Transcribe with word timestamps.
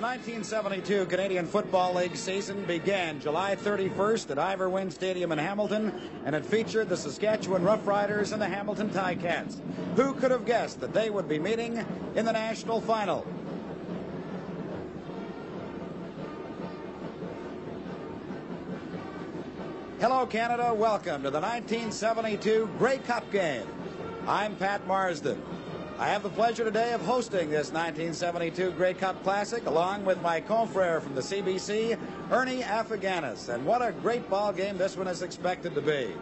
the 0.00 0.06
1972 0.06 1.04
Canadian 1.10 1.46
Football 1.46 1.92
League 1.92 2.16
season 2.16 2.64
began 2.64 3.20
July 3.20 3.54
31st 3.54 4.30
at 4.30 4.38
Ivor 4.38 4.70
Wynne 4.70 4.90
Stadium 4.90 5.30
in 5.30 5.36
Hamilton, 5.36 5.92
and 6.24 6.34
it 6.34 6.46
featured 6.46 6.88
the 6.88 6.96
Saskatchewan 6.96 7.62
Roughriders 7.62 8.32
and 8.32 8.40
the 8.40 8.48
Hamilton 8.48 8.88
Ticats. 8.88 9.58
Who 9.96 10.14
could 10.14 10.30
have 10.30 10.46
guessed 10.46 10.80
that 10.80 10.94
they 10.94 11.10
would 11.10 11.28
be 11.28 11.38
meeting 11.38 11.84
in 12.14 12.24
the 12.24 12.32
national 12.32 12.80
final? 12.80 13.26
Hello, 20.00 20.24
Canada. 20.24 20.72
Welcome 20.72 21.24
to 21.24 21.30
the 21.30 21.40
1972 21.40 22.70
Grey 22.78 22.98
Cup 22.98 23.30
game. 23.30 23.66
I'm 24.26 24.56
Pat 24.56 24.86
Marsden. 24.86 25.42
I 26.00 26.08
have 26.08 26.22
the 26.22 26.30
pleasure 26.30 26.64
today 26.64 26.94
of 26.94 27.02
hosting 27.02 27.50
this 27.50 27.72
1972 27.72 28.70
Grey 28.70 28.94
Cup 28.94 29.22
Classic 29.22 29.66
along 29.66 30.06
with 30.06 30.18
my 30.22 30.40
confrere 30.40 30.98
from 30.98 31.14
the 31.14 31.20
CBC, 31.20 31.98
Ernie 32.30 32.62
Afaganis. 32.62 33.50
And 33.50 33.66
what 33.66 33.82
a 33.82 33.92
great 33.92 34.26
ball 34.30 34.50
game 34.50 34.78
this 34.78 34.96
one 34.96 35.08
is 35.08 35.20
expected 35.20 35.74
to 35.74 35.82
be. 35.82 36.14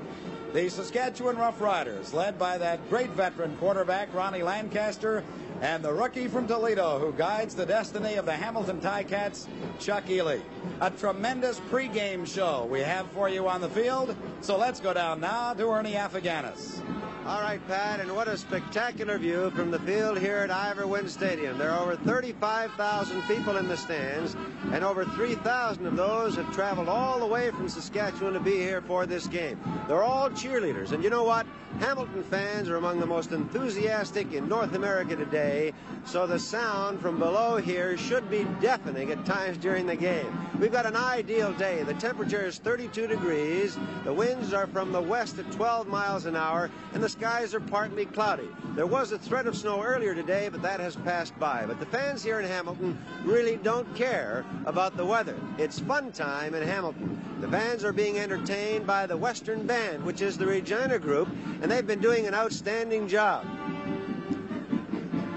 The 0.53 0.69
Saskatchewan 0.69 1.37
Roughriders, 1.37 2.13
led 2.13 2.41
by 2.41 2.59
that 2.59 2.91
great 2.91 3.11
veteran 3.11 3.57
quarterback 3.59 4.13
Ronnie 4.13 4.43
Lancaster, 4.43 5.23
and 5.61 5.85
the 5.85 5.93
rookie 5.93 6.27
from 6.27 6.49
Toledo 6.49 6.99
who 6.99 7.13
guides 7.13 7.55
the 7.55 7.65
destiny 7.65 8.17
of 8.17 8.27
the 8.27 8.33
Hamilton 8.33 8.81
Ticats, 8.81 9.47
Chuck 9.79 10.07
Ealey. 10.07 10.43
A 10.81 10.91
tremendous 10.91 11.61
pregame 11.71 12.27
show 12.27 12.67
we 12.69 12.81
have 12.81 13.09
for 13.13 13.29
you 13.29 13.47
on 13.47 13.61
the 13.61 13.69
field. 13.69 14.17
So 14.41 14.59
let's 14.59 14.81
go 14.81 14.93
down 14.93 15.21
now 15.21 15.55
to 15.55 15.71
Ernie 15.71 15.93
Afaganis. 15.93 16.83
All 17.29 17.43
right, 17.43 17.61
Pat, 17.69 18.01
and 18.01 18.17
what 18.17 18.27
a 18.27 18.39
spectacular 18.39 19.19
view 19.19 19.51
from 19.51 19.71
the 19.71 19.79
field 19.81 20.19
here 20.19 20.39
at 20.39 20.51
Ivor 20.51 20.87
Wynne 20.87 21.11
Stadium. 21.11 21.59
There 21.59 21.71
are 21.71 21.83
over 21.83 21.95
35,000 21.95 23.21
people 23.25 23.59
in 23.59 23.69
the 23.69 23.77
stands, 23.77 24.35
and 24.73 24.83
over 24.83 25.05
3,000 25.05 25.85
of 25.85 25.95
those 25.95 26.37
have 26.37 26.51
traveled 26.55 26.89
all 26.89 27.19
the 27.19 27.27
way 27.27 27.51
from 27.51 27.69
Saskatchewan 27.69 28.33
to 28.33 28.41
be 28.41 28.57
here 28.57 28.81
for 28.81 29.05
this 29.05 29.27
game. 29.27 29.61
They're 29.89 30.03
all 30.03 30.31
cheerleaders, 30.31 30.93
and 30.93 31.05
you 31.05 31.11
know 31.11 31.23
what? 31.23 31.47
Hamilton 31.81 32.25
fans 32.25 32.71
are 32.71 32.77
among 32.77 32.99
the 32.99 33.07
most 33.07 33.31
enthusiastic 33.31 34.33
in 34.33 34.49
North 34.49 34.75
America 34.75 35.15
today, 35.15 35.75
so 36.07 36.27
the 36.27 36.39
sound 36.39 36.99
from 36.99 37.19
below 37.19 37.59
here 37.59 37.99
should 37.99 38.31
be 38.31 38.47
deafening 38.59 39.13
at 39.13 39.27
times 39.27 39.59
during 39.59 39.87
the 39.87 39.95
game. 39.95 40.49
We've 40.59 40.73
got 40.73 40.87
an 40.87 40.97
ideal 40.97 41.53
day. 41.53 41.83
The 41.83 41.93
temperature 41.95 42.47
is 42.47 42.57
32 42.57 43.07
degrees, 43.07 43.77
the 44.05 44.15
winds 44.15 44.55
are 44.55 44.67
from 44.67 44.93
the 44.93 45.03
west 45.03 45.39
at 45.39 45.53
12 45.53 45.89
miles 45.89 46.25
an 46.25 46.35
hour, 46.35 46.71
and 46.95 47.03
the 47.03 47.18
skies 47.19 47.53
are 47.53 47.61
partly 47.61 48.07
cloudy. 48.07 48.49
There 48.77 48.87
was 48.87 49.11
a 49.11 49.19
threat 49.19 49.49
of 49.49 49.57
snow 49.57 49.83
earlier 49.83 50.15
today, 50.15 50.49
but 50.49 50.63
that 50.63 50.79
has 50.79 50.95
passed 50.95 51.37
by. 51.41 51.65
But 51.67 51.81
the 51.81 51.87
fans 51.87 52.23
here 52.23 52.39
in 52.39 52.47
Hamilton 52.47 52.97
really 53.25 53.57
don't 53.57 53.93
care 53.97 54.45
about 54.67 54.97
the 54.97 55.05
weather. 55.05 55.35
It's 55.59 55.81
fun 55.81 56.13
time 56.13 56.55
in 56.55 56.63
Hamilton. 56.63 57.21
The 57.41 57.49
fans 57.49 57.83
are 57.83 57.93
being 57.93 58.21
entertained 58.21 58.87
by 58.87 59.07
the 59.07 59.17
Western 59.17 59.67
Band, 59.67 60.05
which 60.05 60.23
is 60.23 60.39
the 60.39 60.47
Regina 60.47 61.01
group, 61.01 61.29
and 61.61 61.69
they've 61.69 61.85
been 61.85 62.01
doing 62.01 62.29
an 62.29 62.35
outstanding 62.35 63.09
job. 63.09 63.45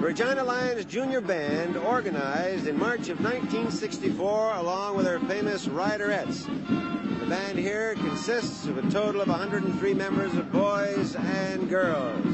Regina 0.01 0.43
Lions 0.43 0.83
Junior 0.85 1.21
Band 1.21 1.77
organized 1.77 2.65
in 2.65 2.75
March 2.77 3.07
of 3.09 3.21
1964 3.21 4.55
along 4.55 4.97
with 4.97 5.05
their 5.05 5.19
famous 5.19 5.67
Riderettes. 5.67 6.47
The 7.19 7.25
band 7.27 7.59
here 7.59 7.93
consists 7.93 8.65
of 8.65 8.79
a 8.79 8.89
total 8.89 9.21
of 9.21 9.27
103 9.27 9.93
members 9.93 10.33
of 10.33 10.51
boys 10.51 11.15
and 11.15 11.69
girls. 11.69 12.25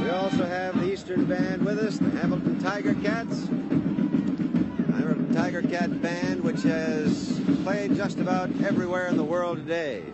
We 0.00 0.10
also 0.10 0.46
have 0.46 0.78
the 0.78 0.92
Eastern 0.92 1.24
Band 1.24 1.66
with 1.66 1.80
us, 1.80 1.98
the 1.98 2.10
Hamilton 2.10 2.60
Tiger 2.60 2.94
Cats. 2.94 3.48
Hamilton 3.48 5.34
Tiger 5.34 5.62
Cat 5.62 6.00
Band, 6.00 6.44
which 6.44 6.62
has 6.62 7.40
played 7.64 7.96
just 7.96 8.20
about 8.20 8.48
everywhere 8.62 9.08
in 9.08 9.16
the 9.16 9.24
world 9.24 9.58
today. 9.58 10.04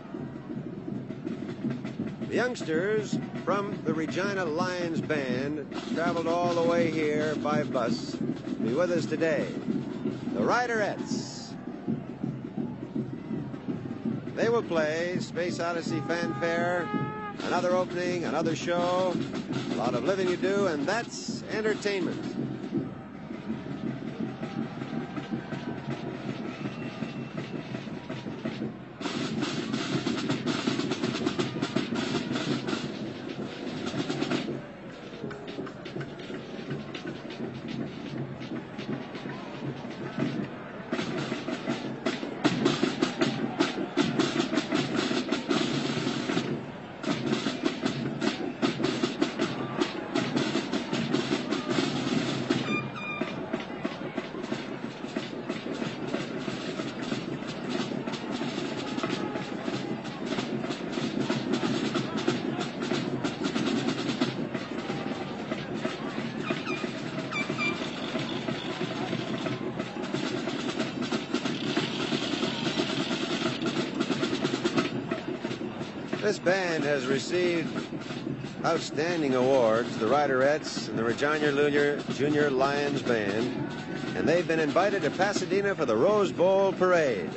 The 2.26 2.34
youngsters 2.34 3.18
from 3.44 3.78
the 3.84 3.92
Regina 3.92 4.42
Lions 4.42 5.02
Band 5.02 5.66
traveled 5.92 6.26
all 6.26 6.54
the 6.54 6.62
way 6.62 6.90
here 6.90 7.34
by 7.36 7.62
bus 7.62 8.12
to 8.12 8.18
be 8.62 8.72
with 8.72 8.90
us 8.90 9.04
today. 9.04 9.46
The 10.32 10.40
Riderettes. 10.40 11.52
They 14.34 14.48
will 14.48 14.62
play 14.62 15.18
Space 15.20 15.60
Odyssey 15.60 16.00
Fanfare, 16.08 16.88
another 17.44 17.76
opening, 17.76 18.24
another 18.24 18.56
show, 18.56 19.14
a 19.72 19.74
lot 19.74 19.94
of 19.94 20.04
living 20.04 20.30
you 20.30 20.38
do, 20.38 20.68
and 20.68 20.86
that's 20.86 21.42
entertainment. 21.50 22.53
Has 76.94 77.06
received 77.08 77.88
outstanding 78.64 79.34
awards, 79.34 79.98
the 79.98 80.06
Riderettes 80.06 80.88
and 80.88 80.96
the 80.96 81.02
Regina 81.02 81.50
Junior, 81.50 82.00
Junior 82.12 82.50
Lions 82.50 83.02
Band, 83.02 83.68
and 84.14 84.28
they've 84.28 84.46
been 84.46 84.60
invited 84.60 85.02
to 85.02 85.10
Pasadena 85.10 85.74
for 85.74 85.86
the 85.86 85.96
Rose 85.96 86.30
Bowl 86.30 86.72
Parade. 86.72 87.30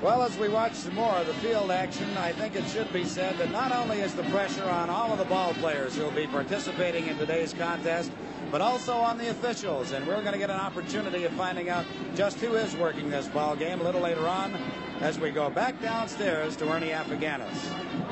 Well, 0.00 0.22
as 0.22 0.38
we 0.38 0.48
watch 0.48 0.74
some 0.74 0.94
more 0.94 1.16
of 1.16 1.26
the 1.26 1.34
field 1.34 1.72
action, 1.72 2.08
I 2.16 2.30
think 2.30 2.54
it 2.54 2.64
should 2.68 2.92
be 2.92 3.04
said 3.04 3.38
that 3.38 3.50
not 3.50 3.72
only 3.72 3.98
is 3.98 4.14
the 4.14 4.22
pressure 4.24 4.70
on 4.70 4.88
all 4.88 5.10
of 5.10 5.18
the 5.18 5.24
ball 5.24 5.52
players 5.54 5.96
who 5.96 6.04
will 6.04 6.12
be 6.12 6.28
participating 6.28 7.08
in 7.08 7.18
today's 7.18 7.52
contest, 7.52 8.12
but 8.52 8.60
also 8.60 8.94
on 8.94 9.18
the 9.18 9.30
officials. 9.30 9.90
And 9.90 10.06
we're 10.06 10.20
going 10.20 10.32
to 10.32 10.38
get 10.38 10.50
an 10.50 10.60
opportunity 10.60 11.24
of 11.24 11.32
finding 11.32 11.70
out 11.70 11.86
just 12.14 12.38
who 12.38 12.54
is 12.54 12.76
working 12.76 13.10
this 13.10 13.26
ball 13.26 13.56
game 13.56 13.80
a 13.80 13.82
little 13.82 14.00
later 14.00 14.28
on 14.28 14.54
as 15.00 15.18
we 15.18 15.30
go 15.30 15.50
back 15.50 15.80
downstairs 15.82 16.54
to 16.56 16.70
Ernie 16.70 16.90
Afaganis. 16.90 18.11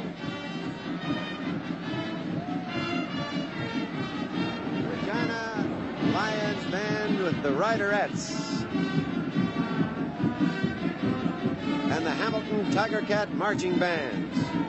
Band 6.70 7.18
with 7.24 7.42
the 7.42 7.48
Riderettes. 7.48 8.62
And 11.90 12.06
the 12.06 12.10
Hamilton 12.12 12.70
Tiger 12.70 13.02
Cat 13.02 13.32
Marching 13.32 13.76
Band. 13.76 14.59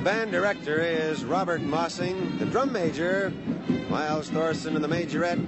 The 0.00 0.04
band 0.04 0.32
director 0.32 0.80
is 0.80 1.26
Robert 1.26 1.60
Mossing. 1.60 2.38
The 2.38 2.46
drum 2.46 2.72
major, 2.72 3.34
Miles 3.90 4.30
Thorson, 4.30 4.74
and 4.74 4.82
the 4.82 4.88
majorette, 4.88 5.46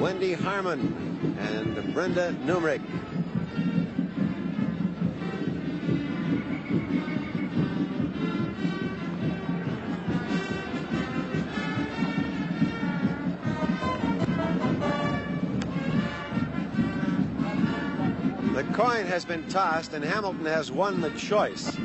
Wendy 0.00 0.32
Harmon 0.32 1.36
and 1.38 1.94
Brenda 1.94 2.34
Numrick. 2.44 2.82
The 18.56 18.64
coin 18.74 19.06
has 19.06 19.24
been 19.24 19.46
tossed 19.48 19.92
and 19.92 20.04
Hamilton 20.04 20.46
has 20.46 20.72
won 20.72 21.00
the 21.00 21.10
choice. 21.10 21.78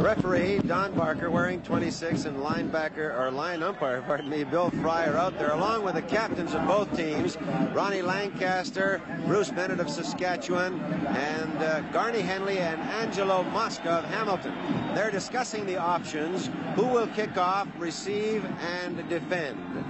Referee, 0.00 0.58
Don 0.60 0.94
Barker, 0.94 1.30
wearing 1.30 1.62
26, 1.62 2.24
and 2.24 2.38
linebacker, 2.38 3.18
or 3.18 3.30
line 3.30 3.62
umpire, 3.62 4.02
pardon 4.06 4.28
me, 4.28 4.42
Bill 4.42 4.70
Fryer 4.70 5.16
out 5.16 5.38
there, 5.38 5.52
along 5.52 5.84
with 5.84 5.94
the 5.94 6.02
captains 6.02 6.54
of 6.54 6.66
both 6.66 6.94
teams, 6.96 7.36
Ronnie 7.72 8.02
Lancaster, 8.02 9.00
Bruce 9.26 9.50
Bennett 9.50 9.80
of 9.80 9.88
Saskatchewan, 9.90 10.80
and 10.80 11.62
uh, 11.62 11.80
Garney 11.92 12.20
Henley 12.20 12.58
and 12.58 12.80
Angelo 12.80 13.42
Mosca 13.44 13.90
of 13.90 14.04
Hamilton. 14.06 14.54
They're 14.94 15.10
discussing 15.10 15.66
the 15.66 15.76
options, 15.76 16.50
who 16.74 16.86
will 16.86 17.06
kick 17.08 17.36
off, 17.36 17.68
receive, 17.78 18.44
and 18.60 19.08
defend. 19.08 19.84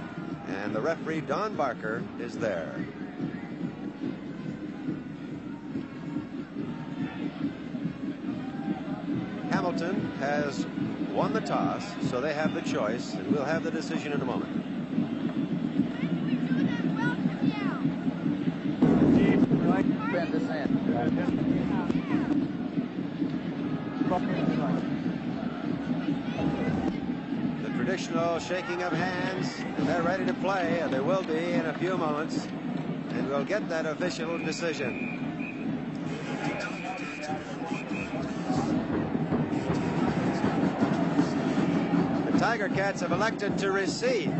And 0.47 0.75
the 0.75 0.81
referee, 0.81 1.21
Don 1.21 1.55
Barker, 1.55 2.03
is 2.19 2.37
there. 2.37 2.75
Has 10.19 10.65
won 11.11 11.33
the 11.33 11.41
toss, 11.41 11.83
so 12.09 12.21
they 12.21 12.33
have 12.33 12.53
the 12.53 12.61
choice, 12.61 13.15
and 13.15 13.29
we'll 13.29 13.43
have 13.43 13.63
the 13.63 13.71
decision 13.71 14.13
in 14.13 14.21
a 14.21 14.25
moment. 14.25 14.51
The 27.61 27.69
traditional 27.75 28.39
shaking 28.39 28.83
of 28.83 28.93
hands, 28.93 29.59
and 29.59 29.85
they're 29.85 30.01
ready 30.01 30.25
to 30.25 30.33
play, 30.35 30.79
and 30.79 30.93
they 30.93 31.01
will 31.01 31.23
be 31.23 31.51
in 31.51 31.65
a 31.65 31.73
few 31.73 31.97
moments, 31.97 32.47
and 33.09 33.27
we'll 33.27 33.43
get 33.43 33.67
that 33.67 33.85
official 33.85 34.37
decision. 34.37 35.22
Tiger 42.53 42.69
Cats 42.69 43.01
have 43.01 43.11
elected 43.11 43.57
to 43.57 43.71
receive. 43.71 44.31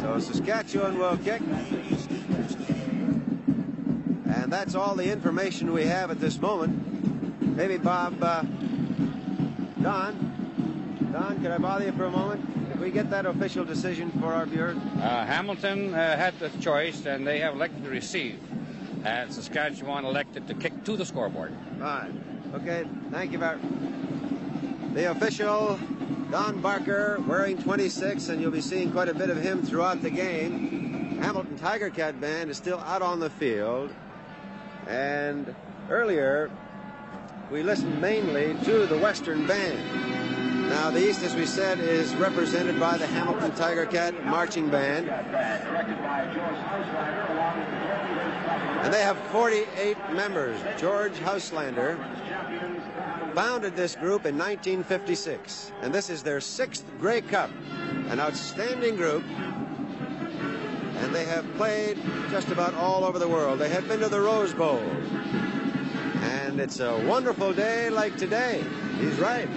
So 0.00 0.20
Saskatchewan 0.20 0.96
will 0.96 1.16
kick. 1.16 1.42
And 4.26 4.44
that's 4.46 4.76
all 4.76 4.94
the 4.94 5.10
information 5.10 5.72
we 5.72 5.86
have 5.86 6.12
at 6.12 6.20
this 6.20 6.40
moment. 6.40 7.42
Maybe 7.56 7.78
Bob, 7.78 8.22
uh, 8.22 8.42
Don, 9.82 11.08
Don, 11.12 11.42
could 11.42 11.50
I 11.50 11.58
bother 11.58 11.86
you 11.86 11.92
for 11.94 12.04
a 12.04 12.10
moment? 12.12 12.48
If 12.72 12.78
we 12.78 12.92
get 12.92 13.10
that 13.10 13.26
official 13.26 13.64
decision 13.64 14.12
for 14.20 14.32
our 14.32 14.46
viewers? 14.46 14.76
Uh, 14.76 15.26
Hamilton 15.26 15.92
uh, 15.92 16.16
had 16.16 16.38
the 16.38 16.50
choice, 16.60 17.06
and 17.06 17.26
they 17.26 17.40
have 17.40 17.56
elected 17.56 17.82
to 17.82 17.90
receive. 17.90 18.38
And 19.04 19.34
Saskatchewan 19.34 20.04
elected 20.04 20.46
to 20.46 20.54
kick 20.54 20.84
to 20.84 20.96
the 20.96 21.04
scoreboard. 21.04 21.52
Fine. 21.80 22.22
Okay, 22.54 22.86
thank 23.10 23.32
you 23.32 23.38
very 23.38 23.58
The 24.94 25.10
official 25.10 25.76
Don 26.30 26.60
Barker 26.60 27.20
wearing 27.26 27.60
26, 27.60 28.28
and 28.28 28.40
you'll 28.40 28.52
be 28.52 28.60
seeing 28.60 28.92
quite 28.92 29.08
a 29.08 29.14
bit 29.14 29.30
of 29.30 29.42
him 29.42 29.62
throughout 29.62 30.00
the 30.00 30.10
game. 30.10 31.18
Hamilton 31.20 31.58
Tiger 31.58 31.90
Cat 31.90 32.20
Band 32.20 32.50
is 32.50 32.56
still 32.56 32.78
out 32.78 33.02
on 33.02 33.18
the 33.18 33.30
field. 33.30 33.92
And 34.86 35.52
earlier, 35.88 36.48
we 37.50 37.64
listened 37.64 38.00
mainly 38.00 38.54
to 38.64 38.86
the 38.86 38.96
Western 38.96 39.44
Band. 39.48 40.68
Now, 40.68 40.90
the 40.90 41.08
East, 41.10 41.24
as 41.24 41.34
we 41.34 41.46
said, 41.46 41.80
is 41.80 42.14
represented 42.14 42.78
by 42.78 42.96
the 42.96 43.08
Hamilton 43.08 43.50
Tiger 43.56 43.84
Cat 43.86 44.24
Marching 44.24 44.70
Band. 44.70 45.08
And 48.78 48.94
they 48.94 49.02
have 49.02 49.18
48 49.32 49.96
members. 50.12 50.60
George 50.78 51.14
Houselander 51.14 51.98
founded 53.34 53.76
this 53.76 53.94
group 53.94 54.26
in 54.26 54.36
1956, 54.36 55.72
and 55.82 55.94
this 55.94 56.10
is 56.10 56.22
their 56.22 56.40
sixth 56.40 56.84
Grey 56.98 57.20
Cup. 57.20 57.50
An 58.08 58.18
outstanding 58.18 58.96
group, 58.96 59.22
and 60.96 61.14
they 61.14 61.24
have 61.24 61.46
played 61.56 61.96
just 62.30 62.48
about 62.48 62.74
all 62.74 63.04
over 63.04 63.18
the 63.18 63.28
world. 63.28 63.58
They 63.58 63.68
have 63.68 63.86
been 63.86 64.00
to 64.00 64.08
the 64.08 64.20
Rose 64.20 64.52
Bowl, 64.52 64.80
and 66.22 66.60
it's 66.60 66.80
a 66.80 66.98
wonderful 67.06 67.52
day 67.52 67.88
like 67.88 68.16
today. 68.16 68.64
He's 68.98 69.18
right. 69.20 69.48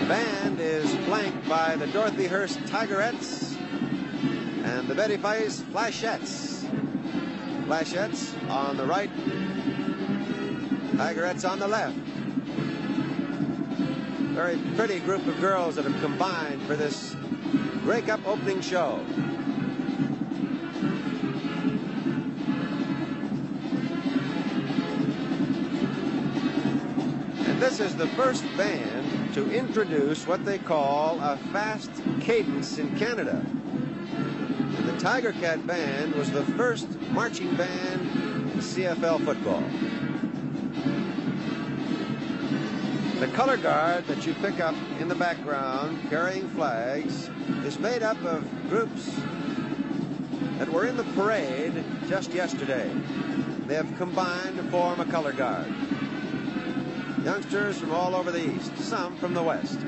The 0.00 0.06
band 0.08 0.60
is 0.60 0.92
flanked 1.06 1.48
by 1.48 1.76
the 1.76 1.86
Dorothyhurst 1.86 2.66
Tigerettes 2.68 3.49
and 4.64 4.88
the 4.88 4.94
Betty 4.94 5.16
Feist 5.16 5.62
Flashettes. 5.72 6.64
Flashettes 7.66 8.50
on 8.50 8.76
the 8.76 8.84
right, 8.84 9.10
Tigerettes 10.96 11.48
on 11.48 11.58
the 11.58 11.68
left. 11.68 11.96
Very 14.34 14.58
pretty 14.76 15.00
group 15.00 15.26
of 15.26 15.40
girls 15.40 15.76
that 15.76 15.84
have 15.84 16.00
combined 16.00 16.62
for 16.62 16.76
this 16.76 17.14
Grey 17.84 18.02
Cup 18.02 18.20
opening 18.26 18.60
show. 18.60 19.00
And 27.46 27.60
this 27.60 27.80
is 27.80 27.96
the 27.96 28.08
first 28.08 28.44
band 28.56 29.34
to 29.34 29.50
introduce 29.50 30.26
what 30.26 30.44
they 30.44 30.58
call 30.58 31.18
a 31.20 31.36
fast 31.52 31.90
cadence 32.20 32.78
in 32.78 32.96
Canada. 32.98 33.44
Tiger 35.00 35.32
Cat 35.32 35.66
Band 35.66 36.14
was 36.14 36.30
the 36.30 36.42
first 36.42 36.86
marching 37.12 37.56
band 37.56 38.02
in 38.02 38.58
CFL 38.58 39.24
football. 39.24 39.62
The 43.18 43.34
color 43.34 43.56
guard 43.56 44.06
that 44.08 44.26
you 44.26 44.34
pick 44.34 44.60
up 44.60 44.74
in 44.98 45.08
the 45.08 45.14
background 45.14 45.98
carrying 46.10 46.46
flags 46.50 47.30
is 47.64 47.78
made 47.78 48.02
up 48.02 48.22
of 48.24 48.44
groups 48.68 49.10
that 50.58 50.68
were 50.68 50.84
in 50.84 50.98
the 50.98 51.04
parade 51.14 51.82
just 52.06 52.34
yesterday. 52.34 52.90
They 53.68 53.76
have 53.76 53.96
combined 53.96 54.58
to 54.58 54.62
form 54.64 55.00
a 55.00 55.06
color 55.06 55.32
guard. 55.32 55.72
Youngsters 57.24 57.78
from 57.78 57.92
all 57.92 58.14
over 58.14 58.30
the 58.30 58.54
East, 58.54 58.76
some 58.76 59.16
from 59.16 59.32
the 59.32 59.42
West. 59.42 59.78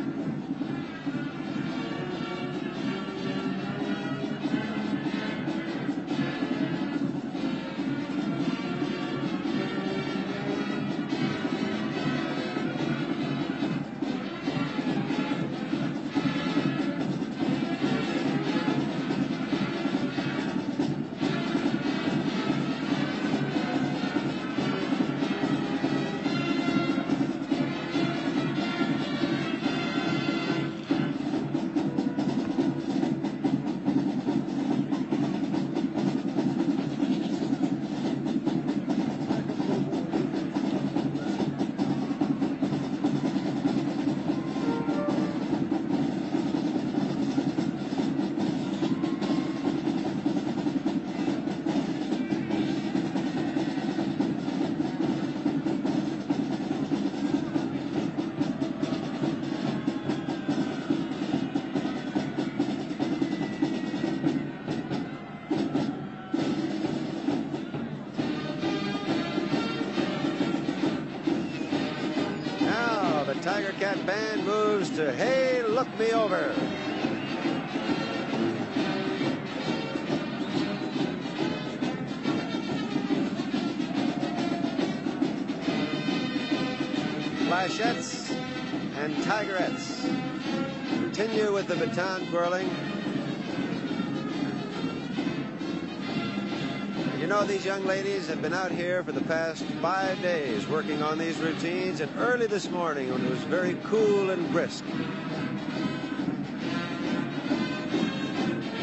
Young 97.72 97.86
ladies 97.86 98.26
have 98.26 98.42
been 98.42 98.52
out 98.52 98.70
here 98.70 99.02
for 99.02 99.12
the 99.12 99.22
past 99.22 99.64
five 99.80 100.20
days 100.20 100.68
working 100.68 101.02
on 101.02 101.16
these 101.16 101.38
routines, 101.38 102.00
and 102.00 102.12
early 102.18 102.46
this 102.46 102.68
morning 102.68 103.10
when 103.10 103.24
it 103.24 103.30
was 103.30 103.42
very 103.44 103.78
cool 103.84 104.28
and 104.28 104.52
brisk. 104.52 104.84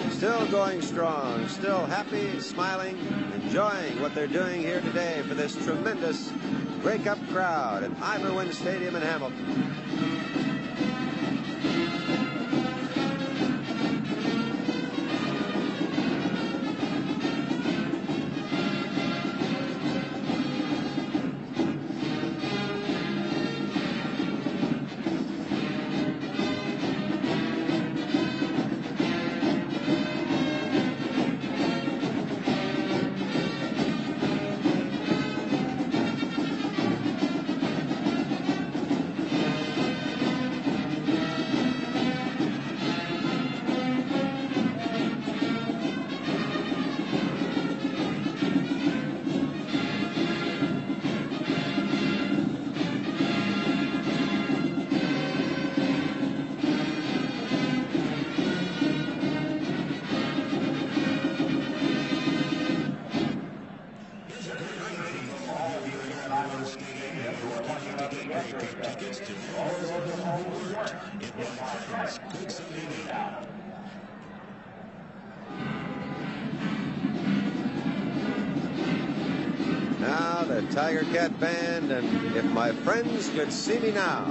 Still 0.09 0.43
going 0.47 0.81
strong, 0.81 1.47
still 1.49 1.85
happy, 1.85 2.39
smiling, 2.39 2.97
enjoying 3.35 4.01
what 4.01 4.15
they're 4.15 4.25
doing 4.25 4.59
here 4.59 4.81
today 4.81 5.21
for 5.27 5.35
this 5.35 5.53
tremendous 5.63 6.31
Grey 6.81 6.97
Cup 6.97 7.19
crowd 7.27 7.83
at 7.83 7.91
Ivor 8.01 8.33
Wynne 8.33 8.51
Stadium 8.51 8.95
in 8.95 9.03
Hamilton. 9.03 9.88
See 83.69 83.77
me 83.79 83.91
now. 83.91 84.28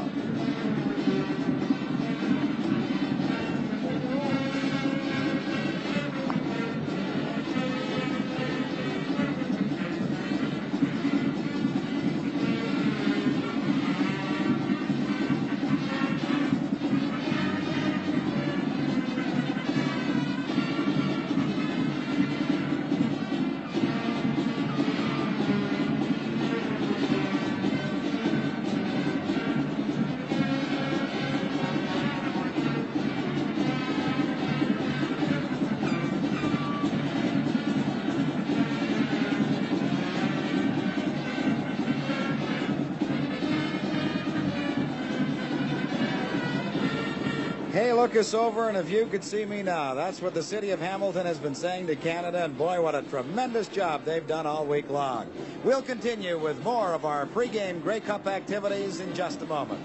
Look 48.09 48.17
us 48.17 48.33
over, 48.33 48.71
and 48.71 48.79
if 48.79 48.89
you 48.89 49.05
could 49.05 49.23
see 49.23 49.45
me 49.45 49.63
now. 49.63 49.93
That's 49.93 50.23
what 50.23 50.33
the 50.33 50.43
city 50.43 50.71
of 50.71 50.81
Hamilton 50.81 51.27
has 51.27 51.37
been 51.37 51.55
saying 51.55 51.89
to 51.89 51.95
Canada, 51.95 52.43
and 52.43 52.57
boy, 52.57 52.81
what 52.81 52.95
a 52.95 53.03
tremendous 53.03 53.69
job 53.69 54.07
they've 54.07 54.27
done 54.27 54.47
all 54.47 54.65
week 54.65 54.89
long. 54.89 55.31
We'll 55.63 55.83
continue 55.83 56.39
with 56.39 56.59
more 56.65 56.95
of 56.95 57.05
our 57.05 57.27
pregame 57.27 57.83
Grey 57.83 58.01
Cup 58.01 58.27
activities 58.27 59.01
in 59.01 59.13
just 59.15 59.43
a 59.43 59.45
moment. 59.45 59.83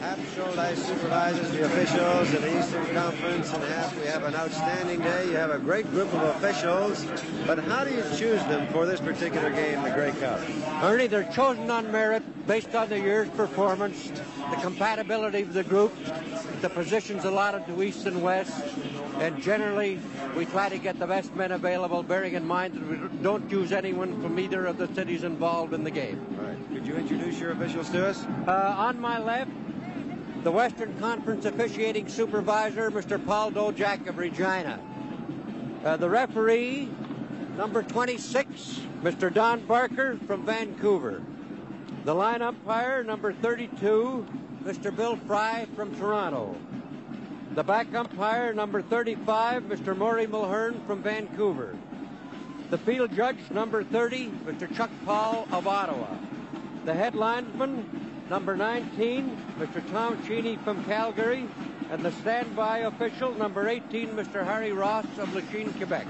Hap 0.00 0.18
Shouldice 0.18 0.78
supervises 0.78 1.50
the 1.52 1.64
officials 1.64 2.34
at 2.34 2.40
the 2.40 2.58
Eastern 2.58 2.86
Conference, 2.92 3.52
and 3.52 3.62
Hap, 3.62 3.94
we 3.94 4.06
have 4.06 4.24
an 4.24 4.34
outstanding 4.34 5.00
day. 5.00 5.26
You 5.26 5.36
have 5.36 5.52
a 5.52 5.60
great 5.60 5.88
group 5.92 6.12
of 6.12 6.22
officials, 6.22 7.06
but 7.46 7.60
how 7.60 7.84
do 7.84 7.94
you 7.94 8.02
choose 8.16 8.42
them 8.46 8.66
for 8.72 8.84
this 8.84 8.98
particular 9.00 9.50
game, 9.50 9.80
the 9.84 9.90
Grey 9.90 10.10
Cup? 10.18 10.40
Ernie, 10.82 11.06
they're 11.06 11.32
chosen 11.32 11.70
on 11.70 11.92
merit 11.92 12.24
based 12.48 12.74
on 12.74 12.88
the 12.88 12.98
year's 12.98 13.28
performance, 13.30 14.10
the 14.54 14.60
compatibility 14.60 15.42
of 15.42 15.52
the 15.52 15.64
group, 15.64 15.92
the 16.60 16.68
positions 16.68 17.24
allotted 17.24 17.66
to 17.66 17.82
East 17.82 18.06
and 18.06 18.22
West, 18.22 18.62
and 19.18 19.40
generally 19.42 19.98
we 20.36 20.44
try 20.46 20.68
to 20.68 20.78
get 20.78 20.98
the 20.98 21.06
best 21.06 21.34
men 21.34 21.52
available, 21.52 22.02
bearing 22.02 22.34
in 22.34 22.46
mind 22.46 22.74
that 22.74 22.86
we 22.86 23.18
don't 23.22 23.50
use 23.50 23.72
anyone 23.72 24.20
from 24.22 24.38
either 24.38 24.66
of 24.66 24.78
the 24.78 24.92
cities 24.94 25.24
involved 25.24 25.74
in 25.74 25.82
the 25.82 25.90
game. 25.90 26.24
All 26.38 26.46
right. 26.46 26.68
Could 26.68 26.86
you 26.86 26.94
introduce 26.94 27.38
your 27.40 27.52
officials 27.52 27.90
to 27.90 28.06
us? 28.06 28.24
Uh, 28.46 28.74
on 28.76 29.00
my 29.00 29.18
left, 29.18 29.50
the 30.44 30.52
Western 30.52 30.98
Conference 31.00 31.44
officiating 31.46 32.08
supervisor, 32.08 32.90
Mr. 32.90 33.24
Paul 33.24 33.50
Dojack 33.50 34.06
of 34.06 34.18
Regina. 34.18 34.80
Uh, 35.84 35.96
the 35.96 36.08
referee, 36.08 36.88
number 37.56 37.82
26, 37.82 38.80
Mr. 39.02 39.32
Don 39.32 39.66
Barker 39.66 40.18
from 40.26 40.46
Vancouver. 40.46 41.22
The 42.04 42.14
line 42.14 42.42
umpire, 42.42 43.02
number 43.02 43.32
32, 43.32 44.26
Mr. 44.64 44.94
Bill 44.94 45.16
Fry 45.26 45.66
from 45.76 45.94
Toronto. 45.96 46.56
The 47.54 47.62
back 47.62 47.94
umpire, 47.94 48.54
number 48.54 48.80
35, 48.80 49.64
Mr. 49.64 49.94
Maury 49.94 50.26
Mulhern 50.26 50.84
from 50.86 51.02
Vancouver. 51.02 51.76
The 52.70 52.78
field 52.78 53.14
judge, 53.14 53.36
number 53.50 53.84
30, 53.84 54.30
Mr. 54.46 54.74
Chuck 54.74 54.88
Paul 55.04 55.46
of 55.52 55.66
Ottawa. 55.66 56.16
The 56.86 56.94
head 56.94 57.14
linesman, 57.14 58.24
number 58.30 58.56
19, 58.56 59.36
Mr. 59.58 59.92
Tom 59.92 60.26
Cheney 60.26 60.56
from 60.56 60.82
Calgary. 60.84 61.46
And 61.90 62.02
the 62.02 62.12
standby 62.12 62.78
official, 62.78 63.34
number 63.34 63.68
18, 63.68 64.08
Mr. 64.16 64.46
Harry 64.46 64.72
Ross 64.72 65.04
of 65.18 65.34
Lachine, 65.34 65.74
Quebec. 65.74 66.06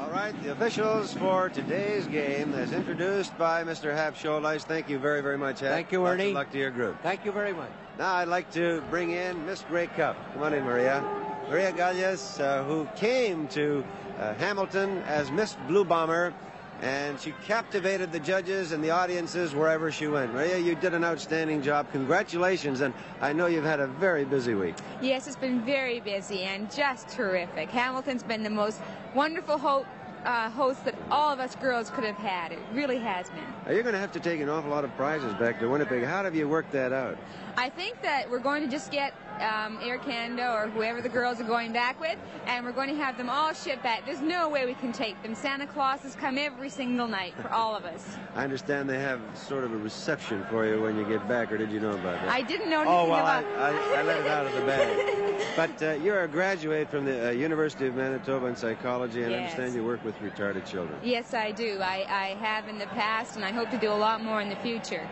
All 0.00 0.08
right, 0.10 0.34
the 0.42 0.52
officials 0.52 1.12
for 1.12 1.50
today's 1.50 2.06
game, 2.06 2.54
as 2.54 2.72
introduced 2.72 3.36
by 3.36 3.62
Mr. 3.64 3.92
Hap 3.92 4.14
Shouldice. 4.14 4.62
Thank 4.62 4.88
you 4.88 4.98
very, 4.98 5.20
very 5.20 5.36
much, 5.36 5.60
Hap. 5.60 5.72
Thank 5.72 5.92
you, 5.92 6.00
Lots 6.00 6.14
Ernie. 6.14 6.28
of 6.28 6.34
luck 6.34 6.50
to 6.52 6.58
your 6.58 6.70
group. 6.70 6.96
Thank 7.02 7.26
you 7.26 7.32
very 7.32 7.52
much. 7.52 7.68
Now 7.98 8.14
I'd 8.14 8.28
like 8.28 8.50
to 8.52 8.82
bring 8.88 9.10
in 9.10 9.44
Miss 9.44 9.60
Grey 9.68 9.88
Cup. 9.88 10.16
Come 10.32 10.42
on 10.42 10.54
in, 10.54 10.64
Maria. 10.64 11.04
Maria 11.50 11.70
Galles, 11.72 12.40
uh, 12.40 12.64
who 12.64 12.88
came 12.96 13.46
to 13.48 13.84
uh, 14.18 14.32
Hamilton 14.34 15.02
as 15.02 15.30
Miss 15.30 15.54
Blue 15.68 15.84
Bomber, 15.84 16.32
and 16.82 17.20
she 17.20 17.32
captivated 17.44 18.10
the 18.12 18.20
judges 18.20 18.72
and 18.72 18.82
the 18.82 18.90
audiences 18.90 19.54
wherever 19.54 19.92
she 19.92 20.06
went. 20.06 20.32
Maria, 20.32 20.58
you 20.58 20.74
did 20.74 20.94
an 20.94 21.04
outstanding 21.04 21.62
job. 21.62 21.90
Congratulations, 21.92 22.80
and 22.80 22.94
I 23.20 23.32
know 23.32 23.46
you've 23.46 23.64
had 23.64 23.80
a 23.80 23.86
very 23.86 24.24
busy 24.24 24.54
week. 24.54 24.76
Yes, 25.02 25.26
it's 25.26 25.36
been 25.36 25.60
very 25.64 26.00
busy 26.00 26.42
and 26.42 26.70
just 26.74 27.08
terrific. 27.08 27.68
Hamilton's 27.70 28.22
been 28.22 28.42
the 28.42 28.50
most 28.50 28.80
wonderful 29.14 29.58
ho- 29.58 29.86
uh, 30.24 30.50
host 30.50 30.84
that 30.84 30.94
all 31.10 31.32
of 31.32 31.40
us 31.40 31.54
girls 31.56 31.90
could 31.90 32.04
have 32.04 32.16
had. 32.16 32.52
It 32.52 32.58
really 32.72 32.98
has 32.98 33.28
been. 33.30 33.44
Now, 33.66 33.72
you're 33.72 33.82
going 33.82 33.94
to 33.94 34.00
have 34.00 34.12
to 34.12 34.20
take 34.20 34.40
an 34.40 34.48
awful 34.48 34.70
lot 34.70 34.84
of 34.84 34.94
prizes 34.96 35.32
back 35.34 35.60
to 35.60 35.68
Winnipeg. 35.68 36.04
How 36.04 36.22
have 36.22 36.34
you 36.34 36.48
worked 36.48 36.72
that 36.72 36.92
out? 36.92 37.18
I 37.56 37.68
think 37.70 38.00
that 38.02 38.30
we're 38.30 38.38
going 38.38 38.62
to 38.62 38.68
just 38.68 38.90
get 38.90 39.14
um, 39.40 39.78
Air 39.82 39.98
Canada 39.98 40.52
or 40.52 40.68
whoever 40.68 41.00
the 41.00 41.08
girls 41.08 41.40
are 41.40 41.44
going 41.44 41.72
back 41.72 42.00
with, 42.00 42.16
and 42.46 42.64
we're 42.64 42.72
going 42.72 42.88
to 42.88 42.94
have 42.96 43.16
them 43.16 43.28
all 43.28 43.52
shipped 43.52 43.82
back. 43.82 44.04
There's 44.04 44.20
no 44.20 44.48
way 44.48 44.66
we 44.66 44.74
can 44.74 44.92
take 44.92 45.20
them. 45.22 45.34
Santa 45.34 45.66
Claus 45.66 46.00
has 46.00 46.14
come 46.14 46.38
every 46.38 46.68
single 46.68 47.08
night 47.08 47.34
for 47.40 47.50
all 47.52 47.74
of 47.74 47.84
us. 47.84 48.16
I 48.34 48.44
understand 48.44 48.88
they 48.88 49.00
have 49.00 49.20
sort 49.34 49.64
of 49.64 49.72
a 49.72 49.76
reception 49.76 50.44
for 50.50 50.66
you 50.66 50.80
when 50.82 50.96
you 50.96 51.04
get 51.04 51.26
back, 51.28 51.50
or 51.52 51.58
did 51.58 51.70
you 51.70 51.80
know 51.80 51.92
about 51.92 52.20
that? 52.20 52.28
I 52.28 52.42
didn't 52.42 52.70
know 52.70 52.80
anything 52.80 52.96
Oh, 52.96 53.08
well, 53.08 53.26
I, 53.26 53.40
about 53.40 53.72
I, 53.72 54.00
I 54.00 54.02
let 54.02 54.20
it 54.20 54.26
out 54.26 54.46
of 54.46 54.54
the 54.54 54.62
bag. 54.62 55.26
But 55.56 55.82
uh, 55.82 55.92
you're 55.94 56.22
a 56.22 56.28
graduate 56.28 56.90
from 56.90 57.04
the 57.04 57.28
uh, 57.28 57.30
University 57.32 57.86
of 57.86 57.94
Manitoba 57.96 58.46
in 58.46 58.56
psychology, 58.56 59.22
and 59.22 59.34
I 59.34 59.38
understand 59.38 59.74
you 59.74 59.84
work 59.84 60.04
with 60.04 60.14
retarded 60.20 60.64
children. 60.70 60.98
Yes, 61.02 61.34
I 61.34 61.50
do. 61.50 61.80
I, 61.80 62.06
I 62.08 62.26
have 62.40 62.68
in 62.68 62.78
the 62.78 62.86
past, 62.86 63.36
and 63.36 63.44
I 63.44 63.50
hope 63.50 63.70
to 63.70 63.78
do 63.78 63.90
a 63.90 63.94
lot 63.94 64.22
more 64.22 64.40
in 64.40 64.48
the 64.48 64.56
future. 64.56 65.08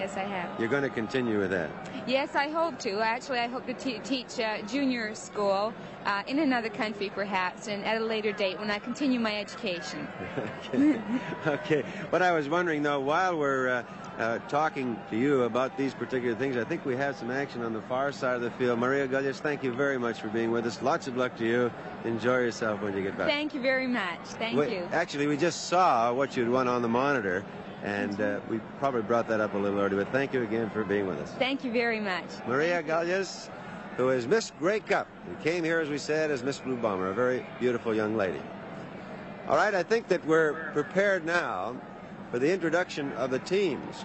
Yes, 0.00 0.16
I 0.16 0.22
have. 0.22 0.58
You're 0.58 0.70
going 0.70 0.82
to 0.82 0.88
continue 0.88 1.38
with 1.38 1.50
that. 1.50 1.68
Yes, 2.06 2.34
I 2.34 2.48
hope 2.48 2.78
to. 2.78 3.00
Actually, 3.00 3.40
I 3.40 3.48
hope 3.48 3.66
to 3.66 3.74
te- 3.74 3.98
teach 3.98 4.40
uh, 4.40 4.62
junior 4.62 5.14
school 5.14 5.74
uh, 6.06 6.22
in 6.26 6.38
another 6.38 6.70
country, 6.70 7.10
perhaps, 7.10 7.68
and 7.68 7.84
at 7.84 8.00
a 8.00 8.04
later 8.04 8.32
date 8.32 8.58
when 8.58 8.70
I 8.70 8.78
continue 8.78 9.20
my 9.20 9.38
education. 9.38 10.08
okay. 10.74 11.02
okay. 11.46 11.84
But 12.10 12.22
I 12.22 12.32
was 12.32 12.48
wondering, 12.48 12.82
though, 12.82 13.00
while 13.00 13.36
we're 13.36 13.68
uh, 13.68 13.82
uh, 14.18 14.38
talking 14.48 14.98
to 15.10 15.18
you 15.18 15.42
about 15.42 15.76
these 15.76 15.92
particular 15.92 16.34
things, 16.34 16.56
I 16.56 16.64
think 16.64 16.86
we 16.86 16.96
have 16.96 17.14
some 17.16 17.30
action 17.30 17.62
on 17.62 17.74
the 17.74 17.82
far 17.82 18.10
side 18.10 18.36
of 18.36 18.40
the 18.40 18.52
field. 18.52 18.78
Maria 18.78 19.06
Gullias, 19.06 19.40
thank 19.40 19.62
you 19.62 19.70
very 19.70 19.98
much 19.98 20.18
for 20.18 20.28
being 20.28 20.50
with 20.50 20.64
us. 20.64 20.80
Lots 20.80 21.08
of 21.08 21.18
luck 21.18 21.36
to 21.36 21.44
you. 21.44 21.70
Enjoy 22.04 22.38
yourself 22.38 22.80
when 22.80 22.96
you 22.96 23.02
get 23.02 23.18
back. 23.18 23.28
Thank 23.28 23.52
you 23.52 23.60
very 23.60 23.86
much. 23.86 24.20
Thank 24.24 24.58
We- 24.58 24.76
you. 24.76 24.88
Actually, 24.92 25.26
we 25.26 25.36
just 25.36 25.66
saw 25.66 26.10
what 26.14 26.38
you'd 26.38 26.48
won 26.48 26.68
on 26.68 26.80
the 26.80 26.88
monitor, 26.88 27.44
and 27.82 28.20
uh, 28.20 28.40
we 28.48 28.58
probably 28.78 29.02
brought 29.02 29.28
that 29.28 29.40
up 29.40 29.54
a 29.54 29.58
little 29.58 29.80
early, 29.80 29.96
but 29.96 30.08
thank 30.12 30.32
you 30.32 30.42
again 30.42 30.68
for 30.70 30.84
being 30.84 31.06
with 31.06 31.18
us. 31.18 31.30
Thank 31.38 31.64
you 31.64 31.72
very 31.72 32.00
much. 32.00 32.24
Maria 32.46 32.82
Gallias, 32.82 33.48
who 33.96 34.10
is 34.10 34.26
Miss 34.26 34.52
Grey 34.58 34.80
Cup, 34.80 35.08
and 35.26 35.40
came 35.42 35.64
here, 35.64 35.80
as 35.80 35.88
we 35.88 35.98
said, 35.98 36.30
as 36.30 36.42
Miss 36.42 36.58
Blue 36.58 36.76
Bomber, 36.76 37.08
a 37.08 37.14
very 37.14 37.46
beautiful 37.58 37.94
young 37.94 38.16
lady. 38.16 38.40
All 39.48 39.56
right, 39.56 39.74
I 39.74 39.82
think 39.82 40.08
that 40.08 40.24
we're 40.26 40.70
prepared 40.72 41.24
now 41.24 41.76
for 42.30 42.38
the 42.38 42.52
introduction 42.52 43.12
of 43.12 43.30
the 43.30 43.38
teams. 43.40 44.04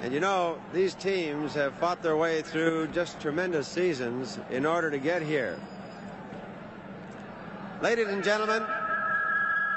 And 0.00 0.12
you 0.12 0.20
know, 0.20 0.58
these 0.72 0.94
teams 0.94 1.54
have 1.54 1.74
fought 1.74 2.02
their 2.02 2.16
way 2.16 2.42
through 2.42 2.88
just 2.88 3.20
tremendous 3.20 3.68
seasons 3.68 4.38
in 4.50 4.66
order 4.66 4.90
to 4.90 4.98
get 4.98 5.22
here. 5.22 5.58
Ladies 7.82 8.08
and 8.08 8.24
gentlemen, 8.24 8.64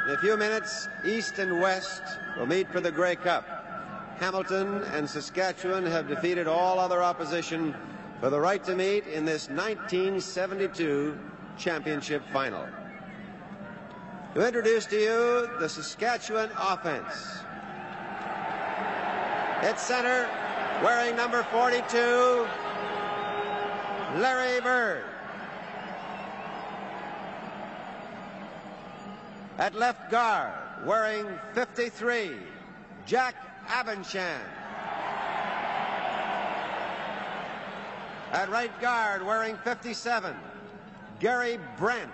in 0.06 0.14
a 0.14 0.18
few 0.18 0.38
minutes, 0.38 0.88
East 1.06 1.40
and 1.40 1.60
West 1.60 2.02
will 2.38 2.46
meet 2.46 2.72
for 2.72 2.80
the 2.80 2.92
Grey 2.92 3.16
Cup. 3.16 3.46
Hamilton 4.20 4.84
and 4.94 5.10
Saskatchewan 5.10 5.86
have 5.86 6.08
defeated 6.08 6.48
all 6.48 6.80
other 6.80 7.04
opposition 7.04 7.76
for 8.20 8.30
the 8.30 8.40
right 8.40 8.64
to 8.64 8.76
meet 8.76 9.06
in 9.08 9.26
this 9.26 9.50
1972 9.50 11.18
championship 11.58 12.22
final. 12.32 12.66
To 14.36 14.46
introduce 14.46 14.86
to 14.88 14.96
you 14.96 15.50
the 15.60 15.68
Saskatchewan 15.68 16.50
offense. 16.60 17.40
At 19.62 19.80
center, 19.80 20.30
wearing 20.84 21.16
number 21.16 21.44
42, 21.44 22.48
Larry 24.20 24.62
Bird. 24.62 25.09
At 29.60 29.76
left 29.76 30.10
guard, 30.10 30.54
wearing 30.86 31.28
53, 31.54 32.32
Jack 33.06 33.36
Abendschan. 33.68 34.40
At 38.32 38.50
right 38.50 38.72
guard, 38.80 39.26
wearing 39.26 39.58
57, 39.58 40.34
Gary 41.20 41.60
Brent. 41.78 42.10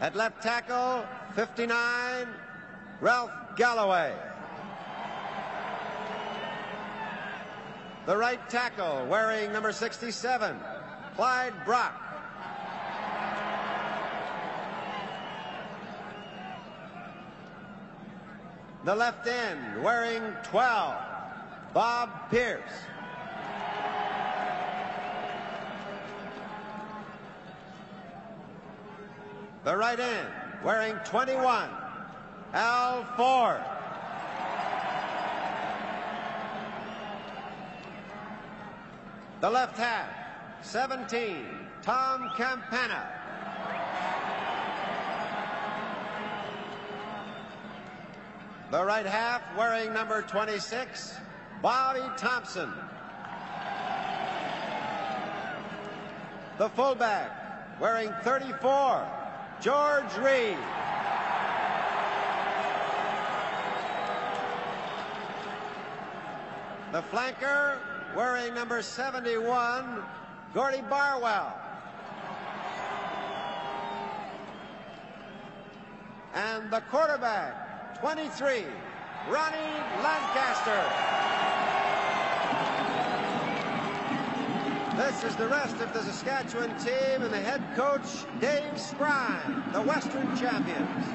At 0.00 0.16
left 0.16 0.42
tackle, 0.42 1.04
59, 1.34 2.28
Ralph 3.02 3.30
Galloway. 3.58 4.14
The 8.06 8.16
right 8.16 8.48
tackle, 8.48 9.04
wearing 9.04 9.52
number 9.52 9.70
67, 9.70 10.56
Clyde 11.14 11.52
Brock. 11.66 12.01
The 18.84 18.96
left 18.96 19.28
end, 19.28 19.80
wearing 19.84 20.22
12, 20.42 20.96
Bob 21.72 22.10
Pierce. 22.30 22.60
The 29.62 29.76
right 29.76 30.00
end, 30.00 30.28
wearing 30.64 30.96
21, 31.04 31.68
Al 32.54 33.04
Ford. 33.16 33.60
The 39.40 39.48
left 39.50 39.78
half, 39.78 40.08
17, 40.62 41.46
Tom 41.82 42.30
Campana. 42.36 43.21
The 48.72 48.82
right 48.82 49.04
half, 49.04 49.42
wearing 49.54 49.92
number 49.92 50.22
26, 50.22 51.14
Bobby 51.60 52.00
Thompson. 52.16 52.72
The 56.56 56.70
fullback, 56.70 57.78
wearing 57.78 58.10
34, 58.22 59.06
George 59.60 60.16
Reed. 60.16 60.56
The 66.92 67.02
flanker, 67.12 67.76
wearing 68.16 68.54
number 68.54 68.80
71, 68.80 70.02
Gordy 70.54 70.80
Barwell. 70.88 71.52
And 76.32 76.70
the 76.70 76.80
quarterback, 76.90 77.61
23, 78.02 78.64
Ronnie 79.30 79.56
Lancaster. 80.02 80.82
This 84.96 85.22
is 85.22 85.36
the 85.36 85.46
rest 85.46 85.76
of 85.76 85.92
the 85.92 86.02
Saskatchewan 86.02 86.76
team 86.80 87.22
and 87.22 87.32
the 87.32 87.38
head 87.38 87.62
coach, 87.76 88.24
Dave 88.40 88.72
Skrien, 88.74 89.72
the 89.72 89.82
Western 89.82 90.36
champions. 90.36 91.06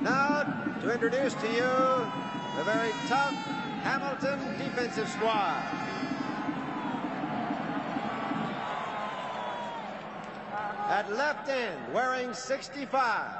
Now, 0.00 0.78
to 0.80 0.94
introduce 0.94 1.34
to 1.34 1.46
you 1.48 2.56
the 2.56 2.64
very 2.64 2.92
tough 3.06 3.34
Hamilton 3.82 4.38
defensive 4.56 5.10
squad. 5.10 5.85
At 11.06 11.14
left 11.14 11.48
end, 11.48 11.94
wearing 11.94 12.34
65, 12.34 13.30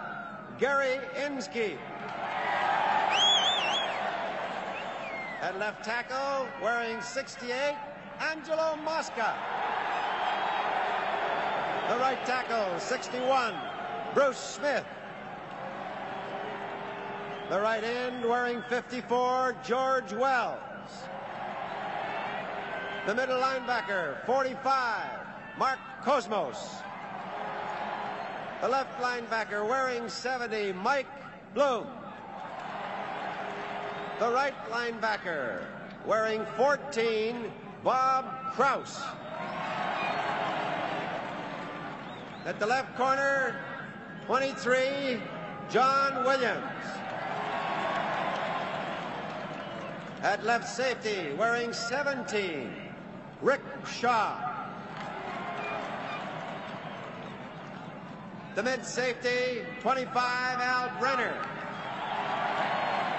Gary 0.56 1.00
Inskeep. 1.26 1.80
At 5.42 5.58
left 5.58 5.84
tackle, 5.84 6.46
wearing 6.62 7.02
68, 7.02 7.74
Angelo 8.20 8.76
Mosca. 8.84 9.34
The 11.88 11.96
right 11.96 12.24
tackle, 12.24 12.78
61, 12.78 13.54
Bruce 14.14 14.38
Smith. 14.38 14.86
The 17.50 17.60
right 17.60 17.82
end, 17.82 18.24
wearing 18.24 18.62
54, 18.68 19.56
George 19.64 20.12
Wells. 20.12 20.60
The 23.08 23.14
middle 23.16 23.40
linebacker, 23.40 24.24
45, 24.24 25.10
Mark 25.58 25.80
Kosmos. 26.04 26.85
The 28.62 28.68
left 28.68 28.98
linebacker 29.02 29.68
wearing 29.68 30.08
70, 30.08 30.72
Mike 30.72 31.06
Bloom. 31.54 31.86
The 34.18 34.30
right 34.30 34.54
linebacker 34.70 35.62
wearing 36.06 36.46
14, 36.56 37.52
Bob 37.84 38.24
Kraus. 38.54 39.02
At 42.46 42.58
the 42.58 42.64
left 42.64 42.96
corner, 42.96 43.60
23, 44.24 45.20
John 45.68 46.24
Williams. 46.24 46.64
At 50.22 50.42
left 50.44 50.66
safety, 50.66 51.34
wearing 51.36 51.74
17, 51.74 52.72
Rick 53.42 53.60
Shaw. 53.86 54.45
The 58.56 58.62
mid 58.62 58.86
safety, 58.86 59.66
25, 59.82 60.14
Al 60.16 60.90
Brenner. 60.98 61.34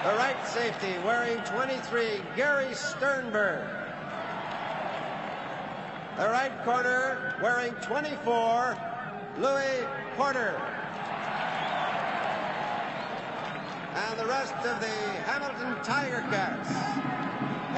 The 0.02 0.16
right 0.18 0.36
safety, 0.44 0.92
wearing 1.04 1.38
23, 1.44 2.22
Gary 2.34 2.74
Sternberg. 2.74 3.64
The 6.16 6.24
right 6.24 6.50
corner, 6.64 7.36
wearing 7.40 7.72
24, 7.74 8.76
Louis 9.38 9.86
Porter. 10.16 10.60
And 13.94 14.18
the 14.18 14.26
rest 14.26 14.54
of 14.66 14.80
the 14.80 14.96
Hamilton 15.22 15.76
Tiger 15.84 16.22
Cats, 16.32 16.68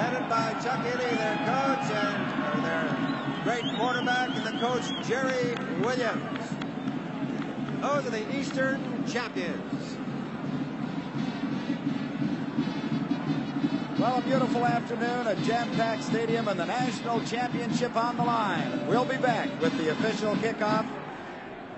headed 0.00 0.26
by 0.30 0.54
Chuck 0.62 0.80
Ealey, 0.86 1.14
their 1.18 1.36
coach 1.44 1.90
and 1.92 2.64
their 2.64 3.44
great 3.44 3.76
quarterback, 3.76 4.30
and 4.34 4.46
the 4.46 4.58
coach, 4.66 5.06
Jerry 5.06 5.54
Williams. 5.82 6.39
Those 7.80 8.06
are 8.06 8.10
the 8.10 8.36
Eastern 8.38 9.06
champions. 9.06 9.96
Well, 13.98 14.18
a 14.18 14.22
beautiful 14.22 14.66
afternoon, 14.66 15.26
a 15.26 15.34
jam-packed 15.44 16.04
stadium, 16.04 16.48
and 16.48 16.60
the 16.60 16.66
national 16.66 17.22
championship 17.22 17.96
on 17.96 18.16
the 18.18 18.24
line. 18.24 18.86
We'll 18.86 19.04
be 19.04 19.16
back 19.16 19.48
with 19.60 19.76
the 19.78 19.90
official 19.92 20.34
kickoff 20.36 20.86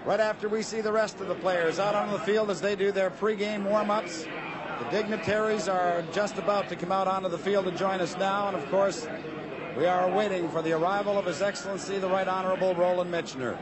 right 0.05 0.21
after 0.21 0.49
we 0.49 0.63
see 0.63 0.81
the 0.81 0.93
rest 0.93 1.21
of 1.21 1.29
the 1.29 1.37
players 1.37 1.79
out 1.79 1.95
on 1.95 2.11
the 2.13 2.19
field 2.21 2.51
as 2.51 2.61
they 2.61 2.75
do 2.75 2.91
their 2.91 3.11
pregame 3.11 3.63
warm-ups. 3.63 4.25
The 4.25 4.91
dignitaries 4.91 5.69
are 5.69 6.03
just 6.13 6.37
about 6.37 6.69
to 6.71 6.77
come 6.77 6.91
out 6.91 7.07
onto 7.07 7.29
the 7.29 7.39
field 7.39 7.67
to 7.67 7.71
join 7.73 8.01
us 8.01 8.17
now, 8.17 8.49
and 8.49 8.57
of 8.57 8.69
course, 8.71 9.07
we 9.77 9.87
are 9.87 10.11
waiting 10.11 10.49
for 10.49 10.63
the 10.63 10.73
arrival 10.73 11.17
of 11.17 11.27
His 11.27 11.41
Excellency, 11.41 11.99
the 11.99 12.09
Right 12.09 12.27
Honorable 12.27 12.75
Roland 12.75 13.13
Michener. 13.13 13.57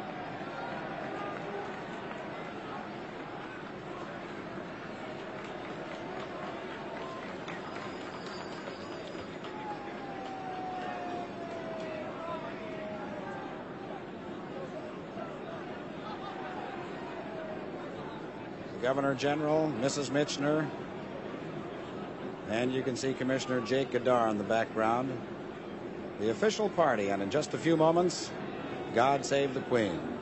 Governor 18.82 19.14
General, 19.14 19.70
Mrs. 19.80 20.10
Michener, 20.10 20.66
and 22.48 22.72
you 22.72 22.82
can 22.82 22.96
see 22.96 23.12
Commissioner 23.12 23.60
Jake 23.60 23.90
Gaudaur 23.90 24.30
in 24.30 24.38
the 24.38 24.44
background. 24.44 25.12
The 26.18 26.30
official 26.30 26.70
party, 26.70 27.10
and 27.10 27.22
in 27.22 27.30
just 27.30 27.52
a 27.52 27.58
few 27.58 27.76
moments, 27.76 28.30
God 28.94 29.24
Save 29.24 29.54
the 29.54 29.60
Queen. 29.60 30.19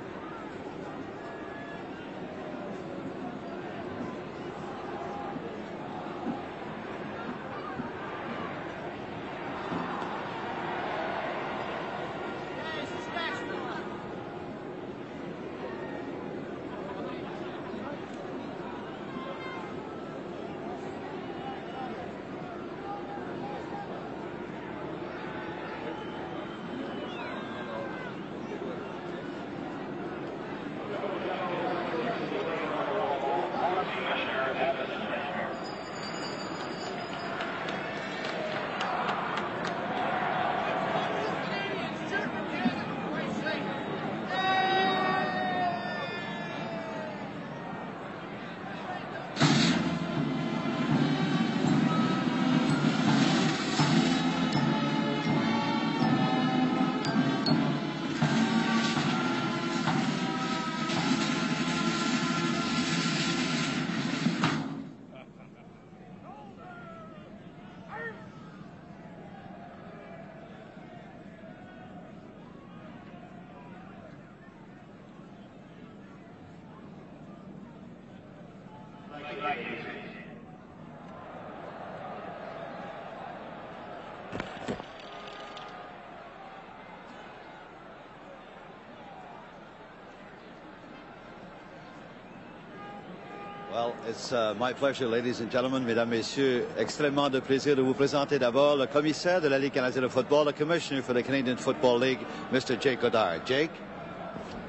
It's 94.19 94.33
uh, 94.33 94.53
my 94.59 94.73
pleasure, 94.73 95.07
ladies 95.07 95.39
and 95.39 95.49
gentlemen, 95.49 95.87
mesdames, 95.87 96.11
messieurs, 96.11 96.67
extrêmement 96.77 97.31
de 97.31 97.39
plaisir 97.39 97.77
de 97.77 97.83
vous 97.83 97.95
présenter 97.95 98.37
d'abord 98.37 98.77
le 98.77 98.89
commissaire 98.89 99.41
de 99.41 99.47
la 99.47 99.61
Ligue 99.61 99.75
canadienne 99.75 100.03
de 100.03 100.09
football, 100.09 100.45
le 100.45 100.53
commissioner 100.53 101.03
for 101.03 101.15
the 101.15 101.23
Canadian 101.23 101.57
Football 101.57 102.01
League, 102.01 102.19
Mr. 102.53 102.77
Jake 102.81 103.01
Gaudaur. 103.01 103.39
Jake? 103.47 103.71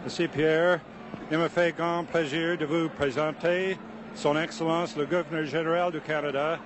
Merci 0.03 0.27
Pierre. 0.27 0.81
Il 1.31 1.39
me 1.39 1.47
fait 1.47 1.75
grand 1.75 2.03
plaisir 2.03 2.59
de 2.59 2.65
vous 2.65 2.89
présenter 2.89 3.79
Son 4.13 4.37
Excellence 4.37 4.95
le 4.95 5.07
Gouverneur 5.07 5.45
Général 5.45 5.91
du 5.91 5.99
Canada. 5.99 6.59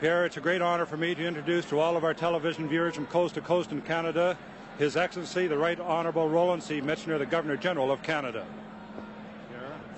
Pierre, 0.00 0.26
it's 0.26 0.36
a 0.36 0.40
great 0.40 0.60
honor 0.60 0.86
for 0.86 0.96
me 0.96 1.14
to 1.14 1.24
introduce 1.24 1.64
to 1.66 1.78
all 1.78 1.96
of 1.96 2.02
our 2.02 2.12
television 2.12 2.66
viewers 2.66 2.96
from 2.96 3.06
coast 3.06 3.36
to 3.36 3.40
coast 3.40 3.70
in 3.70 3.80
Canada, 3.82 4.36
His 4.80 4.96
Excellency 4.96 5.46
the 5.46 5.56
Right 5.56 5.78
Honorable 5.78 6.28
Roland 6.28 6.64
C. 6.64 6.80
Michener, 6.80 7.20
the 7.20 7.26
Governor 7.26 7.56
General 7.56 7.92
of 7.92 8.02
Canada. 8.02 8.44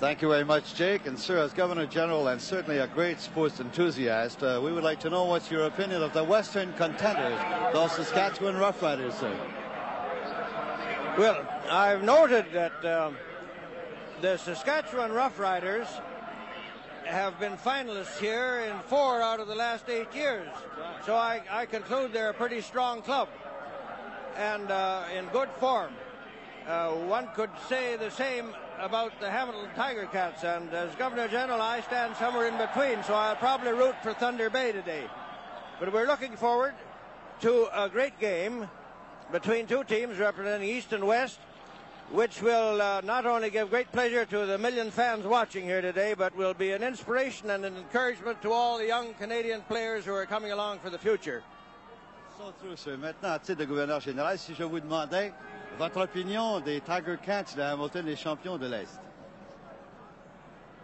Thank 0.02 0.20
you 0.20 0.30
very 0.30 0.44
much, 0.44 0.74
Jake. 0.74 1.06
And, 1.06 1.16
sir, 1.16 1.38
as 1.38 1.52
Governor 1.52 1.86
General 1.86 2.26
and 2.26 2.42
certainly 2.42 2.78
a 2.78 2.88
great 2.88 3.20
sports 3.20 3.60
enthusiast, 3.60 4.42
uh, 4.42 4.60
we 4.60 4.72
would 4.72 4.82
like 4.82 4.98
to 4.98 5.10
know 5.10 5.26
what's 5.26 5.48
your 5.48 5.66
opinion 5.66 6.02
of 6.02 6.12
the 6.12 6.24
Western 6.24 6.72
contenders, 6.72 7.38
those 7.72 7.92
Saskatchewan 7.92 8.56
Roughriders, 8.56 9.12
sir. 9.12 9.32
Well, 11.16 11.46
I've 11.70 12.02
noted 12.02 12.46
that 12.52 12.84
um, 12.84 13.16
the 14.20 14.38
Saskatchewan 14.38 15.12
Roughriders 15.12 15.86
have 17.04 17.38
been 17.38 17.56
finalists 17.56 18.18
here 18.18 18.68
in 18.68 18.80
four 18.88 19.22
out 19.22 19.38
of 19.38 19.46
the 19.46 19.54
last 19.54 19.88
eight 19.88 20.12
years. 20.12 20.48
So 21.06 21.14
I, 21.14 21.42
I 21.48 21.64
conclude 21.64 22.12
they're 22.12 22.30
a 22.30 22.34
pretty 22.34 22.60
strong 22.60 23.02
club 23.02 23.28
and 24.36 24.68
uh, 24.68 25.04
in 25.16 25.26
good 25.26 25.50
form. 25.60 25.92
Uh, 26.66 26.90
one 26.90 27.28
could 27.36 27.50
say 27.68 27.94
the 27.94 28.10
same 28.10 28.52
about 28.82 29.12
the 29.20 29.30
Hamilton 29.30 29.70
Tiger 29.76 30.06
Cats, 30.06 30.42
and 30.42 30.74
as 30.74 30.92
Governor 30.96 31.28
General, 31.28 31.60
I 31.60 31.80
stand 31.82 32.16
somewhere 32.16 32.48
in 32.48 32.58
between, 32.58 33.00
so 33.04 33.14
I'll 33.14 33.36
probably 33.36 33.70
root 33.70 33.94
for 34.02 34.12
Thunder 34.12 34.50
Bay 34.50 34.72
today. 34.72 35.04
But 35.78 35.92
we're 35.92 36.06
looking 36.06 36.34
forward 36.34 36.74
to 37.42 37.68
a 37.72 37.88
great 37.88 38.18
game 38.18 38.68
between 39.30 39.68
two 39.68 39.84
teams 39.84 40.18
representing 40.18 40.68
East 40.68 40.92
and 40.92 41.06
West, 41.06 41.38
which 42.10 42.42
will 42.42 42.82
uh, 42.82 43.00
not 43.02 43.24
only 43.24 43.50
give 43.50 43.70
great 43.70 43.90
pleasure 43.92 44.24
to 44.24 44.46
the 44.46 44.58
million 44.58 44.90
fans 44.90 45.24
watching 45.24 45.62
here 45.62 45.80
today, 45.80 46.14
but 46.14 46.34
will 46.34 46.52
be 46.52 46.72
an 46.72 46.82
inspiration 46.82 47.50
and 47.50 47.64
an 47.64 47.76
encouragement 47.76 48.42
to 48.42 48.50
all 48.50 48.78
the 48.78 48.86
young 48.86 49.14
Canadian 49.14 49.60
players 49.62 50.04
who 50.04 50.12
are 50.12 50.26
coming 50.26 50.50
along 50.50 50.80
for 50.80 50.90
the 50.90 50.98
future. 50.98 51.44
Maintenant, 52.98 53.34
à 53.34 53.38
titre 53.38 53.60
de 53.60 53.64
gouverneur 53.64 54.00
général, 54.00 54.36
si 54.36 54.52
je 54.54 54.64
vous 54.64 54.80
demandais 54.80 55.32
votre 55.78 56.02
opinion 56.02 56.60
des 56.60 56.80
Tiger 56.80 57.16
Cats 57.24 57.54
de 57.56 57.62
Hamilton, 57.62 58.06
les 58.06 58.16
champions 58.16 58.58
de 58.58 58.66
l'Est? 58.66 59.00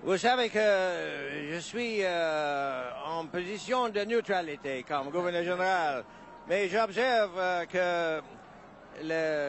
Vous 0.04 0.16
savez 0.16 0.48
que 0.48 0.60
je 1.50 1.58
suis 1.58 1.98
euh, 2.02 2.90
en 3.04 3.26
position 3.26 3.88
de 3.88 4.00
neutralité 4.04 4.84
comme 4.86 5.10
gouverneur 5.10 5.42
général, 5.42 6.04
mais 6.48 6.68
j'observe 6.68 7.36
euh, 7.36 7.64
que 7.66 8.22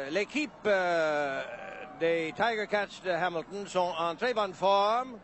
l'équipe 0.10 0.52
euh, 0.66 1.44
des 2.00 2.34
Tiger 2.36 2.68
Cats 2.68 2.88
de 3.06 3.12
Hamilton 3.12 3.68
sont 3.68 3.94
en 3.98 4.16
très 4.16 4.34
bonne 4.34 4.54
forme. 4.54 5.18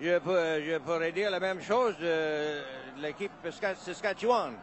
Je 0.00 0.78
pourrais 0.78 1.12
dire 1.12 1.30
la 1.30 1.38
même 1.38 1.62
chose 1.62 1.96
de 1.98 2.60
l'équipe 3.00 3.30
Saskatchewan. 3.50 4.54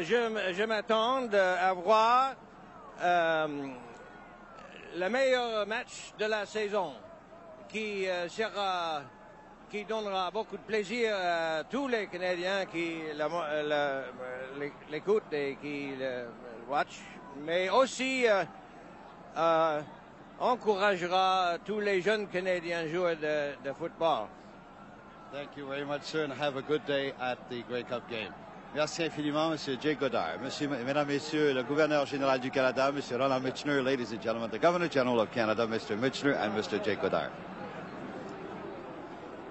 Je, 0.00 0.52
je 0.52 0.64
m'attends 0.64 1.28
à 1.32 1.72
voir 1.72 2.34
le 4.96 5.08
meilleur 5.08 5.66
match 5.66 6.12
de 6.18 6.26
la 6.26 6.46
saison 6.46 6.92
qui 7.68 8.08
euh, 8.08 8.28
sera 8.28 9.02
qui 9.70 9.84
donnera 9.84 10.30
beaucoup 10.30 10.56
de 10.56 10.62
plaisir 10.62 11.12
à 11.16 11.64
tous 11.64 11.88
les 11.88 12.06
Canadiens 12.06 12.64
qui 12.66 12.98
l'écoutent 14.90 15.32
et 15.32 15.56
qui 15.60 15.94
le 15.98 16.26
watch, 16.68 17.00
mais 17.44 17.68
aussi 17.70 18.28
euh, 18.28 18.44
euh, 19.36 19.80
encouragera 20.38 21.56
tous 21.64 21.80
les 21.80 22.00
jeunes 22.00 22.28
Canadiens 22.28 22.86
joueurs 22.86 23.16
de, 23.16 23.54
de 23.64 23.72
football. 23.72 24.28
Thank 25.32 25.56
you 25.56 25.66
very 25.66 25.84
much, 25.84 26.02
sir, 26.02 26.22
and 26.22 26.32
have 26.32 26.56
a 26.56 26.62
good 26.62 26.86
day 26.86 27.12
at 27.20 27.38
the 27.50 27.64
Grey 27.68 27.82
Cup 27.82 28.08
game. 28.08 28.32
Merci 28.74 29.04
infiniment, 29.04 29.50
Monsieur 29.50 29.76
Jay 29.80 29.94
Gaudaur. 29.94 30.36
Monsieur, 30.42 30.66
Mesdames, 30.66 31.06
Messieurs, 31.06 31.54
le 31.54 31.62
gouverneur 31.62 32.06
général 32.06 32.40
du 32.40 32.50
Canada, 32.50 32.90
Monsieur 32.90 33.16
Ronald 33.16 33.44
Michener, 33.44 33.80
ladies 33.80 34.10
and 34.10 34.20
gentlemen, 34.20 34.50
the 34.50 34.58
Governor 34.58 34.88
General 34.88 35.20
of 35.20 35.30
Canada, 35.30 35.64
Mr. 35.64 35.96
Michener, 35.96 36.36
and 36.42 36.52
Mr. 36.54 36.82
Jay 36.82 36.96
Gaudaur. 36.96 37.30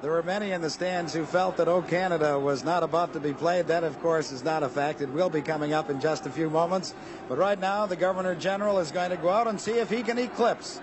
There 0.01 0.11
were 0.11 0.23
many 0.23 0.51
in 0.51 0.59
the 0.59 0.69
stands 0.69 1.13
who 1.13 1.23
felt 1.23 1.55
that 1.55 1.69
O 1.69 1.81
Canada 1.81 2.37
was 2.37 2.65
not 2.65 2.83
about 2.83 3.13
to 3.13 3.21
be 3.21 3.31
played. 3.31 3.67
That, 3.67 3.85
of 3.85 3.97
course, 4.01 4.33
is 4.33 4.43
not 4.43 4.61
a 4.61 4.67
fact. 4.67 4.99
It 4.99 5.07
will 5.07 5.29
be 5.29 5.41
coming 5.41 5.71
up 5.71 5.89
in 5.89 6.01
just 6.01 6.25
a 6.25 6.29
few 6.29 6.49
moments. 6.49 6.93
But 7.29 7.37
right 7.37 7.57
now, 7.57 7.85
the 7.85 7.95
Governor 7.95 8.35
General 8.35 8.79
is 8.79 8.91
going 8.91 9.11
to 9.11 9.15
go 9.15 9.29
out 9.29 9.47
and 9.47 9.61
see 9.61 9.79
if 9.79 9.89
he 9.89 10.03
can 10.03 10.17
eclipse 10.17 10.81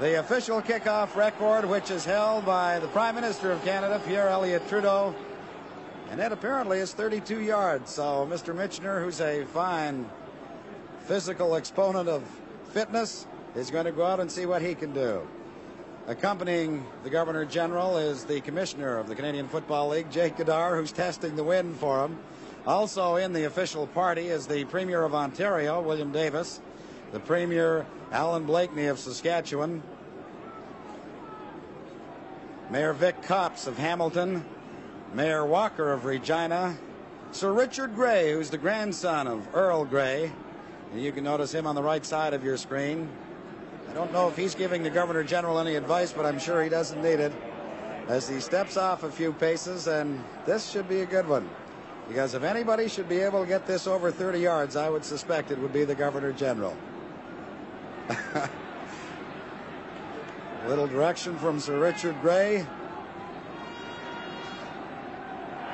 the 0.00 0.20
official 0.20 0.62
kickoff 0.62 1.14
record, 1.14 1.66
which 1.66 1.90
is 1.90 2.06
held 2.06 2.46
by 2.46 2.78
the 2.78 2.88
Prime 2.88 3.14
Minister 3.14 3.52
of 3.52 3.62
Canada, 3.62 4.00
Pierre 4.06 4.30
Elliott 4.30 4.66
Trudeau. 4.70 5.14
And 6.14 6.20
that 6.20 6.30
apparently 6.30 6.78
is 6.78 6.92
32 6.92 7.40
yards. 7.40 7.90
So 7.90 8.24
Mr. 8.30 8.54
Michener, 8.54 9.02
who's 9.02 9.20
a 9.20 9.44
fine 9.46 10.08
physical 11.06 11.56
exponent 11.56 12.08
of 12.08 12.22
fitness, 12.68 13.26
is 13.56 13.68
going 13.68 13.86
to 13.86 13.90
go 13.90 14.06
out 14.06 14.20
and 14.20 14.30
see 14.30 14.46
what 14.46 14.62
he 14.62 14.76
can 14.76 14.92
do. 14.92 15.26
Accompanying 16.06 16.86
the 17.02 17.10
Governor 17.10 17.44
General 17.44 17.98
is 17.98 18.22
the 18.22 18.40
Commissioner 18.42 18.96
of 18.96 19.08
the 19.08 19.16
Canadian 19.16 19.48
Football 19.48 19.88
League, 19.88 20.08
Jake 20.12 20.36
Gaudaur, 20.36 20.76
who's 20.78 20.92
testing 20.92 21.34
the 21.34 21.42
wind 21.42 21.74
for 21.78 22.04
him. 22.04 22.16
Also 22.64 23.16
in 23.16 23.32
the 23.32 23.42
official 23.42 23.88
party 23.88 24.28
is 24.28 24.46
the 24.46 24.64
Premier 24.66 25.02
of 25.02 25.16
Ontario, 25.16 25.82
William 25.82 26.12
Davis, 26.12 26.60
the 27.10 27.18
Premier, 27.18 27.86
Allan 28.12 28.44
Blakeney 28.44 28.86
of 28.86 29.00
Saskatchewan, 29.00 29.82
Mayor 32.70 32.92
Vic 32.92 33.20
Copps 33.22 33.66
of 33.66 33.76
Hamilton, 33.76 34.44
Mayor 35.14 35.46
Walker 35.46 35.92
of 35.92 36.04
Regina, 36.06 36.76
Sir 37.30 37.52
Richard 37.52 37.94
Grey, 37.94 38.32
who's 38.32 38.50
the 38.50 38.58
grandson 38.58 39.28
of 39.28 39.46
Earl 39.54 39.84
Grey. 39.84 40.32
And 40.92 41.00
you 41.00 41.12
can 41.12 41.22
notice 41.22 41.54
him 41.54 41.68
on 41.68 41.76
the 41.76 41.82
right 41.82 42.04
side 42.04 42.34
of 42.34 42.42
your 42.42 42.56
screen. 42.56 43.08
I 43.88 43.94
don't 43.94 44.12
know 44.12 44.26
if 44.26 44.36
he's 44.36 44.56
giving 44.56 44.82
the 44.82 44.90
Governor 44.90 45.22
General 45.22 45.60
any 45.60 45.76
advice, 45.76 46.12
but 46.12 46.26
I'm 46.26 46.40
sure 46.40 46.64
he 46.64 46.68
doesn't 46.68 47.00
need 47.00 47.20
it. 47.20 47.32
As 48.08 48.28
he 48.28 48.40
steps 48.40 48.76
off 48.76 49.04
a 49.04 49.10
few 49.10 49.32
paces, 49.32 49.86
and 49.86 50.22
this 50.46 50.68
should 50.68 50.88
be 50.88 51.02
a 51.02 51.06
good 51.06 51.28
one. 51.28 51.48
Because 52.08 52.34
if 52.34 52.42
anybody 52.42 52.88
should 52.88 53.08
be 53.08 53.20
able 53.20 53.40
to 53.40 53.46
get 53.46 53.68
this 53.68 53.86
over 53.86 54.10
30 54.10 54.40
yards, 54.40 54.74
I 54.74 54.90
would 54.90 55.04
suspect 55.04 55.52
it 55.52 55.58
would 55.58 55.72
be 55.72 55.84
the 55.84 55.94
Governor 55.94 56.32
General. 56.32 56.76
Little 60.66 60.88
direction 60.88 61.38
from 61.38 61.60
Sir 61.60 61.78
Richard 61.78 62.20
Grey. 62.20 62.66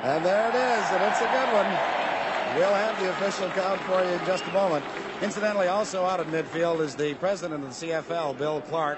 And 0.03 0.25
there 0.25 0.49
it 0.49 0.55
is, 0.55 0.91
and 0.91 1.03
it's 1.03 1.21
a 1.21 1.25
good 1.25 1.53
one. 1.53 1.67
We'll 2.57 2.73
have 2.73 2.99
the 2.99 3.11
official 3.11 3.49
count 3.51 3.79
for 3.81 4.03
you 4.03 4.09
in 4.09 4.25
just 4.25 4.43
a 4.45 4.51
moment. 4.51 4.83
Incidentally, 5.21 5.67
also 5.67 6.03
out 6.03 6.19
at 6.19 6.25
midfield 6.27 6.81
is 6.81 6.95
the 6.95 7.13
president 7.15 7.63
of 7.63 7.79
the 7.79 7.87
CFL, 7.87 8.35
Bill 8.35 8.61
Clark. 8.61 8.97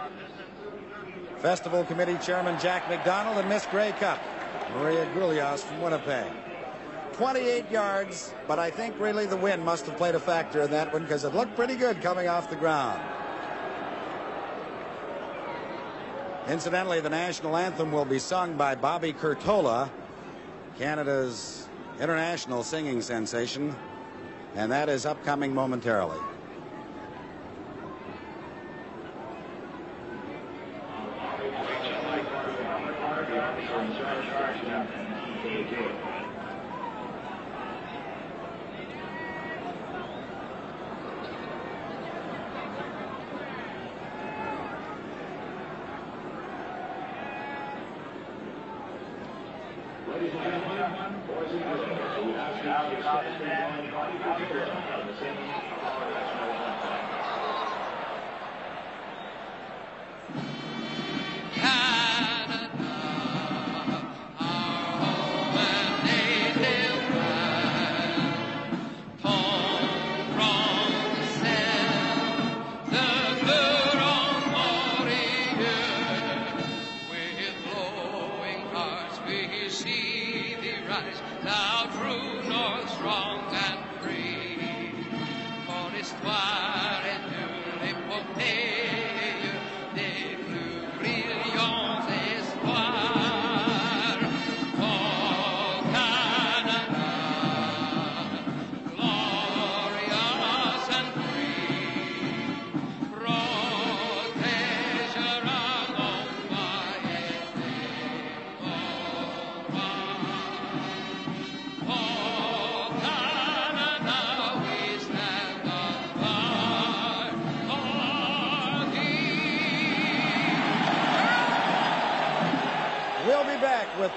Festival 1.39 1.83
Committee 1.83 2.17
Chairman 2.23 2.57
Jack 2.57 2.87
McDonald 2.89 3.37
and 3.37 3.49
Miss 3.49 3.65
Grey 3.65 3.91
Cup, 3.99 4.17
Maria 4.77 5.05
Gulias 5.07 5.59
from 5.59 5.81
Winnipeg. 5.81 6.31
28 7.11 7.69
yards, 7.69 8.33
but 8.47 8.57
I 8.57 8.71
think 8.71 8.97
really 8.97 9.25
the 9.25 9.35
wind 9.35 9.61
must 9.63 9.85
have 9.87 9.97
played 9.97 10.15
a 10.15 10.21
factor 10.21 10.61
in 10.61 10.71
that 10.71 10.93
one 10.93 11.03
because 11.03 11.25
it 11.25 11.35
looked 11.35 11.53
pretty 11.57 11.75
good 11.75 12.01
coming 12.01 12.29
off 12.29 12.49
the 12.49 12.55
ground. 12.55 13.01
Incidentally, 16.47 17.01
the 17.01 17.09
national 17.09 17.57
anthem 17.57 17.91
will 17.91 18.05
be 18.05 18.19
sung 18.19 18.55
by 18.55 18.73
Bobby 18.73 19.11
Curtola, 19.11 19.89
Canada's 20.77 21.67
international 21.99 22.63
singing 22.63 23.01
sensation, 23.01 23.75
and 24.55 24.71
that 24.71 24.89
is 24.89 25.05
upcoming 25.05 25.53
momentarily. 25.53 26.19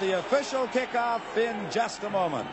The 0.06 0.20
official 0.20 0.68
kickoff 0.68 1.20
in 1.36 1.68
just 1.68 2.04
a 2.04 2.10
moment. 2.10 2.46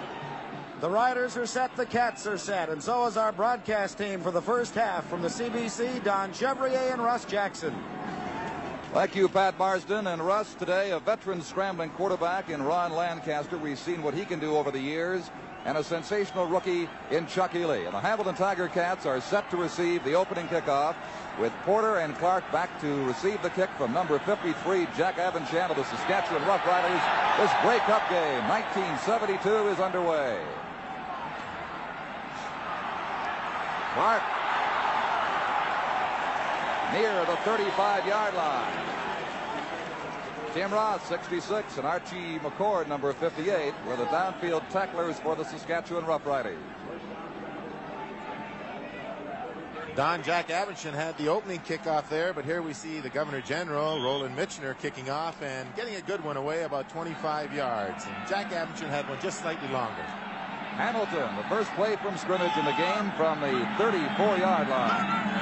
The 0.82 0.90
riders 0.90 1.38
are 1.38 1.46
set, 1.46 1.76
the 1.76 1.86
cats 1.86 2.26
are 2.26 2.38
set, 2.38 2.70
and 2.70 2.82
so 2.82 3.06
is 3.06 3.16
our 3.16 3.32
broadcast 3.32 4.00
team 4.00 4.22
for 4.22 4.32
the 4.32 4.42
first 4.42 4.74
half 4.74 5.08
from 5.08 5.22
the 5.22 5.28
CBC, 5.28 6.04
Don 6.04 6.34
Chevrier 6.34 6.92
and 6.92 7.04
Russ 7.04 7.26
Jackson. 7.26 7.76
Thank 8.92 9.16
you, 9.16 9.30
Pat 9.30 9.60
Marsden. 9.60 10.08
And 10.08 10.26
Russ, 10.26 10.56
today, 10.56 10.92
a 10.92 11.00
veteran 11.00 11.44
scrambling 11.44 11.92
quarterback 11.92 12.50
in 12.50 12.64
Ron 12.64 12.92
Lancaster. 12.92 13.60
We've 13.60 13.78
seen 13.78 14.02
what 14.02 14.16
he 14.16 14.26
can 14.26 14.40
do 14.40 14.58
over 14.58 14.72
the 14.72 14.80
years. 14.80 15.30
And 15.66 15.78
a 15.78 15.84
sensational 15.84 16.46
rookie 16.46 16.90
in 17.10 17.26
Chuck 17.26 17.54
Ealey. 17.54 17.86
And 17.86 17.94
the 17.94 18.00
Hamilton 18.00 18.36
Tiger 18.36 18.68
Cats 18.68 19.06
are 19.06 19.22
set 19.22 19.50
to 19.52 19.58
receive 19.58 20.04
the 20.04 20.14
opening 20.14 20.48
kickoff 20.48 20.96
with 21.40 21.54
Porter 21.64 21.98
and 21.98 22.16
Clark 22.18 22.44
back 22.52 22.70
to 22.82 23.06
receive 23.06 23.42
the 23.42 23.50
kick 23.50 23.70
from 23.78 23.94
number 23.94 24.20
53, 24.20 24.88
Jack 24.98 25.18
Abendschan 25.18 25.70
of 25.70 25.78
the 25.78 25.84
Saskatchewan 25.86 26.42
Roughriders. 26.44 27.02
This 27.38 27.52
Grey 27.62 27.80
Cup 27.88 28.08
game, 28.10 28.48
1972, 28.50 29.70
is 29.70 29.80
underway. 29.80 30.38
Clark 33.96 34.24
near 36.94 37.26
the 37.26 37.38
35-yard 37.42 38.34
line. 38.36 39.03
Tim 40.54 40.72
Ross, 40.72 41.04
66, 41.08 41.78
and 41.78 41.88
Archie 41.88 42.38
McCord, 42.38 42.88
number 42.88 43.12
58, 43.12 43.74
were 43.88 43.96
the 43.96 44.06
downfield 44.06 44.62
tacklers 44.70 45.20
for 45.20 45.36
the 45.36 45.44
Saskatchewan 45.44 46.04
Roughriders. 46.04 46.60
Don 49.96 50.22
Jack 50.22 50.50
Abendschan 50.50 50.94
had 50.94 51.18
the 51.18 51.28
opening 51.28 51.60
kickoff 51.62 52.08
there, 52.08 52.34
but 52.34 52.46
here 52.46 52.62
we 52.62 52.72
see 52.72 53.00
the 53.00 53.10
Governor 53.10 53.42
General, 53.42 54.00
Roland 54.00 54.38
Michener, 54.38 54.78
kicking 54.78 55.10
off 55.10 55.42
and 55.42 55.76
getting 55.76 55.96
a 55.96 56.02
good 56.02 56.24
one 56.24 56.38
away 56.38 56.64
about 56.64 56.88
25 56.88 57.52
yards. 57.52 58.06
And 58.06 58.28
Jack 58.30 58.52
Abendschan 58.52 58.90
had 58.90 59.10
one 59.10 59.20
just 59.22 59.42
slightly 59.42 59.70
longer. 59.70 60.04
Hamilton, 60.78 61.36
the 61.36 61.44
first 61.50 61.72
play 61.72 61.96
from 61.96 62.16
scrimmage 62.18 62.56
in 62.58 62.66
the 62.66 62.72
game 62.74 63.12
from 63.18 63.42
the 63.42 63.54
34-yard 63.82 64.70
line. 64.70 65.34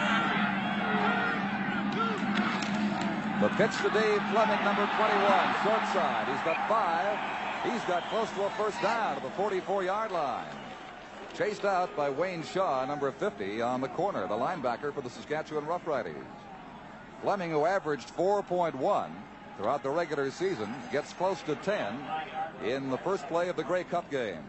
The 3.42 3.50
pitch 3.50 3.76
to 3.78 3.90
Dave 3.90 4.22
Fleming, 4.30 4.64
number 4.64 4.86
21, 4.86 5.56
short 5.64 5.82
side. 5.94 6.28
He's 6.28 6.46
got 6.46 6.70
five. 6.70 7.18
He's 7.64 7.82
got 7.86 8.08
close 8.10 8.30
to 8.34 8.44
a 8.44 8.52
first 8.52 8.80
down 8.84 9.16
to 9.16 9.24
the 9.24 9.30
44-yard 9.30 10.12
line. 10.12 10.46
chased 11.36 11.66
out 11.66 11.96
by 11.98 12.08
Wayne 12.08 12.44
Shaw, 12.44 12.86
number 12.86 13.12
50, 13.12 13.64
on 13.64 13.82
the 13.82 13.88
corner, 13.88 14.28
the 14.28 14.36
linebacker 14.36 14.94
for 14.94 15.02
the 15.02 15.10
Saskatchewan 15.10 15.66
Roughriders. 15.66 16.24
Fleming, 17.24 17.50
who 17.50 17.66
averaged 17.66 18.16
4.1 18.16 19.10
throughout 19.58 19.82
the 19.82 19.90
regular 19.90 20.30
season, 20.30 20.72
gets 20.92 21.12
close 21.14 21.42
to 21.42 21.56
10 21.56 22.00
in 22.64 22.92
the 22.92 22.98
first 23.00 23.28
play 23.28 23.50
of 23.50 23.56
the 23.56 23.64
Grey 23.64 23.86
Cup 23.86 24.08
game. 24.12 24.44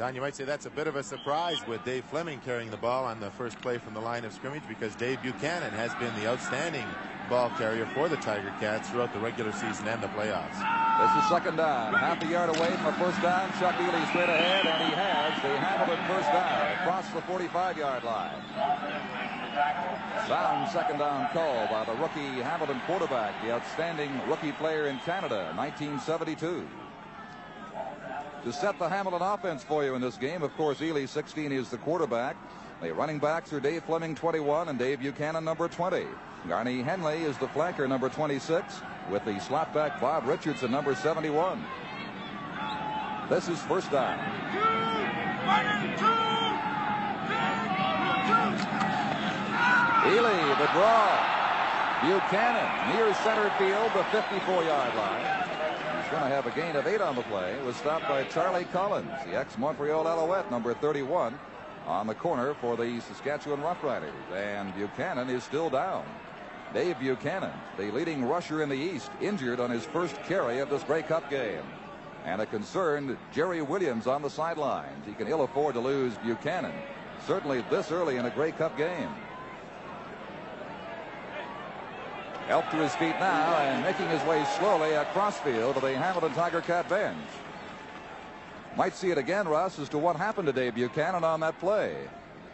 Don, 0.00 0.14
you 0.14 0.22
might 0.22 0.34
say 0.34 0.44
that's 0.44 0.64
a 0.64 0.70
bit 0.70 0.86
of 0.86 0.96
a 0.96 1.02
surprise 1.02 1.58
with 1.66 1.84
Dave 1.84 2.06
Fleming 2.06 2.40
carrying 2.40 2.70
the 2.70 2.76
ball 2.78 3.04
on 3.04 3.20
the 3.20 3.30
first 3.32 3.60
play 3.60 3.76
from 3.76 3.92
the 3.92 4.00
line 4.00 4.24
of 4.24 4.32
scrimmage 4.32 4.62
because 4.66 4.94
Dave 4.94 5.20
Buchanan 5.20 5.72
has 5.72 5.92
been 5.96 6.08
the 6.16 6.26
outstanding 6.26 6.86
ball 7.28 7.50
carrier 7.58 7.84
for 7.92 8.08
the 8.08 8.16
Tiger 8.16 8.50
Cats 8.60 8.88
throughout 8.88 9.12
the 9.12 9.20
regular 9.20 9.52
season 9.52 9.86
and 9.88 10.02
the 10.02 10.06
playoffs. 10.16 10.56
This 10.56 11.22
is 11.22 11.28
second 11.28 11.56
down. 11.56 11.92
Half 11.92 12.24
a 12.24 12.26
yard 12.26 12.48
away 12.48 12.70
from 12.80 12.86
a 12.86 12.92
first 12.96 13.20
down. 13.20 13.52
Chuck 13.60 13.74
Ealey 13.74 14.08
straight 14.08 14.30
ahead, 14.30 14.64
and 14.64 14.88
he 14.88 14.96
has 14.96 15.36
the 15.42 15.52
Hamilton 15.60 16.00
first 16.08 16.32
down 16.32 16.72
across 16.80 17.06
the 17.12 17.20
45-yard 17.28 18.02
line. 18.02 18.40
Sound 20.26 20.70
second 20.70 20.96
down 20.96 21.28
call 21.34 21.66
by 21.66 21.84
the 21.84 21.92
rookie 22.00 22.40
Hamilton 22.40 22.80
quarterback, 22.86 23.34
the 23.44 23.52
outstanding 23.52 24.18
rookie 24.26 24.52
player 24.52 24.86
in 24.86 24.96
Canada, 25.00 25.52
1972 25.56 26.66
to 28.44 28.52
set 28.52 28.78
the 28.78 28.88
Hamilton 28.88 29.22
offense 29.22 29.62
for 29.62 29.84
you 29.84 29.94
in 29.94 30.00
this 30.00 30.16
game. 30.16 30.42
Of 30.42 30.56
course, 30.56 30.78
Ealey 30.78 31.08
16 31.08 31.52
is 31.52 31.68
the 31.68 31.76
quarterback. 31.78 32.36
The 32.80 32.92
running 32.94 33.18
backs 33.18 33.52
are 33.52 33.60
Dave 33.60 33.84
Fleming 33.84 34.14
21 34.14 34.68
and 34.68 34.78
Dave 34.78 35.00
Buchanan 35.00 35.44
number 35.44 35.68
20. 35.68 36.06
Garney 36.48 36.82
Henley 36.82 37.22
is 37.22 37.36
the 37.36 37.48
flanker 37.48 37.86
number 37.86 38.08
26 38.08 38.80
with 39.10 39.22
the 39.26 39.32
slotback 39.32 40.00
Bob 40.00 40.26
Richardson 40.26 40.70
number 40.70 40.94
71. 40.94 41.62
This 43.28 43.48
is 43.48 43.60
first 43.62 43.90
down. 43.90 44.18
Ealey 50.08 50.58
the 50.58 50.66
draw. 50.72 51.36
Buchanan 52.00 52.96
near 52.96 53.12
center 53.16 53.50
field, 53.58 53.92
the 53.94 54.04
54 54.04 54.64
yard 54.64 54.94
line 54.94 55.49
going 56.10 56.22
to 56.22 56.28
have 56.28 56.46
a 56.46 56.50
gain 56.50 56.74
of 56.74 56.86
eight 56.88 57.00
on 57.00 57.14
the 57.14 57.22
play. 57.22 57.52
It 57.52 57.64
was 57.64 57.76
stopped 57.76 58.08
by 58.08 58.24
Charlie 58.24 58.64
Collins, 58.72 59.10
the 59.24 59.38
ex-Montreal 59.38 60.08
Alouette, 60.08 60.50
number 60.50 60.74
31, 60.74 61.38
on 61.86 62.06
the 62.08 62.14
corner 62.14 62.54
for 62.54 62.76
the 62.76 63.00
Saskatchewan 63.00 63.60
Roughriders. 63.60 64.12
And 64.34 64.74
Buchanan 64.74 65.30
is 65.30 65.44
still 65.44 65.70
down. 65.70 66.04
Dave 66.74 66.98
Buchanan, 66.98 67.52
the 67.76 67.92
leading 67.92 68.24
rusher 68.24 68.60
in 68.62 68.68
the 68.68 68.74
East, 68.74 69.10
injured 69.20 69.60
on 69.60 69.70
his 69.70 69.84
first 69.84 70.16
carry 70.24 70.58
of 70.58 70.68
this 70.68 70.82
Grey 70.82 71.02
Cup 71.02 71.30
game. 71.30 71.62
And 72.24 72.42
a 72.42 72.46
concerned 72.46 73.16
Jerry 73.32 73.62
Williams 73.62 74.08
on 74.08 74.20
the 74.20 74.30
sidelines. 74.30 75.06
He 75.06 75.12
can 75.12 75.28
ill 75.28 75.44
afford 75.44 75.74
to 75.74 75.80
lose 75.80 76.14
Buchanan, 76.18 76.74
certainly 77.24 77.64
this 77.70 77.92
early 77.92 78.16
in 78.16 78.26
a 78.26 78.30
Grey 78.30 78.50
Cup 78.50 78.76
game. 78.76 79.10
Helped 82.50 82.72
to 82.72 82.78
his 82.78 82.92
feet 82.96 83.14
now 83.20 83.58
and 83.58 83.80
making 83.84 84.08
his 84.08 84.20
way 84.24 84.44
slowly 84.58 84.94
across 84.94 85.38
field 85.38 85.76
to 85.76 85.80
the 85.80 85.96
Hamilton 85.96 86.32
Tiger 86.32 86.60
Cat 86.60 86.88
bench. 86.88 87.16
Might 88.76 88.92
see 88.92 89.12
it 89.12 89.18
again, 89.18 89.46
Russ, 89.46 89.78
as 89.78 89.88
to 89.90 89.98
what 89.98 90.16
happened 90.16 90.48
to 90.48 90.52
Dave 90.52 90.74
Buchanan 90.74 91.22
on 91.22 91.38
that 91.38 91.60
play. 91.60 92.08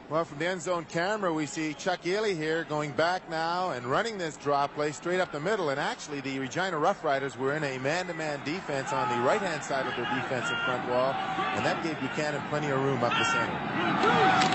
Well, 0.07 0.23
from 0.25 0.39
the 0.39 0.47
end 0.47 0.63
zone 0.63 0.87
camera, 0.87 1.35
we 1.35 1.47
see 1.47 1.75
Chuck 1.75 2.07
Ealey 2.07 2.39
here 2.39 2.63
going 2.71 2.93
back 2.93 3.29
now 3.29 3.75
and 3.75 3.83
running 3.85 4.19
this 4.19 4.37
drop 4.37 4.73
play 4.79 4.93
straight 4.93 5.19
up 5.19 5.33
the 5.33 5.43
middle. 5.43 5.71
And 5.71 5.81
actually, 5.83 6.23
the 6.23 6.39
Regina 6.39 6.79
Roughriders 6.79 7.35
were 7.35 7.59
in 7.59 7.65
a 7.67 7.83
man-to-man 7.83 8.39
-man 8.39 8.45
defense 8.47 8.95
on 8.95 9.11
the 9.11 9.19
right-hand 9.27 9.67
side 9.67 9.83
of 9.83 9.99
their 9.99 10.07
defensive 10.15 10.63
front 10.63 10.87
wall, 10.87 11.11
and 11.59 11.67
that 11.67 11.83
gave 11.83 11.99
Buchanan 11.99 12.39
plenty 12.55 12.71
of 12.71 12.79
room 12.87 13.03
up 13.03 13.19
the 13.19 13.27
center. 13.35 13.59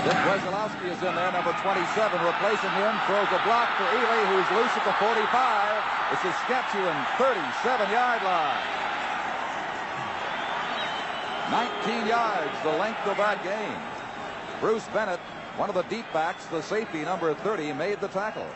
Dick 0.08 0.20
Wesolowski 0.24 0.88
is 0.88 1.00
in 1.04 1.12
there, 1.20 1.32
number 1.36 1.52
27, 1.60 2.16
replacing 2.32 2.72
him. 2.80 2.92
Throws 3.04 3.28
a 3.36 3.40
block 3.44 3.68
for 3.76 3.88
Ealey, 3.92 4.22
who's 4.32 4.48
loose 4.56 4.72
at 4.80 4.84
the 4.88 4.96
45. 5.04 5.84
The 6.12 6.18
Saskatchewan 6.24 6.96
37-yard 7.20 8.22
line. 8.24 8.64
19 11.52 12.08
yards, 12.08 12.56
the 12.64 12.72
length 12.80 13.04
of 13.04 13.18
that 13.18 13.44
game. 13.44 13.80
Bruce 14.62 14.88
Bennett 14.94 15.20
one 15.56 15.68
of 15.68 15.74
the 15.74 15.82
deep 15.82 16.06
backs, 16.12 16.46
the 16.46 16.62
safety 16.62 17.02
number 17.02 17.34
30, 17.34 17.72
made 17.74 18.00
the 18.00 18.08
tackle. 18.08 18.46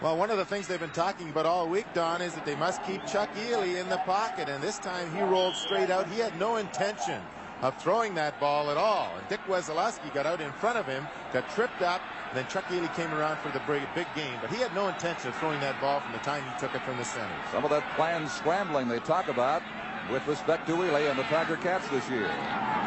Well, 0.00 0.16
one 0.16 0.30
of 0.30 0.38
the 0.38 0.44
things 0.44 0.66
they've 0.66 0.80
been 0.80 0.90
talking 0.90 1.28
about 1.28 1.44
all 1.44 1.68
week, 1.68 1.86
Don, 1.92 2.22
is 2.22 2.32
that 2.34 2.46
they 2.46 2.56
must 2.56 2.82
keep 2.84 3.04
Chuck 3.06 3.28
Ealey 3.34 3.78
in 3.78 3.88
the 3.88 3.98
pocket. 3.98 4.48
And 4.48 4.62
this 4.62 4.78
time 4.78 5.14
he 5.14 5.20
rolled 5.20 5.54
straight 5.54 5.90
out. 5.90 6.08
He 6.08 6.20
had 6.20 6.38
no 6.38 6.56
intention 6.56 7.20
of 7.60 7.76
throwing 7.82 8.14
that 8.14 8.40
ball 8.40 8.70
at 8.70 8.78
all. 8.78 9.12
And 9.18 9.28
Dick 9.28 9.40
Wesolowski 9.46 10.12
got 10.14 10.24
out 10.24 10.40
in 10.40 10.50
front 10.52 10.78
of 10.78 10.86
him, 10.86 11.06
got 11.34 11.50
tripped 11.50 11.82
up, 11.82 12.00
and 12.28 12.38
then 12.38 12.46
Chuck 12.48 12.64
Ealey 12.68 12.94
came 12.94 13.12
around 13.12 13.38
for 13.38 13.50
the 13.50 13.60
big, 13.66 13.82
big 13.94 14.06
game. 14.14 14.38
But 14.40 14.50
he 14.50 14.56
had 14.56 14.74
no 14.74 14.88
intention 14.88 15.28
of 15.28 15.36
throwing 15.36 15.60
that 15.60 15.78
ball 15.82 16.00
from 16.00 16.12
the 16.12 16.18
time 16.18 16.44
he 16.44 16.60
took 16.60 16.74
it 16.74 16.82
from 16.82 16.96
the 16.96 17.04
center. 17.04 17.34
Some 17.52 17.64
of 17.64 17.70
that 17.70 17.84
planned 17.96 18.30
scrambling 18.30 18.88
they 18.88 19.00
talk 19.00 19.28
about 19.28 19.62
with 20.10 20.26
respect 20.26 20.66
to 20.66 20.74
Ealey 20.74 21.08
and 21.08 21.18
the 21.18 21.26
Tiger 21.30 21.56
Cats 21.56 21.86
this 21.88 22.06
year. 22.10 22.28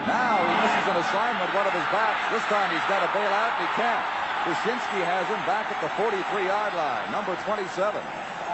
Now 0.07 0.35
he 0.43 0.53
misses 0.59 0.87
an 0.91 0.97
assignment, 0.99 1.49
one 1.55 1.67
of 1.67 1.73
his 1.73 1.87
backs. 1.89 2.19
This 2.31 2.43
time 2.51 2.67
he's 2.69 2.83
got 2.91 2.99
to 2.99 3.09
bail 3.15 3.31
out, 3.31 3.55
and 3.59 3.67
he 3.67 3.71
can't. 3.79 4.03
Wyshynski 4.43 4.99
has 5.07 5.25
him 5.27 5.39
back 5.47 5.71
at 5.71 5.79
the 5.79 5.87
43-yard 5.95 6.73
line, 6.75 7.11
number 7.11 7.35
27. 7.45 8.03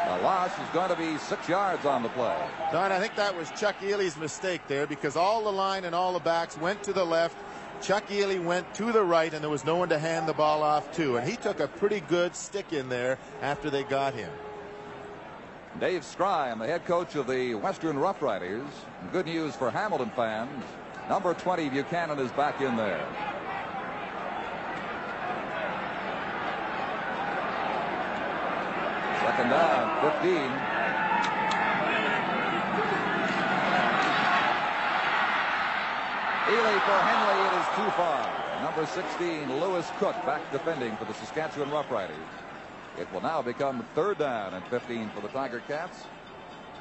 The 0.05 0.17
loss 0.23 0.51
is 0.60 0.69
going 0.71 0.89
to 0.89 0.95
be 0.95 1.17
six 1.17 1.49
yards 1.49 1.86
on 1.86 2.03
the 2.03 2.10
play. 2.10 2.38
Don, 2.71 2.91
I 2.91 2.99
think 2.99 3.15
that 3.15 3.36
was 3.36 3.49
Chuck 3.51 3.75
Ealey's 3.82 4.15
mistake 4.17 4.62
there 4.67 4.86
because 4.86 5.15
all 5.15 5.43
the 5.43 5.51
line 5.51 5.86
and 5.86 5.95
all 5.95 6.13
the 6.13 6.19
backs 6.19 6.58
went 6.58 6.84
to 6.84 6.93
the 6.93 7.03
left. 7.03 7.36
Chuck 7.82 8.08
Ealey 8.10 8.43
went 8.43 8.71
to 8.75 8.91
the 8.91 9.03
right, 9.03 9.34
and 9.34 9.41
there 9.41 9.49
was 9.49 9.65
no 9.65 9.77
one 9.77 9.89
to 9.89 9.97
hand 9.97 10.27
the 10.27 10.34
ball 10.34 10.62
off 10.62 10.93
to. 10.95 11.17
And 11.17 11.27
he 11.27 11.36
took 11.38 11.60
a 11.60 11.67
pretty 11.67 12.01
good 12.01 12.36
stick 12.36 12.71
in 12.71 12.89
there 12.89 13.17
after 13.41 13.69
they 13.69 13.84
got 13.84 14.13
him. 14.13 14.29
Dave 15.77 16.01
Skrien, 16.01 16.60
the 16.60 16.65
head 16.65 16.84
coach 16.86 17.15
of 17.15 17.27
the 17.27 17.53
Western 17.55 17.95
Roughriders. 17.95 18.67
Good 19.13 19.27
news 19.27 19.55
for 19.55 19.69
Hamilton 19.69 20.12
fans. 20.15 20.63
Number 21.08 21.34
20, 21.34 21.69
Buchanan, 21.69 22.19
is 22.19 22.32
back 22.32 22.60
in 22.60 22.75
there. 22.75 23.05
Second 29.21 29.49
down, 29.51 30.12
15. 30.21 30.34
Ealey 36.49 36.79
for 36.82 36.99
Henley, 37.08 37.39
it 37.47 37.53
is 37.62 37.67
too 37.75 37.89
far. 37.95 38.25
Number 38.63 38.86
16, 38.86 39.62
Lewis 39.62 39.88
Cook, 39.99 40.15
back 40.25 40.41
defending 40.51 40.97
for 40.97 41.05
the 41.05 41.13
Saskatchewan 41.13 41.69
Roughriders. 41.69 42.38
It 42.99 43.12
will 43.13 43.21
now 43.21 43.41
become 43.41 43.85
third 43.95 44.17
down 44.17 44.53
and 44.53 44.65
15 44.65 45.09
for 45.15 45.21
the 45.21 45.29
Tiger 45.29 45.62
Cats. 45.67 46.03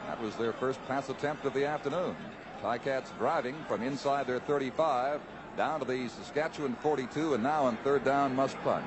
That 0.07 0.21
was 0.21 0.35
their 0.35 0.53
first 0.53 0.85
pass 0.89 1.09
attempt 1.09 1.45
of 1.45 1.55
the 1.55 1.65
afternoon. 1.65 2.17
Ticats 2.61 3.17
driving 3.19 3.55
from 3.69 3.83
inside 3.85 4.27
their 4.27 4.41
35 4.41 5.21
down 5.57 5.79
to 5.79 5.87
the 5.87 6.09
Saskatchewan 6.09 6.75
42 6.83 7.35
and 7.35 7.43
now 7.43 7.67
on 7.67 7.77
third 7.79 8.05
down 8.05 8.35
must 8.35 8.57
punt. 8.63 8.85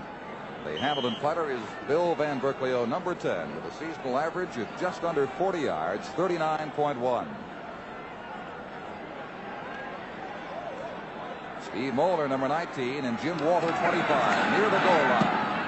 The 0.66 0.78
Hamilton 0.78 1.16
punter 1.22 1.50
is 1.50 1.62
Bill 1.88 2.16
Van 2.16 2.40
Berkelio, 2.42 2.86
number 2.88 3.16
10, 3.16 3.56
with 3.56 3.66
a 3.66 3.72
seasonal 3.78 4.18
average 4.18 4.58
of 4.58 4.68
just 4.80 5.04
under 5.04 5.26
40 5.26 5.60
yards, 5.60 6.08
39.1. 6.10 7.28
Steve 11.64 11.94
Moeller, 11.94 12.28
number 12.28 12.50
19, 12.50 13.06
and 13.06 13.20
Jim 13.22 13.38
Walter, 13.46 13.68
25, 13.68 14.60
near 14.60 14.70
the 14.70 14.80
goal 14.80 15.10
line 15.10 15.61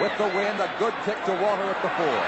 with 0.00 0.16
the 0.18 0.28
wind. 0.36 0.60
A 0.60 0.70
good 0.78 0.94
kick 1.04 1.22
to 1.24 1.32
Walter 1.32 1.64
at 1.64 1.82
the 1.82 1.90
four. 1.90 2.22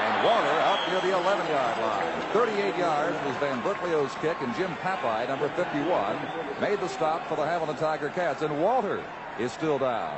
And 0.00 0.24
Walter 0.24 0.56
out 0.64 0.80
near 0.88 1.00
the 1.00 1.16
11-yard 1.18 1.80
line. 1.80 2.22
38 2.32 2.76
yards 2.78 3.16
was 3.26 3.36
Van 3.36 3.60
Berkelio's 3.62 4.14
kick, 4.22 4.36
and 4.40 4.54
Jim 4.56 4.72
Papai, 4.76 5.28
number 5.28 5.48
51, 5.50 6.16
made 6.60 6.80
the 6.80 6.88
stop 6.88 7.26
for 7.28 7.36
the 7.36 7.44
Hamilton 7.44 7.76
Tiger 7.76 8.08
Cats. 8.08 8.42
And 8.42 8.62
Walter 8.62 9.02
is 9.38 9.52
still 9.52 9.78
down. 9.78 10.16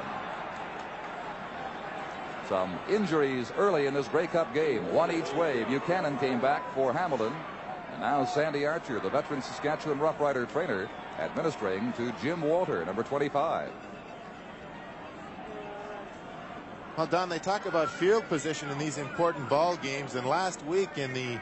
Some 2.48 2.78
injuries 2.88 3.52
early 3.56 3.86
in 3.86 3.94
this 3.94 4.08
Grey 4.08 4.26
Cup 4.26 4.52
game, 4.54 4.92
one 4.92 5.10
each 5.10 5.32
way. 5.32 5.64
Buchanan 5.64 6.18
came 6.18 6.40
back 6.40 6.62
for 6.74 6.92
Hamilton. 6.92 7.32
And 7.92 8.00
now 8.00 8.24
Sandy 8.24 8.66
Archer, 8.66 9.00
the 9.00 9.10
veteran 9.10 9.42
Saskatchewan 9.42 9.98
Rough 9.98 10.20
Rider 10.20 10.46
trainer, 10.46 10.88
administering 11.18 11.92
to 11.94 12.12
Jim 12.22 12.42
Walter, 12.42 12.84
number 12.84 13.02
25. 13.02 13.70
Well, 16.96 17.06
Don, 17.06 17.30
they 17.30 17.38
talk 17.38 17.64
about 17.64 17.88
field 17.88 18.28
position 18.28 18.68
in 18.70 18.76
these 18.76 18.98
important 18.98 19.48
ball 19.48 19.76
games, 19.76 20.14
and 20.14 20.26
last 20.26 20.62
week 20.66 20.98
in 20.98 21.14
the 21.14 21.38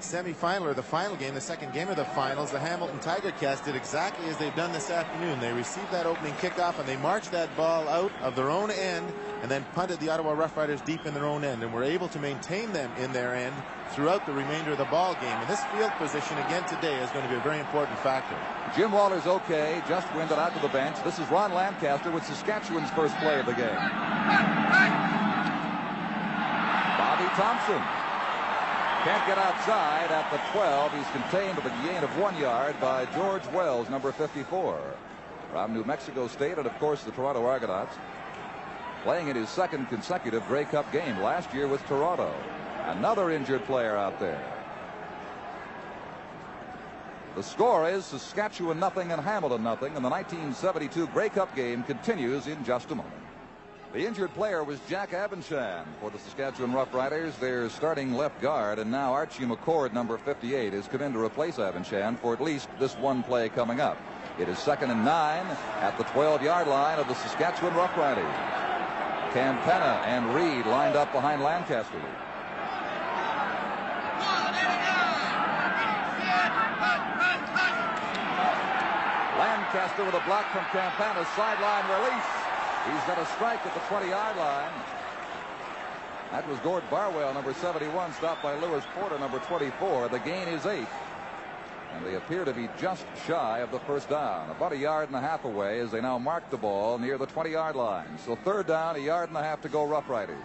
semifinal 0.00 0.62
or 0.62 0.74
the 0.74 0.82
final 0.82 1.14
game, 1.14 1.34
the 1.34 1.40
second 1.40 1.72
game 1.72 1.88
of 1.88 1.94
the 1.94 2.04
finals, 2.04 2.50
the 2.50 2.58
Hamilton 2.58 2.98
Tiger 2.98 3.30
Cats 3.30 3.60
did 3.60 3.76
exactly 3.76 4.26
as 4.26 4.36
they've 4.38 4.54
done 4.56 4.72
this 4.72 4.90
afternoon. 4.90 5.38
They 5.38 5.52
received 5.52 5.92
that 5.92 6.04
opening 6.04 6.32
kickoff 6.34 6.80
and 6.80 6.88
they 6.88 6.96
marched 6.96 7.30
that 7.30 7.54
ball 7.56 7.88
out 7.88 8.10
of 8.22 8.34
their 8.34 8.50
own 8.50 8.72
end 8.72 9.12
and 9.42 9.50
then 9.50 9.64
punted 9.74 10.00
the 10.00 10.08
Ottawa 10.08 10.34
Roughriders 10.34 10.84
deep 10.84 11.06
in 11.06 11.14
their 11.14 11.26
own 11.26 11.44
end 11.44 11.62
and 11.62 11.72
were 11.72 11.84
able 11.84 12.08
to 12.08 12.18
maintain 12.18 12.72
them 12.72 12.90
in 12.98 13.12
their 13.12 13.36
end 13.36 13.54
throughout 13.92 14.24
the 14.26 14.32
remainder 14.32 14.72
of 14.72 14.78
the 14.78 14.84
ball 14.86 15.14
game. 15.14 15.24
And 15.24 15.48
this 15.48 15.62
field 15.74 15.90
position 15.98 16.38
again 16.38 16.64
today 16.68 17.00
is 17.02 17.10
going 17.10 17.24
to 17.24 17.30
be 17.30 17.36
a 17.36 17.40
very 17.40 17.58
important 17.58 17.98
factor. 17.98 18.36
Jim 18.76 18.92
Waller's 18.92 19.26
okay, 19.26 19.82
just 19.88 20.12
winded 20.14 20.38
out 20.38 20.54
to 20.54 20.60
the 20.60 20.68
bench. 20.68 20.96
This 21.04 21.18
is 21.18 21.28
Ron 21.28 21.52
Lancaster 21.52 22.10
with 22.10 22.24
Saskatchewan's 22.24 22.90
first 22.90 23.16
play 23.16 23.40
of 23.40 23.46
the 23.46 23.54
game. 23.54 23.80
Bobby 26.98 27.28
Thompson 27.34 27.82
can't 29.02 29.26
get 29.26 29.38
outside 29.38 30.10
at 30.10 30.30
the 30.30 30.38
12. 30.52 30.92
He's 30.92 31.10
contained 31.10 31.56
with 31.56 31.66
a 31.66 31.74
gain 31.82 32.04
of 32.04 32.16
one 32.18 32.36
yard 32.36 32.78
by 32.80 33.06
George 33.16 33.46
Wells, 33.48 33.88
number 33.88 34.12
54. 34.12 34.78
From 35.50 35.72
New 35.74 35.82
Mexico 35.84 36.28
State 36.28 36.58
and, 36.58 36.66
of 36.66 36.78
course, 36.78 37.02
the 37.02 37.10
Toronto 37.10 37.44
Argonauts. 37.44 37.96
Playing 39.02 39.28
in 39.28 39.36
his 39.36 39.48
second 39.48 39.88
consecutive 39.88 40.46
Grey 40.46 40.64
Cup 40.64 40.92
game 40.92 41.18
last 41.20 41.52
year 41.52 41.66
with 41.66 41.84
Toronto. 41.86 42.32
Another 42.86 43.30
injured 43.30 43.64
player 43.64 43.96
out 43.96 44.18
there. 44.18 44.42
The 47.36 47.42
score 47.42 47.88
is 47.88 48.04
Saskatchewan 48.04 48.80
nothing 48.80 49.12
and 49.12 49.20
Hamilton 49.20 49.62
nothing, 49.62 49.94
and 49.94 50.04
the 50.04 50.08
1972 50.10 51.06
Grey 51.08 51.28
Cup 51.28 51.54
game 51.54 51.84
continues 51.84 52.48
in 52.48 52.64
just 52.64 52.90
a 52.90 52.94
moment. 52.94 53.14
The 53.92 54.06
injured 54.06 54.32
player 54.34 54.62
was 54.62 54.78
Jack 54.88 55.10
Abendschan 55.10 55.84
for 56.00 56.10
the 56.10 56.18
Saskatchewan 56.18 56.72
Roughriders, 56.72 57.38
their 57.38 57.68
starting 57.70 58.14
left 58.14 58.40
guard, 58.40 58.78
and 58.78 58.90
now 58.90 59.12
Archie 59.12 59.44
McCord, 59.44 59.92
number 59.92 60.16
58, 60.18 60.72
has 60.72 60.86
come 60.86 61.02
in 61.02 61.12
to 61.12 61.18
replace 61.18 61.56
Abendschan 61.56 62.18
for 62.18 62.32
at 62.32 62.40
least 62.40 62.68
this 62.78 62.94
one 62.96 63.22
play 63.22 63.48
coming 63.48 63.80
up. 63.80 63.96
It 64.38 64.48
is 64.48 64.58
second 64.58 64.90
and 64.90 65.04
nine 65.04 65.44
at 65.80 65.98
the 65.98 66.04
12-yard 66.04 66.68
line 66.68 66.98
of 66.98 67.08
the 67.08 67.14
Saskatchewan 67.14 67.74
Roughriders. 67.74 68.60
Campana 69.32 70.02
and 70.06 70.34
Reed 70.34 70.66
lined 70.66 70.96
up 70.96 71.12
behind 71.12 71.42
Lancaster. 71.42 72.00
Lancaster 79.38 80.04
with 80.04 80.14
a 80.14 80.24
block 80.26 80.50
from 80.52 80.64
Campana, 80.72 81.24
sideline 81.36 81.86
release. 81.88 82.30
He's 82.86 83.04
got 83.06 83.18
a 83.18 83.26
strike 83.34 83.64
at 83.64 83.72
the 83.74 83.80
20-yard 83.80 84.36
line. 84.36 84.72
That 86.30 86.48
was 86.48 86.58
Gord 86.60 86.82
Barwell, 86.90 87.34
number 87.34 87.52
71, 87.54 88.12
stopped 88.14 88.42
by 88.42 88.54
Lewis 88.58 88.84
Porter, 88.94 89.18
number 89.18 89.38
24. 89.40 90.08
The 90.08 90.18
gain 90.20 90.48
is 90.48 90.66
eight. 90.66 90.88
And 91.94 92.06
they 92.06 92.14
appear 92.14 92.44
to 92.44 92.52
be 92.52 92.68
just 92.80 93.04
shy 93.26 93.58
of 93.60 93.70
the 93.70 93.80
first 93.80 94.08
down, 94.08 94.50
about 94.50 94.72
a 94.72 94.76
yard 94.76 95.08
and 95.08 95.16
a 95.16 95.20
half 95.20 95.44
away 95.44 95.80
as 95.80 95.90
they 95.90 96.00
now 96.00 96.18
mark 96.18 96.48
the 96.50 96.56
ball 96.56 96.98
near 96.98 97.18
the 97.18 97.26
20-yard 97.26 97.74
line. 97.74 98.18
So 98.24 98.36
third 98.36 98.66
down, 98.66 98.96
a 98.96 99.00
yard 99.00 99.28
and 99.28 99.38
a 99.38 99.42
half 99.42 99.60
to 99.62 99.68
go 99.68 99.84
Rough 99.84 100.08
Riders. 100.08 100.38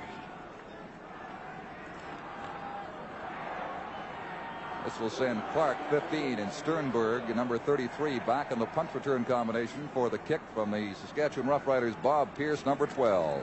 This 4.86 5.00
will 5.00 5.10
send 5.10 5.42
Clark 5.52 5.78
15 5.90 6.38
and 6.38 6.52
Sternberg, 6.52 7.36
number 7.36 7.58
33, 7.58 8.20
back 8.20 8.52
in 8.52 8.60
the 8.60 8.68
punt 8.68 8.92
return 8.94 9.26
combination 9.26 9.90
for 9.96 10.12
the 10.12 10.20
kick 10.20 10.42
from 10.54 10.70
the 10.70 10.94
Saskatchewan 11.02 11.50
Roughriders, 11.50 12.00
Bob 12.04 12.30
Pierce, 12.36 12.64
number 12.68 12.86
12. 12.86 13.42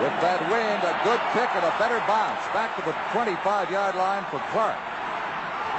With 0.00 0.16
that 0.22 0.40
wind, 0.48 0.80
a 0.86 0.94
good 1.02 1.20
kick 1.34 1.50
and 1.56 1.64
a 1.64 1.74
better 1.82 1.98
bounce 2.06 2.46
back 2.54 2.76
to 2.76 2.82
the 2.82 2.92
25-yard 3.10 3.96
line 3.96 4.24
for 4.30 4.38
Clark. 4.52 4.78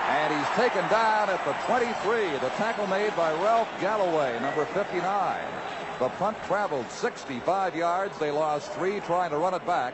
And 0.10 0.36
he's 0.36 0.50
taken 0.58 0.86
down 0.90 1.30
at 1.30 1.40
the 1.46 1.54
23. 1.66 2.38
The 2.40 2.50
tackle 2.58 2.88
made 2.88 3.16
by 3.16 3.32
Ralph 3.42 3.70
Galloway, 3.80 4.38
number 4.42 4.66
59. 4.66 5.61
The 6.02 6.10
punt 6.10 6.36
traveled 6.47 6.89
65 6.89 7.76
yards. 7.76 8.18
They 8.18 8.32
lost 8.32 8.72
three 8.72 9.02
trying 9.02 9.30
to 9.30 9.38
run 9.38 9.54
it 9.54 9.64
back. 9.68 9.93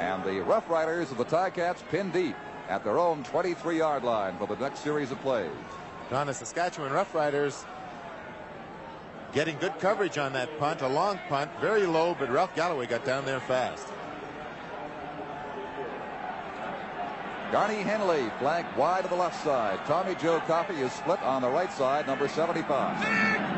And 0.00 0.24
the 0.24 0.40
Rough 0.40 0.68
Riders 0.68 1.12
of 1.12 1.16
the 1.18 1.24
Ticats 1.24 1.80
pinned 1.92 2.12
deep 2.12 2.34
at 2.68 2.82
their 2.82 2.98
own 2.98 3.22
23-yard 3.22 4.02
line 4.02 4.36
for 4.36 4.48
the 4.48 4.56
next 4.56 4.80
series 4.80 5.12
of 5.12 5.20
plays. 5.20 5.52
Don, 6.10 6.26
the 6.26 6.34
Saskatchewan 6.34 6.90
Rough 6.90 7.14
Riders 7.14 7.64
getting 9.32 9.56
good 9.58 9.78
coverage 9.78 10.18
on 10.18 10.32
that 10.32 10.58
punt, 10.58 10.82
a 10.82 10.88
long 10.88 11.20
punt, 11.28 11.48
very 11.60 11.86
low, 11.86 12.16
but 12.18 12.32
Ralph 12.32 12.56
Galloway 12.56 12.86
got 12.86 13.04
down 13.04 13.24
there 13.24 13.38
fast. 13.38 13.86
Garney 17.52 17.80
Henley 17.84 18.28
flank 18.40 18.66
wide 18.76 19.04
to 19.04 19.08
the 19.08 19.14
left 19.14 19.40
side. 19.44 19.78
Tommy 19.86 20.16
Joe 20.16 20.40
Coffey 20.48 20.80
is 20.80 20.90
split 20.90 21.22
on 21.22 21.42
the 21.42 21.48
right 21.48 21.72
side, 21.72 22.08
number 22.08 22.26
75. 22.26 23.53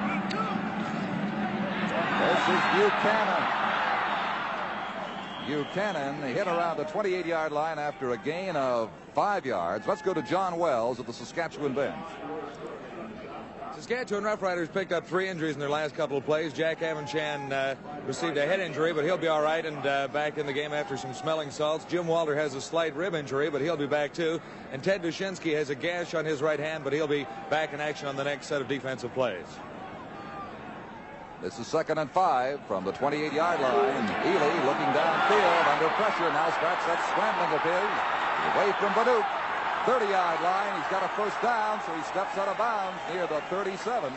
This 2.26 2.48
is 2.48 2.62
Buchanan. 2.74 3.44
Buchanan 5.46 6.34
hit 6.34 6.48
around 6.48 6.76
the 6.76 6.84
28-yard 6.86 7.52
line 7.52 7.78
after 7.78 8.10
a 8.10 8.18
gain 8.18 8.56
of 8.56 8.90
five 9.14 9.46
yards. 9.46 9.86
Let's 9.86 10.02
go 10.02 10.12
to 10.12 10.22
John 10.22 10.58
Wells 10.58 10.98
at 10.98 11.06
the 11.06 11.12
Saskatchewan 11.12 11.72
bench. 11.72 11.94
Saskatchewan 13.76 14.24
Roughriders 14.24 14.72
picked 14.72 14.90
up 14.90 15.06
three 15.06 15.28
injuries 15.28 15.54
in 15.54 15.60
their 15.60 15.68
last 15.68 15.94
couple 15.94 16.16
of 16.16 16.24
plays. 16.24 16.52
Jack 16.52 16.80
Abendschan 16.80 17.52
uh, 17.52 17.76
received 18.08 18.36
a 18.38 18.44
head 18.44 18.58
injury, 18.58 18.92
but 18.92 19.04
he'll 19.04 19.16
be 19.16 19.28
all 19.28 19.42
right 19.42 19.64
and 19.64 19.86
uh, 19.86 20.08
back 20.08 20.36
in 20.36 20.46
the 20.46 20.52
game 20.52 20.72
after 20.72 20.96
some 20.96 21.14
smelling 21.14 21.52
salts. 21.52 21.84
Jim 21.84 22.08
Walter 22.08 22.34
has 22.34 22.54
a 22.54 22.60
slight 22.60 22.96
rib 22.96 23.14
injury, 23.14 23.50
but 23.50 23.60
he'll 23.60 23.76
be 23.76 23.86
back 23.86 24.12
too. 24.12 24.40
And 24.72 24.82
Ted 24.82 25.00
Dushinski 25.00 25.54
has 25.54 25.70
a 25.70 25.76
gash 25.76 26.12
on 26.12 26.24
his 26.24 26.42
right 26.42 26.58
hand, 26.58 26.82
but 26.82 26.92
he'll 26.92 27.06
be 27.06 27.24
back 27.50 27.72
in 27.72 27.80
action 27.80 28.08
on 28.08 28.16
the 28.16 28.24
next 28.24 28.48
set 28.48 28.60
of 28.60 28.66
defensive 28.66 29.14
plays. 29.14 29.46
This 31.42 31.58
is 31.58 31.66
second 31.66 31.98
and 31.98 32.10
five 32.10 32.60
from 32.66 32.84
the 32.84 32.92
28-yard 32.92 33.60
line. 33.60 34.08
Ealey 34.24 34.54
looking 34.64 34.90
downfield 34.96 35.66
under 35.68 35.88
pressure. 36.00 36.32
Now 36.32 36.48
starts 36.56 36.84
that 36.88 37.00
scrambling 37.12 37.52
of 37.52 37.60
his. 37.60 37.92
Away 38.56 38.72
from 38.80 38.92
Banuk. 38.96 39.24
30-yard 39.84 40.40
line. 40.40 40.80
He's 40.80 40.90
got 40.90 41.04
a 41.04 41.08
first 41.08 41.40
down, 41.42 41.80
so 41.84 41.94
he 41.94 42.02
steps 42.04 42.38
out 42.38 42.48
of 42.48 42.56
bounds 42.56 42.98
near 43.12 43.26
the 43.26 43.40
37. 43.50 44.12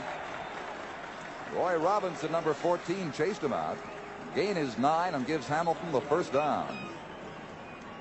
Roy 1.53 1.75
Robinson, 1.77 2.31
number 2.31 2.53
14, 2.53 3.11
chased 3.11 3.43
him 3.43 3.53
out. 3.53 3.77
Gain 4.33 4.55
is 4.55 4.77
nine 4.77 5.13
and 5.13 5.27
gives 5.27 5.45
Hamilton 5.45 5.91
the 5.91 6.01
first 6.01 6.31
down. 6.31 6.75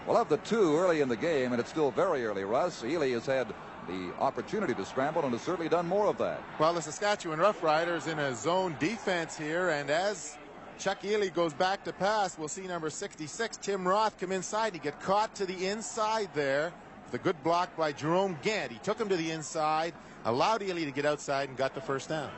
Well, 0.06 0.16
of 0.16 0.28
the 0.28 0.36
two 0.38 0.76
early 0.76 1.00
in 1.00 1.08
the 1.08 1.16
game, 1.16 1.52
and 1.52 1.60
it's 1.60 1.70
still 1.70 1.90
very 1.90 2.24
early, 2.24 2.44
Russ, 2.44 2.82
Ealey 2.82 3.12
has 3.14 3.26
had 3.26 3.52
the 3.88 4.12
opportunity 4.20 4.74
to 4.74 4.84
scramble 4.84 5.22
and 5.24 5.32
has 5.32 5.42
certainly 5.42 5.68
done 5.68 5.88
more 5.88 6.06
of 6.06 6.18
that. 6.18 6.42
Well, 6.60 6.74
the 6.74 6.82
Saskatchewan 6.82 7.38
Roughriders 7.38 8.06
in 8.06 8.18
a 8.18 8.34
zone 8.34 8.76
defense 8.78 9.36
here, 9.36 9.70
and 9.70 9.90
as 9.90 10.36
Chuck 10.78 11.02
Ealey 11.02 11.32
goes 11.32 11.52
back 11.52 11.82
to 11.84 11.92
pass, 11.92 12.38
we'll 12.38 12.48
see 12.48 12.66
number 12.66 12.90
66, 12.90 13.56
Tim 13.56 13.88
Roth, 13.88 14.18
come 14.18 14.30
inside. 14.30 14.74
He 14.74 14.78
get 14.78 15.00
caught 15.00 15.34
to 15.36 15.46
the 15.46 15.66
inside 15.66 16.28
there. 16.34 16.72
The 17.10 17.18
good 17.18 17.42
block 17.42 17.74
by 17.76 17.92
Jerome 17.92 18.38
Gant. 18.42 18.70
He 18.70 18.78
took 18.78 19.00
him 19.00 19.08
to 19.08 19.16
the 19.16 19.30
inside, 19.30 19.94
allowed 20.26 20.60
Ealey 20.60 20.84
to 20.84 20.90
get 20.90 21.06
outside, 21.06 21.48
and 21.48 21.56
got 21.56 21.74
the 21.74 21.80
first 21.80 22.10
down. 22.10 22.30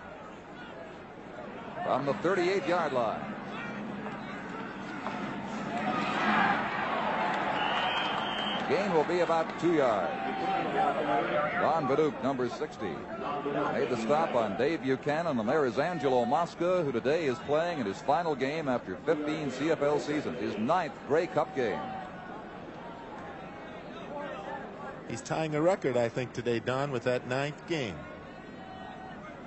From 1.84 2.06
the 2.06 2.12
38-yard 2.14 2.92
line. 2.92 3.20
Gain 8.70 8.94
will 8.94 9.02
be 9.02 9.18
about 9.18 9.58
two 9.58 9.74
yards. 9.74 10.12
Ron 11.60 11.88
Baduk, 11.88 12.22
number 12.22 12.48
60, 12.48 12.86
made 12.86 13.90
the 13.90 13.96
stop 13.96 14.36
on 14.36 14.56
Dave 14.56 14.82
Buchanan, 14.82 15.40
and 15.40 15.48
there 15.48 15.66
is 15.66 15.80
Angelo 15.80 16.24
Mosca, 16.24 16.84
who 16.84 16.92
today 16.92 17.24
is 17.24 17.36
playing 17.40 17.80
in 17.80 17.86
his 17.86 17.98
final 18.02 18.36
game 18.36 18.68
after 18.68 18.94
15 19.06 19.50
CFL 19.50 20.00
seasons, 20.00 20.38
his 20.38 20.56
ninth 20.56 20.92
Grey 21.08 21.26
Cup 21.26 21.56
game. 21.56 21.80
He's 25.08 25.20
tying 25.20 25.56
a 25.56 25.60
record, 25.60 25.96
I 25.96 26.08
think, 26.08 26.32
today, 26.32 26.60
Don, 26.60 26.92
with 26.92 27.02
that 27.02 27.26
ninth 27.26 27.66
game. 27.66 27.96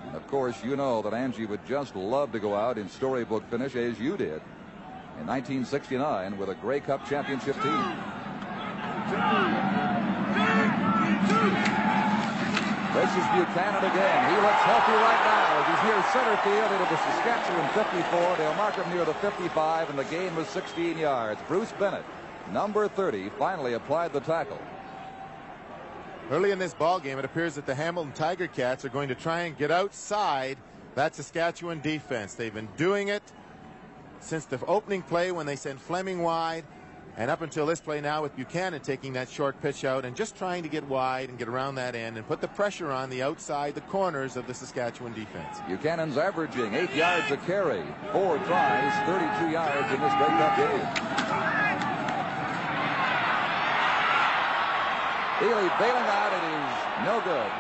And 0.06 0.18
of 0.18 0.28
course, 0.28 0.62
you 0.66 0.76
know 0.76 1.02
that 1.02 1.14
Angie 1.14 1.46
would 1.46 1.66
just 1.66 1.96
love 1.96 2.34
to 2.34 2.40
go 2.40 2.56
out 2.56 2.78
in 2.78 2.90
storybook 2.90 3.50
finish 3.50 3.74
as 3.78 3.98
you 4.02 4.18
did 4.18 4.42
in 5.18 5.28
1969 5.28 6.38
with 6.38 6.50
a 6.50 6.56
Grey 6.56 6.82
Cup 6.82 7.08
championship 7.08 7.56
team. 7.62 7.96
This 12.94 13.12
is 13.12 13.26
Buchanan 13.34 13.84
again. 13.84 14.20
He 14.30 14.38
looks 14.42 14.64
healthy 14.64 14.94
right 14.94 15.24
now 15.26 15.44
he's 15.68 15.84
near 15.84 16.04
center 16.12 16.38
field 16.38 16.72
into 16.72 16.90
the 16.90 16.98
Saskatchewan 16.98 17.68
54. 17.70 18.38
They'll 18.38 18.54
mark 18.56 18.76
him 18.76 18.90
near 18.94 19.06
the 19.06 19.14
55, 19.16 19.90
and 19.90 20.00
the 20.00 20.04
gain 20.06 20.36
was 20.36 20.48
16 20.50 20.98
yards. 20.98 21.42
Bruce 21.48 21.72
Bennett, 21.80 22.04
number 22.52 22.88
30, 22.88 23.30
finally 23.38 23.74
applied 23.74 24.14
the 24.14 24.20
tackle. 24.20 24.60
Early 26.32 26.52
in 26.52 26.60
this 26.60 26.74
ball 26.74 27.00
game, 27.00 27.20
it 27.20 27.26
appears 27.26 27.56
that 27.56 27.66
the 27.66 27.76
Hamilton 27.76 28.14
Tiger 28.14 28.48
Cats 28.48 28.86
are 28.86 28.90
going 28.90 29.10
to 29.10 29.16
try 29.16 29.42
and 29.42 29.58
get 29.58 29.72
outside 29.72 30.58
that 30.96 31.16
Saskatchewan 31.16 31.82
defense. 31.82 32.34
They've 32.34 32.54
been 32.54 32.70
doing 32.78 33.10
it 33.10 33.24
since 34.20 34.46
the 34.46 34.64
opening 34.66 35.02
play 35.02 35.32
when 35.32 35.46
they 35.46 35.56
sent 35.56 35.80
Fleming 35.82 36.22
wide 36.22 36.64
and 37.18 37.30
up 37.30 37.42
until 37.42 37.66
this 37.66 37.80
play 37.80 38.02
now 38.02 38.22
with 38.24 38.36
Buchanan 38.36 38.82
taking 38.82 39.14
that 39.14 39.30
short 39.30 39.62
pitch 39.62 39.86
out 39.86 40.04
and 40.06 40.16
just 40.16 40.36
trying 40.36 40.64
to 40.64 40.70
get 40.70 40.84
wide 40.86 41.30
and 41.30 41.38
get 41.38 41.48
around 41.48 41.76
that 41.76 41.96
end 41.96 42.18
and 42.18 42.28
put 42.28 42.42
the 42.42 42.48
pressure 42.48 42.92
on 42.92 43.10
the 43.10 43.22
outside, 43.22 43.76
the 43.76 43.82
corners 43.82 44.36
of 44.36 44.48
the 44.48 44.54
Saskatchewan 44.54 45.14
defense. 45.14 45.60
Buchanan's 45.68 46.18
averaging 46.18 46.74
eight 46.74 46.94
yards 46.96 47.30
a 47.32 47.38
carry, 47.38 47.84
four 48.12 48.38
tries, 48.40 48.94
32 49.08 49.52
yards 49.52 49.92
in 49.94 50.02
this 50.02 50.14
Grey 50.14 50.28
Cup 50.28 50.58
game. 50.58 51.74
Ealey 55.44 55.80
bailing 55.80 56.08
out. 56.08 56.32
It 56.32 56.44
is 56.46 57.06
no 57.06 57.20
good. 57.26 57.52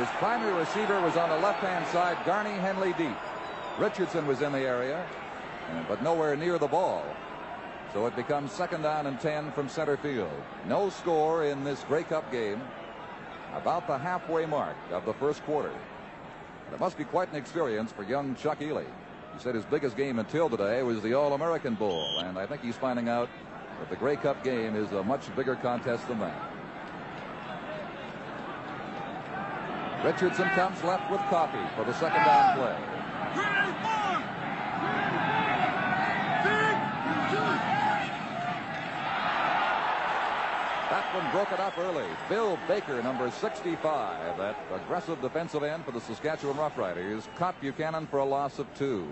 His 0.00 0.08
primary 0.18 0.54
receiver 0.54 1.00
was 1.00 1.16
on 1.16 1.28
the 1.28 1.38
left-hand 1.38 1.86
side, 1.88 2.16
Garney 2.24 2.58
Henley 2.58 2.94
deep. 2.94 3.16
Richardson 3.78 4.26
was 4.26 4.42
in 4.42 4.52
the 4.52 4.60
area, 4.60 5.04
but 5.88 6.02
nowhere 6.02 6.36
near 6.36 6.58
the 6.58 6.66
ball. 6.66 7.04
So 7.92 8.06
it 8.06 8.14
becomes 8.16 8.52
second 8.52 8.82
down 8.82 9.06
and 9.06 9.18
10 9.18 9.52
from 9.52 9.68
center 9.68 9.96
field. 9.96 10.30
No 10.66 10.90
score 10.90 11.44
in 11.44 11.64
this 11.64 11.82
Grey 11.84 12.02
Cup 12.02 12.30
game. 12.30 12.60
About 13.54 13.86
the 13.86 13.96
halfway 13.96 14.44
mark 14.44 14.76
of 14.90 15.06
the 15.06 15.14
first 15.14 15.42
quarter. 15.44 15.70
And 15.70 16.74
It 16.74 16.80
must 16.80 16.98
be 16.98 17.04
quite 17.04 17.30
an 17.30 17.36
experience 17.36 17.90
for 17.90 18.02
young 18.02 18.34
Chuck 18.36 18.60
Ealey. 18.60 18.84
He 19.34 19.42
said 19.42 19.54
his 19.54 19.64
biggest 19.64 19.96
game 19.96 20.18
until 20.18 20.50
today 20.50 20.82
was 20.82 21.00
the 21.00 21.14
All-American 21.14 21.74
Bowl, 21.74 22.18
and 22.18 22.38
I 22.38 22.46
think 22.46 22.60
he's 22.62 22.76
finding 22.76 23.08
out 23.08 23.28
that 23.80 23.88
the 23.88 23.96
Grey 23.96 24.16
Cup 24.16 24.44
game 24.44 24.76
is 24.76 24.92
a 24.92 25.02
much 25.02 25.34
bigger 25.34 25.54
contest 25.56 26.06
than 26.08 26.18
that. 26.18 26.52
Richardson 30.04 30.48
comes 30.50 30.82
left 30.84 31.10
with 31.10 31.20
Coffey 31.30 31.58
for 31.76 31.84
the 31.84 31.94
second 31.94 32.24
down 32.24 32.56
play. 32.56 32.98
One 41.12 41.30
broken 41.30 41.56
up 41.56 41.78
early. 41.78 42.04
Bill 42.28 42.58
Baker, 42.68 43.02
number 43.02 43.30
65, 43.30 44.36
that 44.36 44.56
aggressive 44.74 45.18
defensive 45.22 45.62
end 45.62 45.86
for 45.86 45.90
the 45.90 46.02
Saskatchewan 46.02 46.56
Roughriders, 46.56 47.26
caught 47.36 47.58
Buchanan 47.62 48.06
for 48.06 48.18
a 48.18 48.24
loss 48.26 48.58
of 48.58 48.66
two. 48.76 49.08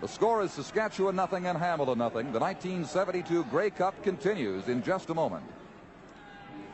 The 0.00 0.08
score 0.08 0.42
is 0.42 0.50
Saskatchewan 0.50 1.14
nothing 1.14 1.46
and 1.46 1.56
Hamilton 1.56 1.98
nothing. 1.98 2.32
The 2.32 2.40
1972 2.40 3.44
Grey 3.44 3.70
Cup 3.70 4.02
continues 4.02 4.66
in 4.66 4.82
just 4.82 5.10
a 5.10 5.14
moment. 5.14 5.44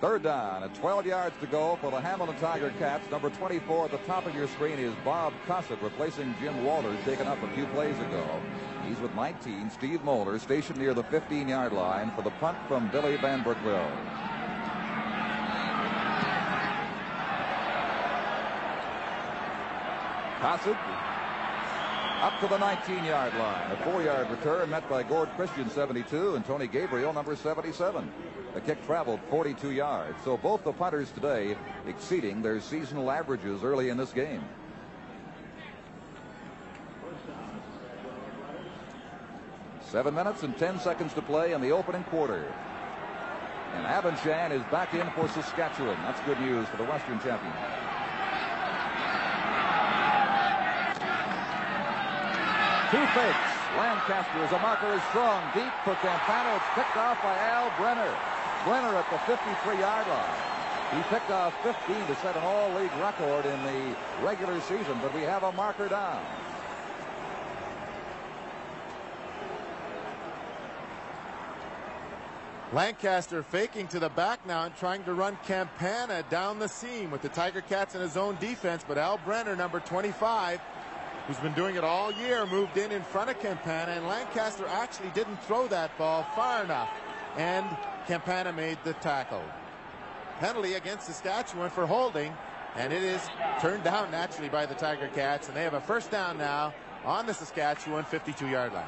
Third 0.00 0.22
down 0.22 0.62
at 0.62 0.72
12 0.76 1.06
yards 1.06 1.34
to 1.40 1.46
go 1.48 1.76
for 1.80 1.90
the 1.90 2.00
Hamilton 2.00 2.36
Tiger 2.36 2.72
Cats. 2.78 3.10
Number 3.10 3.30
24 3.30 3.86
at 3.86 3.90
the 3.90 3.98
top 3.98 4.26
of 4.26 4.34
your 4.34 4.46
screen 4.46 4.78
is 4.78 4.94
Bob 5.04 5.32
Cossett 5.44 5.82
replacing 5.82 6.36
Jim 6.40 6.64
Walters 6.64 7.02
taken 7.04 7.26
up 7.26 7.42
a 7.42 7.48
few 7.48 7.66
plays 7.66 7.98
ago. 7.98 8.40
He's 8.86 9.00
with 9.00 9.12
19. 9.16 9.70
Steve 9.70 10.04
Moeller 10.04 10.38
stationed 10.38 10.78
near 10.78 10.94
the 10.94 11.02
15-yard 11.02 11.72
line 11.72 12.12
for 12.14 12.22
the 12.22 12.30
punt 12.30 12.56
from 12.68 12.88
Billy 12.92 13.16
Van 13.16 13.42
Brookville. 13.42 13.90
Cossett 20.40 20.76
up 22.20 22.40
to 22.40 22.48
the 22.48 22.58
19-yard 22.58 23.32
line. 23.34 23.70
A 23.70 23.76
four-yard 23.84 24.28
return 24.30 24.70
met 24.70 24.88
by 24.88 25.04
Gord 25.04 25.28
Christian, 25.36 25.70
72, 25.70 26.34
and 26.34 26.44
Tony 26.44 26.66
Gabriel, 26.66 27.12
number 27.12 27.36
77. 27.36 28.10
The 28.54 28.60
kick 28.60 28.84
traveled 28.86 29.20
42 29.30 29.70
yards. 29.70 30.16
So 30.24 30.36
both 30.36 30.64
the 30.64 30.72
punters 30.72 31.12
today 31.12 31.56
exceeding 31.86 32.42
their 32.42 32.60
seasonal 32.60 33.10
averages 33.10 33.62
early 33.62 33.90
in 33.90 33.96
this 33.96 34.12
game. 34.12 34.44
Seven 39.82 40.14
minutes 40.14 40.42
and 40.42 40.58
10 40.58 40.80
seconds 40.80 41.14
to 41.14 41.22
play 41.22 41.52
in 41.52 41.60
the 41.60 41.70
opening 41.70 42.02
quarter. 42.04 42.52
And 43.74 43.86
Abendschan 43.86 44.50
is 44.50 44.62
back 44.64 44.92
in 44.92 45.08
for 45.12 45.28
Saskatchewan. 45.28 45.96
That's 46.02 46.20
good 46.26 46.40
news 46.40 46.66
for 46.68 46.78
the 46.78 46.84
Western 46.84 47.20
champion. 47.20 47.52
Two 52.90 53.04
fakes. 53.12 53.36
Lancaster 53.76 54.38
as 54.38 54.52
a 54.52 54.58
marker 54.60 54.90
is 54.94 55.02
strong. 55.10 55.44
Deep 55.52 55.72
for 55.84 55.94
Campana. 55.96 56.56
It's 56.56 56.64
picked 56.74 56.96
off 56.96 57.22
by 57.22 57.36
Al 57.36 57.70
Brenner. 57.76 58.16
Brenner 58.64 58.96
at 58.96 59.04
the 59.10 59.18
53-yard 59.28 60.08
line. 60.08 60.48
He 60.96 61.02
picked 61.10 61.30
off 61.30 61.52
15 61.62 62.06
to 62.06 62.16
set 62.22 62.34
an 62.34 62.42
all-league 62.42 62.90
record 62.98 63.44
in 63.44 63.62
the 63.64 63.94
regular 64.24 64.58
season, 64.62 64.98
but 65.02 65.14
we 65.14 65.20
have 65.20 65.42
a 65.42 65.52
marker 65.52 65.86
down. 65.86 66.24
Lancaster 72.72 73.42
faking 73.42 73.86
to 73.88 73.98
the 73.98 74.10
back 74.10 74.46
now 74.46 74.64
and 74.64 74.76
trying 74.76 75.04
to 75.04 75.12
run 75.12 75.38
Campana 75.46 76.22
down 76.30 76.58
the 76.58 76.68
seam 76.68 77.10
with 77.10 77.20
the 77.20 77.28
Tiger 77.28 77.60
Cats 77.60 77.94
in 77.94 78.00
his 78.00 78.16
own 78.16 78.36
defense. 78.40 78.82
But 78.86 78.96
Al 78.96 79.18
Brenner, 79.26 79.56
number 79.56 79.80
25, 79.80 80.60
who's 81.28 81.36
been 81.36 81.52
doing 81.52 81.76
it 81.76 81.84
all 81.84 82.10
year, 82.10 82.46
moved 82.46 82.78
in 82.78 82.90
in 82.90 83.02
front 83.02 83.28
of 83.28 83.38
Campana. 83.38 83.92
And 83.92 84.08
Lancaster 84.08 84.66
actually 84.66 85.10
didn't 85.10 85.36
throw 85.44 85.68
that 85.68 85.96
ball 85.98 86.26
far 86.34 86.64
enough. 86.64 86.88
And 87.36 87.66
Campana 88.06 88.52
made 88.52 88.78
the 88.82 88.94
tackle. 88.94 89.44
Penalty 90.40 90.74
against 90.74 91.06
Saskatchewan 91.06 91.68
for 91.68 91.86
holding. 91.86 92.32
And 92.76 92.92
it 92.92 93.02
is 93.02 93.20
turned 93.60 93.84
down 93.84 94.10
naturally 94.10 94.48
by 94.48 94.64
the 94.64 94.74
Tiger 94.74 95.08
Cats. 95.14 95.48
And 95.48 95.56
they 95.56 95.64
have 95.64 95.74
a 95.74 95.80
first 95.82 96.10
down 96.10 96.38
now 96.38 96.72
on 97.04 97.26
the 97.26 97.34
Saskatchewan 97.34 98.04
52-yard 98.04 98.72
line. 98.72 98.84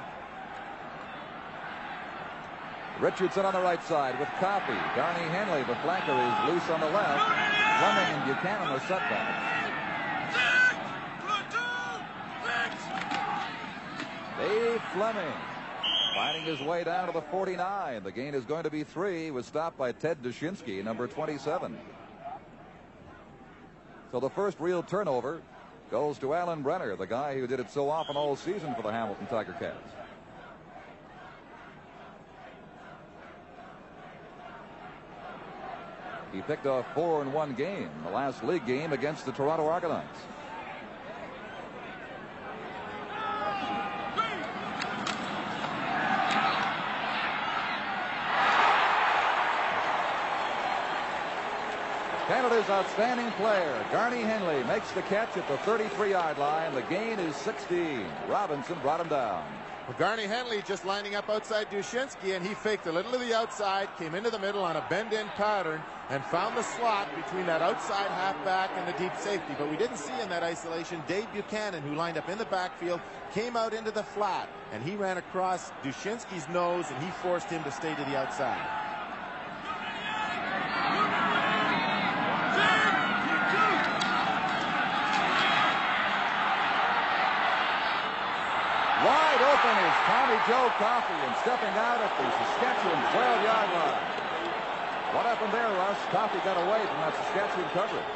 Richardson 3.01 3.45
on 3.45 3.53
the 3.53 3.61
right 3.61 3.82
side 3.84 4.18
with 4.18 4.28
Coffey. 4.41 4.72
Garney 4.95 5.28
Henley, 5.28 5.62
the 5.62 5.74
flanker, 5.80 6.16
is 6.16 6.53
loose 6.53 6.68
on 6.70 6.80
the 6.80 6.91
left. 6.91 7.24
Fleming 7.80 8.14
and 8.14 8.24
Buchanan 8.26 8.68
are 8.68 8.80
setback. 8.80 9.60
Dave 14.41 14.80
Fleming 14.95 15.34
finding 16.14 16.45
his 16.45 16.61
way 16.61 16.82
down 16.82 17.07
to 17.07 17.12
the 17.12 17.20
49. 17.20 18.03
The 18.03 18.11
gain 18.11 18.34
is 18.34 18.45
going 18.45 18.64
to 18.64 18.70
be 18.70 18.84
three. 18.84 19.30
Was 19.30 19.47
stopped 19.47 19.76
by 19.76 19.93
Ted 19.93 20.22
Dushinski, 20.22 20.82
number 20.82 21.07
27. 21.07 21.78
So 24.11 24.18
the 24.18 24.30
first 24.30 24.59
real 24.59 24.82
turnover 24.82 25.41
goes 25.91 26.18
to 26.18 26.34
Alan 26.34 26.62
Brenner, 26.62 26.97
the 26.97 27.07
guy 27.07 27.38
who 27.38 27.47
did 27.47 27.61
it 27.61 27.70
so 27.70 27.91
often 27.91 28.16
all 28.16 28.34
season 28.34 28.74
for 28.74 28.82
the 28.82 28.91
Hamilton 28.91 29.26
Tiger 29.26 29.55
Cats. 29.59 29.76
He 36.32 36.41
picked 36.43 36.66
off 36.66 36.86
four 36.95 37.22
in 37.22 37.32
one 37.32 37.55
game, 37.55 37.91
the 38.05 38.11
last 38.11 38.43
league 38.45 38.66
game 38.66 38.93
against 38.93 39.26
the 39.26 39.32
Toronto 39.32 39.66
Argonauts. 39.66 40.18
Canada's 52.31 52.70
outstanding 52.70 53.28
player, 53.33 53.85
Garney 53.91 54.22
Henley, 54.22 54.62
makes 54.68 54.89
the 54.93 55.03
catch 55.03 55.37
at 55.37 55.49
the 55.49 55.57
33-yard 55.68 56.39
line. 56.39 56.72
The 56.72 56.83
gain 56.83 57.18
is 57.18 57.35
16. 57.35 58.07
Robinson 58.28 58.78
brought 58.83 59.01
him 59.01 59.09
down. 59.09 59.45
Well, 59.89 59.97
Garney 59.99 60.28
Henley 60.28 60.62
just 60.64 60.85
lining 60.85 61.16
up 61.16 61.28
outside 61.28 61.68
Dushinski, 61.72 62.37
and 62.37 62.47
he 62.47 62.55
faked 62.55 62.87
a 62.87 62.93
little 62.93 63.11
to 63.11 63.18
the 63.18 63.35
outside, 63.37 63.89
came 63.99 64.14
into 64.14 64.31
the 64.31 64.39
middle 64.39 64.62
on 64.62 64.76
a 64.76 64.87
bend-in 64.89 65.26
pattern, 65.31 65.83
and 66.09 66.22
found 66.26 66.57
the 66.57 66.62
slot 66.62 67.09
between 67.16 67.47
that 67.47 67.62
outside 67.62 68.07
halfback 68.07 68.70
and 68.76 68.87
the 68.87 68.97
deep 68.97 69.16
safety. 69.16 69.57
But 69.59 69.68
we 69.68 69.76
didn't 69.76 69.97
see 69.97 70.14
in 70.22 70.28
that 70.28 70.45
isolation 70.45 71.03
Dave 71.09 71.26
Buchanan, 71.33 71.83
who 71.83 71.97
lined 71.97 72.16
up 72.16 72.28
in 72.28 72.39
the 72.39 72.45
backfield, 72.45 73.01
came 73.35 73.57
out 73.57 73.74
into 73.74 73.91
the 73.91 74.05
flat, 74.05 74.49
and 74.72 74.85
he 74.85 74.95
ran 74.95 75.16
across 75.16 75.72
Dushinski's 75.83 76.49
nose, 76.49 76.85
and 76.91 77.03
he 77.03 77.11
forced 77.11 77.51
him 77.51 77.64
to 77.64 77.72
stay 77.72 77.93
to 77.93 78.05
the 78.05 78.16
outside. 78.16 78.87
Wide 89.01 89.41
is 89.61 89.97
Tommy 90.09 90.41
Joe 90.49 90.73
Coffey 90.81 91.13
and 91.21 91.37
stepping 91.45 91.75
out 91.77 92.01
at 92.01 92.09
the 92.17 92.25
Saskatchewan 92.33 92.97
12-yard 93.13 93.69
line. 93.77 94.05
What 95.13 95.27
happened 95.29 95.53
there, 95.53 95.69
Russ? 95.69 95.99
Coffey 96.09 96.39
got 96.49 96.57
away 96.57 96.81
from 96.81 96.97
that 97.05 97.13
Saskatchewan 97.13 97.69
coverage. 97.77 98.11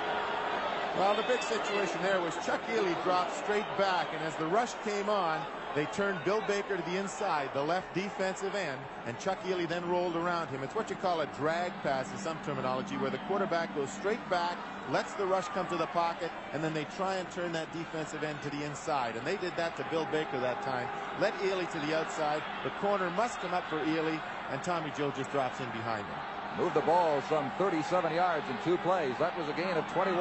Well, 0.97 1.14
the 1.14 1.26
big 1.28 1.42
situation 1.42 2.01
there 2.01 2.20
was 2.22 2.32
Chuck 2.47 2.62
Ealey 2.72 2.97
dropped 3.05 3.36
straight 3.36 3.68
back, 3.76 4.09
and 4.14 4.24
as 4.24 4.34
the 4.36 4.47
rush 4.47 4.72
came 4.84 5.11
on, 5.11 5.38
They 5.74 5.86
turned 5.86 6.22
Bill 6.24 6.40
Baker 6.46 6.76
to 6.76 6.82
the 6.84 6.96
inside, 6.96 7.50
the 7.52 7.62
left 7.62 7.92
defensive 7.94 8.54
end, 8.54 8.78
and 9.06 9.18
Chuck 9.18 9.42
Ealey 9.42 9.68
then 9.68 9.84
rolled 9.88 10.14
around 10.14 10.46
him. 10.46 10.62
It's 10.62 10.74
what 10.74 10.88
you 10.88 10.94
call 10.94 11.22
a 11.22 11.26
drag 11.36 11.72
pass 11.82 12.12
in 12.12 12.18
some 12.18 12.38
terminology, 12.46 12.96
where 12.96 13.10
the 13.10 13.18
quarterback 13.26 13.74
goes 13.74 13.90
straight 13.90 14.20
back, 14.30 14.56
lets 14.92 15.14
the 15.14 15.26
rush 15.26 15.48
come 15.48 15.66
to 15.66 15.76
the 15.76 15.86
pocket, 15.86 16.30
and 16.52 16.62
then 16.62 16.74
they 16.74 16.84
try 16.96 17.16
and 17.16 17.28
turn 17.32 17.50
that 17.52 17.72
defensive 17.72 18.22
end 18.22 18.40
to 18.42 18.50
the 18.50 18.62
inside. 18.62 19.16
And 19.16 19.26
they 19.26 19.36
did 19.36 19.56
that 19.56 19.76
to 19.76 19.86
Bill 19.90 20.06
Baker 20.12 20.38
that 20.38 20.62
time. 20.62 20.88
Let 21.20 21.34
Ealey 21.38 21.68
to 21.72 21.78
the 21.80 21.98
outside. 21.98 22.40
The 22.62 22.70
corner 22.80 23.10
must 23.10 23.40
come 23.40 23.52
up 23.52 23.68
for 23.68 23.80
Ealey, 23.80 24.20
and 24.52 24.62
Tommy 24.62 24.92
Joe 24.96 25.10
just 25.16 25.32
drops 25.32 25.58
in 25.58 25.66
behind 25.70 26.06
him. 26.06 26.18
Moved 26.56 26.76
the 26.76 26.82
ball 26.82 27.20
some 27.28 27.50
37 27.58 28.14
yards 28.14 28.46
in 28.48 28.56
two 28.62 28.78
plays. 28.78 29.14
That 29.18 29.36
was 29.36 29.48
a 29.48 29.52
gain 29.54 29.74
of 29.74 29.84
21. 29.88 30.14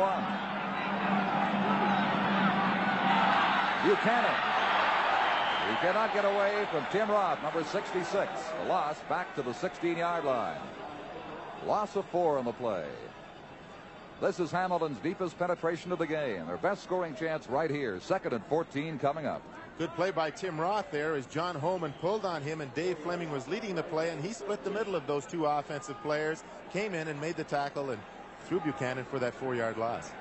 Buchanan 3.86 4.53
he 5.70 5.76
cannot 5.78 6.14
get 6.14 6.26
away 6.26 6.68
from 6.72 6.86
Tim 6.92 7.10
Roth, 7.10 7.42
number 7.42 7.64
66. 7.64 8.30
The 8.62 8.70
loss 8.70 8.98
back 9.10 9.36
to 9.36 9.42
the 9.42 9.52
16-yard 9.52 10.26
line. 10.26 10.60
Loss 11.66 11.96
of 11.96 12.06
four 12.06 12.38
on 12.38 12.46
the 12.46 12.52
play. 12.52 12.86
This 14.22 14.40
is 14.40 14.52
Hamilton's 14.52 15.00
deepest 15.00 15.38
penetration 15.38 15.92
of 15.92 16.00
the 16.00 16.08
game. 16.08 16.48
Their 16.48 16.58
best 16.58 16.84
scoring 16.84 17.16
chance 17.16 17.48
right 17.48 17.70
here. 17.70 18.00
Second 18.00 18.34
and 18.34 18.46
14 18.46 19.00
coming 19.00 19.26
up. 19.26 19.42
Good 19.78 19.94
play 19.96 20.12
by 20.12 20.30
Tim 20.30 20.60
Roth 20.60 20.92
there 20.92 21.16
as 21.16 21.26
John 21.26 21.56
Holman 21.56 21.94
pulled 22.00 22.26
on 22.26 22.42
him 22.42 22.62
and 22.62 22.74
Dave 22.74 23.00
Fleming 23.00 23.32
was 23.32 23.48
leading 23.48 23.74
the 23.74 23.84
play 23.84 24.12
and 24.12 24.24
he 24.24 24.32
split 24.32 24.64
the 24.64 24.70
middle 24.70 24.96
of 24.96 25.08
those 25.08 25.26
two 25.26 25.46
offensive 25.46 26.00
players, 26.04 26.44
came 26.72 26.94
in 26.94 27.08
and 27.08 27.20
made 27.20 27.36
the 27.38 27.44
tackle 27.44 27.90
and 27.90 28.00
threw 28.48 28.60
Buchanan 28.60 29.06
for 29.06 29.20
that 29.20 29.34
four-yard 29.34 29.78
loss. 29.78 30.12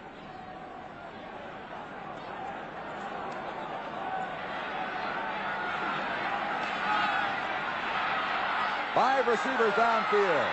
Five 8.94 9.26
receivers 9.26 9.72
downfield. 9.72 10.52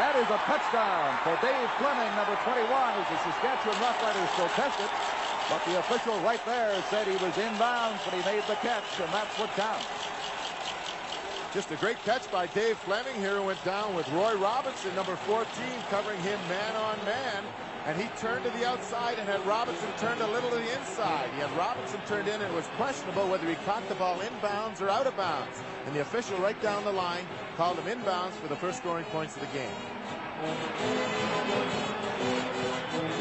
That 0.00 0.16
is 0.16 0.24
a 0.32 0.40
touchdown 0.48 1.12
for 1.20 1.36
Dave 1.44 1.68
Fleming, 1.76 2.08
number 2.16 2.40
21, 2.40 2.64
as 2.64 3.04
the 3.12 3.18
Saskatchewan 3.20 3.76
Roughriders 3.84 4.32
protested. 4.32 4.88
But 5.52 5.60
the 5.68 5.78
official 5.78 6.16
right 6.24 6.40
there 6.46 6.72
said 6.88 7.06
he 7.06 7.20
was 7.20 7.36
inbounds, 7.36 8.00
but 8.08 8.16
he 8.16 8.24
made 8.24 8.48
the 8.48 8.56
catch, 8.64 8.88
and 8.96 9.12
that's 9.12 9.38
what 9.38 9.52
counts. 9.60 10.13
Just 11.54 11.70
a 11.70 11.76
great 11.76 12.02
catch 12.02 12.28
by 12.32 12.48
Dave 12.48 12.76
Fleming 12.78 13.14
here 13.14 13.36
who 13.36 13.44
went 13.44 13.64
down 13.64 13.94
with 13.94 14.10
Roy 14.10 14.34
Robinson, 14.34 14.92
number 14.96 15.14
14, 15.14 15.46
covering 15.88 16.20
him 16.22 16.36
man 16.48 16.74
on 16.74 16.98
man. 17.04 17.44
And 17.86 17.96
he 17.96 18.08
turned 18.18 18.44
to 18.44 18.50
the 18.58 18.66
outside 18.66 19.20
and 19.20 19.28
had 19.28 19.46
Robinson 19.46 19.88
turned 19.96 20.20
a 20.20 20.26
little 20.26 20.50
to 20.50 20.56
the 20.56 20.80
inside. 20.80 21.30
He 21.32 21.40
had 21.40 21.52
Robinson 21.56 22.00
turned 22.08 22.26
in 22.26 22.34
and 22.34 22.42
it 22.42 22.52
was 22.52 22.66
questionable 22.76 23.28
whether 23.28 23.48
he 23.48 23.54
caught 23.66 23.88
the 23.88 23.94
ball 23.94 24.18
inbounds 24.18 24.80
or 24.80 24.90
out 24.90 25.06
of 25.06 25.16
bounds. 25.16 25.62
And 25.86 25.94
the 25.94 26.00
official 26.00 26.36
right 26.38 26.60
down 26.60 26.82
the 26.82 26.90
line 26.90 27.24
called 27.56 27.78
him 27.78 28.00
inbounds 28.00 28.32
for 28.32 28.48
the 28.48 28.56
first 28.56 28.78
scoring 28.78 29.04
points 29.12 29.36
of 29.36 29.42
the 29.42 29.56
game. 29.56 29.70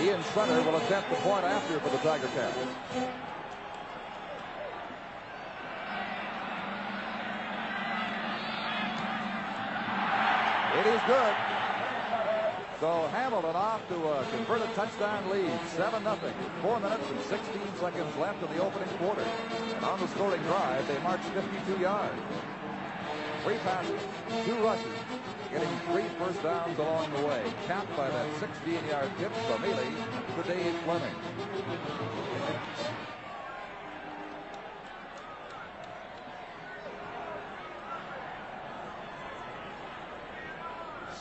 Ian 0.01 0.23
Sunter 0.34 0.65
will 0.65 0.77
attempt 0.77 1.07
the 1.11 1.17
point 1.17 1.43
after 1.43 1.79
for 1.79 1.89
the 1.89 1.97
Tiger 1.97 2.27
Cats. 2.34 2.57
It 10.84 10.95
is 10.95 11.01
good. 11.07 11.36
So 12.81 13.07
Hamilton 13.13 13.55
off 13.55 13.88
to 13.88 13.95
uh, 13.95 14.19
a 14.19 14.36
converted 14.36 14.67
touchdown 14.75 15.29
lead, 15.29 15.57
7 15.77 16.03
0 16.03 16.17
4 16.61 16.79
minutes 16.81 17.09
and 17.09 17.21
16 17.21 17.61
seconds 17.79 18.17
left 18.17 18.43
in 18.43 18.53
the 18.53 18.61
opening 18.61 18.89
quarter. 18.99 19.23
And 19.77 19.86
on 19.86 19.97
the 20.01 20.09
scoring 20.09 20.41
drive, 20.43 20.86
they 20.89 20.99
marched 20.99 21.23
52 21.23 21.79
yards. 21.79 22.19
Three 23.45 23.59
passes, 23.59 24.01
two 24.43 24.55
rushes, 24.55 24.91
getting 25.53 25.69
three 25.88 26.03
first 26.19 26.43
downs 26.43 26.77
along 26.77 27.13
the 27.13 27.27
way, 27.27 27.45
capped 27.65 27.95
by 27.95 28.09
that 28.09 28.29
16-yard 28.41 29.09
tip 29.19 29.31
from 29.47 29.63
Ealey 29.63 29.95
to 30.36 30.43
Dave 30.49 30.75
Fleming. 30.84 31.15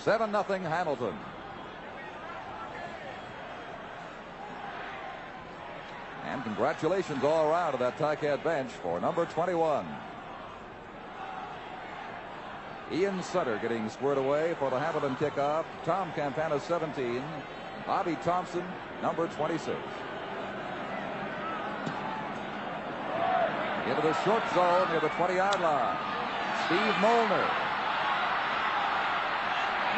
7 0.05 0.33
nothing 0.33 0.63
Hamilton. 0.63 1.15
And 6.27 6.43
congratulations 6.43 7.23
all 7.23 7.49
around 7.49 7.73
to 7.73 7.79
that 7.79 7.97
Ticat 7.99 8.43
bench 8.43 8.73
for 8.73 9.01
number 9.01 9.27
21. 9.27 9.87
Ian 12.93 13.23
Sunter 13.23 13.61
getting 13.63 13.89
squared 13.89 14.19
away 14.19 14.57
for 14.59 14.71
the 14.71 14.79
Hamilton 14.79 15.15
kickoff. 15.17 15.65
Tom 15.85 16.13
Campana 16.15 16.59
17. 16.59 17.23
Bobby 17.87 18.17
Thompson, 18.25 18.65
number 19.03 19.29
26. 19.29 19.77
Into 23.89 24.03
the 24.03 24.15
short 24.25 24.43
zone 24.55 24.91
near 24.91 25.01
the 25.01 25.09
20-yard 25.09 25.61
line. 25.61 25.97
Steve 26.67 27.01
Molnar 27.01 27.62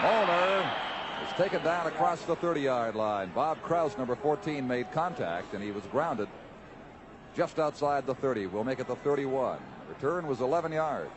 Molnar 0.05 0.71
is 1.27 1.33
taken 1.39 1.65
down 1.65 1.87
across 1.87 2.21
the 2.25 2.37
30-yard 2.37 2.95
line. 2.95 3.31
Bob 3.35 3.63
Kraus, 3.63 3.97
number 3.97 4.15
14, 4.15 4.69
made 4.69 4.93
contact, 4.93 5.55
and 5.55 5.65
he 5.65 5.71
was 5.71 5.83
grounded 5.85 6.29
just 7.35 7.59
outside 7.59 8.05
the 8.05 8.15
30. 8.15 8.49
We'll 8.49 8.65
make 8.65 8.81
it 8.81 8.87
the 8.87 8.97
31. 8.97 9.59
Return 9.89 10.27
was 10.27 10.43
11 10.43 10.73
yards. 10.73 11.11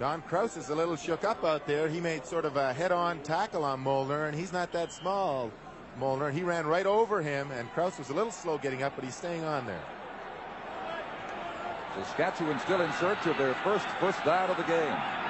Don 0.00 0.20
Kraus 0.22 0.56
is 0.56 0.70
a 0.70 0.74
little 0.74 0.96
shook 0.96 1.22
up 1.22 1.44
out 1.44 1.64
there. 1.64 1.88
He 1.88 2.00
made 2.00 2.26
sort 2.26 2.44
of 2.44 2.56
a 2.56 2.72
head-on 2.72 3.20
tackle 3.20 3.62
on 3.62 3.78
Molnar, 3.78 4.26
and 4.26 4.36
he's 4.36 4.52
not 4.52 4.72
that 4.72 4.92
small, 4.92 5.52
Molnar. 6.00 6.32
He 6.32 6.42
ran 6.42 6.66
right 6.66 6.86
over 6.86 7.22
him, 7.22 7.52
and 7.52 7.70
Kraus 7.70 7.98
was 8.00 8.10
a 8.10 8.14
little 8.14 8.32
slow 8.32 8.58
getting 8.58 8.82
up, 8.82 8.96
but 8.96 9.04
he's 9.04 9.14
staying 9.14 9.44
on 9.44 9.64
there. 9.64 9.84
Saskatchewan 11.94 12.58
still 12.58 12.80
in 12.80 12.92
search 12.94 13.24
of 13.26 13.38
their 13.38 13.54
first 13.62 13.86
first 14.00 14.24
down 14.24 14.50
of 14.50 14.56
the 14.56 14.64
game. 14.64 15.25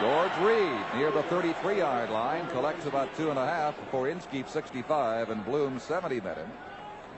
George 0.00 0.32
Reed 0.38 0.80
near 0.94 1.10
the 1.10 1.22
33-yard 1.24 2.08
line 2.08 2.48
collects 2.48 2.86
about 2.86 3.14
two 3.18 3.28
and 3.28 3.38
a 3.38 3.44
half 3.44 3.78
before 3.78 4.08
Inskeep 4.08 4.48
65 4.48 5.28
and 5.28 5.44
Bloom 5.44 5.78
70 5.78 6.22
met 6.22 6.38
him. 6.38 6.50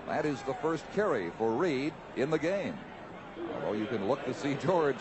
That 0.09 0.27
is 0.27 0.43
the 0.43 0.55
first 0.55 0.85
carry 0.93 1.31
for 1.39 1.53
Reed 1.53 1.93
in 2.17 2.29
the 2.29 2.41
game. 2.41 2.77
Although 3.55 3.75
you 3.75 3.87
can 3.87 4.09
look 4.09 4.25
to 4.25 4.35
see 4.35 4.55
George 4.67 4.97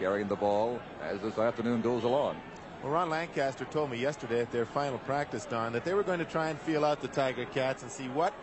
carrying 0.00 0.26
the 0.26 0.34
ball 0.34 0.80
as 1.00 1.20
this 1.20 1.38
afternoon 1.38 1.80
goes 1.80 2.02
along. 2.02 2.36
Well, 2.82 2.90
Ron 2.90 3.10
Lancaster 3.10 3.66
told 3.66 3.92
me 3.92 3.98
yesterday 3.98 4.40
at 4.40 4.50
their 4.50 4.66
final 4.66 4.98
practice, 4.98 5.44
Don, 5.44 5.72
that 5.74 5.84
they 5.84 5.94
were 5.94 6.02
going 6.02 6.18
to 6.18 6.24
try 6.24 6.48
and 6.48 6.60
feel 6.60 6.84
out 6.84 7.00
the 7.02 7.08
Tiger 7.08 7.44
Cats 7.44 7.84
and 7.84 7.92
see 7.92 8.08
what 8.08 8.34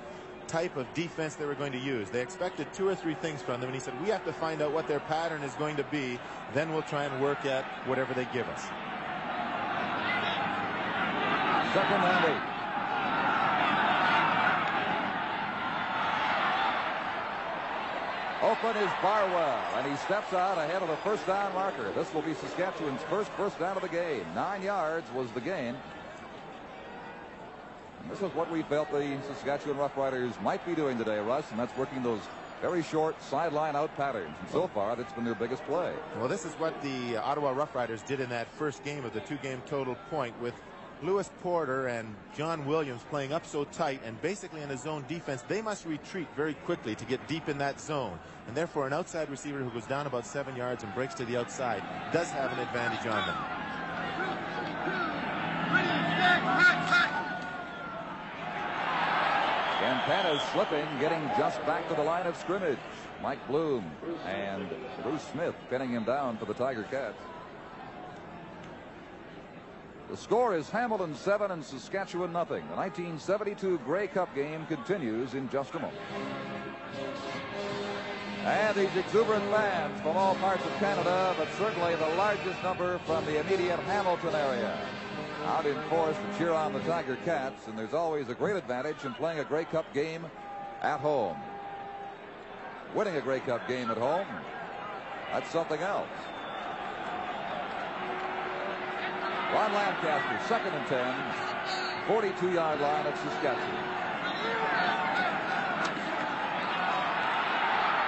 type 0.50 0.76
of 0.76 0.91
defense 0.93 1.36
they 1.36 1.45
were 1.45 1.56
going 1.56 1.72
to 1.72 1.78
use. 1.78 2.10
They 2.10 2.22
expected 2.22 2.68
two 2.74 2.88
or 2.88 2.95
three 2.95 3.14
things 3.14 3.41
from 3.41 3.62
them, 3.62 3.70
and 3.70 3.76
he 3.76 3.80
said, 3.80 3.93
we 4.02 4.10
have 4.10 4.26
to 4.26 4.34
find 4.34 4.62
out 4.62 4.72
what 4.74 4.88
their 4.88 5.00
pattern 5.00 5.43
is 5.43 5.54
going 5.54 5.78
to 5.78 5.84
be. 5.86 6.20
Then 6.54 6.74
we'll 6.74 6.82
try 6.82 7.06
and 7.06 7.22
work 7.22 7.45
at 7.45 7.64
whatever 7.86 8.14
they 8.14 8.28
give 8.34 8.47
us. 8.50 8.64
Second 11.74 12.02
and 12.02 12.26
eight. 12.26 12.41
Open 18.41 18.78
is 18.78 18.89
Barwell, 19.02 19.62
and 19.76 19.86
he 19.91 19.97
steps 19.97 20.34
out 20.34 20.58
ahead 20.58 20.82
of 20.82 20.88
the 20.88 20.95
first 20.97 21.28
down 21.28 21.54
marker. 21.54 21.91
This 21.93 22.12
will 22.14 22.24
be 22.24 22.34
Saskatchewan's 22.34 23.02
first 23.04 23.30
first 23.32 23.60
down 23.60 23.76
of 23.76 23.84
the 23.84 23.89
game. 23.89 24.26
Nine 24.34 24.64
yards 24.64 25.12
was 25.14 25.30
the 25.32 25.41
gain. 25.41 25.76
This 28.10 28.22
is 28.22 28.36
what 28.36 28.52
we 28.52 28.62
felt 28.64 28.91
the 28.91 29.18
Saskatchewan 29.28 29.78
Roughriders 29.78 30.39
might 30.41 30.66
be 30.66 30.76
doing 30.76 30.97
today, 30.97 31.20
Russ, 31.20 31.50
and 31.52 31.60
that's 31.60 31.76
working 31.78 32.02
those 32.04 32.22
very 32.62 32.84
short 32.84 33.22
sideline 33.22 33.76
out 33.76 33.95
patterns. 33.95 34.36
And 34.41 34.50
so 34.50 34.68
far, 34.68 34.95
that's 34.95 35.14
been 35.14 35.24
their 35.24 35.36
biggest 35.36 35.64
play. 35.66 35.93
Well, 36.18 36.28
this 36.28 36.45
is 36.45 36.54
what 36.54 36.82
the 36.82 37.18
Ottawa 37.18 37.54
Roughriders 37.54 38.06
did 38.06 38.20
in 38.20 38.30
that 38.30 38.52
first 38.54 38.84
game 38.84 39.06
of 39.06 39.14
the 39.14 39.22
two-game 39.22 39.62
total 39.66 39.95
point 40.10 40.39
with 40.41 40.54
Lewis 41.02 41.32
Porter 41.41 41.88
and 41.88 42.14
John 42.36 42.66
Williams 42.66 43.02
playing 43.10 43.32
up 43.32 43.45
so 43.45 43.64
tight 43.64 44.02
and 44.04 44.22
basically 44.22 44.62
in 44.62 44.70
a 44.72 44.78
zone 44.78 45.06
defense, 45.08 45.43
they 45.47 45.62
must 45.62 45.86
retreat 45.86 46.28
very 46.36 46.54
quickly 46.54 46.95
to 46.95 47.06
get 47.06 47.26
deep 47.28 47.47
in 47.47 47.58
that 47.60 47.80
zone. 47.80 48.20
And 48.47 48.58
therefore, 48.58 48.86
an 48.88 48.93
outside 48.93 49.30
receiver 49.30 49.60
who 49.60 49.70
goes 49.70 49.86
down 49.86 50.08
about 50.08 50.26
seven 50.26 50.56
yards 50.56 50.84
and 50.84 50.93
breaks 50.93 51.14
to 51.16 51.26
the 51.26 51.38
outside 51.38 51.82
does 52.12 52.30
have 52.32 52.52
an 52.52 52.60
advantage 52.60 53.08
on 53.08 53.28
them. 53.28 53.38
Campana's 59.80 60.42
slipping, 60.52 60.86
getting 61.00 61.22
just 61.38 61.66
back 61.66 61.88
to 61.88 61.96
the 61.96 62.04
line 62.04 62.28
of 62.28 62.36
scrimmage. 62.36 62.78
Mike 63.24 63.46
Bloom 63.48 63.90
and 64.26 64.68
Bruce 65.04 65.24
Smith 65.32 65.56
pinning 65.70 65.92
him 65.92 66.04
down 66.04 66.38
for 66.38 66.44
the 66.46 66.54
Tiger 66.54 66.84
Cats. 66.84 67.18
The 70.10 70.18
score 70.18 70.54
is 70.56 70.70
Hamilton 70.70 71.16
7 71.16 71.52
and 71.52 71.64
Saskatchewan 71.64 72.34
nothing. 72.34 72.68
The 72.70 72.76
1972 72.76 73.80
Grey 73.86 74.08
Cup 74.08 74.34
game 74.36 74.66
continues 74.66 75.34
in 75.34 75.50
just 75.50 75.74
a 75.76 75.80
moment. 75.80 76.02
And 78.44 78.76
these 78.76 78.96
exuberant 78.98 79.46
fans 79.52 80.02
from 80.02 80.18
all 80.18 80.36
parts 80.36 80.66
of 80.66 80.76
Canada, 80.78 81.36
but 81.38 81.48
certainly 81.58 81.96
the 81.96 82.10
largest 82.16 82.62
number 82.64 82.98
from 83.00 83.24
the 83.26 83.40
immediate 83.40 83.80
Hamilton 83.82 84.36
area. 84.36 84.78
Out 85.46 85.66
in 85.66 85.80
force 85.90 86.16
to 86.16 86.38
cheer 86.38 86.52
on 86.52 86.74
the 86.74 86.80
Tiger 86.82 87.18
Cats, 87.26 87.68
and 87.68 87.78
there's 87.78 87.94
always 87.94 88.30
a 88.30 88.36
great 88.36 88.56
advantage 88.56 89.04
in 89.06 89.14
playing 89.14 89.40
a 89.40 89.44
Grey 89.44 89.66
Cup 89.66 89.92
game 89.94 90.26
at 90.82 91.00
home. 91.00 91.38
Winning 92.94 93.16
a 93.16 93.22
Grey 93.22 93.40
Cup 93.40 93.68
game 93.68 93.90
at 93.90 93.98
home, 93.98 94.28
that's 95.32 95.50
something 95.52 95.80
else. 95.82 96.08
Ron 99.54 99.74
Lancaster, 99.74 100.48
second 100.48 100.74
and 100.74 100.88
10, 100.88 101.16
42-yard 102.08 102.80
line 102.80 103.08
of 103.08 103.16
Saskatchewan. 103.18 104.00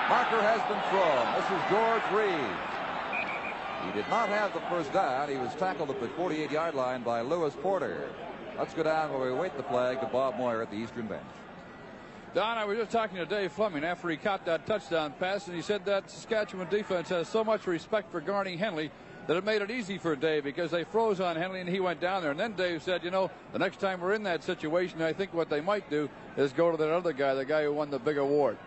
Marker 0.09 0.41
has 0.43 0.61
been 0.67 0.81
thrown. 0.91 1.23
This 1.39 1.47
is 1.55 1.61
George 1.71 2.03
Reed. 2.11 2.70
He 3.85 3.91
did 3.93 4.09
not 4.09 4.29
have 4.29 4.53
the 4.53 4.61
first 4.61 4.93
down. 4.93 5.29
He 5.29 5.37
was 5.37 5.53
tackled 5.55 5.89
at 5.89 5.99
the 5.99 6.07
48-yard 6.09 6.75
line 6.75 7.03
by 7.03 7.21
Lewis 7.21 7.55
Porter. 7.61 8.09
Let's 8.57 8.73
go 8.73 8.83
down 8.83 9.11
where 9.11 9.33
we 9.33 9.39
wait 9.39 9.57
the 9.57 9.63
flag 9.63 9.99
to 10.01 10.07
Bob 10.07 10.37
Moyer 10.37 10.61
at 10.61 10.69
the 10.69 10.77
Eastern 10.77 11.07
bench. 11.07 11.23
Don, 12.33 12.57
I 12.57 12.63
was 12.63 12.77
just 12.77 12.91
talking 12.91 13.17
to 13.17 13.25
Dave 13.25 13.51
Fleming 13.51 13.83
after 13.83 14.07
he 14.09 14.15
caught 14.15 14.45
that 14.45 14.65
touchdown 14.65 15.13
pass, 15.19 15.47
and 15.47 15.55
he 15.55 15.61
said 15.61 15.83
that 15.85 16.09
Saskatchewan 16.09 16.69
defense 16.69 17.09
has 17.09 17.27
so 17.27 17.43
much 17.43 17.67
respect 17.67 18.11
for 18.11 18.21
Garney 18.21 18.55
Henley 18.55 18.89
that 19.27 19.35
it 19.35 19.43
made 19.43 19.61
it 19.61 19.69
easy 19.69 19.97
for 19.97 20.15
Dave 20.15 20.43
because 20.43 20.71
they 20.71 20.83
froze 20.83 21.19
on 21.19 21.35
Henley 21.35 21.59
and 21.59 21.69
he 21.69 21.79
went 21.79 21.99
down 21.99 22.21
there. 22.21 22.31
And 22.31 22.39
then 22.39 22.53
Dave 22.53 22.83
said, 22.83 23.03
you 23.03 23.11
know, 23.11 23.29
the 23.53 23.59
next 23.59 23.79
time 23.79 24.01
we're 24.01 24.13
in 24.13 24.23
that 24.23 24.43
situation, 24.43 25.01
I 25.01 25.13
think 25.13 25.33
what 25.33 25.49
they 25.49 25.61
might 25.61 25.89
do 25.89 26.09
is 26.37 26.53
go 26.53 26.71
to 26.71 26.77
that 26.77 26.89
other 26.89 27.13
guy, 27.13 27.33
the 27.33 27.45
guy 27.45 27.63
who 27.63 27.73
won 27.73 27.91
the 27.91 27.99
big 27.99 28.17
award. 28.17 28.57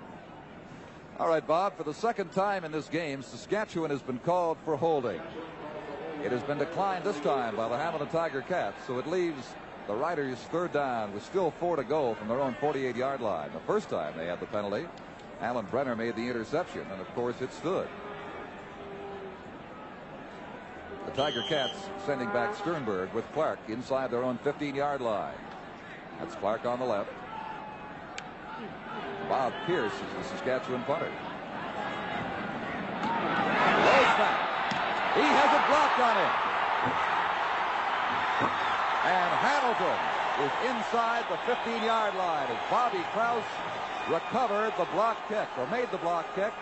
All 1.17 1.29
right, 1.29 1.47
Bob, 1.47 1.77
for 1.77 1.85
the 1.85 1.95
second 1.95 2.33
time 2.33 2.65
in 2.65 2.73
this 2.73 2.89
game, 2.89 3.23
Saskatchewan 3.23 3.91
has 3.91 4.03
been 4.03 4.19
called 4.19 4.59
for 4.65 4.75
holding. 4.75 5.21
It 6.25 6.33
has 6.33 6.43
been 6.43 6.59
declined 6.59 7.05
this 7.05 7.21
time 7.21 7.55
by 7.55 7.69
the 7.69 7.77
Hamilton 7.77 8.09
Tiger 8.09 8.41
Cats, 8.43 8.85
so 8.85 8.99
it 8.99 9.07
leaves 9.07 9.55
the 9.87 9.95
Riders 9.95 10.39
third 10.51 10.73
down 10.73 11.15
with 11.15 11.25
still 11.25 11.53
four 11.53 11.77
to 11.77 11.85
go 11.85 12.15
from 12.15 12.27
their 12.27 12.41
own 12.41 12.57
48 12.59 12.97
yard 12.97 13.21
line. 13.21 13.53
The 13.53 13.61
first 13.61 13.89
time 13.91 14.17
they 14.17 14.27
had 14.27 14.41
the 14.41 14.47
penalty, 14.47 14.89
Alan 15.41 15.67
Brenner 15.67 15.95
made 15.95 16.17
the 16.17 16.27
interception, 16.27 16.85
and 16.91 17.01
of 17.01 17.15
course 17.15 17.41
it 17.41 17.53
stood. 17.53 17.87
The 21.07 21.12
Tiger 21.12 21.43
Cats 21.49 21.79
sending 22.07 22.29
back 22.31 22.57
Sternberg 22.57 23.12
with 23.12 23.31
Clark 23.35 23.61
inside 23.69 24.11
their 24.11 24.25
own 24.25 24.39
15 24.39 24.75
yard 24.75 25.01
line. 25.01 25.37
That's 26.19 26.35
Clark 26.35 26.65
on 26.65 26.81
the 26.81 26.87
left. 26.87 27.11
Bob 29.29 29.53
Pierce 29.66 29.93
is 29.93 30.01
the 30.18 30.25
Saskatchewan 30.25 30.83
punter. 30.85 31.11
He 35.14 35.22
has 35.22 35.51
it 35.55 35.64
blocked 35.70 35.99
on 36.01 36.16
him. 36.18 36.33
And 39.05 39.31
Hamilton 39.45 39.99
is 40.43 40.53
inside 40.70 41.25
the 41.31 41.37
15-yard 41.47 42.14
line 42.16 42.49
as 42.51 42.59
Bobby 42.70 43.05
Krause 43.12 43.45
recovered 44.11 44.72
the 44.77 44.87
block 44.93 45.16
kick, 45.29 45.49
or 45.59 45.66
made 45.68 45.91
the 45.91 45.99
block 45.99 46.27
kick. 46.35 46.53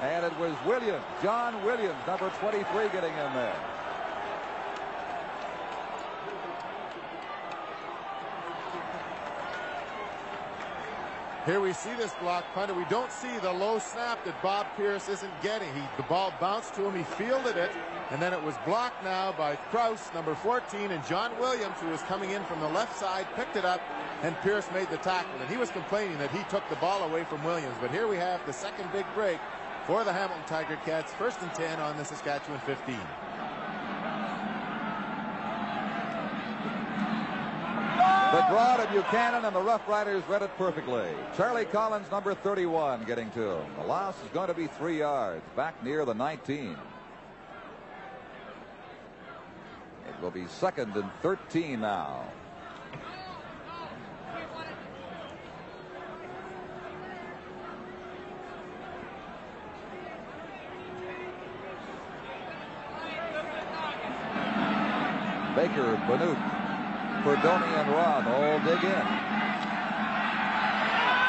And 0.00 0.24
it 0.24 0.36
was 0.38 0.54
Williams, 0.66 1.04
John 1.22 1.62
Williams, 1.64 1.98
number 2.06 2.30
23, 2.40 2.88
getting 2.88 3.12
in 3.12 3.32
there. 3.34 3.71
Here 11.44 11.58
we 11.58 11.72
see 11.72 11.92
this 11.94 12.12
block 12.20 12.44
punt, 12.54 12.70
and 12.70 12.78
we 12.78 12.84
don't 12.88 13.10
see 13.10 13.36
the 13.38 13.50
low 13.50 13.80
snap 13.80 14.24
that 14.26 14.40
Bob 14.44 14.64
Pierce 14.76 15.08
isn't 15.08 15.42
getting. 15.42 15.74
He, 15.74 15.80
the 15.96 16.04
ball 16.04 16.32
bounced 16.38 16.72
to 16.74 16.86
him, 16.86 16.96
he 16.96 17.02
fielded 17.02 17.56
it, 17.56 17.72
and 18.12 18.22
then 18.22 18.32
it 18.32 18.40
was 18.40 18.54
blocked 18.64 19.02
now 19.02 19.32
by 19.32 19.56
Krause, 19.56 20.08
number 20.14 20.36
14, 20.36 20.92
and 20.92 21.04
John 21.04 21.36
Williams, 21.40 21.74
who 21.80 21.88
was 21.88 22.00
coming 22.02 22.30
in 22.30 22.44
from 22.44 22.60
the 22.60 22.68
left 22.68 22.96
side, 22.96 23.26
picked 23.34 23.56
it 23.56 23.64
up, 23.64 23.80
and 24.22 24.40
Pierce 24.42 24.68
made 24.72 24.88
the 24.90 24.98
tackle. 24.98 25.34
And 25.40 25.50
he 25.50 25.56
was 25.56 25.70
complaining 25.70 26.16
that 26.18 26.30
he 26.30 26.44
took 26.44 26.62
the 26.68 26.76
ball 26.76 27.02
away 27.02 27.24
from 27.24 27.42
Williams. 27.42 27.74
But 27.80 27.90
here 27.90 28.06
we 28.06 28.18
have 28.18 28.44
the 28.46 28.52
second 28.52 28.92
big 28.92 29.06
break 29.12 29.40
for 29.84 30.04
the 30.04 30.12
Hamilton 30.12 30.44
Tiger 30.46 30.78
Cats, 30.84 31.12
first 31.14 31.42
and 31.42 31.52
10 31.54 31.80
on 31.80 31.96
the 31.96 32.04
Saskatchewan 32.04 32.60
15. 32.60 32.96
Draw 38.52 38.76
to 38.76 38.92
Buchanan 38.92 39.46
and 39.46 39.56
the 39.56 39.62
Rough 39.62 39.88
Riders 39.88 40.22
read 40.28 40.42
it 40.42 40.50
perfectly. 40.58 41.08
Charlie 41.38 41.64
Collins, 41.64 42.10
number 42.10 42.34
31, 42.34 43.04
getting 43.04 43.30
to 43.30 43.52
him. 43.52 43.64
The 43.78 43.84
loss 43.84 44.14
is 44.22 44.28
going 44.34 44.48
to 44.48 44.52
be 44.52 44.66
three 44.66 44.98
yards, 44.98 45.42
back 45.56 45.82
near 45.82 46.04
the 46.04 46.12
19. 46.12 46.76
It 50.06 50.20
will 50.20 50.30
be 50.30 50.46
second 50.48 50.94
and 50.94 51.10
13 51.22 51.80
now. 51.80 52.26
Baker, 65.56 65.96
Banuk, 66.06 66.61
Perdoni 67.22 67.68
and 67.78 67.88
Ron 67.90 68.26
all 68.26 68.58
dig 68.60 68.82
in. 68.82 69.06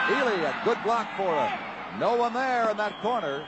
Ealey, 0.10 0.44
a 0.44 0.66
good 0.66 0.82
block 0.84 1.08
for 1.16 1.34
him. 1.36 1.60
No 2.00 2.16
one 2.16 2.34
there 2.34 2.70
in 2.72 2.78
that 2.78 3.00
corner. 3.02 3.46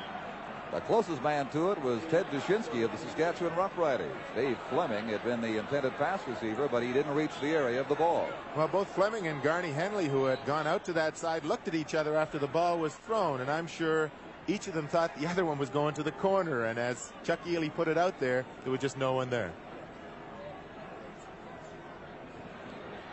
The 0.72 0.80
closest 0.82 1.24
man 1.24 1.48
to 1.50 1.72
it 1.72 1.82
was 1.82 2.02
Ted 2.12 2.26
Dushinski 2.32 2.84
of 2.84 2.92
the 2.92 2.98
Saskatchewan 2.98 3.54
Roughriders. 3.54 4.12
Dave 4.36 4.58
Fleming 4.70 5.08
had 5.08 5.24
been 5.24 5.42
the 5.42 5.58
intended 5.58 5.96
pass 5.98 6.20
receiver, 6.28 6.68
but 6.68 6.84
he 6.84 6.94
didn't 6.94 7.16
reach 7.16 7.32
the 7.42 7.48
area 7.48 7.82
of 7.82 7.88
the 7.88 7.96
ball. 7.96 8.28
Well, 8.56 8.68
both 8.68 8.90
Fleming 8.90 9.26
and 9.28 9.42
Garney 9.42 9.72
Henley, 9.72 10.08
who 10.08 10.26
had 10.26 10.44
gone 10.46 10.68
out 10.68 10.84
to 10.86 10.94
that 10.94 11.18
side, 11.18 11.46
looked 11.46 11.68
at 11.68 11.76
each 11.76 11.96
other 11.96 12.16
after 12.16 12.38
the 12.38 12.48
ball 12.48 12.78
was 12.78 12.94
thrown, 12.94 13.42
and 13.42 13.50
I'm 13.50 13.68
sure 13.68 14.12
each 14.48 14.68
of 14.68 14.74
them 14.74 14.88
thought 14.88 15.18
the 15.20 15.28
other 15.28 15.46
one 15.46 15.58
was 15.58 15.70
going 15.70 15.96
to 15.96 16.04
the 16.04 16.12
corner. 16.12 16.66
And 16.66 16.78
as 16.78 17.12
Chuck 17.24 17.44
Ealey 17.46 17.74
put 17.74 17.88
it 17.88 17.98
out 17.98 18.20
there, 18.20 18.46
there 18.64 18.72
was 18.72 18.82
just 18.82 18.98
no 18.98 19.14
one 19.14 19.30
there. 19.30 19.52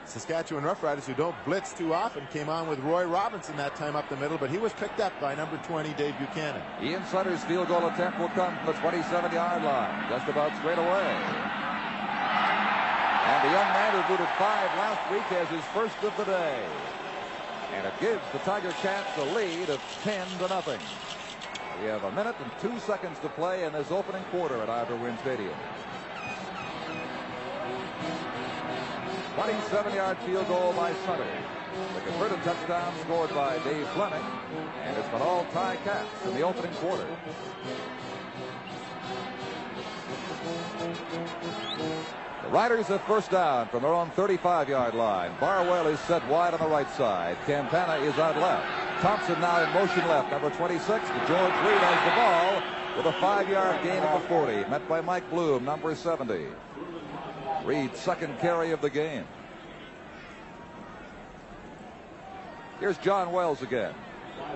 Saskatchewan 0.05 0.65
Roughriders, 0.65 1.05
who 1.05 1.15
don't 1.15 1.35
blitz 1.45 1.73
too 1.73 1.95
often, 1.95 2.27
came 2.33 2.49
on 2.49 2.69
with 2.69 2.79
Roy 2.81 3.05
Robinson 3.05 3.57
that 3.57 3.77
time 3.77 3.97
up 3.97 4.09
the 4.09 4.17
middle, 4.17 4.37
but 4.37 4.51
he 4.51 4.59
was 4.59 4.73
picked 4.75 5.01
up 5.01 5.13
by 5.21 5.35
number 5.35 5.57
20, 5.59 5.95
Dave 5.95 6.17
Buchanan. 6.19 6.61
Ian 6.83 7.05
Sunter's 7.07 7.43
field 7.45 7.69
goal 7.69 7.87
attempt 7.87 8.19
will 8.19 8.29
come 8.31 8.57
from 8.59 8.67
the 8.67 8.73
27-yard 8.75 9.63
line, 9.63 10.07
just 10.11 10.29
about 10.29 10.55
straight 10.59 10.79
away. 10.79 11.17
And 13.25 13.49
the 13.49 13.53
young 13.55 13.71
man 13.73 13.95
who 13.95 14.09
booted 14.09 14.29
five 14.37 14.69
last 14.77 15.11
week 15.11 15.23
has 15.31 15.49
his 15.49 15.65
first 15.73 15.97
of 16.03 16.15
the 16.17 16.25
day. 16.25 16.67
And 17.75 17.87
it 17.87 17.95
gives 18.01 18.23
the 18.33 18.39
Tiger 18.41 18.73
Cats 18.83 19.17
a 19.17 19.25
lead 19.35 19.71
of 19.71 19.81
10 20.03 20.27
to 20.41 20.49
nothing. 20.49 20.81
We 21.81 21.87
have 21.87 22.05
a 22.05 22.13
minute 22.13 22.37
and 22.43 22.51
two 22.61 22.79
seconds 22.81 23.19
to 23.21 23.29
play 23.31 23.65
in 23.65 23.73
this 23.73 23.91
opening 23.91 24.25
quarter 24.25 24.61
at 24.61 24.69
Ivor 24.69 24.97
Wynne 24.97 25.17
Stadium. 25.19 25.55
27-yard 29.37 30.19
field 30.27 30.47
goal 30.49 30.73
by 30.75 30.93
Sunter. 31.07 31.27
The 31.95 32.01
converted 32.03 32.43
touchdown 32.43 32.93
scored 33.01 33.31
by 33.31 33.59
Dave 33.65 33.89
Fleming, 33.89 34.23
and 34.85 34.97
it's 34.97 35.09
been 35.09 35.23
all 35.23 35.47
tie 35.53 35.77
cats 35.85 36.27
in 36.27 36.35
the 36.35 36.43
opening 36.43 36.73
quarter. 36.75 37.07
The 42.43 42.49
Riders 42.49 42.89
have 42.89 43.01
first 43.05 43.31
down 43.31 43.69
from 43.69 43.83
their 43.83 43.95
own 43.95 44.11
35-yard 44.11 44.95
line. 44.95 45.33
Barwell 45.41 45.87
is 45.87 45.99
set 46.01 46.27
wide 46.29 46.53
on 46.53 46.61
the 46.61 46.67
right 46.67 46.91
side. 46.91 47.39
Campana 47.47 48.05
is 48.05 48.19
out 48.19 48.37
left. 48.37 48.67
Thompson 49.01 49.41
now 49.41 49.65
in 49.65 49.73
motion 49.73 50.07
left, 50.09 50.31
number 50.31 50.51
26. 50.51 50.87
George 50.89 51.09
Reed 51.09 51.81
has 51.81 52.05
the 52.05 52.15
ball 52.21 52.63
with 52.99 53.07
a 53.07 53.19
five-yard 53.19 53.83
gain 53.83 54.03
of 54.03 54.21
the 54.21 54.29
40, 54.29 54.69
met 54.69 54.87
by 54.87 55.01
Mike 55.01 55.29
Bloom, 55.31 55.65
number 55.65 55.95
70. 55.95 56.49
Reed's 57.65 57.99
second 57.99 58.39
carry 58.39 58.73
of 58.73 58.81
the 58.81 58.91
game. 58.91 59.25
Here's 62.81 62.99
John 62.99 63.31
Wells 63.31 63.63
again. 63.63 63.95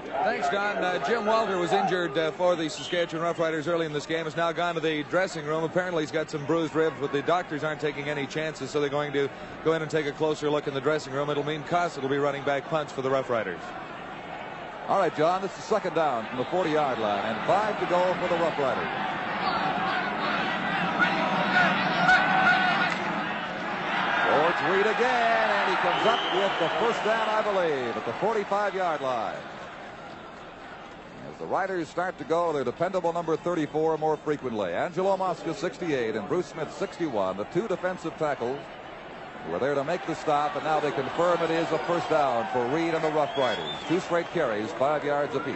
Thanks, 0.07 0.49
Don. 0.49 0.79
Uh, 0.79 1.07
Jim 1.07 1.27
Walter 1.27 1.59
was 1.59 1.73
injured 1.73 2.19
uh, 2.19 2.33
for 2.33 2.57
the 2.57 2.69
Saskatchewan 2.69 3.25
Roughriders 3.25 3.69
early 3.69 3.87
in 3.87 3.93
this 3.93 4.07
game. 4.07 4.25
Has 4.25 4.37
now 4.37 4.51
gone 4.51 4.75
to 4.75 4.81
the 4.81 5.05
dressing 5.05 5.45
room. 5.45 5.63
Apparently, 5.63 6.03
he's 6.03 6.11
got 6.11 6.29
some 6.29 6.45
bruised 6.45 6.75
ribs, 6.75 6.97
but 7.01 7.13
the 7.13 7.23
doctors 7.23 7.63
aren't 7.63 7.81
taking 7.81 8.09
any 8.09 8.27
chances, 8.27 8.71
so 8.71 8.81
they're 8.81 8.91
going 8.91 9.13
to 9.13 9.29
go 9.65 9.75
in 9.75 9.83
and 9.83 9.91
take 9.91 10.07
a 10.07 10.13
closer 10.13 10.51
look 10.51 10.67
in 10.67 10.75
the 10.75 10.81
dressing 10.81 11.13
room. 11.13 11.31
It'll 11.31 11.45
mean 11.45 11.63
Cossett 11.65 12.03
will 12.03 12.11
be 12.11 12.19
running 12.19 12.43
back 12.43 12.65
punts 12.65 12.93
for 12.93 13.03
the 13.03 13.11
Roughriders. 13.11 13.61
All 14.89 14.99
right, 14.99 15.15
John, 15.17 15.43
this 15.43 15.57
is 15.57 15.65
second 15.65 15.95
down 15.95 16.27
from 16.27 16.39
the 16.39 16.45
40-yard 16.45 16.99
line, 16.99 17.25
and 17.25 17.47
five 17.47 17.79
to 17.81 17.87
go 17.87 18.15
for 18.15 18.29
the 18.29 18.41
Roughriders. 18.41 19.07
Reed 24.71 24.87
again, 24.87 25.51
and 25.51 25.71
he 25.71 25.77
comes 25.77 26.07
up 26.07 26.35
with 26.35 26.53
the 26.59 26.69
first 26.81 27.05
down, 27.05 27.29
I 27.29 27.41
believe, 27.41 27.97
at 27.97 28.05
the 28.05 28.13
45-yard 28.13 29.01
line. 29.01 29.37
As 31.31 31.39
the 31.39 31.47
Riders 31.47 31.89
start 31.89 32.19
to 32.19 32.25
go, 32.25 32.53
their 32.53 32.65
dependable 32.65 33.13
number 33.13 33.37
34 33.37 33.97
more 33.99 34.17
frequently. 34.17 34.73
Angelo 34.73 35.17
Mosca, 35.17 35.55
68, 35.55 36.17
and 36.17 36.29
Bruce 36.29 36.47
Smith, 36.47 36.73
61. 36.73 37.37
The 37.37 37.45
two 37.45 37.69
defensive 37.69 38.17
tackles 38.19 38.59
were 39.51 39.61
there 39.61 39.75
to 39.75 39.85
make 39.85 40.05
the 40.07 40.15
stop, 40.15 40.57
and 40.57 40.65
now 40.65 40.81
they 40.81 40.91
confirm 40.91 41.41
it 41.43 41.51
is 41.51 41.71
a 41.71 41.79
first 41.81 42.11
down 42.11 42.49
for 42.53 42.67
Reed 42.75 42.95
and 42.95 43.05
the 43.05 43.13
Rough 43.13 43.37
Riders. 43.39 43.75
Two 43.89 44.01
straight 44.01 44.31
carries, 44.33 44.71
five 44.73 45.05
yards 45.05 45.35
apiece. 45.37 45.55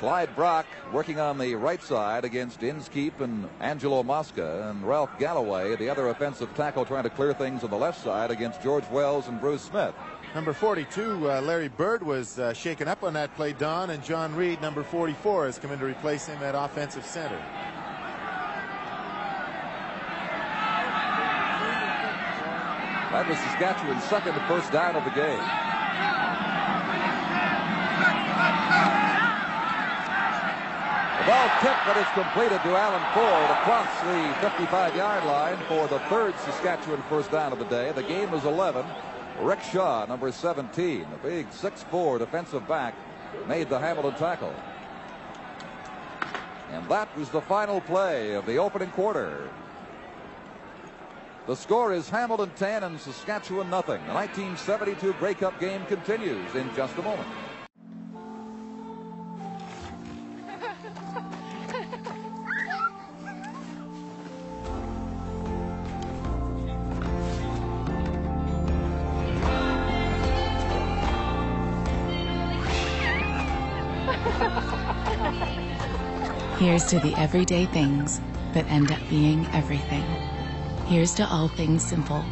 Clyde 0.00 0.34
Brock 0.34 0.64
working 0.94 1.20
on 1.20 1.36
the 1.36 1.54
right 1.56 1.82
side 1.82 2.24
against 2.24 2.62
Inskeep 2.62 3.20
and 3.20 3.46
Angelo 3.60 4.02
Mosca 4.02 4.70
and 4.70 4.82
Ralph 4.82 5.10
Galloway, 5.18 5.76
the 5.76 5.90
other 5.90 6.08
offensive 6.08 6.48
tackle, 6.54 6.86
trying 6.86 7.02
to 7.02 7.10
clear 7.10 7.34
things 7.34 7.64
on 7.64 7.68
the 7.68 7.76
left 7.76 8.02
side 8.02 8.30
against 8.30 8.62
George 8.62 8.88
Wells 8.88 9.28
and 9.28 9.38
Bruce 9.38 9.60
Smith. 9.60 9.94
Number 10.34 10.54
42, 10.54 11.30
uh, 11.30 11.42
Larry 11.42 11.68
Bird 11.68 12.02
was 12.02 12.38
uh, 12.38 12.54
shaken 12.54 12.88
up 12.88 13.04
on 13.04 13.12
that 13.12 13.36
play, 13.36 13.52
Don, 13.52 13.90
and 13.90 14.02
John 14.02 14.34
Reed, 14.34 14.62
number 14.62 14.82
44, 14.82 15.44
has 15.44 15.58
come 15.58 15.70
in 15.70 15.78
to 15.78 15.84
replace 15.84 16.24
him 16.24 16.42
at 16.42 16.54
offensive 16.54 17.04
center. 17.04 17.36
That 23.12 23.28
was 23.28 23.36
Saskatchewan's 23.36 24.04
second 24.04 24.32
first 24.48 24.72
down 24.72 24.96
of 24.96 25.04
the 25.04 25.10
game. 25.10 25.69
The 31.20 31.26
ball 31.26 31.50
tipped, 31.60 31.84
but 31.84 31.98
it's 31.98 32.10
completed 32.12 32.62
to 32.62 32.76
Alan 32.76 33.04
Ford 33.12 33.50
across 33.50 34.00
the 34.00 34.48
55-yard 34.48 35.26
line 35.26 35.58
for 35.68 35.86
the 35.86 35.98
third 36.08 36.34
Saskatchewan 36.46 37.02
first 37.10 37.30
down 37.30 37.52
of 37.52 37.58
the 37.58 37.66
day. 37.66 37.92
The 37.92 38.02
game 38.02 38.32
is 38.32 38.46
11. 38.46 38.86
Rick 39.42 39.60
Shaw, 39.60 40.06
number 40.06 40.32
17, 40.32 41.02
a 41.02 41.16
big 41.18 41.50
6'4 41.50 42.20
defensive 42.20 42.66
back, 42.66 42.94
made 43.46 43.68
the 43.68 43.78
Hamilton 43.78 44.14
tackle. 44.14 44.54
And 46.72 46.88
that 46.88 47.14
was 47.18 47.28
the 47.28 47.42
final 47.42 47.82
play 47.82 48.32
of 48.32 48.46
the 48.46 48.56
opening 48.56 48.90
quarter. 48.92 49.50
The 51.46 51.54
score 51.54 51.92
is 51.92 52.08
Hamilton 52.08 52.50
10 52.56 52.82
and 52.82 52.98
Saskatchewan 52.98 53.68
nothing. 53.68 54.00
The 54.06 54.14
1972 54.14 55.12
Grey 55.18 55.34
Cup 55.34 55.60
game 55.60 55.84
continues 55.84 56.54
in 56.54 56.74
just 56.74 56.96
a 56.96 57.02
moment. 57.02 57.28
Here's 76.70 76.84
to 76.84 77.00
the 77.00 77.12
everyday 77.20 77.66
things 77.66 78.20
that 78.52 78.64
end 78.68 78.92
up 78.92 79.00
being 79.10 79.44
everything. 79.46 80.04
Here's 80.86 81.12
to 81.14 81.26
all 81.28 81.48
things 81.48 81.82
simple 81.82 82.24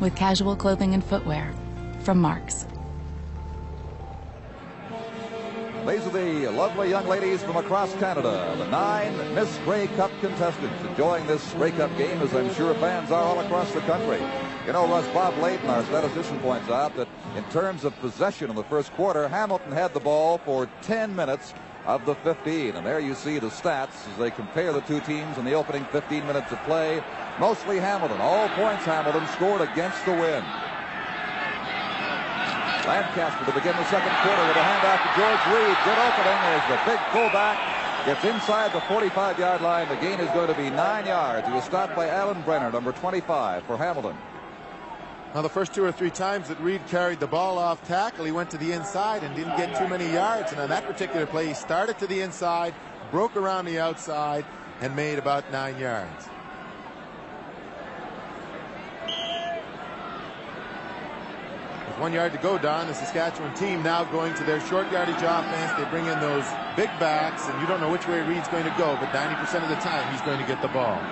with 0.00 0.16
casual 0.16 0.56
clothing 0.56 0.94
and 0.94 1.04
footwear 1.04 1.52
from 2.00 2.18
Marks. 2.18 2.66
These 5.86 6.00
are 6.06 6.10
the 6.12 6.48
lovely 6.48 6.88
young 6.88 7.06
ladies 7.06 7.42
from 7.42 7.56
across 7.56 7.92
Canada, 7.96 8.54
the 8.56 8.66
nine 8.68 9.14
Miss 9.34 9.54
Grey 9.66 9.86
Cup 9.88 10.10
contestants, 10.22 10.82
enjoying 10.88 11.26
this 11.26 11.52
Grey 11.52 11.72
Cup 11.72 11.94
game 11.98 12.22
as 12.22 12.32
I'm 12.32 12.54
sure 12.54 12.72
fans 12.76 13.10
are 13.10 13.22
all 13.22 13.40
across 13.40 13.70
the 13.74 13.80
country. 13.80 14.26
You 14.66 14.72
know, 14.72 14.88
Russ 14.88 15.06
Bob 15.08 15.36
Layton, 15.42 15.68
our 15.68 15.84
statistician, 15.84 16.38
points 16.40 16.70
out 16.70 16.96
that 16.96 17.06
in 17.36 17.44
terms 17.50 17.84
of 17.84 17.94
possession 18.00 18.48
in 18.48 18.56
the 18.56 18.64
first 18.64 18.94
quarter, 18.94 19.28
Hamilton 19.28 19.72
had 19.72 19.92
the 19.92 20.00
ball 20.00 20.38
for 20.38 20.70
10 20.80 21.14
minutes 21.14 21.52
of 21.86 22.04
the 22.06 22.14
15. 22.16 22.76
And 22.76 22.86
there 22.86 23.00
you 23.00 23.14
see 23.14 23.38
the 23.38 23.48
stats 23.48 24.08
as 24.10 24.18
they 24.18 24.30
compare 24.30 24.72
the 24.72 24.80
two 24.82 25.00
teams 25.00 25.38
in 25.38 25.44
the 25.44 25.52
opening 25.52 25.84
15 25.86 26.26
minutes 26.26 26.50
of 26.52 26.62
play. 26.64 27.02
Mostly 27.38 27.78
Hamilton. 27.78 28.20
All 28.20 28.48
points 28.50 28.84
Hamilton 28.84 29.26
scored 29.34 29.60
against 29.60 30.04
the 30.04 30.12
wind. 30.12 30.44
Lancaster 32.86 33.44
to 33.46 33.52
begin 33.52 33.74
the 33.76 33.88
second 33.88 34.12
quarter 34.20 34.44
with 34.46 34.56
a 34.56 34.64
handoff 34.64 35.00
to 35.00 35.10
George 35.16 35.44
Reed. 35.48 35.76
Good 35.84 35.98
opening 35.98 36.40
as 36.52 36.62
the 36.68 36.78
big 36.84 37.00
fullback 37.12 37.56
gets 38.04 38.24
inside 38.24 38.72
the 38.72 38.80
45-yard 38.80 39.62
line. 39.62 39.88
The 39.88 39.96
gain 39.96 40.20
is 40.20 40.28
going 40.32 40.48
to 40.48 40.54
be 40.54 40.68
nine 40.68 41.06
yards. 41.06 41.46
He 41.46 41.52
was 41.54 41.64
stopped 41.64 41.96
by 41.96 42.08
Alan 42.08 42.42
Brenner, 42.42 42.70
number 42.70 42.92
25 42.92 43.64
for 43.64 43.78
Hamilton. 43.78 44.16
Now, 45.34 45.42
the 45.42 45.48
first 45.48 45.74
two 45.74 45.82
or 45.82 45.90
three 45.90 46.10
times 46.10 46.46
that 46.46 46.60
Reed 46.60 46.80
carried 46.86 47.18
the 47.18 47.26
ball 47.26 47.58
off 47.58 47.84
tackle, 47.88 48.24
he 48.24 48.30
went 48.30 48.50
to 48.50 48.56
the 48.56 48.70
inside 48.70 49.24
and 49.24 49.34
didn't 49.34 49.56
get 49.56 49.76
too 49.76 49.88
many 49.88 50.08
yards. 50.12 50.52
And 50.52 50.60
on 50.60 50.68
that 50.68 50.86
particular 50.86 51.26
play, 51.26 51.48
he 51.48 51.54
started 51.54 51.98
to 51.98 52.06
the 52.06 52.20
inside, 52.20 52.72
broke 53.10 53.34
around 53.34 53.64
the 53.64 53.80
outside, 53.80 54.44
and 54.80 54.94
made 54.94 55.18
about 55.18 55.50
nine 55.50 55.76
yards. 55.76 56.28
With 61.88 61.98
one 61.98 62.12
yard 62.12 62.30
to 62.30 62.38
go, 62.38 62.56
Don, 62.56 62.86
the 62.86 62.94
Saskatchewan 62.94 63.56
team 63.56 63.82
now 63.82 64.04
going 64.04 64.34
to 64.34 64.44
their 64.44 64.60
short 64.60 64.90
yardage 64.92 65.16
offense. 65.16 65.72
They 65.76 65.90
bring 65.90 66.06
in 66.06 66.20
those 66.20 66.44
big 66.76 66.90
backs, 67.00 67.44
and 67.48 67.60
you 67.60 67.66
don't 67.66 67.80
know 67.80 67.90
which 67.90 68.06
way 68.06 68.20
Reed's 68.20 68.46
going 68.46 68.64
to 68.64 68.74
go, 68.78 68.96
but 69.00 69.10
90% 69.10 69.64
of 69.64 69.68
the 69.68 69.74
time 69.82 70.08
he's 70.12 70.22
going 70.22 70.38
to 70.38 70.46
get 70.46 70.62
the 70.62 70.68
ball. 70.68 71.02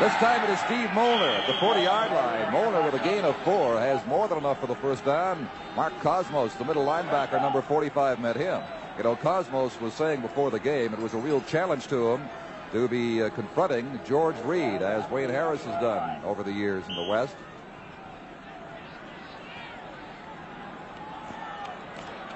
This 0.00 0.12
time 0.14 0.44
it 0.44 0.50
is 0.50 0.60
Steve 0.60 0.92
Molnar 0.94 1.26
at 1.26 1.48
the 1.48 1.54
40-yard 1.54 2.12
line. 2.12 2.52
Molnar 2.52 2.82
with 2.82 2.94
a 2.94 3.02
gain 3.02 3.24
of 3.24 3.34
four 3.38 3.76
has 3.80 4.06
more 4.06 4.28
than 4.28 4.38
enough 4.38 4.60
for 4.60 4.68
the 4.68 4.76
first 4.76 5.04
down. 5.04 5.50
Mark 5.74 5.92
Kosmos, 5.98 6.56
the 6.56 6.64
middle 6.64 6.86
linebacker, 6.86 7.42
number 7.42 7.60
45, 7.60 8.20
met 8.20 8.36
him. 8.36 8.62
You 8.96 9.02
know, 9.02 9.16
Kosmos 9.16 9.80
was 9.80 9.92
saying 9.94 10.20
before 10.20 10.52
the 10.52 10.60
game 10.60 10.92
it 10.92 11.00
was 11.00 11.14
a 11.14 11.18
real 11.18 11.40
challenge 11.40 11.88
to 11.88 12.12
him 12.12 12.28
to 12.70 12.86
be 12.86 13.24
uh, 13.24 13.30
confronting 13.30 13.98
George 14.06 14.36
Reed, 14.44 14.82
as 14.82 15.10
Wayne 15.10 15.30
Harris 15.30 15.64
has 15.64 15.82
done 15.82 16.22
over 16.22 16.44
the 16.44 16.52
years 16.52 16.84
in 16.88 16.94
the 16.94 17.02
West. 17.02 17.34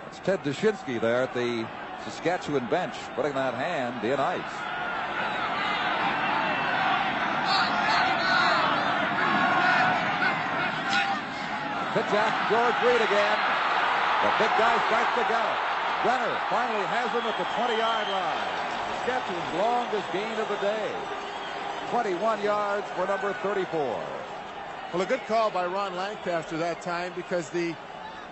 It's 0.09 0.19
Ted 0.19 0.43
Dushinski 0.43 1.01
there 1.01 1.23
at 1.23 1.33
the 1.33 1.65
Saskatchewan 2.07 2.67
bench, 2.67 2.95
putting 3.15 3.35
that 3.35 3.55
hand 3.55 4.05
in 4.05 4.19
ice. 4.19 4.72
Pitch 11.93 12.09
out 12.17 12.33
George 12.49 12.79
Reed 12.89 13.03
again. 13.05 13.39
The 14.25 14.33
big 14.41 14.53
guy 14.57 14.81
starts 14.89 15.13
to 15.13 15.25
gallop. 15.29 15.59
Brenner 16.03 16.41
finally 16.49 16.87
has 16.87 17.11
him 17.13 17.21
at 17.21 17.37
the 17.37 17.45
20-yard 17.53 18.09
line. 18.09 18.63
Saskatchewan's 19.05 19.59
longest 19.61 20.13
gain 20.13 20.41
of 20.41 20.49
the 20.49 20.57
day. 20.57 20.91
21 21.91 22.43
yards 22.43 22.87
for 22.97 23.07
number 23.07 23.35
34. 23.35 23.79
Well, 24.93 25.03
a 25.03 25.07
good 25.07 25.21
call 25.27 25.51
by 25.51 25.67
Ron 25.67 25.95
Lancaster 25.95 26.57
that 26.57 26.81
time 26.81 27.13
because 27.15 27.51
the 27.51 27.77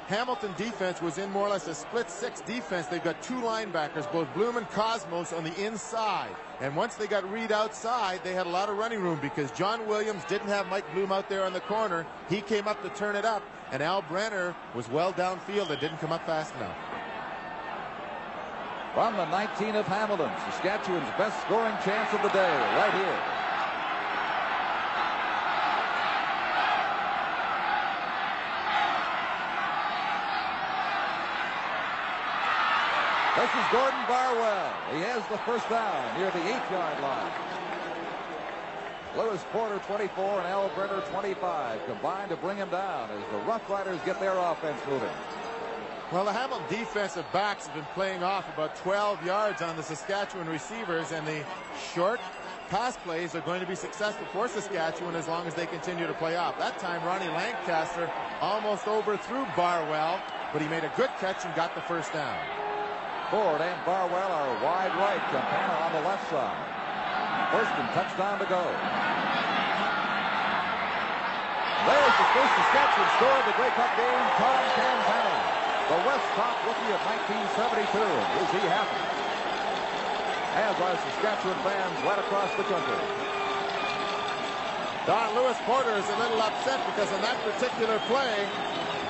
Hamilton 0.07 0.55
defense 0.57 1.03
was 1.03 1.19
in 1.19 1.31
more 1.31 1.47
or 1.47 1.51
less 1.51 1.69
a 1.69 1.75
split 1.75 2.11
six 2.11 2.41
defense. 2.41 2.87
They've 2.87 3.05
got 3.05 3.21
two 3.23 3.41
linebackers, 3.41 4.11
both 4.11 4.33
Bloom 4.33 4.57
and 4.57 4.67
Kosmos 4.71 5.37
on 5.37 5.45
the 5.45 5.55
inside. 5.63 6.35
And 6.61 6.77
once 6.77 6.95
they 6.95 7.07
got 7.07 7.31
Reed 7.33 7.53
outside, 7.53 8.21
they 8.23 8.35
had 8.35 8.47
a 8.47 8.51
lot 8.51 8.69
of 8.69 8.77
running 8.77 9.01
room 9.01 9.19
because 9.23 9.51
John 9.53 9.87
Williams 9.87 10.23
didn't 10.29 10.49
have 10.49 10.69
Mike 10.69 10.85
Bloom 10.93 11.11
out 11.11 11.29
there 11.29 11.45
on 11.45 11.55
the 11.55 11.61
corner. 11.61 12.07
He 12.29 12.43
came 12.43 12.69
up 12.69 12.83
to 12.83 12.91
turn 12.91 13.17
it 13.17 13.25
up, 13.25 13.43
and 13.73 13.83
Al 13.83 14.03
Brenner 14.03 14.55
was 14.75 14.89
well 14.91 15.13
downfield 15.15 15.71
and 15.71 15.81
didn't 15.81 15.99
come 15.99 16.13
up 16.13 16.25
fast 16.27 16.55
enough. 16.57 16.77
From 18.93 19.17
the 19.17 19.25
19 19.31 19.77
of 19.77 19.87
Hamilton, 19.87 20.31
Saskatchewan's 20.45 21.09
best 21.17 21.41
scoring 21.47 21.75
chance 21.83 22.13
of 22.13 22.21
the 22.23 22.29
day, 22.29 22.57
right 22.77 22.93
here. 22.93 23.39
This 33.37 33.49
is 33.51 33.66
Gordon 33.70 34.01
Barwell. 34.09 34.72
He 34.93 35.01
has 35.03 35.22
the 35.28 35.39
first 35.39 35.68
down 35.70 36.18
near 36.18 36.33
the 36.33 36.43
eight-yard 36.49 37.01
line. 37.01 37.33
Lewis 39.16 39.45
Porter, 39.53 39.78
24, 39.87 40.41
and 40.41 40.49
Al 40.49 40.68
Brenner, 40.70 41.01
25, 41.12 41.87
combined 41.87 42.31
to 42.31 42.37
bring 42.37 42.57
him 42.57 42.68
down 42.70 43.09
as 43.11 43.22
the 43.31 43.39
Rough 43.47 43.68
Riders 43.70 44.01
get 44.05 44.18
their 44.18 44.37
offense 44.37 44.81
moving. 44.89 45.09
Well, 46.11 46.24
the 46.24 46.33
Hamilton 46.33 46.66
defensive 46.68 47.24
backs 47.33 47.66
have 47.66 47.74
been 47.76 47.85
playing 47.95 48.24
off 48.24 48.53
about 48.53 48.74
12 48.76 49.24
yards 49.24 49.62
on 49.62 49.76
the 49.76 49.83
Saskatchewan 49.85 50.49
receivers, 50.49 51.12
and 51.12 51.24
the 51.24 51.45
short 51.95 52.18
pass 52.68 52.97
plays 52.97 53.37
are 53.37 53.43
going 53.43 53.61
to 53.61 53.66
be 53.66 53.76
successful 53.76 54.26
for 54.33 54.49
Saskatchewan 54.49 55.14
as 55.14 55.28
long 55.28 55.47
as 55.47 55.55
they 55.55 55.66
continue 55.66 56.09
to 56.09 56.14
play 56.14 56.35
off. 56.37 56.59
That 56.59 56.81
time, 56.81 57.05
Ronnie 57.05 57.28
Lancaster 57.28 58.11
almost 58.41 58.89
overthrew 58.89 59.47
Barwell, 59.57 60.20
but 60.53 60.61
he 60.61 60.66
made 60.66 60.83
a 60.83 60.93
good 60.97 61.11
catch 61.20 61.45
and 61.45 61.55
got 61.55 61.76
the 61.76 61.81
first 61.83 62.12
down. 62.12 62.39
Ford 63.31 63.62
and 63.62 63.78
Barwell 63.87 64.33
are 64.35 64.51
wide 64.59 64.91
right. 64.99 65.22
Campana 65.31 65.74
on 65.87 65.91
the 65.95 66.03
left 66.03 66.26
side. 66.35 66.51
First 67.55 67.70
and 67.78 67.87
touchdown 67.95 68.43
to 68.43 68.49
go. 68.51 68.59
There's 71.87 72.16
the 72.18 72.28
first 72.35 72.53
Saskatchewan 72.59 73.11
score 73.14 73.37
of 73.39 73.47
the 73.47 73.55
Grey 73.55 73.70
Cup 73.78 73.93
game, 73.95 74.24
Tom 74.35 74.62
Campana. 74.74 75.37
The 75.95 75.99
West 76.11 76.26
top 76.35 76.59
rookie 76.66 76.91
of 76.91 77.01
1972. 77.55 78.03
Is 78.03 78.51
he 78.51 78.62
happy? 78.66 78.99
As 80.59 80.74
are 80.83 80.99
Saskatchewan 80.99 81.59
fans 81.62 81.99
right 82.03 82.18
across 82.18 82.51
the 82.59 82.66
country. 82.66 82.99
Don 85.07 85.39
Lewis 85.39 85.59
Porter 85.70 85.95
is 85.95 86.09
a 86.11 86.18
little 86.18 86.43
upset 86.43 86.83
because 86.91 87.07
in 87.14 87.22
that 87.22 87.39
particular 87.47 88.03
play, 88.11 88.43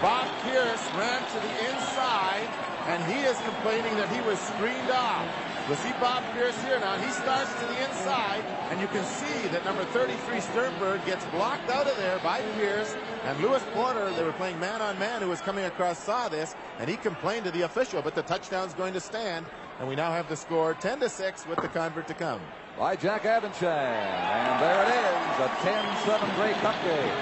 Bob 0.04 0.28
Pierce 0.44 0.84
ran 0.92 1.20
to 1.24 1.38
the 1.40 1.52
inside, 1.72 2.48
and 2.86 3.02
he 3.12 3.20
is 3.20 3.36
complaining 3.38 3.94
that 3.96 4.08
he 4.08 4.20
was 4.22 4.38
screened 4.38 4.90
off. 4.90 5.26
We'll 5.68 5.78
see 5.78 5.92
Bob 6.00 6.24
Pierce 6.32 6.60
here 6.64 6.80
now. 6.80 6.96
He 6.98 7.10
starts 7.12 7.52
to 7.60 7.66
the 7.66 7.84
inside, 7.84 8.42
and 8.70 8.80
you 8.80 8.88
can 8.88 9.04
see 9.04 9.46
that 9.48 9.64
number 9.64 9.84
33 9.84 10.40
Sternberg 10.40 11.04
gets 11.06 11.24
blocked 11.26 11.70
out 11.70 11.86
of 11.86 11.96
there 11.96 12.18
by 12.24 12.40
Pierce. 12.56 12.96
And 13.24 13.38
Lewis 13.40 13.62
Porter, 13.72 14.10
they 14.12 14.24
were 14.24 14.32
playing 14.32 14.58
man-on-man, 14.58 15.22
who 15.22 15.28
was 15.28 15.40
coming 15.40 15.66
across, 15.66 15.98
saw 15.98 16.28
this, 16.28 16.56
and 16.78 16.90
he 16.90 16.96
complained 16.96 17.44
to 17.44 17.50
the 17.52 17.62
official, 17.62 18.02
but 18.02 18.14
the 18.14 18.22
touchdown's 18.22 18.74
going 18.74 18.94
to 18.94 19.00
stand. 19.00 19.46
And 19.78 19.88
we 19.88 19.94
now 19.94 20.10
have 20.10 20.28
the 20.28 20.36
score 20.36 20.74
10 20.74 21.00
to 21.00 21.08
6 21.08 21.46
with 21.46 21.60
the 21.60 21.68
convert 21.68 22.08
to 22.08 22.14
come. 22.14 22.40
By 22.80 22.96
Jack 22.96 23.24
Abendschan. 23.24 23.68
And 23.68 24.56
there 24.56 24.80
it 24.80 24.88
is, 24.88 25.36
a 25.44 25.48
10-7 25.68 26.34
Grey 26.36 26.54
Cup 26.64 26.74
game. 26.82 27.12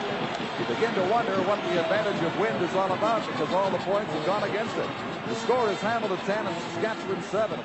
You 0.54 0.72
begin 0.72 0.94
to 0.94 1.02
wonder 1.10 1.34
what 1.50 1.58
the 1.66 1.82
advantage 1.82 2.22
of 2.22 2.38
wind 2.38 2.62
is 2.62 2.72
all 2.76 2.92
about 2.92 3.26
because 3.26 3.50
all 3.50 3.68
the 3.68 3.78
points 3.78 4.12
have 4.12 4.24
gone 4.24 4.44
against 4.44 4.76
it. 4.76 4.88
The 5.26 5.34
score 5.34 5.68
is 5.68 5.76
Hamilton 5.80 6.16
10 6.18 6.46
and 6.46 6.56
Saskatchewan 6.62 7.22
7. 7.22 7.60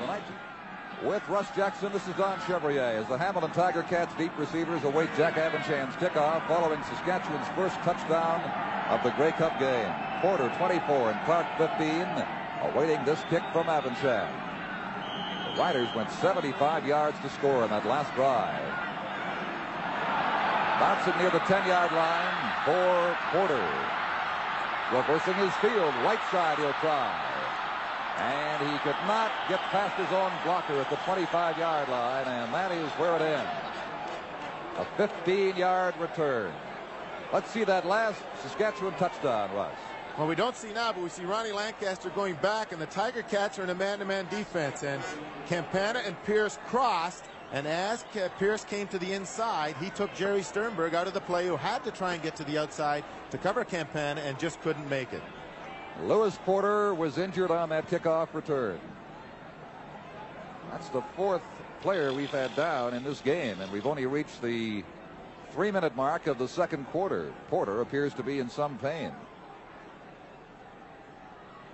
With 1.04 1.22
Russ 1.30 1.46
Jackson, 1.56 1.94
this 1.94 2.08
is 2.08 2.16
Don 2.16 2.40
Chevrier 2.48 2.98
as 2.98 3.08
the 3.10 3.18
Hamilton 3.20 3.52
Tiger 3.52 3.84
Cats 3.84 4.16
deep 4.18 4.36
receivers 4.40 4.84
await 4.84 5.10
Jack 5.16 5.36
Abendschan's 5.36 5.94
kickoff 5.98 6.48
following 6.48 6.82
Saskatchewan's 6.90 7.48
first 7.54 7.76
touchdown 7.86 8.42
of 8.90 9.04
the 9.04 9.12
Grey 9.12 9.34
Cup 9.34 9.60
game. 9.60 9.94
Porter 10.20 10.52
24 10.58 11.12
and 11.12 11.26
Clark 11.26 11.46
15 11.60 12.10
awaiting 12.74 13.06
this 13.06 13.22
kick 13.30 13.44
from 13.54 13.68
Abendschan. 13.68 14.43
Riders 15.58 15.94
went 15.96 16.10
75 16.10 16.88
yards 16.88 17.20
to 17.22 17.30
score 17.30 17.64
in 17.64 17.70
that 17.70 17.86
last 17.86 18.14
drive. 18.16 18.58
Bouncing 20.80 21.16
near 21.22 21.30
the 21.30 21.46
10-yard 21.46 21.92
line 21.94 22.38
for 22.66 23.18
Porter. 23.30 23.70
Reversing 24.92 25.36
his 25.36 25.54
field, 25.58 25.94
right 26.04 26.20
side 26.32 26.58
he'll 26.58 26.74
try. 26.82 27.14
And 28.18 28.72
he 28.72 28.78
could 28.80 28.98
not 29.06 29.32
get 29.48 29.60
past 29.70 29.96
his 29.96 30.12
own 30.12 30.32
blocker 30.44 30.74
at 30.74 30.90
the 30.90 30.98
25-yard 30.98 31.88
line, 31.88 32.28
and 32.28 32.54
that 32.54 32.72
is 32.72 32.90
where 32.94 33.16
it 33.16 33.22
ends. 33.22 33.50
A 34.78 34.86
15-yard 34.98 35.96
return. 36.00 36.52
Let's 37.32 37.52
see 37.52 37.64
that 37.64 37.86
last 37.86 38.22
Saskatchewan 38.42 38.96
touchdown, 38.96 39.54
Russ. 39.54 39.72
Well, 40.18 40.28
we 40.28 40.36
don't 40.36 40.56
see 40.56 40.72
now, 40.72 40.92
but 40.94 41.02
we 41.02 41.10
see 41.10 41.26
Ronnie 41.26 41.52
Lancaster 41.52 42.12
going 42.12 42.36
back, 42.36 42.72
and 42.72 42.80
the 42.80 42.86
Tiger 42.86 43.24
Cats 43.24 43.58
are 43.58 43.64
in 43.64 43.72
a 43.72 43.76
man-to-man 43.76 44.28
defense. 44.30 44.84
And 44.84 45.02
Campana 45.48 46.04
and 46.06 46.22
Pierce 46.24 46.60
crossed, 46.68 47.24
and 47.52 47.66
as 47.66 48.06
Pierce 48.38 48.64
came 48.64 48.88
to 48.90 49.00
the 49.00 49.14
inside, 49.14 49.76
he 49.82 49.90
took 49.90 50.14
Jerry 50.14 50.44
Sternberg 50.44 50.94
out 50.94 51.08
of 51.08 51.16
the 51.16 51.22
play, 51.22 51.48
who 51.48 51.56
had 51.56 51.84
to 51.86 51.90
try 51.92 52.14
and 52.14 52.22
get 52.22 52.36
to 52.36 52.44
the 52.44 52.60
outside 52.60 53.04
to 53.32 53.40
cover 53.40 53.66
Campana 53.66 54.22
and 54.22 54.38
just 54.38 54.62
couldn't 54.62 54.88
make 54.88 55.12
it. 55.14 55.24
Lewis 56.04 56.38
Porter 56.46 56.94
was 56.94 57.18
injured 57.18 57.50
on 57.50 57.70
that 57.70 57.90
kickoff 57.90 58.36
return. 58.36 58.80
That's 60.70 60.90
the 60.90 61.02
fourth 61.16 61.42
player 61.82 62.14
we've 62.14 62.30
had 62.30 62.56
down 62.56 62.94
in 62.94 63.04
this 63.04 63.20
game, 63.20 63.60
and 63.62 63.72
we've 63.72 63.88
only 63.88 64.06
reached 64.06 64.44
the 64.44 64.84
three-minute 65.54 65.96
mark 65.96 66.28
of 66.28 66.38
the 66.38 66.48
second 66.48 66.86
quarter. 66.92 67.34
Porter 67.50 67.82
appears 67.82 68.14
to 68.14 68.22
be 68.22 68.38
in 68.38 68.48
some 68.48 68.78
pain. 68.78 69.12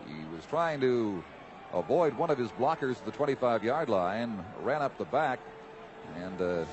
He 0.09 0.35
was 0.35 0.45
trying 0.45 0.81
to 0.81 1.23
avoid 1.73 2.15
one 2.17 2.29
of 2.29 2.37
his 2.37 2.49
blockers 2.51 2.97
at 2.97 3.05
the 3.05 3.11
25-yard 3.11 3.89
line, 3.89 4.43
ran 4.61 4.81
up 4.81 4.97
the 4.97 5.05
back, 5.05 5.39
and 6.15 6.41
uh, 6.41 6.65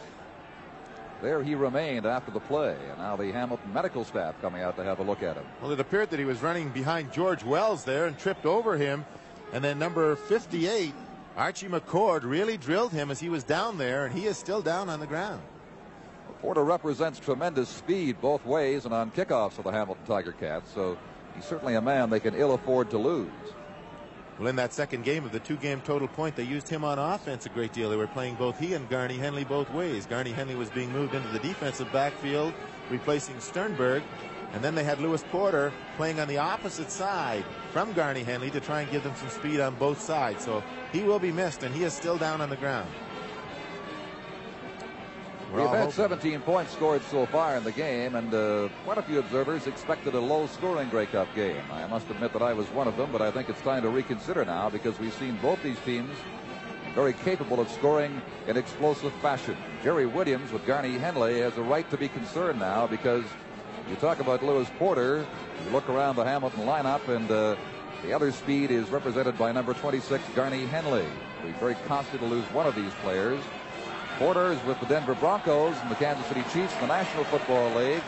there 1.22 1.42
he 1.42 1.54
remained 1.54 2.06
after 2.06 2.30
the 2.30 2.40
play. 2.40 2.76
And 2.88 2.98
now 2.98 3.16
the 3.16 3.30
Hamilton 3.30 3.72
medical 3.72 4.04
staff 4.04 4.34
coming 4.40 4.62
out 4.62 4.76
to 4.76 4.84
have 4.84 4.98
a 4.98 5.02
look 5.02 5.22
at 5.22 5.36
him. 5.36 5.44
Well, 5.60 5.70
it 5.72 5.80
appeared 5.80 6.10
that 6.10 6.18
he 6.18 6.24
was 6.24 6.42
running 6.42 6.70
behind 6.70 7.12
George 7.12 7.44
Wells 7.44 7.84
there 7.84 8.06
and 8.06 8.18
tripped 8.18 8.46
over 8.46 8.76
him. 8.76 9.04
And 9.52 9.62
then 9.62 9.78
number 9.78 10.16
58, 10.16 10.92
Archie 11.36 11.68
McCord, 11.68 12.24
really 12.24 12.56
drilled 12.56 12.92
him 12.92 13.10
as 13.10 13.20
he 13.20 13.28
was 13.28 13.44
down 13.44 13.78
there, 13.78 14.06
and 14.06 14.16
he 14.16 14.26
is 14.26 14.36
still 14.36 14.62
down 14.62 14.88
on 14.88 15.00
the 15.00 15.06
ground. 15.06 15.42
Porter 16.40 16.64
represents 16.64 17.18
tremendous 17.18 17.68
speed 17.68 18.20
both 18.20 18.44
ways 18.44 18.84
and 18.84 18.92
on 18.92 19.10
kickoffs 19.10 19.52
for 19.52 19.62
the 19.62 19.72
Hamilton 19.72 20.04
Tiger 20.06 20.32
Cats, 20.32 20.70
so 20.74 20.98
he's 21.36 21.44
certainly 21.44 21.74
a 21.74 21.80
man 21.80 22.10
they 22.10 22.20
can 22.20 22.34
ill 22.34 22.54
afford 22.54 22.90
to 22.90 22.98
lose. 22.98 23.30
Well, 24.38 24.48
in 24.48 24.56
that 24.56 24.74
second 24.74 25.04
game 25.04 25.24
of 25.24 25.32
the 25.32 25.40
two-game 25.40 25.80
total 25.80 26.08
point, 26.08 26.36
they 26.36 26.42
used 26.42 26.68
him 26.68 26.84
on 26.84 26.98
offense 26.98 27.46
a 27.46 27.48
great 27.48 27.72
deal. 27.72 27.88
They 27.88 27.96
were 27.96 28.06
playing 28.06 28.34
both 28.34 28.58
he 28.58 28.74
and 28.74 28.88
Garney 28.90 29.16
Henley 29.16 29.44
both 29.44 29.72
ways. 29.72 30.04
Garney 30.04 30.32
Henley 30.32 30.56
was 30.56 30.68
being 30.68 30.92
moved 30.92 31.14
into 31.14 31.28
the 31.28 31.38
defensive 31.38 31.90
backfield, 31.90 32.52
replacing 32.90 33.40
Sternberg. 33.40 34.02
And 34.52 34.62
then 34.62 34.74
they 34.74 34.84
had 34.84 35.00
Lewis 35.00 35.24
Porter 35.30 35.72
playing 35.96 36.20
on 36.20 36.28
the 36.28 36.38
opposite 36.38 36.90
side 36.90 37.44
from 37.72 37.94
Garney 37.94 38.22
Henley 38.24 38.50
to 38.50 38.60
try 38.60 38.82
and 38.82 38.90
give 38.90 39.02
them 39.02 39.14
some 39.16 39.30
speed 39.30 39.58
on 39.58 39.74
both 39.76 40.00
sides. 40.00 40.44
So 40.44 40.62
he 40.92 41.02
will 41.02 41.18
be 41.18 41.32
missed, 41.32 41.62
and 41.62 41.74
he 41.74 41.84
is 41.84 41.94
still 41.94 42.18
down 42.18 42.40
on 42.40 42.50
the 42.50 42.56
ground. 42.56 42.88
We're 45.52 45.60
We've 45.60 45.70
had 45.70 45.92
17 45.92 46.40
points 46.40 46.72
scored 46.72 47.02
so 47.04 47.24
far 47.26 47.56
in 47.56 47.62
the 47.62 47.70
game, 47.70 48.16
and 48.16 48.34
uh, 48.34 48.68
quite 48.84 48.98
a 48.98 49.02
few 49.02 49.20
observers 49.20 49.68
expected 49.68 50.14
a 50.14 50.20
low-scoring 50.20 50.88
Grey 50.88 51.06
Cup 51.06 51.32
game. 51.36 51.62
I 51.70 51.86
must 51.86 52.10
admit 52.10 52.32
that 52.32 52.42
I 52.42 52.52
was 52.52 52.66
one 52.70 52.88
of 52.88 52.96
them, 52.96 53.12
but 53.12 53.22
I 53.22 53.30
think 53.30 53.48
it's 53.48 53.60
time 53.60 53.82
to 53.82 53.88
reconsider 53.88 54.44
now 54.44 54.68
because 54.70 54.98
we've 54.98 55.14
seen 55.14 55.38
both 55.40 55.62
these 55.62 55.78
teams 55.84 56.16
very 56.96 57.12
capable 57.12 57.60
of 57.60 57.70
scoring 57.70 58.20
in 58.48 58.56
explosive 58.56 59.12
fashion. 59.14 59.56
Jerry 59.84 60.06
Williams 60.06 60.50
with 60.50 60.66
Garney 60.66 60.98
Henley 60.98 61.40
has 61.40 61.56
a 61.58 61.62
right 61.62 61.88
to 61.90 61.96
be 61.96 62.08
concerned 62.08 62.58
now 62.58 62.86
because 62.86 63.24
you 63.88 63.94
talk 63.96 64.18
about 64.18 64.42
Lewis 64.42 64.68
Porter, 64.78 65.24
you 65.64 65.70
look 65.70 65.88
around 65.88 66.16
the 66.16 66.24
Hamilton 66.24 66.62
lineup, 66.62 67.06
and 67.08 67.30
uh, 67.30 67.54
the 68.02 68.12
other 68.12 68.32
speed 68.32 68.70
is 68.70 68.88
represented 68.88 69.38
by 69.38 69.52
number 69.52 69.74
26, 69.74 70.24
Garney 70.34 70.66
Henley. 70.66 71.06
Be 71.44 71.52
very 71.52 71.76
costly 71.86 72.18
to 72.18 72.24
lose 72.24 72.44
one 72.46 72.66
of 72.66 72.74
these 72.74 72.92
players. 73.02 73.40
Porter 74.18 74.52
is 74.52 74.64
with 74.64 74.80
the 74.80 74.86
Denver 74.86 75.14
Broncos 75.14 75.76
and 75.82 75.90
the 75.90 75.94
Kansas 75.94 76.26
City 76.26 76.42
Chiefs 76.52 76.74
in 76.74 76.80
the 76.80 76.86
National 76.86 77.24
Football 77.24 77.74
League. 77.74 78.02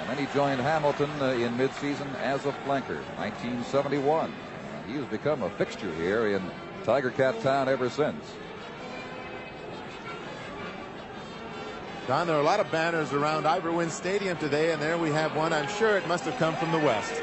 And 0.00 0.08
then 0.08 0.18
he 0.18 0.26
joined 0.34 0.60
Hamilton 0.60 1.10
uh, 1.20 1.26
in 1.26 1.56
midseason 1.56 2.12
as 2.16 2.44
a 2.46 2.52
flanker, 2.64 3.00
1971. 3.16 4.32
And 4.74 4.90
he 4.90 4.98
has 4.98 5.06
become 5.06 5.44
a 5.44 5.50
fixture 5.50 5.92
here 5.94 6.26
in 6.34 6.42
Tiger 6.84 7.10
Cat 7.10 7.40
Town 7.42 7.68
ever 7.68 7.88
since. 7.88 8.24
Don, 12.08 12.26
there 12.26 12.36
are 12.36 12.40
a 12.40 12.44
lot 12.44 12.60
of 12.60 12.70
banners 12.72 13.12
around 13.12 13.46
Ivor 13.46 13.72
Wynne 13.72 13.90
Stadium 13.90 14.36
today, 14.38 14.72
and 14.72 14.82
there 14.82 14.98
we 14.98 15.10
have 15.10 15.34
one. 15.36 15.52
I'm 15.52 15.68
sure 15.68 15.96
it 15.96 16.06
must 16.08 16.24
have 16.24 16.36
come 16.38 16.56
from 16.56 16.72
the 16.72 16.78
West. 16.78 17.22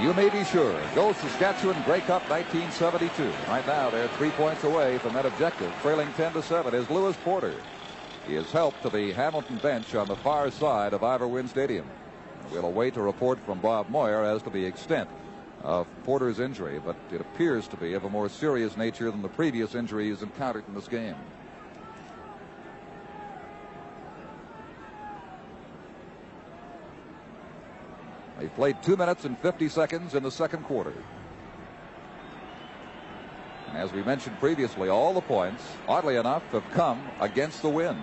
You 0.00 0.12
may 0.12 0.28
be 0.28 0.44
sure. 0.44 0.78
Go 0.94 1.14
Saskatchewan 1.14 1.82
Grey 1.84 2.00
Cup 2.00 2.28
1972. 2.28 3.32
Right 3.48 3.66
now, 3.66 3.88
they're 3.88 4.08
three 4.08 4.30
points 4.32 4.62
away 4.62 4.98
from 4.98 5.14
that 5.14 5.24
objective, 5.24 5.72
trailing 5.80 6.12
10 6.18 6.34
to 6.34 6.42
7 6.42 6.74
is 6.74 6.90
Lewis 6.90 7.16
Porter. 7.24 7.54
He 8.26 8.34
has 8.34 8.52
helped 8.52 8.82
to 8.82 8.90
the 8.90 9.12
Hamilton 9.12 9.56
bench 9.56 9.94
on 9.94 10.06
the 10.06 10.16
far 10.16 10.50
side 10.50 10.92
of 10.92 11.02
Ivor 11.02 11.28
Wynne 11.28 11.48
Stadium. 11.48 11.86
We'll 12.52 12.66
await 12.66 12.98
a 12.98 13.02
report 13.02 13.38
from 13.46 13.58
Bob 13.60 13.88
Moyer 13.88 14.22
as 14.22 14.42
to 14.42 14.50
the 14.50 14.62
extent 14.62 15.08
of 15.62 15.86
Porter's 16.04 16.40
injury, 16.40 16.78
but 16.78 16.96
it 17.10 17.22
appears 17.22 17.66
to 17.68 17.78
be 17.78 17.94
of 17.94 18.04
a 18.04 18.10
more 18.10 18.28
serious 18.28 18.76
nature 18.76 19.10
than 19.10 19.22
the 19.22 19.28
previous 19.28 19.74
injuries 19.74 20.20
encountered 20.20 20.68
in 20.68 20.74
this 20.74 20.88
game. 20.88 21.16
They 28.38 28.48
played 28.48 28.82
two 28.82 28.96
minutes 28.96 29.24
and 29.24 29.38
50 29.38 29.68
seconds 29.68 30.14
in 30.14 30.22
the 30.22 30.30
second 30.30 30.64
quarter. 30.64 30.92
And 33.68 33.78
as 33.78 33.92
we 33.92 34.02
mentioned 34.02 34.38
previously, 34.38 34.88
all 34.88 35.14
the 35.14 35.22
points, 35.22 35.64
oddly 35.88 36.16
enough, 36.16 36.42
have 36.52 36.68
come 36.72 37.02
against 37.20 37.62
the 37.62 37.70
wind. 37.70 37.98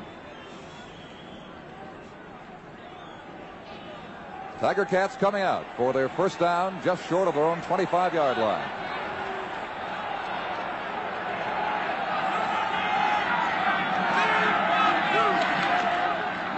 Tiger 4.60 4.86
Cats 4.86 5.16
coming 5.18 5.42
out 5.42 5.66
for 5.76 5.94
their 5.94 6.10
first 6.10 6.40
down 6.40 6.80
just 6.84 7.08
short 7.10 7.28
of 7.28 7.36
their 7.36 7.44
own 7.44 7.62
25 7.64 8.14
yard 8.14 8.38
line. 8.38 8.70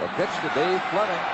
The 0.00 0.08
pitch 0.14 0.34
to 0.40 0.54
Dave 0.54 0.82
Fleming. 0.84 1.24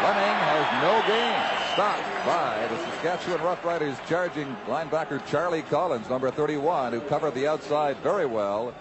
Fleming 0.00 0.36
has 0.44 0.82
no 0.82 1.02
gain 1.08 1.59
stopped 1.80 2.26
by 2.26 2.66
the 2.68 2.76
Saskatchewan 2.76 3.40
Roughriders 3.40 4.06
charging 4.06 4.54
linebacker 4.66 5.24
Charlie 5.28 5.62
Collins, 5.62 6.10
number 6.10 6.30
31, 6.30 6.92
who 6.92 7.00
covered 7.00 7.34
the 7.34 7.46
outside 7.46 7.96
very 8.02 8.26
well 8.26 8.74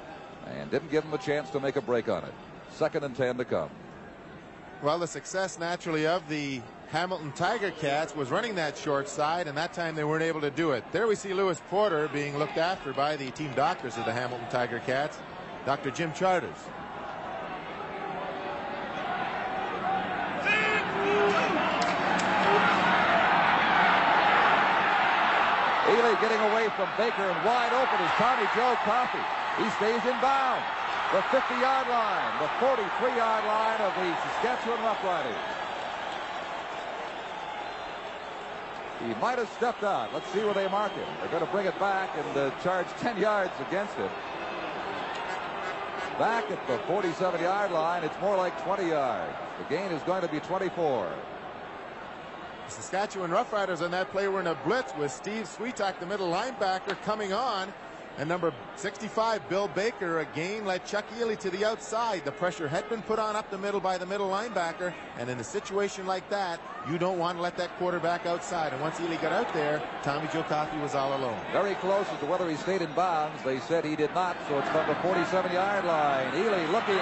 and 0.46 0.70
didn't 0.70 0.92
give 0.92 1.06
him 1.06 1.14
a 1.14 1.18
chance 1.18 1.50
to 1.52 1.62
make 1.62 1.78
a 1.78 1.82
break 1.82 2.10
on 2.10 2.26
it. 2.26 2.34
Second 2.72 3.06
and 3.06 3.16
10 3.16 3.38
to 3.38 3.46
come. 3.46 3.70
Well, 4.84 5.00
the 5.00 5.08
success 5.08 5.58
naturally 5.58 6.08
of 6.08 6.28
the 6.28 6.60
Hamilton 6.90 7.32
Tiger 7.32 7.72
Cats 7.72 8.14
was 8.14 8.32
running 8.32 8.56
that 8.56 8.78
short 8.78 9.08
side, 9.08 9.48
and 9.48 9.58
that 9.58 9.72
time 9.72 9.96
they 9.96 10.04
weren't 10.04 10.24
able 10.24 10.42
to 10.42 10.52
do 10.52 10.72
it. 10.72 10.84
There 10.92 11.08
we 11.08 11.16
see 11.16 11.34
Lewis 11.34 11.62
Porter 11.70 12.10
being 12.10 12.38
looked 12.38 12.58
after 12.58 12.92
by 12.92 13.16
the 13.16 13.32
team 13.32 13.54
doctors 13.56 13.96
of 13.96 14.04
the 14.04 14.12
Hamilton 14.12 14.50
Tiger 14.50 14.80
Cats, 14.80 15.20
Dr. 15.66 15.90
Jim 15.92 16.12
Charters. 16.12 16.58
Getting 26.10 26.42
away 26.42 26.66
from 26.76 26.90
Baker 26.98 27.22
and 27.22 27.46
wide 27.46 27.72
open 27.72 28.04
is 28.04 28.12
Tommy 28.18 28.50
Joe 28.58 28.74
Coffey. 28.82 29.22
He 29.62 29.70
stays 29.78 30.02
in 30.10 30.18
bounds. 30.20 30.66
The 31.14 31.22
50-yard 31.30 31.88
line, 31.88 32.34
the 32.42 32.50
43-yard 32.58 33.46
line 33.46 33.80
of 33.82 33.94
the 33.94 34.10
Saskatchewan 34.18 34.80
Roughriders. 34.80 35.38
He 39.06 39.14
might 39.22 39.38
have 39.38 39.50
stepped 39.50 39.84
out. 39.84 40.12
Let's 40.12 40.28
see 40.32 40.40
where 40.40 40.56
they 40.56 40.68
mark 40.68 40.92
him. 40.94 41.08
They're 41.20 41.30
going 41.30 41.46
to 41.46 41.52
bring 41.52 41.68
it 41.68 41.80
back 41.80 42.10
and 42.18 42.38
uh, 42.38 42.52
charge 42.64 42.88
10 43.00 43.18
yards 43.18 43.54
against 43.68 43.98
it. 44.00 44.12
Back 46.18 46.50
at 46.50 46.66
the 46.66 46.80
47-yard 46.92 47.72
line, 47.72 48.04
it's 48.04 48.20
more 48.20 48.36
like 48.36 48.60
20 48.64 48.90
yards. 48.90 49.32
The 49.60 49.76
gain 49.76 49.92
is 49.92 50.02
going 50.04 50.24
to 50.24 50.28
be 50.28 50.40
24. 50.40 51.08
Saskatchewan 52.70 53.32
Roughriders 53.32 53.82
on 53.82 53.92
that 53.92 54.12
play 54.12 54.28
were 54.28 54.40
in 54.40 54.48
a 54.48 54.56
blitz 54.66 54.94
with 54.98 55.12
Steve 55.12 55.44
Switak, 55.44 56.00
the 56.00 56.06
middle 56.06 56.32
linebacker, 56.32 57.02
coming 57.04 57.34
on. 57.34 57.74
And 58.18 58.28
number 58.28 58.54
65, 58.76 59.48
Bill 59.48 59.70
Baker, 59.70 60.20
again 60.20 60.66
led 60.66 60.86
Chuck 60.86 61.06
Ealey 61.18 61.40
to 61.40 61.50
the 61.50 61.64
outside. 61.64 62.26
The 62.26 62.34
pressure 62.34 62.68
had 62.68 62.90
been 62.90 63.02
put 63.02 63.18
on 63.18 63.38
up 63.38 63.50
the 63.50 63.58
middle 63.58 63.80
by 63.80 63.98
the 63.98 64.06
middle 64.06 64.30
linebacker. 64.30 64.94
And 65.18 65.30
in 65.30 65.40
a 65.40 65.44
situation 65.44 66.06
like 66.06 66.30
that, 66.30 66.60
you 66.90 66.98
don't 66.98 67.18
want 67.18 67.38
to 67.38 67.42
let 67.42 67.56
that 67.56 67.70
quarterback 67.78 68.26
outside. 68.26 68.74
And 68.74 68.82
once 68.82 68.98
Ealey 68.98 69.22
got 69.22 69.32
out 69.32 69.54
there, 69.54 69.82
Tommy 70.04 70.28
Joe 70.34 70.44
Coffey 70.44 70.78
was 70.80 70.96
all 70.96 71.16
alone. 71.16 71.40
Very 71.54 71.76
close 71.76 72.08
as 72.12 72.20
to 72.20 72.26
whether 72.26 72.50
he 72.50 72.58
stayed 72.58 72.82
in 72.82 72.92
bounds. 72.92 73.42
They 73.44 73.60
said 73.60 73.86
he 73.86 73.96
did 73.96 74.14
not, 74.14 74.36
so 74.50 74.60
it's 74.60 74.70
from 74.70 74.86
the 74.88 74.96
47-yard 74.96 75.86
line. 75.86 76.32
Ealey 76.34 76.70
looking. 76.74 77.00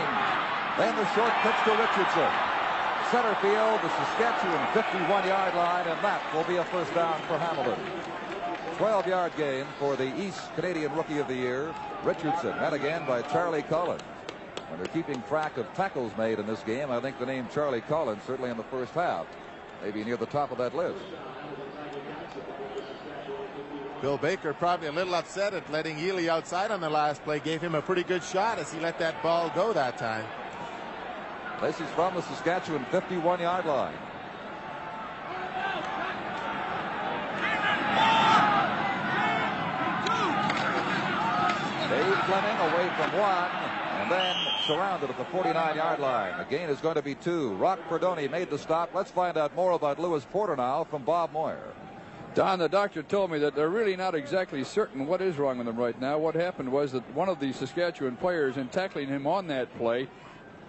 Then 0.77 0.95
the 0.95 1.07
short 1.15 1.33
pitch 1.41 1.55
to 1.65 1.71
Richardson. 1.71 2.56
Center 3.11 3.35
field, 3.35 3.79
the 3.81 3.89
Saskatchewan 3.89 4.67
51-yard 4.73 5.55
line, 5.55 5.87
and 5.87 6.03
that 6.03 6.21
will 6.33 6.43
be 6.43 6.57
a 6.57 6.65
first 6.65 6.93
down 6.93 7.21
for 7.21 7.37
Hamilton. 7.37 7.79
12-yard 8.77 9.31
gain 9.37 9.65
for 9.79 9.95
the 9.95 10.13
East 10.21 10.53
Canadian 10.55 10.93
Rookie 10.93 11.19
of 11.19 11.27
the 11.29 11.35
Year, 11.35 11.73
Richardson, 12.03 12.55
met 12.57 12.73
again 12.73 13.07
by 13.07 13.21
Charlie 13.21 13.61
Collins. 13.61 14.01
When 14.67 14.79
they're 14.79 14.87
keeping 14.87 15.21
track 15.23 15.57
of 15.57 15.73
tackles 15.73 16.11
made 16.17 16.37
in 16.37 16.47
this 16.47 16.61
game, 16.63 16.91
I 16.91 16.99
think 16.99 17.17
the 17.17 17.25
name 17.25 17.47
Charlie 17.53 17.79
Collins, 17.79 18.21
certainly 18.27 18.51
in 18.51 18.57
the 18.57 18.63
first 18.63 18.91
half, 18.91 19.25
maybe 19.81 20.03
near 20.03 20.17
the 20.17 20.25
top 20.25 20.51
of 20.51 20.57
that 20.57 20.75
list. 20.75 20.99
Bill 24.01 24.17
Baker 24.17 24.53
probably 24.53 24.89
a 24.89 24.91
little 24.91 25.15
upset 25.15 25.53
at 25.53 25.71
letting 25.71 25.95
Ealey 25.95 26.27
outside 26.27 26.71
on 26.71 26.81
the 26.81 26.89
last 26.89 27.23
play. 27.23 27.39
Gave 27.39 27.61
him 27.61 27.73
a 27.73 27.81
pretty 27.81 28.03
good 28.03 28.23
shot 28.23 28.59
as 28.59 28.71
he 28.71 28.79
let 28.81 28.99
that 28.99 29.23
ball 29.23 29.49
go 29.55 29.71
that 29.71 29.97
time. 29.97 30.25
This 31.61 31.79
is 31.79 31.89
from 31.91 32.13
the 32.13 32.21
Saskatchewan 32.21 32.85
51-yard 32.91 33.65
line. 33.65 33.95
Dave 41.89 42.17
Fleming 42.25 42.57
away 42.59 42.91
from 42.95 43.17
one 43.17 43.49
and 44.01 44.11
then 44.11 44.35
surrounded 44.67 45.09
at 45.09 45.17
the 45.17 45.23
49-yard 45.25 45.99
line. 45.99 46.37
The 46.37 46.43
gain 46.43 46.69
is 46.69 46.79
going 46.79 46.93
to 46.93 47.01
be 47.01 47.15
two. 47.15 47.55
Rock 47.55 47.79
Perdoni 47.89 48.29
made 48.29 48.51
the 48.51 48.59
stop. 48.59 48.93
Let's 48.93 49.09
find 49.09 49.35
out 49.35 49.55
more 49.55 49.71
about 49.71 49.99
Lewis 49.99 50.27
Porter 50.31 50.55
now 50.55 50.83
from 50.83 51.01
Bob 51.03 51.33
Moyer. 51.33 51.73
Don, 52.35 52.59
the 52.59 52.69
doctor 52.69 53.01
told 53.01 53.31
me 53.31 53.39
that 53.39 53.55
they're 53.55 53.69
really 53.69 53.95
not 53.95 54.13
exactly 54.13 54.63
certain 54.63 55.07
what 55.07 55.21
is 55.23 55.39
wrong 55.39 55.57
with 55.57 55.67
him 55.67 55.75
right 55.75 55.99
now. 55.99 56.19
What 56.19 56.35
happened 56.35 56.71
was 56.71 56.91
that 56.91 57.01
one 57.15 57.29
of 57.29 57.39
the 57.39 57.51
Saskatchewan 57.51 58.15
players, 58.15 58.57
in 58.57 58.67
tackling 58.67 59.07
him 59.07 59.25
on 59.25 59.47
that 59.47 59.75
play, 59.79 60.07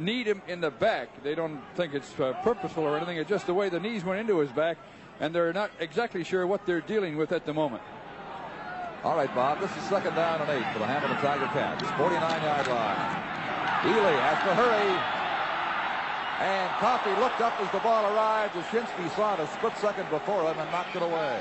kneed 0.01 0.27
him 0.27 0.43
in 0.47 0.61
the 0.61 0.71
back. 0.71 1.23
They 1.23 1.35
don't 1.35 1.61
think 1.75 1.95
it's 1.95 2.19
uh, 2.19 2.35
purposeful 2.43 2.85
or 2.85 2.97
anything. 2.97 3.17
It's 3.19 3.29
just 3.29 3.47
the 3.47 3.55
way 3.55 3.69
the 3.69 3.81
knees 3.81 4.05
went 4.05 4.21
into 4.21 4.39
his 4.39 4.51
back, 4.51 4.79
and 5.21 5.35
they're 5.35 5.53
not 5.53 5.71
exactly 5.81 6.25
sure 6.25 6.47
what 6.47 6.67
they're 6.67 6.81
dealing 6.81 7.17
with 7.17 7.33
at 7.33 7.47
the 7.47 7.55
moment. 7.55 7.83
All 9.05 9.17
right, 9.17 9.33
Bob, 9.35 9.61
this 9.61 9.71
is 9.77 9.83
second 9.85 10.15
down 10.17 10.41
and 10.41 10.51
eight 10.51 10.73
for 10.73 10.81
the 10.81 10.87
Hamilton 10.87 11.17
Tiger 11.19 11.47
Cats. 11.55 11.85
49-yard 11.85 12.67
line. 12.67 13.29
Ealey 13.87 14.19
has 14.27 14.39
to 14.43 14.55
hurry. 14.55 15.19
And 16.41 16.71
Coffey 16.79 17.11
looked 17.21 17.41
up 17.41 17.61
as 17.61 17.71
the 17.73 17.79
ball 17.79 18.05
arrived. 18.13 18.55
Dushinski 18.55 19.15
saw 19.15 19.35
it 19.35 19.41
a 19.41 19.47
split 19.49 19.77
second 19.79 20.09
before 20.11 20.43
him 20.51 20.59
and 20.59 20.71
knocked 20.71 20.97
it 20.97 21.03
away. 21.03 21.41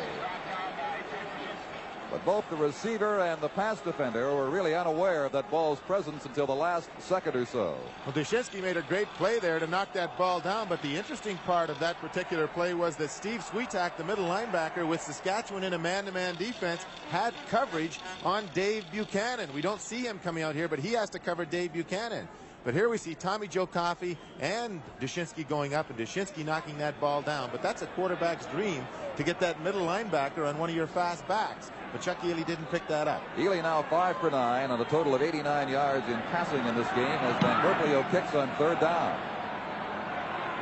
But 2.10 2.24
both 2.24 2.49
the 2.49 2.55
receiver 2.55 3.20
and 3.20 3.41
the 3.41 3.49
pass 3.49 3.82
defender 3.82 4.34
were 4.34 4.49
really 4.49 4.74
unaware 4.74 5.26
of 5.26 5.34
that 5.34 5.49
ball's 5.51 5.80
presence 5.82 6.26
until 6.26 6.45
the 6.45 6.55
last 6.55 6.89
second 6.99 7.36
or 7.36 7.45
so. 7.45 7.78
Well, 8.05 8.16
Dushinski 8.16 8.62
made 8.62 8.78
a 8.78 8.82
great 8.82 9.08
play 9.16 9.39
there 9.39 9.60
to 9.60 9.68
knock 9.68 9.91
that 9.93 10.18
ball 10.18 10.39
down, 10.39 10.70
but 10.70 10.82
the 10.82 10.95
interesting 10.95 11.38
part 11.39 11.70
of 11.70 11.80
that 11.80 11.97
particular 11.99 12.47
play 12.47 12.74
was 12.74 12.95
that 12.95 13.10
Steve 13.10 13.41
Switak, 13.41 13.97
the 13.97 14.05
middle 14.05 14.26
linebacker 14.26 14.88
with 14.88 15.01
Saskatchewan 15.01 15.64
in 15.64 15.74
a 15.74 15.78
man-to-man 15.78 16.36
-man 16.36 16.38
defense, 16.38 16.86
had 17.10 17.34
coverage 17.49 17.99
on 18.24 18.49
Dave 18.53 18.86
Buchanan. 18.91 19.53
We 19.53 19.62
don't 19.62 19.82
see 19.82 20.01
him 20.08 20.20
coming 20.20 20.43
out 20.43 20.55
here, 20.55 20.70
but 20.70 20.80
he 20.80 20.93
has 20.93 21.10
to 21.10 21.20
cover 21.20 21.45
Dave 21.45 21.74
Buchanan. 21.74 22.28
But 22.64 22.74
here 22.74 22.89
we 22.89 22.97
see 22.97 23.16
Tommy 23.16 23.47
Joe 23.47 23.66
Coffey 23.66 24.18
and 24.39 24.82
Dushinski 24.99 25.47
going 25.47 25.74
up 25.74 25.89
and 25.89 25.97
Dushinski 25.97 26.43
knocking 26.45 26.78
that 26.80 26.99
ball 26.99 27.22
down. 27.22 27.49
But 27.51 27.62
that's 27.62 27.82
a 27.82 27.88
quarterback's 27.88 28.45
dream 28.47 28.86
to 29.16 29.24
get 29.24 29.39
that 29.39 29.62
middle 29.64 29.82
linebacker 29.82 30.47
on 30.47 30.58
one 30.58 30.70
of 30.70 30.76
your 30.76 30.88
fast 30.88 31.28
backs. 31.28 31.72
But 31.91 32.01
Chuck 32.01 32.20
Ealey 32.22 32.45
didn't 32.45 32.70
pick 32.70 32.88
that 32.88 33.08
up. 33.08 33.22
Ealey 33.38 33.62
now 33.62 33.84
five 33.84 34.18
for 34.18 34.30
nine 34.30 34.72
on 34.72 34.82
a 34.82 34.86
total 34.86 35.16
of 35.16 35.22
89 35.22 35.70
yards 35.70 36.08
in 36.08 36.20
passing 36.32 36.66
in 36.66 36.76
this 36.76 36.89
game 36.89 37.08
as 37.08 37.41
Van 37.41 37.64
Burkleo 37.64 38.10
kicks 38.12 38.36
on 38.36 38.49
third 38.55 38.80
down. 38.80 39.18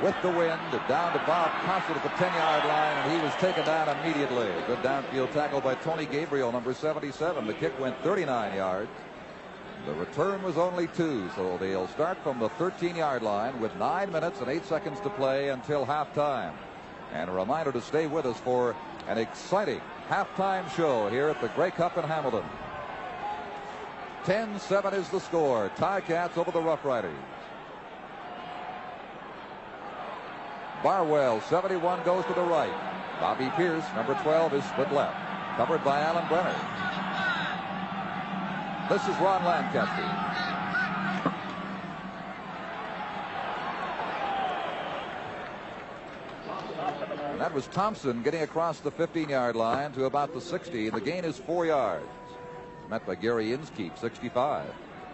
With 0.04 0.16
the 0.22 0.30
wind, 0.30 0.60
down 0.89 1.14
to 1.14 1.20
Bob 1.26 1.50
Cosset 1.64 1.96
at 1.96 2.04
the 2.04 2.10
10-yard 2.10 2.66
line, 2.66 2.98
and 2.98 3.12
he 3.14 3.26
was 3.26 3.34
taken 3.36 3.64
down 3.66 3.88
immediately. 3.98 4.52
Good 4.68 4.80
downfield 4.80 5.32
tackle 5.32 5.62
by 5.62 5.76
Tony 5.76 6.06
Gabriel, 6.06 6.52
number 6.52 6.74
77. 6.74 7.48
The 7.48 7.54
kick 7.54 7.80
went 7.80 7.98
39 8.04 8.56
yards. 8.56 8.89
The 9.86 9.93
return 9.93 10.41
was 10.41 10.57
only 10.57 10.88
two, 10.88 11.29
so 11.36 11.57
they'll 11.59 11.88
start 11.89 12.17
from 12.23 12.39
the 12.39 12.49
13-yard 12.49 13.21
line 13.21 13.59
with 13.59 13.75
nine 13.75 14.11
minutes 14.11 14.39
and 14.39 14.49
eight 14.49 14.65
seconds 14.65 14.99
to 15.01 15.09
play 15.11 15.49
until 15.49 15.86
halftime. 15.86 16.53
And 17.13 17.29
a 17.29 17.33
reminder 17.33 17.71
to 17.71 17.81
stay 17.81 18.07
with 18.07 18.25
us 18.25 18.39
for 18.39 18.75
an 19.07 19.19
exciting 19.19 19.81
halftime 20.09 20.67
show 20.75 21.07
here 21.09 21.27
at 21.27 21.39
the 21.39 21.49
Grey 21.49 21.69
Cup 21.69 21.99
in 21.99 22.03
Hamilton. 22.03 22.43
10-7 24.23 24.93
is 24.93 25.07
the 25.09 25.19
score. 25.19 25.69
Cats 25.77 26.36
over 26.36 26.49
the 26.49 26.61
Rough 26.61 26.83
Riders. 26.83 27.15
Barwell, 30.81 31.41
71, 31.41 32.03
goes 32.03 32.25
to 32.25 32.33
the 32.33 32.41
right. 32.41 32.73
Bobby 33.19 33.51
Pierce, 33.55 33.86
number 33.95 34.15
12, 34.23 34.55
is 34.55 34.63
split 34.65 34.91
left. 34.91 35.16
Covered 35.57 35.83
by 35.83 36.01
Alan 36.01 36.28
Brenner. 36.28 36.95
This 38.87 39.01
is 39.07 39.16
Ron 39.17 39.43
Lancaster. 39.43 40.03
And 47.32 47.41
that 47.41 47.51
was 47.51 47.66
Thompson 47.67 48.21
getting 48.21 48.43
across 48.43 48.82
the 48.82 48.91
15-yard 48.91 49.55
line 49.55 49.91
to 49.93 50.05
about 50.05 50.36
the 50.36 50.39
60. 50.39 50.91
The 50.91 51.01
gain 51.01 51.25
is 51.25 51.39
four 51.39 51.66
yards. 51.66 52.05
Met 52.87 53.03
by 53.07 53.16
Gary 53.16 53.53
Inskeep, 53.53 53.97
65. 53.97 54.63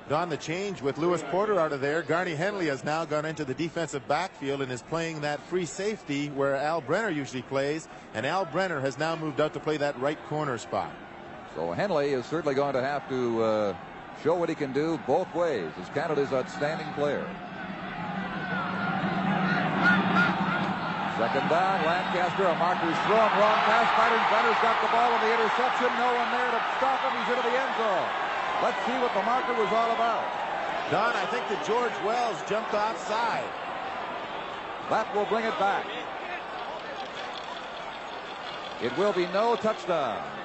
Don, 0.10 0.28
the 0.28 0.36
change 0.36 0.82
with 0.82 0.98
Lewis 0.98 1.24
Porter 1.32 1.58
out 1.58 1.72
of 1.72 1.80
there. 1.80 2.02
Garney 2.02 2.36
Henley 2.36 2.68
has 2.68 2.84
now 2.84 3.06
gone 3.06 3.26
into 3.26 3.46
the 3.46 3.54
defensive 3.54 4.06
backfield 4.10 4.62
and 4.62 4.70
is 4.70 4.82
playing 4.82 5.22
that 5.22 5.40
free 5.48 5.66
safety 5.66 6.28
where 6.32 6.58
Al 6.58 6.82
Brenner 6.82 7.10
usually 7.10 7.44
plays. 7.44 7.88
And 8.14 8.26
Al 8.26 8.44
Brenner 8.44 8.82
has 8.82 8.98
now 8.98 9.16
moved 9.16 9.40
out 9.40 9.54
to 9.54 9.62
play 9.62 9.78
that 9.78 9.98
right 10.02 10.22
corner 10.26 10.58
spot. 10.58 10.92
So 11.56 11.72
Henley 11.72 12.14
is 12.14 12.26
certainly 12.26 12.56
going 12.56 12.74
to 12.74 12.82
have 12.82 13.08
to 13.10 13.44
uh, 13.44 13.76
show 14.24 14.36
what 14.36 14.48
he 14.48 14.56
can 14.56 14.72
do 14.72 15.00
both 15.06 15.34
ways 15.36 15.70
as 15.82 15.90
Canada's 15.90 16.32
outstanding 16.32 16.88
player. 16.94 17.28
Second 21.20 21.50
down, 21.54 21.86
Lancaster, 21.86 22.50
a 22.50 22.56
marker's 22.56 22.98
thrown, 23.06 23.30
wrong 23.38 23.60
pass, 23.68 23.86
Martin 23.94 24.24
Brenner's 24.32 24.58
got 24.64 24.80
the 24.82 24.90
ball 24.90 25.12
in 25.12 25.22
the 25.22 25.32
interception, 25.38 25.92
no 26.00 26.10
one 26.18 26.30
there 26.34 26.50
to 26.50 26.62
stop 26.80 26.98
him, 27.04 27.14
he's 27.14 27.30
into 27.36 27.46
the 27.46 27.56
end 27.62 27.74
zone. 27.78 28.10
Let's 28.64 28.82
see 28.88 28.98
what 28.98 29.14
the 29.14 29.22
marker 29.22 29.54
was 29.54 29.70
all 29.70 29.92
about. 29.92 30.26
Don, 30.90 31.14
I 31.14 31.26
think 31.30 31.48
that 31.50 31.62
George 31.68 31.94
Wells 32.04 32.42
jumped 32.50 32.74
offside. 32.74 33.46
That 34.90 35.14
will 35.14 35.26
bring 35.26 35.46
it 35.46 35.58
back. 35.60 35.86
It 38.82 38.98
will 38.98 39.14
be 39.14 39.28
no 39.28 39.56
touchdown. 39.56 40.41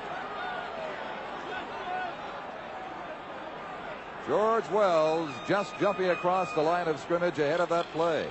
George 4.27 4.69
Wells 4.71 5.31
just 5.47 5.79
jumping 5.79 6.11
across 6.11 6.53
the 6.53 6.63
line 6.63 6.89
of 6.89 6.99
scrimmage 6.99 7.39
ahead 7.39 7.61
of 7.61 7.69
that 7.69 7.87
play. 7.93 8.29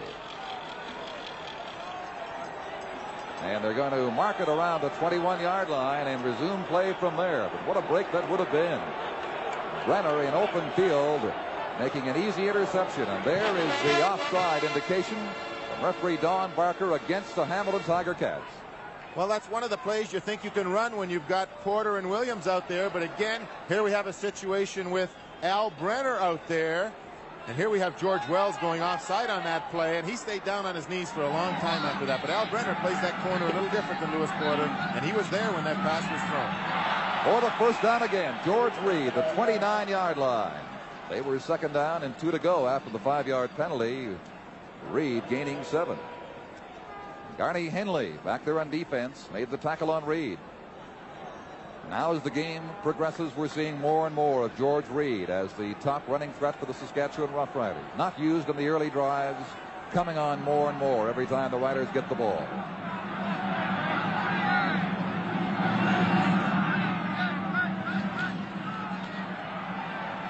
And 3.43 3.63
they're 3.63 3.73
going 3.73 3.91
to 3.91 4.11
mark 4.11 4.39
it 4.39 4.49
around 4.49 4.81
the 4.81 4.89
21 4.89 5.39
yard 5.39 5.69
line 5.69 6.07
and 6.07 6.23
resume 6.23 6.63
play 6.65 6.93
from 6.99 7.15
there. 7.15 7.49
But 7.51 7.67
what 7.67 7.77
a 7.77 7.87
break 7.87 8.11
that 8.11 8.29
would 8.29 8.39
have 8.39 8.51
been. 8.51 8.81
Brenner 9.85 10.23
in 10.23 10.33
open 10.33 10.69
field 10.71 11.21
making 11.79 12.07
an 12.09 12.17
easy 12.17 12.47
interception. 12.47 13.03
And 13.03 13.23
there 13.23 13.55
is 13.55 13.83
the 13.83 14.05
offside 14.05 14.63
indication 14.63 15.17
from 15.69 15.85
referee 15.85 16.17
Don 16.17 16.51
Barker 16.55 16.95
against 16.95 17.35
the 17.35 17.45
Hamilton 17.45 17.83
Tiger 17.83 18.13
Cats. 18.13 18.43
Well, 19.15 19.29
that's 19.29 19.49
one 19.49 19.63
of 19.63 19.69
the 19.69 19.77
plays 19.77 20.11
you 20.11 20.19
think 20.19 20.43
you 20.43 20.51
can 20.51 20.67
run 20.67 20.97
when 20.97 21.09
you've 21.09 21.27
got 21.29 21.49
Porter 21.61 21.97
and 21.97 22.09
Williams 22.09 22.47
out 22.47 22.67
there. 22.67 22.89
But 22.89 23.03
again, 23.03 23.47
here 23.69 23.81
we 23.81 23.91
have 23.91 24.07
a 24.07 24.13
situation 24.13 24.91
with 24.91 25.09
Al 25.43 25.71
Brenner 25.71 26.17
out 26.17 26.47
there. 26.47 26.91
And 27.47 27.55
here 27.55 27.69
we 27.69 27.77
have 27.77 27.99
George 27.99 28.27
Wells 28.27 28.55
going 28.57 28.81
offside 28.81 29.29
on 29.29 29.43
that 29.43 29.69
play, 29.69 29.99
and 29.99 30.09
he 30.09 30.15
stayed 30.15 30.43
down 30.43 30.65
on 30.65 30.73
his 30.73 30.89
knees 30.89 31.11
for 31.11 31.21
a 31.21 31.29
long 31.29 31.53
time 31.61 31.85
after 31.85 32.05
that. 32.07 32.21
But 32.21 32.31
Al 32.31 32.47
Brenner 32.47 32.75
plays 32.81 32.99
that 33.01 33.21
corner 33.21 33.45
a 33.45 33.53
little 33.53 33.69
different 33.69 34.01
than 34.01 34.11
Lewis 34.13 34.31
Porter, 34.39 34.63
and 34.63 35.05
he 35.05 35.11
was 35.11 35.29
there 35.29 35.51
when 35.51 35.63
that 35.63 35.77
pass 35.77 36.01
was 36.09 36.21
thrown. 36.25 36.75
For 37.25 37.41
the 37.41 37.51
first 37.57 37.81
down 37.83 38.01
again, 38.01 38.35
George 38.43 38.73
Reed, 38.83 39.13
the 39.13 39.21
29-yard 39.35 40.17
line. 40.17 40.59
They 41.09 41.21
were 41.21 41.39
second 41.39 41.73
down 41.73 42.01
and 42.01 42.17
two 42.17 42.31
to 42.31 42.39
go 42.39 42.67
after 42.67 42.89
the 42.89 42.99
five-yard 42.99 43.51
penalty. 43.55 44.09
Reed 44.89 45.23
gaining 45.29 45.63
seven. 45.63 45.99
Garney 47.37 47.69
Henley 47.69 48.13
back 48.23 48.43
there 48.43 48.59
on 48.59 48.71
defense 48.71 49.27
made 49.31 49.51
the 49.51 49.57
tackle 49.57 49.91
on 49.91 50.05
Reed. 50.05 50.39
Now 51.89 52.13
as 52.13 52.21
the 52.23 52.31
game 52.31 52.63
progresses, 52.81 53.35
we're 53.35 53.47
seeing 53.47 53.79
more 53.79 54.07
and 54.07 54.15
more 54.15 54.45
of 54.45 54.57
George 54.57 54.87
Reed 54.89 55.29
as 55.29 55.53
the 55.53 55.75
top 55.75 56.07
running 56.07 56.33
threat 56.33 56.59
for 56.59 56.65
the 56.65 56.73
Saskatchewan 56.73 57.29
Roughriders. 57.29 57.97
Not 57.97 58.17
used 58.19 58.49
in 58.49 58.57
the 58.57 58.67
early 58.67 58.89
drives, 58.89 59.45
coming 59.91 60.17
on 60.17 60.41
more 60.41 60.69
and 60.69 60.79
more 60.79 61.09
every 61.09 61.27
time 61.27 61.51
the 61.51 61.57
Riders 61.57 61.87
get 61.93 62.09
the 62.09 62.15
ball. 62.15 62.45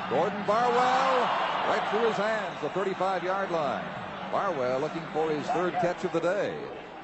Gordon 0.09 0.43
Barwell 0.45 1.29
right 1.67 1.87
through 1.89 2.07
his 2.09 2.17
hands, 2.17 2.57
the 2.61 2.69
35-yard 2.69 3.49
line. 3.49 3.83
Barwell 4.31 4.79
looking 4.79 5.03
for 5.13 5.29
his 5.29 5.47
third 5.47 5.73
catch 5.75 6.03
of 6.03 6.11
the 6.11 6.19
day. 6.19 6.53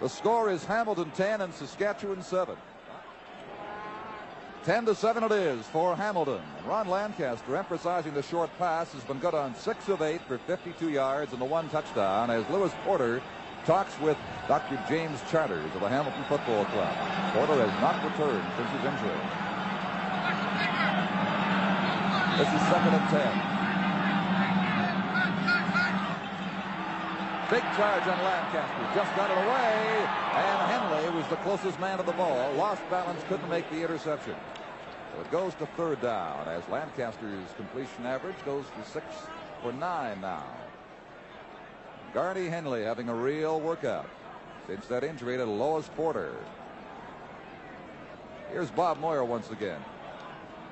The 0.01 0.09
score 0.09 0.51
is 0.51 0.65
Hamilton 0.65 1.11
10 1.11 1.41
and 1.41 1.53
Saskatchewan 1.53 2.21
7. 2.21 2.55
10 4.63 4.85
to 4.85 4.93
7 4.93 5.23
it 5.23 5.31
is 5.31 5.65
for 5.67 5.95
Hamilton. 5.95 6.39
Ron 6.67 6.87
Lancaster 6.87 7.55
emphasizing 7.55 8.13
the 8.13 8.21
short 8.21 8.51
pass 8.59 8.93
has 8.93 9.03
been 9.05 9.17
good 9.17 9.33
on 9.33 9.55
6 9.55 9.89
of 9.89 10.03
8 10.03 10.21
for 10.27 10.37
52 10.37 10.89
yards 10.89 11.31
and 11.31 11.41
the 11.41 11.45
one 11.45 11.67
touchdown 11.69 12.29
as 12.29 12.47
Lewis 12.47 12.71
Porter 12.83 13.23
talks 13.65 13.99
with 13.99 14.17
Dr. 14.47 14.79
James 14.87 15.19
Charters 15.31 15.65
of 15.73 15.81
the 15.81 15.89
Hamilton 15.89 16.23
Football 16.29 16.65
Club. 16.65 16.93
Porter 17.33 17.65
has 17.65 17.81
not 17.81 18.03
returned 18.05 18.45
since 18.55 18.69
his 18.69 18.85
injury. 18.85 19.17
This 22.37 22.53
is 22.53 22.61
second 22.69 22.93
and 22.93 23.09
10. 23.09 23.60
Big 27.51 27.63
charge 27.75 28.07
on 28.07 28.17
Lancaster. 28.23 28.95
Just 28.95 29.13
got 29.17 29.29
it 29.29 29.37
away. 29.37 30.07
And 30.39 30.71
Henley 30.71 31.17
was 31.17 31.27
the 31.27 31.35
closest 31.37 31.77
man 31.81 31.97
to 31.97 32.03
the 32.03 32.13
ball. 32.13 32.53
Lost 32.53 32.81
balance, 32.89 33.21
couldn't 33.27 33.49
make 33.49 33.69
the 33.69 33.81
interception. 33.83 34.35
So 35.13 35.21
it 35.21 35.29
goes 35.31 35.53
to 35.55 35.65
third 35.75 36.01
down 36.01 36.47
as 36.47 36.63
Lancaster's 36.69 37.49
completion 37.57 38.05
average 38.05 38.37
goes 38.45 38.63
to 38.77 38.89
six 38.89 39.05
for 39.61 39.73
nine 39.73 40.21
now. 40.21 40.45
Garney 42.13 42.47
Henley 42.47 42.83
having 42.83 43.09
a 43.09 43.15
real 43.15 43.59
workout 43.59 44.09
since 44.65 44.85
that 44.87 45.03
injury 45.03 45.35
to 45.35 45.43
Lewis 45.43 45.89
Porter. 45.97 46.33
Here's 48.49 48.71
Bob 48.71 48.97
Moyer 49.01 49.25
once 49.25 49.51
again. 49.51 49.81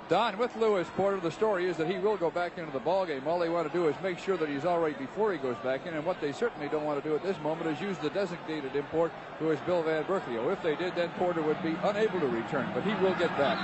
Don, 0.10 0.40
with 0.40 0.56
Lewis 0.56 0.88
Porter, 0.98 1.20
the 1.20 1.30
story 1.30 1.70
is 1.70 1.78
that 1.78 1.86
he 1.86 2.00
will 2.00 2.18
go 2.18 2.32
back 2.32 2.58
into 2.58 2.72
the 2.72 2.80
ball 2.80 3.06
game. 3.06 3.28
All 3.28 3.38
they 3.38 3.48
want 3.48 3.72
to 3.72 3.78
do 3.78 3.88
is 3.88 3.96
make 4.02 4.18
sure 4.18 4.38
that 4.38 4.50
he's 4.50 4.66
all 4.66 4.80
right 4.80 4.98
before 4.98 5.32
he 5.32 5.38
goes 5.38 5.56
back 5.58 5.86
in. 5.86 5.94
And 5.94 6.04
what 6.04 6.20
they 6.20 6.32
certainly 6.32 6.68
don't 6.68 6.84
want 6.84 7.02
to 7.02 7.08
do 7.08 7.16
at 7.16 7.22
this 7.22 7.40
moment 7.44 7.70
is 7.70 7.80
use 7.80 7.96
the 8.00 8.10
designated 8.10 8.76
import, 8.76 9.12
who 9.38 9.52
is 9.52 9.60
Bill 9.68 9.84
Van 9.84 10.04
Burkleo. 10.06 10.52
If 10.52 10.64
they 10.64 10.76
did, 10.76 10.96
then 10.96 11.10
Porter 11.20 11.44
would 11.44 11.62
be 11.62 11.76
unable 11.84 12.20
to 12.22 12.28
return, 12.28 12.72
but 12.74 12.84
he 12.84 12.90
will 13.04 13.14
get 13.16 13.30
back. 13.38 13.60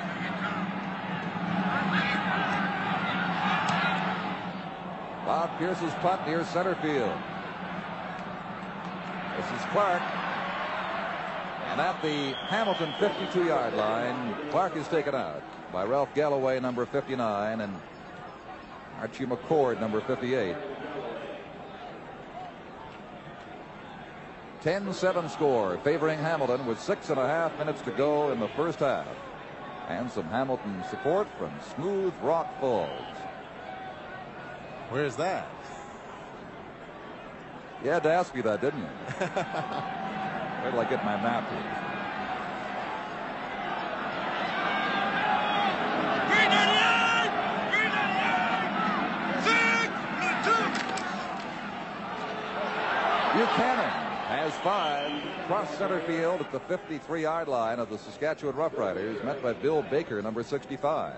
Bob 5.25 5.57
Pierce's 5.57 5.93
punt 5.95 6.27
near 6.27 6.45
center 6.45 6.75
field. 6.75 7.17
This 9.35 9.47
is 9.47 9.65
Clark. 9.71 10.03
And 11.71 11.81
at 11.81 11.99
the 12.03 12.33
Hamilton 12.49 12.91
52-yard 12.99 13.73
line, 13.73 14.35
Clark 14.51 14.75
is 14.75 14.87
taken 14.87 15.15
out 15.15 15.41
by 15.71 15.83
Ralph 15.83 16.13
Galloway, 16.13 16.59
number 16.59 16.85
59, 16.85 17.61
and 17.61 17.73
Archie 18.99 19.25
McCord, 19.25 19.79
number 19.79 20.01
58. 20.01 20.55
10-7 24.65 25.29
score 25.29 25.77
favoring 25.83 26.17
Hamilton 26.17 26.65
with 26.65 26.81
six 26.81 27.11
and 27.11 27.19
a 27.19 27.27
half 27.27 27.55
minutes 27.59 27.81
to 27.83 27.91
go 27.91 28.31
in 28.31 28.39
the 28.39 28.47
first 28.49 28.79
half. 28.79 29.05
And 29.89 30.09
some 30.09 30.25
Hamilton 30.25 30.83
support 30.89 31.27
from 31.37 31.51
Smooth 31.75 32.13
Rock 32.23 32.59
Falls. 32.59 32.89
Where's 34.89 35.15
that? 35.17 35.47
You 37.83 37.91
had 37.91 38.01
to 38.03 38.11
ask 38.11 38.33
me 38.33 38.41
that, 38.41 38.61
didn't 38.61 38.79
you? 38.79 38.87
Where 40.65 40.71
do 40.71 40.79
I 40.79 40.85
get 40.89 41.05
my 41.05 41.15
map 41.21 41.47
here? 41.51 41.81
Buchanan 53.35 53.95
five. 54.65 55.11
Cross 55.45 55.77
center 55.77 55.99
field 56.07 56.41
at 56.41 56.51
the 56.51 56.59
53 56.61 57.21
yard 57.21 57.47
line 57.47 57.77
of 57.77 57.87
the 57.87 57.99
Saskatchewan 57.99 58.55
Roughriders, 58.55 59.23
met 59.23 59.43
by 59.43 59.53
Bill 59.53 59.83
Baker, 59.83 60.19
number 60.23 60.41
65. 60.41 61.13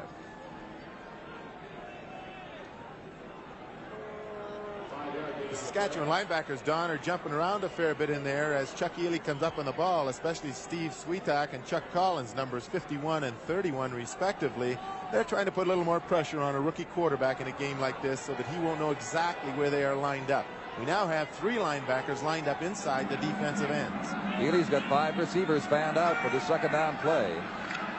The 5.50 5.56
Saskatchewan 5.56 6.10
linebackers, 6.10 6.62
Don, 6.66 6.92
are 6.92 6.98
jumping 6.98 7.32
around 7.32 7.64
a 7.64 7.70
fair 7.70 7.96
bit 7.96 8.10
in 8.10 8.22
there 8.26 8.54
as 8.54 8.74
Chuck 8.74 8.94
Ealey 8.98 9.24
comes 9.24 9.42
up 9.42 9.58
on 9.58 9.64
the 9.64 9.72
ball, 9.72 10.10
especially 10.10 10.52
Steve 10.52 10.92
Sweetak 10.92 11.54
and 11.54 11.66
Chuck 11.66 11.84
Collins, 11.94 12.36
numbers 12.36 12.66
51 12.66 13.24
and 13.24 13.38
31, 13.44 13.94
respectively. 13.94 14.78
They're 15.14 15.24
trying 15.24 15.46
to 15.46 15.54
put 15.54 15.68
a 15.68 15.70
little 15.70 15.86
more 15.86 16.02
pressure 16.02 16.42
on 16.42 16.54
a 16.54 16.60
rookie 16.60 16.84
quarterback 16.84 17.40
in 17.40 17.48
a 17.48 17.54
game 17.54 17.80
like 17.80 18.02
this 18.02 18.20
so 18.20 18.34
that 18.34 18.46
he 18.48 18.60
won't 18.60 18.82
know 18.82 18.92
exactly 18.92 19.54
where 19.54 19.70
they 19.70 19.86
are 19.86 19.96
lined 19.96 20.32
up. 20.32 20.46
We 20.80 20.86
now 20.86 21.08
have 21.08 21.30
three 21.30 21.56
linebackers 21.56 22.22
lined 22.22 22.48
up 22.48 22.62
inside 22.62 23.10
the 23.10 23.18
defensive 23.18 23.72
ends. 23.72 24.10
Ealey's 24.38 24.70
got 24.70 24.84
five 24.84 25.18
receivers 25.18 25.66
fanned 25.66 25.98
out 25.98 26.18
for 26.22 26.30
the 26.30 26.40
second 26.42 26.72
down 26.72 26.98
play. 26.98 27.34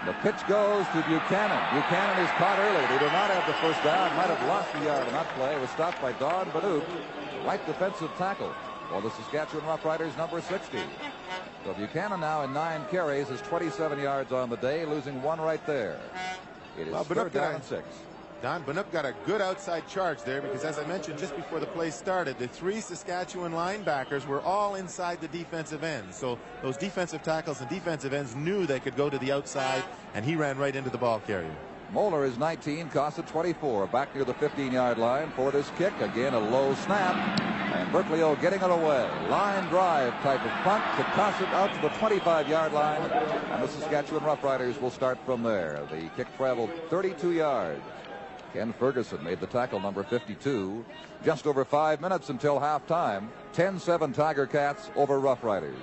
The 0.07 0.13
pitch 0.23 0.39
goes 0.47 0.87
to 0.87 1.03
Buchanan. 1.09 1.59
Buchanan 1.75 2.25
is 2.25 2.31
caught 2.39 2.59
early. 2.59 2.87
They 2.87 2.99
do 2.99 3.11
not 3.11 3.31
have 3.31 3.47
the 3.49 3.55
first 3.55 3.83
down. 3.83 4.15
Might 4.17 4.31
have 4.31 4.47
lost 4.47 4.73
the 4.73 4.85
yard 4.85 5.07
on 5.09 5.13
that 5.13 5.27
play. 5.35 5.55
It 5.57 5.61
was 5.61 5.71
stopped 5.71 6.01
by 6.01 6.13
Don 6.13 6.47
Bahnuik, 6.53 6.87
right 7.45 7.65
defensive 7.67 8.11
tackle 8.17 8.55
for 8.89 9.03
the 9.03 9.11
Saskatchewan 9.11 9.67
Roughriders, 9.67 10.17
number 10.17 10.41
60. 10.41 10.79
So 11.65 11.75
Buchanan 11.75 12.21
now 12.21 12.43
in 12.45 12.53
nine 12.53 12.85
carries 12.91 13.29
is 13.29 13.41
27 13.43 13.99
yards 13.99 14.33
on 14.33 14.51
the 14.51 14.57
day, 14.57 14.87
losing 14.87 15.21
one 15.21 15.41
right 15.41 15.65
there. 15.67 15.99
It 16.79 16.87
is 16.87 16.93
well, 16.93 17.05
third 17.05 17.33
down 17.33 17.57
and 17.57 17.65
six. 17.65 17.85
Don 18.41 18.63
Bahnuik 18.63 18.93
got 18.93 19.05
a 19.05 19.17
good 19.27 19.41
outside 19.41 19.89
charge 19.89 20.23
there 20.23 20.41
because, 20.41 20.63
as 20.63 20.79
I 20.79 20.87
mentioned 20.87 21.19
just 21.19 21.35
before 21.35 21.59
the 21.59 21.67
play 21.67 21.91
started, 21.91 22.39
the 22.39 22.47
three 22.47 22.79
Saskatchewan 22.81 23.51
linebackers 23.51 24.29
were 24.29 24.41
all 24.43 24.77
inside 24.77 25.21
the 25.21 25.27
defensive 25.27 25.83
end. 25.83 26.15
So 26.15 26.39
those 26.63 26.77
defensive 26.77 27.21
tackles 27.25 27.61
and 27.61 27.69
defensive 27.69 28.13
ends 28.13 28.37
knew 28.37 28.65
they 28.65 28.79
could 28.79 28.95
go 28.95 29.11
to 29.11 29.19
the 29.19 29.33
outside, 29.33 29.83
and 30.15 30.25
he 30.25 30.37
ran 30.37 30.57
right 30.57 30.77
into 30.77 30.89
the 30.89 30.99
ball 30.99 31.19
carrier. 31.27 31.51
Moeller 31.91 32.25
is 32.25 32.39
19, 32.39 32.91
Cossett 32.91 33.27
24, 33.27 33.89
back 33.89 34.15
near 34.15 34.25
the 34.25 34.35
15-yard 34.35 34.99
line 34.99 35.33
for 35.35 35.51
this 35.51 35.73
kick. 35.77 35.93
Again, 36.01 36.35
a 36.35 36.39
low 36.39 36.75
snap, 36.75 37.17
and 37.75 37.91
Burkleo 37.91 38.41
getting 38.41 38.61
it 38.61 38.71
away. 38.71 39.11
Line 39.29 39.69
drive 39.69 40.13
type 40.23 40.45
of 40.45 40.51
punt 40.63 40.85
to 40.97 41.03
Cossett 41.15 41.49
out 41.49 41.75
to 41.75 41.81
the 41.81 41.89
25-yard 41.89 42.73
line, 42.73 43.03
and 43.03 43.65
the 43.65 43.67
Saskatchewan 43.67 44.23
Roughriders 44.23 44.81
will 44.81 44.93
start 44.93 45.19
from 45.27 45.43
there. 45.43 45.83
The 45.91 46.09
kick 46.15 46.29
traveled 46.37 46.71
32 46.89 47.33
yards. 47.33 47.83
Ken 48.53 48.73
Ferguson 48.73 49.23
made 49.23 49.41
the 49.41 49.47
tackle 49.47 49.81
number 49.81 50.03
52. 50.03 50.85
Just 51.25 51.47
over 51.47 51.65
five 51.65 52.01
minutes 52.01 52.31
until 52.31 52.59
halftime. 52.59 53.29
10-7 53.55 54.15
Tiger 54.15 54.47
Cats 54.47 54.91
over 54.97 55.21
Rough 55.21 55.45
Riders. 55.45 55.77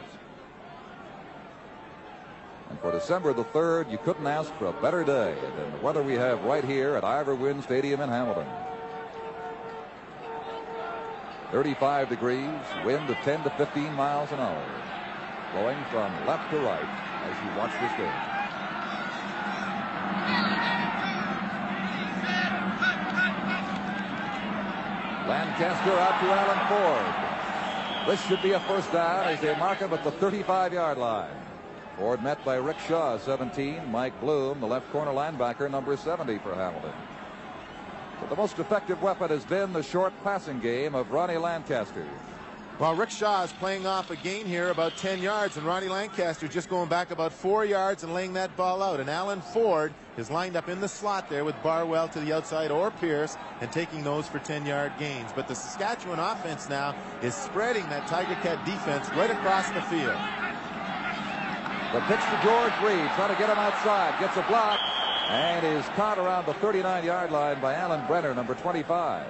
And 2.69 2.79
for 2.79 2.91
December 2.91 3.33
the 3.33 3.43
3rd, 3.45 3.91
you 3.91 3.99
couldn't 3.99 4.25
ask 4.25 4.53
for 4.55 4.67
a 4.67 4.81
better 4.81 5.03
day 5.03 5.35
than 5.57 5.71
the 5.71 5.77
weather 5.77 6.01
we 6.01 6.13
have 6.13 6.43
right 6.43 6.63
here 6.63 6.95
at 6.95 7.03
Ivor 7.03 7.35
Wynne 7.35 7.61
Stadium 7.61 8.01
in 8.01 8.09
Hamilton. 8.09 8.47
35 11.51 12.09
degrees, 12.09 12.49
wind 12.83 13.09
of 13.09 13.15
10 13.17 13.43
to 13.43 13.49
15 13.51 13.93
miles 13.93 14.31
an 14.31 14.39
hour, 14.39 14.65
blowing 15.53 15.77
from 15.91 16.11
left 16.25 16.49
to 16.51 16.57
right 16.57 16.83
as 17.23 17.45
you 17.45 17.57
watch 17.57 17.71
this 17.79 17.97
game. 17.97 18.35
Lancaster 25.27 25.91
out 25.91 26.19
to 26.21 26.27
Alan 26.31 26.67
Ford. 26.67 28.07
This 28.07 28.23
should 28.27 28.43
be 28.43 28.51
a 28.51 28.59
first 28.61 28.91
down 28.91 29.27
as 29.27 29.41
they 29.41 29.55
mark 29.57 29.79
him 29.79 29.91
at 29.91 30.03
the 30.03 30.11
35-yard 30.11 30.99
line. 30.99 31.35
Ford 31.97 32.21
met 32.21 32.43
by 32.45 32.55
Rick 32.55 32.77
Shaw, 32.87 33.17
17. 33.17 33.89
Mike 33.89 34.19
Bloom, 34.21 34.59
the 34.59 34.67
left 34.67 34.91
corner 34.91 35.11
linebacker, 35.11 35.71
number 35.71 35.97
70 35.97 36.37
for 36.39 36.53
Hamilton. 36.53 36.91
But 38.19 38.29
the 38.29 38.35
most 38.35 38.59
effective 38.59 39.01
weapon 39.01 39.29
has 39.29 39.43
been 39.45 39.73
the 39.73 39.81
short 39.81 40.13
passing 40.23 40.59
game 40.59 40.93
of 40.93 41.09
Ronnie 41.09 41.37
Lancaster. 41.37 42.05
Well, 42.77 42.93
Rick 42.93 43.09
Shaw 43.09 43.43
is 43.43 43.53
playing 43.53 43.87
off 43.87 44.11
a 44.11 44.17
gain 44.17 44.45
here 44.45 44.69
about 44.69 44.97
10 44.97 45.21
yards, 45.21 45.57
and 45.57 45.65
Ronnie 45.65 45.87
Lancaster 45.87 46.47
just 46.47 46.69
going 46.69 46.89
back 46.89 47.09
about 47.09 47.31
four 47.31 47.65
yards 47.65 48.03
and 48.03 48.13
laying 48.13 48.33
that 48.33 48.55
ball 48.57 48.83
out. 48.83 48.99
And 48.99 49.09
Alan 49.09 49.41
Ford 49.41 49.93
is 50.17 50.31
lined 50.31 50.55
up 50.55 50.69
in 50.69 50.79
the 50.81 50.87
slot 50.87 51.29
there 51.29 51.43
with 51.43 51.61
Barwell 51.61 52.07
to 52.09 52.19
the 52.19 52.33
outside 52.33 52.71
or 52.71 52.91
Pierce 52.91 53.37
and 53.61 53.71
taking 53.71 54.03
those 54.03 54.27
for 54.27 54.39
10-yard 54.39 54.93
gains. 54.97 55.31
But 55.35 55.47
the 55.47 55.55
Saskatchewan 55.55 56.19
offense 56.19 56.69
now 56.69 56.95
is 57.21 57.33
spreading 57.33 57.87
that 57.89 58.07
Tiger 58.07 58.35
Cat 58.41 58.63
defense 58.65 59.09
right 59.09 59.31
across 59.31 59.69
the 59.71 59.81
field. 59.83 60.17
The 61.93 62.01
pitch 62.07 62.19
to 62.19 62.39
George 62.43 62.73
Reed, 62.83 63.09
trying 63.15 63.33
to 63.33 63.39
get 63.39 63.49
him 63.49 63.57
outside, 63.57 64.19
gets 64.19 64.35
a 64.37 64.43
block, 64.47 64.79
and 65.29 65.65
is 65.65 65.85
caught 65.95 66.17
around 66.17 66.45
the 66.45 66.53
39-yard 66.55 67.31
line 67.31 67.61
by 67.61 67.73
Alan 67.73 68.05
Brenner, 68.05 68.33
number 68.35 68.53
25. 68.55 69.25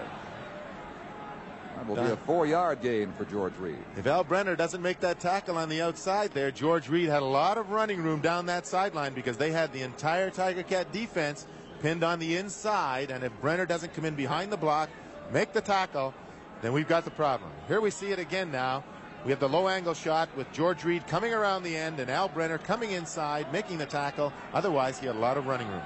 That 1.76 1.88
will 1.88 1.96
be 1.96 2.12
a 2.12 2.16
four-yard 2.18 2.82
gain 2.82 3.12
for 3.14 3.26
George 3.26 3.56
Reed. 3.58 3.78
If 3.98 4.08
Al 4.08 4.24
Brenner 4.24 4.56
doesn't 4.56 4.82
make 4.82 5.02
that 5.02 5.20
tackle 5.20 5.58
on 5.58 5.70
the 5.70 5.82
outside 5.82 6.32
there, 6.32 6.52
George 6.52 6.88
Reed 6.90 7.10
had 7.10 7.22
a 7.22 7.26
lot 7.26 7.58
of 7.58 7.70
running 7.72 8.02
room 8.02 8.22
down 8.22 8.46
that 8.46 8.66
sideline 8.66 9.14
because 9.14 9.38
they 9.38 9.52
had 9.52 9.74
the 9.74 9.82
entire 9.82 10.30
Tiger 10.30 10.64
Cat 10.64 10.92
defense 10.92 11.46
pinned 11.82 12.04
on 12.04 12.20
the 12.20 12.38
inside. 12.38 13.12
And 13.12 13.24
if 13.24 13.32
Brenner 13.42 13.66
doesn't 13.66 13.94
come 13.94 14.06
in 14.06 14.16
behind 14.16 14.52
the 14.52 14.58
block, 14.58 14.90
make 15.32 15.54
the 15.54 15.62
tackle, 15.62 16.14
then 16.62 16.72
we've 16.72 16.88
got 16.88 17.04
the 17.04 17.12
problem. 17.12 17.52
Here 17.68 17.82
we 17.82 17.92
see 17.92 18.12
it 18.12 18.20
again 18.20 18.52
now. 18.52 18.84
We 19.26 19.32
have 19.32 19.40
the 19.40 19.50
low 19.50 19.68
angle 19.68 19.96
shot 19.96 20.30
with 20.38 20.52
George 20.54 20.84
Reed 20.84 21.08
coming 21.08 21.34
around 21.34 21.64
the 21.64 21.76
end 21.76 22.00
and 22.00 22.10
Al 22.12 22.30
Brenner 22.30 22.60
coming 22.60 22.92
inside, 22.92 23.52
making 23.52 23.80
the 23.80 23.86
tackle. 23.86 24.32
Otherwise, 24.54 25.00
he 25.00 25.08
had 25.08 25.16
a 25.16 25.20
lot 25.20 25.36
of 25.36 25.48
running 25.48 25.68
room. 25.68 25.82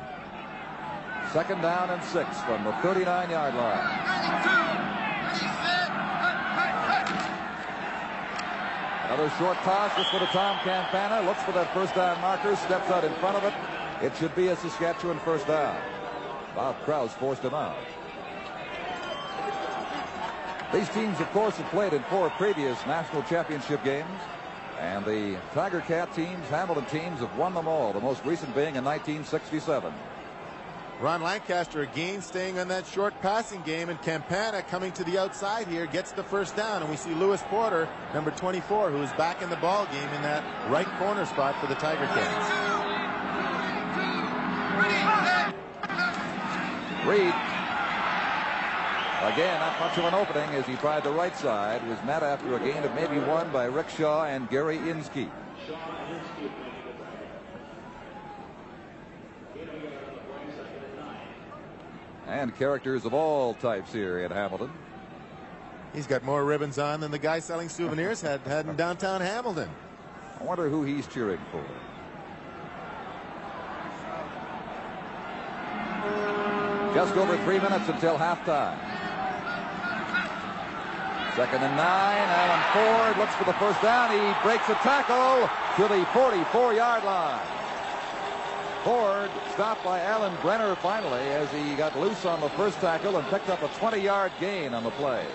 Second 1.31 1.61
down 1.61 1.89
and 1.89 2.03
six 2.03 2.39
from 2.41 2.63
the 2.63 2.71
39-yard 2.71 3.55
line. 3.55 4.99
Another 9.09 9.31
short 9.39 9.57
toss 9.63 9.95
just 9.97 10.11
for 10.11 10.19
the 10.19 10.27
Tom 10.27 10.59
Campana. 10.59 11.25
Looks 11.25 11.41
for 11.41 11.51
that 11.53 11.73
first 11.73 11.95
down 11.95 12.21
marker. 12.21 12.55
Steps 12.55 12.91
out 12.91 13.03
in 13.03 13.11
front 13.15 13.37
of 13.37 13.43
it. 13.43 13.53
It 14.05 14.15
should 14.17 14.35
be 14.35 14.49
a 14.49 14.55
Saskatchewan 14.55 15.17
first 15.21 15.47
down. 15.47 15.75
Bob 16.53 16.75
Krause 16.83 17.11
forced 17.13 17.41
him 17.41 17.55
out. 17.55 17.75
These 20.71 20.89
teams, 20.89 21.19
of 21.19 21.27
course, 21.31 21.55
have 21.57 21.65
played 21.71 21.93
in 21.93 22.03
four 22.03 22.29
previous 22.37 22.77
national 22.85 23.23
championship 23.23 23.83
games. 23.83 24.19
And 24.79 25.03
the 25.03 25.37
Tiger 25.55 25.81
Cat 25.81 26.13
teams, 26.13 26.47
Hamilton 26.49 26.85
teams, 26.85 27.21
have 27.21 27.35
won 27.35 27.55
them 27.55 27.67
all, 27.67 27.91
the 27.91 27.99
most 27.99 28.23
recent 28.23 28.53
being 28.53 28.75
in 28.75 28.85
1967. 28.85 29.91
Ron 30.99 31.21
Lancaster 31.21 31.81
again 31.81 32.21
staying 32.21 32.59
on 32.59 32.67
that 32.67 32.85
short 32.85 33.13
passing 33.21 33.61
game, 33.61 33.87
and 33.87 34.01
Campana 34.01 34.61
coming 34.63 34.91
to 34.91 35.03
the 35.05 35.17
outside 35.17 35.65
here 35.65 35.85
gets 35.85 36.11
the 36.11 36.23
first 36.23 36.57
down. 36.57 36.81
And 36.81 36.91
we 36.91 36.97
see 36.97 37.13
Lewis 37.13 37.41
Porter, 37.47 37.87
number 38.13 38.31
24, 38.31 38.91
who 38.91 39.01
is 39.01 39.11
back 39.13 39.41
in 39.41 39.49
the 39.49 39.55
ball 39.57 39.85
game 39.85 40.09
in 40.09 40.21
that 40.23 40.43
right 40.69 40.87
corner 40.97 41.25
spot 41.25 41.55
for 41.61 41.67
the 41.67 41.75
Tiger 41.75 42.05
Cats. 42.05 42.49
Reed. 47.07 47.33
Again, 49.33 49.59
not 49.59 49.79
much 49.79 49.97
of 49.97 50.03
an 50.03 50.13
opening 50.13 50.49
as 50.55 50.65
he 50.65 50.75
tried 50.75 51.05
the 51.05 51.11
right 51.11 51.35
side. 51.37 51.81
Was 51.87 52.03
met 52.03 52.23
after 52.23 52.57
a 52.57 52.59
gain 52.59 52.83
of 52.83 52.93
maybe 52.93 53.19
one 53.19 53.49
by 53.51 53.65
Rick 53.65 53.87
Shaw 53.89 54.25
and 54.25 54.49
Gary 54.49 54.77
Inskeep. 54.89 55.31
And 62.29 62.55
characters 62.55 63.05
of 63.05 63.13
all 63.13 63.55
types 63.55 63.91
here 63.91 64.19
in 64.19 64.31
Hamilton. 64.31 64.71
He's 65.93 66.05
got 66.05 66.23
more 66.23 66.45
ribbons 66.45 66.77
on 66.77 66.99
than 66.99 67.11
the 67.11 67.17
guy 67.17 67.39
selling 67.39 67.69
souvenirs 67.69 68.21
had, 68.21 68.41
had 68.41 68.67
in 68.67 68.75
downtown 68.75 69.21
Hamilton. 69.21 69.69
I 70.39 70.43
wonder 70.43 70.69
who 70.69 70.83
he's 70.83 71.07
cheering 71.07 71.39
for. 71.51 71.63
Just 76.93 77.15
over 77.15 77.37
three 77.43 77.59
minutes 77.59 77.89
until 77.89 78.17
halftime. 78.17 78.77
Second 81.35 81.63
and 81.63 81.77
nine. 81.77 82.29
Alan 82.29 82.63
Ford 82.73 83.17
looks 83.17 83.35
for 83.35 83.45
the 83.45 83.53
first 83.53 83.81
down. 83.81 84.11
He 84.11 84.43
breaks 84.43 84.67
a 84.69 84.75
tackle 84.75 85.49
to 85.77 85.87
the 85.87 86.03
44-yard 86.05 87.03
line. 87.03 87.58
Ford 88.83 89.29
stopped 89.53 89.83
by 89.83 89.99
Alan 89.99 90.35
Brenner 90.41 90.75
finally 90.75 91.19
as 91.19 91.51
he 91.51 91.75
got 91.75 91.97
loose 91.99 92.25
on 92.25 92.39
the 92.39 92.49
first 92.49 92.79
tackle 92.79 93.17
and 93.17 93.27
picked 93.27 93.49
up 93.49 93.61
a 93.61 93.67
20-yard 93.67 94.31
gain 94.39 94.73
on 94.73 94.83
the 94.83 94.91
play. 94.91 95.25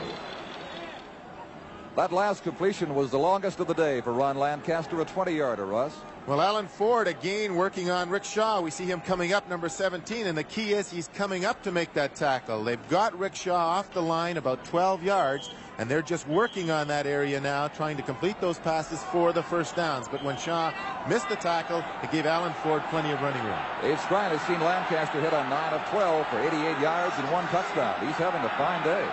That 1.96 2.12
last 2.12 2.42
completion 2.42 2.92
was 2.96 3.12
the 3.12 3.20
longest 3.20 3.60
of 3.60 3.68
the 3.68 3.74
day 3.74 4.00
for 4.00 4.12
Ron 4.12 4.36
Lancaster, 4.36 5.00
a 5.00 5.04
20-yarder, 5.04 5.64
Russ. 5.64 5.96
Well, 6.26 6.40
Alan 6.40 6.66
Ford 6.66 7.06
again 7.06 7.54
working 7.54 7.88
on 7.88 8.10
Rick 8.10 8.24
Shaw. 8.24 8.60
We 8.60 8.72
see 8.72 8.84
him 8.84 9.00
coming 9.00 9.32
up, 9.32 9.48
number 9.48 9.68
17, 9.68 10.26
and 10.26 10.36
the 10.36 10.42
key 10.42 10.72
is 10.72 10.90
he's 10.90 11.06
coming 11.14 11.44
up 11.44 11.62
to 11.62 11.70
make 11.70 11.92
that 11.92 12.16
tackle. 12.16 12.64
They've 12.64 12.88
got 12.88 13.16
Rick 13.16 13.36
Shaw 13.36 13.54
off 13.54 13.92
the 13.92 14.02
line 14.02 14.38
about 14.38 14.64
12 14.64 15.04
yards, 15.04 15.50
and 15.78 15.88
they're 15.88 16.02
just 16.02 16.26
working 16.26 16.68
on 16.68 16.88
that 16.88 17.06
area 17.06 17.40
now, 17.40 17.68
trying 17.68 17.96
to 17.96 18.02
complete 18.02 18.40
those 18.40 18.58
passes 18.58 19.00
for 19.04 19.32
the 19.32 19.44
first 19.44 19.76
downs. 19.76 20.08
But 20.08 20.24
when 20.24 20.36
Shaw 20.36 20.72
missed 21.08 21.28
the 21.28 21.36
tackle, 21.36 21.84
it 22.02 22.10
gave 22.10 22.26
Alan 22.26 22.54
Ford 22.54 22.82
plenty 22.90 23.12
of 23.12 23.22
running 23.22 23.44
room. 23.44 23.58
Dave 23.82 23.98
Skrien 23.98 24.30
has 24.30 24.42
seen 24.48 24.58
Lancaster 24.58 25.20
hit 25.20 25.32
on 25.32 25.48
9 25.48 25.74
of 25.74 25.88
12 25.90 26.26
for 26.26 26.40
88 26.40 26.80
yards 26.80 27.14
and 27.18 27.30
one 27.30 27.46
touchdown. 27.48 28.04
He's 28.04 28.16
having 28.16 28.40
a 28.40 28.50
fine 28.58 28.82
day. 28.82 29.08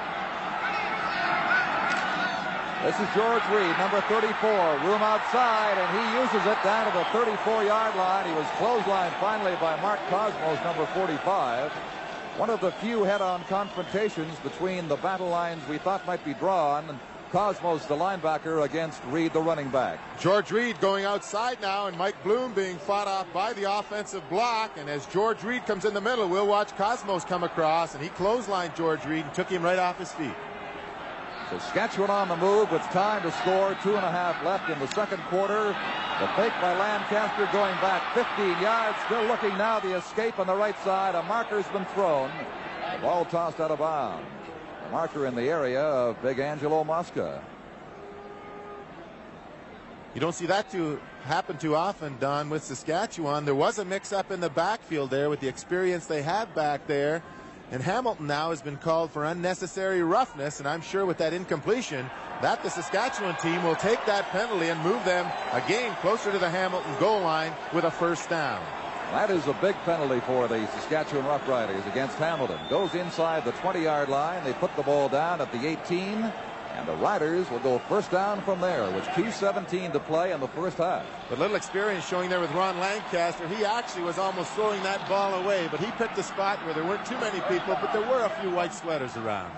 This 2.84 3.00
is 3.00 3.08
George 3.14 3.44
Reed, 3.54 3.78
number 3.78 4.02
34, 4.10 4.50
room 4.90 5.04
outside, 5.04 5.78
and 5.78 5.90
he 6.00 6.20
uses 6.20 6.48
it 6.48 6.58
down 6.64 6.92
to 6.92 6.98
the 6.98 7.04
34-yard 7.14 7.96
line. 7.96 8.26
He 8.26 8.34
was 8.34 8.48
clotheslined 8.58 9.14
finally 9.20 9.56
by 9.62 9.80
Mark 9.82 10.00
Kosmos, 10.10 10.64
number 10.64 10.88
45. 10.88 11.72
One 12.38 12.50
of 12.50 12.60
the 12.60 12.72
few 12.72 13.04
head-on 13.04 13.44
confrontations 13.44 14.36
between 14.40 14.88
the 14.88 14.96
battle 14.96 15.30
lines 15.30 15.62
we 15.70 15.78
thought 15.78 16.08
might 16.08 16.26
be 16.26 16.34
drawn. 16.34 17.00
Kosmos, 17.32 17.88
the 17.88 17.96
linebacker, 17.96 18.66
against 18.66 19.04
Reed, 19.06 19.32
the 19.34 19.40
running 19.40 19.70
back. 19.70 20.00
George 20.20 20.52
Reed 20.52 20.82
going 20.82 21.06
outside 21.06 21.62
now, 21.62 21.86
and 21.86 21.96
Mike 21.96 22.22
Bloom 22.24 22.52
being 22.52 22.80
fought 22.80 23.08
off 23.08 23.32
by 23.32 23.54
the 23.54 23.72
offensive 23.72 24.28
block. 24.28 24.72
And 24.78 24.90
as 24.90 25.06
George 25.06 25.44
Reed 25.44 25.68
comes 25.68 25.86
in 25.86 25.94
the 25.94 26.02
middle, 26.02 26.28
we'll 26.28 26.48
watch 26.48 26.70
Kosmos 26.70 27.28
come 27.28 27.44
across, 27.44 27.94
and 27.94 28.04
he 28.04 28.10
clotheslined 28.10 28.76
George 28.76 29.06
Reed 29.06 29.24
and 29.24 29.34
took 29.36 29.50
him 29.50 29.62
right 29.62 29.78
off 29.78 30.00
his 30.00 30.12
feet. 30.14 30.34
Saskatchewan 31.52 32.10
on 32.10 32.30
the 32.30 32.38
move 32.38 32.72
with 32.72 32.82
time 32.94 33.22
to 33.24 33.32
score. 33.40 33.76
Two 33.84 33.98
and 33.98 34.06
a 34.06 34.12
half 34.12 34.42
left 34.46 34.70
in 34.70 34.80
the 34.80 34.88
second 34.88 35.22
quarter. 35.24 35.76
The 36.22 36.28
fake 36.38 36.54
by 36.62 36.78
Lancaster 36.78 37.50
going 37.52 37.76
back 37.82 38.14
15 38.14 38.62
yards. 38.62 38.98
Still 39.06 39.26
looking 39.26 39.58
now 39.58 39.80
the 39.82 39.98
escape 39.98 40.40
on 40.40 40.48
the 40.48 40.56
right 40.56 40.78
side. 40.86 41.14
A 41.14 41.24
marker's 41.24 41.68
been 41.68 41.84
thrown. 41.94 42.32
Ball 43.02 43.26
tossed 43.26 43.60
out 43.60 43.70
of 43.70 43.80
bounds. 43.80 44.26
A 44.88 44.92
marker 44.92 45.26
in 45.26 45.36
the 45.36 45.44
area 45.44 45.82
of 45.82 46.22
Big 46.22 46.40
Angelo 46.40 46.86
Mosca. 46.86 47.44
You 50.14 50.22
don't 50.22 50.36
see 50.36 50.46
that 50.46 50.72
too 50.72 51.02
happen 51.24 51.58
too 51.58 51.76
often, 51.76 52.18
Don, 52.20 52.50
with 52.50 52.64
Saskatchewan. 52.64 53.44
There 53.44 53.56
was 53.56 53.78
a 53.78 53.86
mix-up 53.86 54.32
in 54.32 54.40
the 54.40 54.50
backfield 54.50 55.10
there 55.10 55.30
with 55.30 55.42
the 55.42 55.50
experience 55.50 56.06
they 56.06 56.22
have 56.22 56.54
back 56.56 56.88
there. 56.88 57.22
And 57.72 57.82
Hamilton 57.82 58.28
now 58.28 58.50
has 58.50 58.62
been 58.62 58.76
called 58.76 59.12
for 59.12 59.24
unnecessary 59.24 60.04
roughness, 60.04 60.60
and 60.60 60.68
I'm 60.68 60.82
sure 60.82 61.06
with 61.06 61.18
that 61.20 61.32
incompletion 61.32 62.10
that 62.42 62.62
the 62.64 62.70
Saskatchewan 62.70 63.36
team 63.38 63.64
will 63.64 63.76
take 63.76 64.06
that 64.06 64.26
penalty 64.26 64.68
and 64.68 64.82
move 64.82 65.04
them 65.06 65.26
again 65.54 65.96
closer 66.02 66.34
to 66.34 66.38
the 66.38 66.50
Hamilton 66.50 66.94
goal 67.00 67.22
line 67.22 67.54
with 67.74 67.86
a 67.86 67.92
first 67.92 68.30
down. 68.30 68.62
That 69.12 69.30
is 69.30 69.48
a 69.48 69.54
big 69.54 69.76
penalty 69.86 70.20
for 70.22 70.50
the 70.50 70.68
Saskatchewan 70.68 71.24
Roughriders 71.26 71.90
against 71.90 72.18
Hamilton. 72.18 72.60
Goes 72.70 72.94
inside 72.94 73.46
the 73.46 73.54
20-yard 73.54 74.10
line. 74.10 74.44
They 74.44 74.54
put 74.54 74.76
the 74.76 74.84
ball 74.84 75.08
down 75.08 75.40
at 75.40 75.52
the 75.54 75.66
18. 75.66 76.32
And 76.82 76.90
the 76.90 76.96
Riders 76.96 77.48
will 77.52 77.60
go 77.60 77.78
first 77.78 78.10
down 78.10 78.42
from 78.42 78.60
there 78.60 78.90
with 78.90 79.04
2.17 79.10 79.94
to 79.94 80.00
play 80.00 80.32
in 80.32 80.40
the 80.40 80.48
first 80.48 80.78
half. 80.78 81.06
But 81.30 81.38
little 81.38 81.56
experience 81.56 82.08
showing 82.08 82.28
there 82.28 82.40
with 82.40 82.52
Ron 82.54 82.80
Lancaster. 82.80 83.48
He 83.50 83.64
actually 83.64 84.02
was 84.02 84.18
almost 84.18 84.52
throwing 84.54 84.82
that 84.82 85.08
ball 85.08 85.36
away, 85.36 85.68
but 85.70 85.80
he 85.80 85.92
picked 85.92 86.18
a 86.18 86.24
spot 86.24 86.58
where 86.66 86.74
there 86.74 86.84
weren't 86.84 87.06
too 87.06 87.20
many 87.20 87.40
people, 87.42 87.78
but 87.80 87.94
there 87.94 88.02
were 88.02 88.24
a 88.24 88.30
few 88.42 88.50
white 88.50 88.74
sweaters 88.74 89.16
around. 89.16 89.52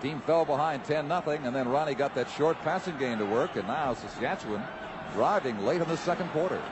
Team 0.00 0.22
fell 0.22 0.46
behind 0.46 0.82
10 0.84 1.06
nothing, 1.06 1.44
and 1.44 1.54
then 1.54 1.68
Ronnie 1.68 1.94
got 1.94 2.14
that 2.14 2.30
short 2.30 2.58
passing 2.62 2.96
game 2.96 3.18
to 3.18 3.26
work, 3.26 3.56
and 3.56 3.68
now 3.68 3.92
Saskatchewan 3.92 4.62
driving 5.12 5.62
late 5.66 5.82
in 5.82 5.88
the 5.88 5.98
second 5.98 6.30
quarter. 6.30 6.62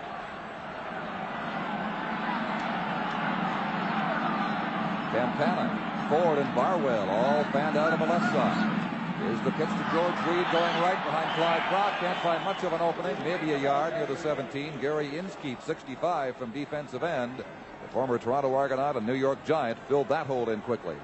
Campana, 5.11 6.07
Ford, 6.09 6.39
and 6.39 6.55
Barwell 6.55 7.09
all 7.11 7.45
fanned 7.53 7.77
out 7.77 7.93
on 7.93 7.99
the 7.99 8.07
left 8.07 8.33
side. 8.33 8.89
Here's 9.19 9.41
the 9.41 9.51
pitch 9.53 9.69
to 9.69 9.87
George 9.93 10.15
Reed 10.29 10.47
going 10.53 10.75
right 10.81 11.03
behind 11.05 11.35
Clyde 11.35 11.69
Brock. 11.71 11.99
Can't 11.99 12.19
find 12.21 12.45
much 12.45 12.63
of 12.63 12.73
an 12.73 12.81
opening, 12.81 13.17
maybe 13.25 13.53
a 13.53 13.59
yard 13.59 13.95
near 13.95 14.07
the 14.07 14.17
17. 14.17 14.81
Gary 14.81 15.19
Inskeep, 15.19 15.61
65 15.63 16.37
from 16.37 16.51
defensive 16.53 17.03
end. 17.03 17.39
The 17.39 17.89
former 17.93 18.19
Toronto 18.19 18.55
Argonaut 18.55 18.97
and 18.97 19.07
New 19.07 19.15
York 19.15 19.45
Giant 19.45 19.79
filled 19.89 20.09
that 20.11 20.27
hole 20.27 20.49
in 20.51 20.61
quickly. 20.61 20.95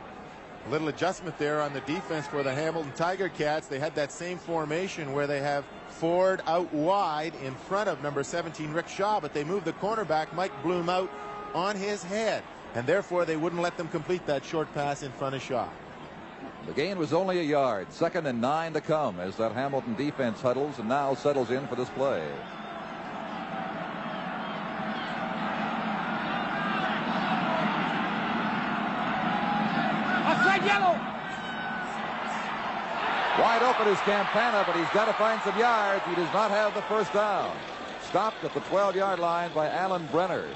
A 0.66 0.70
little 0.70 0.88
adjustment 0.88 1.36
there 1.38 1.60
on 1.60 1.72
the 1.72 1.80
defense 1.80 2.26
for 2.26 2.42
the 2.42 2.54
Hamilton 2.54 2.92
Tiger 2.94 3.28
Cats. 3.28 3.66
They 3.66 3.78
had 3.78 3.94
that 3.96 4.12
same 4.12 4.38
formation 4.38 5.12
where 5.12 5.26
they 5.26 5.40
have 5.40 5.64
Ford 5.88 6.40
out 6.46 6.72
wide 6.72 7.34
in 7.42 7.54
front 7.54 7.88
of 7.88 8.02
number 8.02 8.22
17 8.22 8.72
Rick 8.72 8.88
Shaw, 8.88 9.20
but 9.20 9.34
they 9.34 9.44
moved 9.44 9.66
the 9.66 9.72
cornerback 9.74 10.32
Mike 10.32 10.52
Bloom 10.62 10.88
out 10.88 11.10
on 11.54 11.76
his 11.76 12.02
head, 12.02 12.42
and 12.74 12.86
therefore 12.86 13.24
they 13.24 13.36
wouldn't 13.36 13.62
let 13.62 13.76
them 13.76 13.88
complete 13.88 14.26
that 14.26 14.44
short 14.44 14.72
pass 14.74 15.02
in 15.02 15.12
front 15.12 15.34
of 15.34 15.42
Shaw. 15.42 15.68
The 16.66 16.72
gain 16.72 16.98
was 16.98 17.12
only 17.12 17.38
a 17.40 17.42
yard. 17.42 17.92
Second 17.92 18.26
and 18.26 18.40
nine 18.40 18.72
to 18.72 18.80
come 18.80 19.20
as 19.20 19.36
that 19.36 19.52
Hamilton 19.52 19.94
defense 19.94 20.40
huddles 20.40 20.78
and 20.78 20.88
now 20.88 21.14
settles 21.14 21.50
in 21.50 21.66
for 21.68 21.76
this 21.76 21.88
play. 21.90 22.26
Offside 30.26 30.64
yellow. 30.64 30.98
Wide 33.38 33.62
open 33.62 33.88
is 33.92 34.00
Campana, 34.00 34.64
but 34.66 34.74
he's 34.76 34.88
got 34.90 35.04
to 35.04 35.12
find 35.14 35.40
some 35.42 35.58
yards. 35.58 36.04
He 36.06 36.14
does 36.14 36.32
not 36.32 36.50
have 36.50 36.72
the 36.72 36.82
first 36.82 37.12
down. 37.12 37.54
Stopped 38.08 38.42
at 38.42 38.54
the 38.54 38.60
12-yard 38.60 39.18
line 39.18 39.50
by 39.52 39.68
Alan 39.68 40.06
Brenner. 40.06 40.46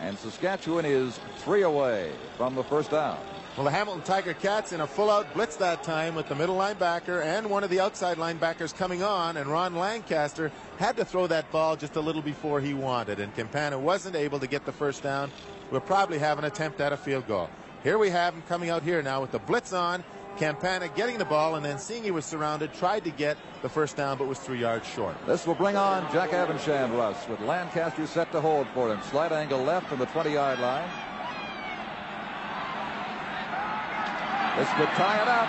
And 0.00 0.18
Saskatchewan 0.18 0.86
is 0.86 1.20
three 1.38 1.62
away 1.62 2.10
from 2.36 2.54
the 2.54 2.64
first 2.64 2.90
down. 2.90 3.18
Well, 3.56 3.64
the 3.64 3.70
Hamilton 3.70 4.02
Tiger 4.02 4.32
Cats 4.32 4.72
in 4.72 4.80
a 4.80 4.86
full-out 4.86 5.34
blitz 5.34 5.56
that 5.56 5.82
time 5.82 6.14
with 6.14 6.28
the 6.28 6.34
middle 6.34 6.56
linebacker 6.56 7.22
and 7.22 7.50
one 7.50 7.64
of 7.64 7.70
the 7.70 7.80
outside 7.80 8.16
linebackers 8.16 8.74
coming 8.74 9.02
on, 9.02 9.36
and 9.36 9.50
Ron 9.50 9.74
Lancaster 9.74 10.50
had 10.78 10.96
to 10.96 11.04
throw 11.04 11.26
that 11.26 11.50
ball 11.52 11.76
just 11.76 11.96
a 11.96 12.00
little 12.00 12.22
before 12.22 12.60
he 12.60 12.72
wanted, 12.72 13.20
and 13.20 13.34
Campana 13.34 13.78
wasn't 13.78 14.16
able 14.16 14.38
to 14.40 14.46
get 14.46 14.64
the 14.64 14.72
first 14.72 15.02
down. 15.02 15.30
We'll 15.70 15.80
probably 15.80 16.18
have 16.18 16.38
an 16.38 16.44
attempt 16.44 16.80
at 16.80 16.92
a 16.92 16.96
field 16.96 17.26
goal. 17.26 17.50
Here 17.82 17.98
we 17.98 18.08
have 18.10 18.34
him 18.34 18.42
coming 18.48 18.70
out 18.70 18.82
here 18.82 19.02
now 19.02 19.20
with 19.20 19.32
the 19.32 19.38
blitz 19.38 19.72
on. 19.72 20.04
Campana 20.36 20.88
getting 20.88 21.18
the 21.18 21.24
ball 21.24 21.56
and 21.56 21.64
then 21.64 21.78
seeing 21.78 22.02
he 22.02 22.10
was 22.10 22.24
surrounded, 22.24 22.72
tried 22.74 23.04
to 23.04 23.10
get 23.10 23.36
the 23.62 23.68
first 23.68 23.96
down, 23.96 24.16
but 24.16 24.26
was 24.26 24.38
three 24.38 24.58
yards 24.58 24.86
short. 24.88 25.14
This 25.26 25.46
will 25.46 25.54
bring 25.54 25.76
on 25.76 26.10
Jack 26.12 26.30
Abendschan, 26.30 26.96
Russ, 26.96 27.28
with 27.28 27.40
Lancaster 27.40 28.06
set 28.06 28.32
to 28.32 28.40
hold 28.40 28.66
for 28.74 28.90
him. 28.92 29.00
Slight 29.10 29.32
angle 29.32 29.62
left 29.62 29.86
from 29.88 29.98
the 29.98 30.06
20-yard 30.06 30.58
line. 30.60 30.88
This 34.58 34.68
could 34.76 34.88
tie 34.96 35.20
it 35.20 35.28
up. 35.28 35.48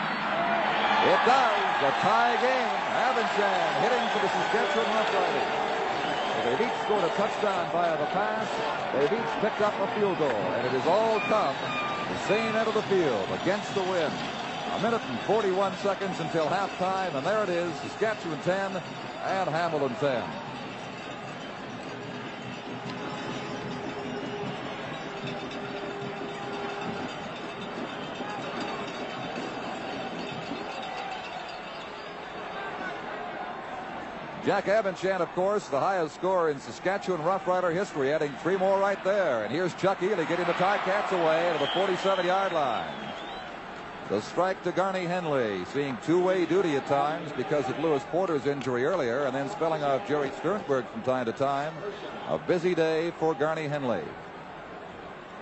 It 1.02 1.22
does. 1.26 1.58
A 1.82 1.92
tie 2.02 2.38
game. 2.38 2.82
Abendschan 3.10 3.82
hitting 3.82 4.06
for 4.14 4.20
the 4.22 4.30
Saskatchewan 4.30 4.86
Roughriders. 4.86 5.72
They've 6.46 6.62
each 6.68 6.78
scored 6.86 7.04
a 7.04 7.10
touchdown 7.16 7.72
via 7.72 7.98
the 7.98 8.06
pass. 8.14 8.48
They've 8.94 9.14
each 9.14 9.32
picked 9.42 9.62
up 9.62 9.74
a 9.80 9.88
field 10.00 10.18
goal, 10.18 10.30
and 10.30 10.68
it 10.68 10.74
has 10.74 10.88
all 10.88 11.20
come 11.22 11.56
the 12.12 12.28
same 12.28 12.56
end 12.56 12.68
of 12.68 12.74
the 12.74 12.82
field 12.84 13.28
against 13.42 13.74
the 13.74 13.84
wind. 13.84 14.14
A 14.72 14.80
minute 14.82 15.02
and 15.10 15.20
41 15.22 15.76
seconds 15.78 16.20
until 16.22 16.48
halftime, 16.48 17.14
and 17.14 17.26
there 17.26 17.44
it 17.44 17.50
is, 17.50 17.74
Saskatchewan 17.82 18.40
10 18.40 18.82
and 19.26 19.50
Hamilton 19.50 19.94
10. 20.00 20.24
Jack 34.46 34.66
Abendschan, 34.66 35.20
of 35.20 35.30
course, 35.34 35.68
the 35.68 35.80
highest 35.80 36.16
score 36.16 36.50
in 36.50 36.60
Saskatchewan 36.60 37.22
Rough 37.24 37.46
Rider 37.46 37.70
history, 37.70 38.12
adding 38.12 38.34
three 38.42 38.58
more 38.58 38.80
right 38.80 39.02
there. 39.04 39.44
And 39.44 39.54
here's 39.54 39.76
Chuck 39.76 40.00
Ealey 40.00 40.28
getting 40.28 40.46
the 40.46 40.54
Ticats 40.54 41.12
away 41.12 41.54
to 41.54 41.60
the 41.60 41.70
47-yard 41.72 42.54
line. 42.54 42.94
The 44.10 44.22
strike 44.22 44.62
to 44.64 44.72
Garney 44.72 45.06
Henley, 45.06 45.64
seeing 45.74 45.98
two-way 46.06 46.46
duty 46.46 46.76
at 46.76 46.86
times 46.88 47.32
because 47.38 47.70
of 47.70 47.80
Lewis 47.80 48.04
Porter's 48.12 48.46
injury 48.46 48.84
earlier, 48.84 49.24
and 49.24 49.34
then 49.34 49.50
spelling 49.50 49.84
off 49.84 50.06
Jerry 50.08 50.32
Sternberg 50.40 50.86
from 50.88 51.02
time 51.04 51.26
to 51.28 51.32
time. 51.32 51.74
A 52.28 52.38
busy 52.38 52.76
day 52.76 53.14
for 53.20 53.34
Garney 53.34 53.70
Henley. 53.70 54.04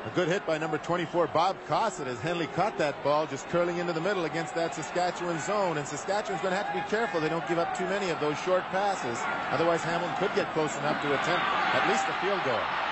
A 0.06 0.10
good 0.12 0.28
hit 0.28 0.46
by 0.46 0.58
number 0.58 0.78
24, 0.78 1.28
Bob 1.28 1.58
Cossett, 1.68 2.08
as 2.08 2.20
Henley 2.20 2.48
caught 2.48 2.78
that 2.78 3.04
ball 3.04 3.28
just 3.28 3.50
curling 3.50 3.80
into 3.80 3.92
the 3.92 4.00
middle 4.00 4.26
against 4.26 4.56
that 4.56 4.74
Saskatchewan 4.74 5.40
zone. 5.40 5.78
And 5.78 5.88
Saskatchewan's 5.88 6.42
going 6.42 6.54
to 6.54 6.58
have 6.58 6.74
to 6.74 6.80
be 6.80 6.90
careful 6.90 7.20
they 7.20 7.28
don't 7.28 7.46
give 7.50 7.58
up 7.58 7.78
too 7.78 7.86
many 7.86 8.10
of 8.10 8.20
those 8.22 8.40
short 8.40 8.64
passes. 8.72 9.20
Otherwise, 9.52 9.82
Hamlin 9.84 10.12
could 10.18 10.34
get 10.36 10.52
close 10.54 10.78
enough 10.78 11.02
to 11.02 11.08
attempt 11.14 11.44
at 11.76 11.90
least 11.90 12.06
a 12.08 12.14
field 12.24 12.40
goal. 12.46 12.89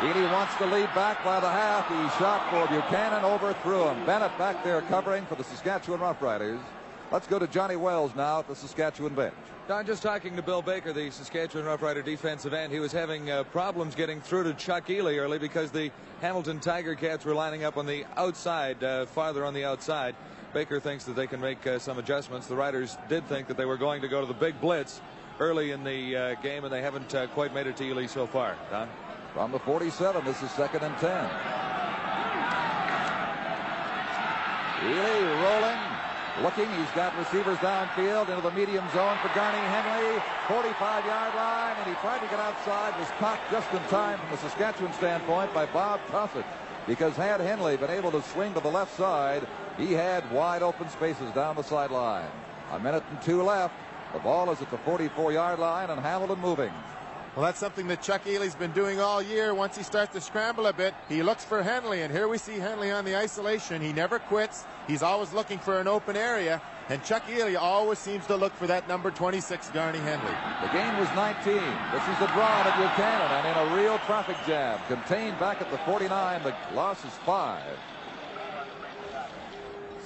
Ealey 0.00 0.30
wants 0.32 0.54
to 0.56 0.66
lead 0.66 0.92
back 0.94 1.24
by 1.24 1.38
the 1.40 1.48
half. 1.48 1.88
He 1.88 2.18
shot 2.18 2.50
for 2.50 2.66
Buchanan, 2.66 3.24
overthrew 3.24 3.88
him. 3.88 4.04
Bennett 4.04 4.36
back 4.36 4.62
there 4.64 4.82
covering 4.82 5.24
for 5.26 5.36
the 5.36 5.44
Saskatchewan 5.44 6.00
Roughriders. 6.00 6.60
Let's 7.12 7.28
go 7.28 7.38
to 7.38 7.46
Johnny 7.46 7.76
Wells 7.76 8.14
now 8.16 8.40
at 8.40 8.48
the 8.48 8.56
Saskatchewan 8.56 9.14
bench. 9.14 9.34
Don, 9.68 9.86
just 9.86 10.02
talking 10.02 10.34
to 10.36 10.42
Bill 10.42 10.62
Baker, 10.62 10.92
the 10.92 11.10
Saskatchewan 11.10 11.66
Roughrider 11.66 12.04
defensive 12.04 12.52
end. 12.52 12.72
He 12.72 12.80
was 12.80 12.92
having 12.92 13.30
uh, 13.30 13.44
problems 13.44 13.94
getting 13.94 14.20
through 14.20 14.44
to 14.44 14.54
Chuck 14.54 14.88
Ealey 14.88 15.18
early 15.18 15.38
because 15.38 15.70
the 15.70 15.90
Hamilton 16.20 16.60
Tiger 16.60 16.94
Cats 16.96 17.24
were 17.24 17.34
lining 17.34 17.64
up 17.64 17.76
on 17.76 17.86
the 17.86 18.04
outside, 18.16 18.82
uh, 18.82 19.06
farther 19.06 19.44
on 19.44 19.54
the 19.54 19.64
outside. 19.64 20.16
Baker 20.52 20.80
thinks 20.80 21.04
that 21.04 21.14
they 21.14 21.26
can 21.26 21.40
make 21.40 21.64
uh, 21.66 21.78
some 21.78 21.98
adjustments. 21.98 22.46
The 22.46 22.56
Riders 22.56 22.98
did 23.08 23.26
think 23.28 23.46
that 23.46 23.56
they 23.56 23.64
were 23.64 23.78
going 23.78 24.02
to 24.02 24.08
go 24.08 24.20
to 24.20 24.26
the 24.26 24.34
big 24.34 24.60
blitz 24.60 25.00
early 25.40 25.70
in 25.70 25.82
the 25.84 26.16
uh, 26.16 26.34
game, 26.42 26.64
and 26.64 26.72
they 26.72 26.82
haven't 26.82 27.14
uh, 27.14 27.28
quite 27.28 27.54
made 27.54 27.66
it 27.66 27.76
to 27.76 27.84
Ealey 27.84 28.08
so 28.08 28.26
far. 28.26 28.56
Don? 28.70 28.88
From 29.34 29.50
the 29.50 29.58
47, 29.58 30.24
this 30.24 30.40
is 30.42 30.50
second 30.52 30.84
and 30.84 30.96
10. 30.98 31.10
Ealey 34.80 35.42
rolling, 35.42 35.78
Looking, 36.42 36.68
he's 36.70 36.90
got 36.96 37.16
receivers 37.16 37.58
downfield 37.58 38.28
into 38.28 38.42
the 38.42 38.50
medium 38.50 38.84
zone 38.92 39.16
for 39.22 39.28
Garney 39.28 39.58
Henley. 39.58 40.20
45-yard 40.48 41.34
line, 41.36 41.76
and 41.78 41.86
he 41.86 41.94
tried 42.00 42.20
to 42.20 42.26
get 42.26 42.40
outside. 42.40 42.98
Was 42.98 43.08
caught 43.20 43.38
just 43.52 43.72
in 43.72 43.78
time 43.88 44.18
from 44.18 44.30
the 44.30 44.36
Saskatchewan 44.38 44.92
standpoint 44.94 45.54
by 45.54 45.66
Bob 45.66 46.00
Cossett. 46.10 46.44
Because 46.88 47.14
had 47.14 47.40
Henley 47.40 47.76
been 47.76 47.90
able 47.90 48.10
to 48.10 48.20
swing 48.22 48.52
to 48.54 48.60
the 48.60 48.70
left 48.70 48.96
side, 48.96 49.46
he 49.78 49.92
had 49.92 50.28
wide 50.32 50.62
open 50.62 50.88
spaces 50.90 51.30
down 51.32 51.54
the 51.54 51.62
sideline. 51.62 52.30
A 52.72 52.80
minute 52.80 53.04
and 53.10 53.22
two 53.22 53.42
left. 53.42 53.74
The 54.12 54.18
ball 54.18 54.50
is 54.50 54.60
at 54.60 54.70
the 54.72 54.78
44-yard 54.78 55.60
line, 55.60 55.90
and 55.90 56.00
Hamilton 56.00 56.40
moving. 56.40 56.72
Well, 57.34 57.44
that's 57.44 57.58
something 57.58 57.88
that 57.88 58.00
Chuck 58.00 58.24
Ealey's 58.26 58.54
been 58.54 58.70
doing 58.70 59.00
all 59.00 59.20
year. 59.20 59.54
Once 59.54 59.76
he 59.76 59.82
starts 59.82 60.12
to 60.12 60.20
scramble 60.20 60.66
a 60.66 60.72
bit, 60.72 60.94
he 61.08 61.20
looks 61.24 61.44
for 61.44 61.64
Henley, 61.64 62.02
and 62.02 62.12
here 62.12 62.28
we 62.28 62.38
see 62.38 62.60
Henley 62.60 62.92
on 62.92 63.04
the 63.04 63.16
isolation. 63.16 63.82
He 63.82 63.92
never 63.92 64.20
quits. 64.20 64.64
He's 64.86 65.02
always 65.02 65.32
looking 65.32 65.58
for 65.58 65.80
an 65.80 65.88
open 65.88 66.16
area, 66.16 66.62
and 66.90 67.02
Chuck 67.02 67.26
Ealey 67.26 67.58
always 67.60 67.98
seems 67.98 68.24
to 68.26 68.36
look 68.36 68.54
for 68.54 68.68
that 68.68 68.86
number 68.86 69.10
26, 69.10 69.68
Garney 69.70 69.98
Henley. 69.98 70.30
The 70.62 70.72
game 70.72 70.96
was 70.96 71.08
19. 71.16 71.54
This 71.90 72.06
is 72.06 72.18
the 72.20 72.30
draw 72.34 72.62
to 72.62 72.70
Buchanan, 72.78 73.30
and 73.32 73.46
in 73.48 73.72
a 73.72 73.82
real 73.82 73.98
traffic 74.06 74.36
jam. 74.46 74.78
Contained 74.86 75.36
back 75.40 75.60
at 75.60 75.72
the 75.72 75.78
49. 75.78 76.40
The 76.44 76.54
loss 76.72 77.04
is 77.04 77.12
five. 77.26 77.76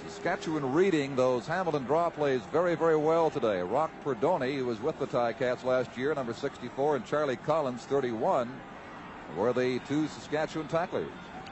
Saskatchewan 0.09 0.73
reading 0.73 1.17
those 1.17 1.47
Hamilton 1.47 1.85
draw 1.85 2.09
plays 2.09 2.41
very, 2.51 2.75
very 2.75 2.97
well 2.97 3.29
today. 3.29 3.61
Rock 3.61 3.91
Perdoni, 4.03 4.57
who 4.57 4.65
was 4.65 4.81
with 4.81 4.99
the 4.99 5.07
Ticats 5.07 5.65
last 5.65 5.97
year, 5.99 6.15
number 6.15 6.33
64, 6.33 6.97
and 6.97 7.05
Charlie 7.05 7.37
Collins, 7.37 7.85
31, 7.85 8.51
were 9.37 9.53
the 9.53 9.81
two 9.87 10.09
Saskatchewan 10.09 10.67
tacklers. 10.67 11.11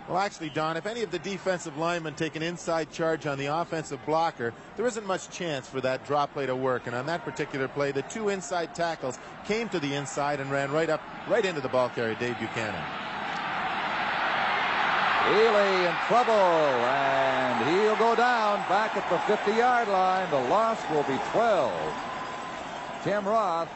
Well, 0.08 0.18
actually, 0.18 0.50
Don, 0.50 0.76
if 0.76 0.86
any 0.86 1.02
of 1.02 1.10
the 1.10 1.18
defensive 1.18 1.76
linemen 1.76 2.14
take 2.14 2.34
an 2.34 2.42
inside 2.42 2.90
charge 2.90 3.26
on 3.26 3.38
the 3.38 3.46
offensive 3.46 4.04
blocker, 4.06 4.54
there 4.76 4.86
isn't 4.86 5.06
much 5.06 5.28
chance 5.28 5.68
for 5.68 5.82
that 5.82 6.06
drop 6.06 6.32
play 6.32 6.46
to 6.46 6.56
work. 6.56 6.86
And 6.86 6.96
on 6.96 7.06
that 7.06 7.24
particular 7.24 7.68
play, 7.68 7.92
the 7.92 8.02
two 8.02 8.30
inside 8.30 8.74
tackles 8.74 9.18
came 9.44 9.68
to 9.68 9.80
the 9.80 9.94
inside 9.94 10.40
and 10.40 10.50
ran 10.50 10.72
right 10.72 10.88
up, 10.88 11.02
right 11.28 11.44
into 11.44 11.60
the 11.60 11.68
ball 11.68 11.90
carrier, 11.90 12.14
Dave 12.14 12.38
Buchanan. 12.38 13.05
Ealey 15.26 15.88
in 15.88 15.94
trouble, 16.06 16.32
and 16.32 17.68
he'll 17.68 17.96
go 17.96 18.14
down 18.14 18.58
back 18.68 18.96
at 18.96 19.08
the 19.10 19.16
50-yard 19.16 19.88
line. 19.88 20.30
The 20.30 20.48
loss 20.48 20.78
will 20.90 21.02
be 21.02 21.18
12. 21.32 21.72
Tim 23.02 23.26
Roth 23.26 23.68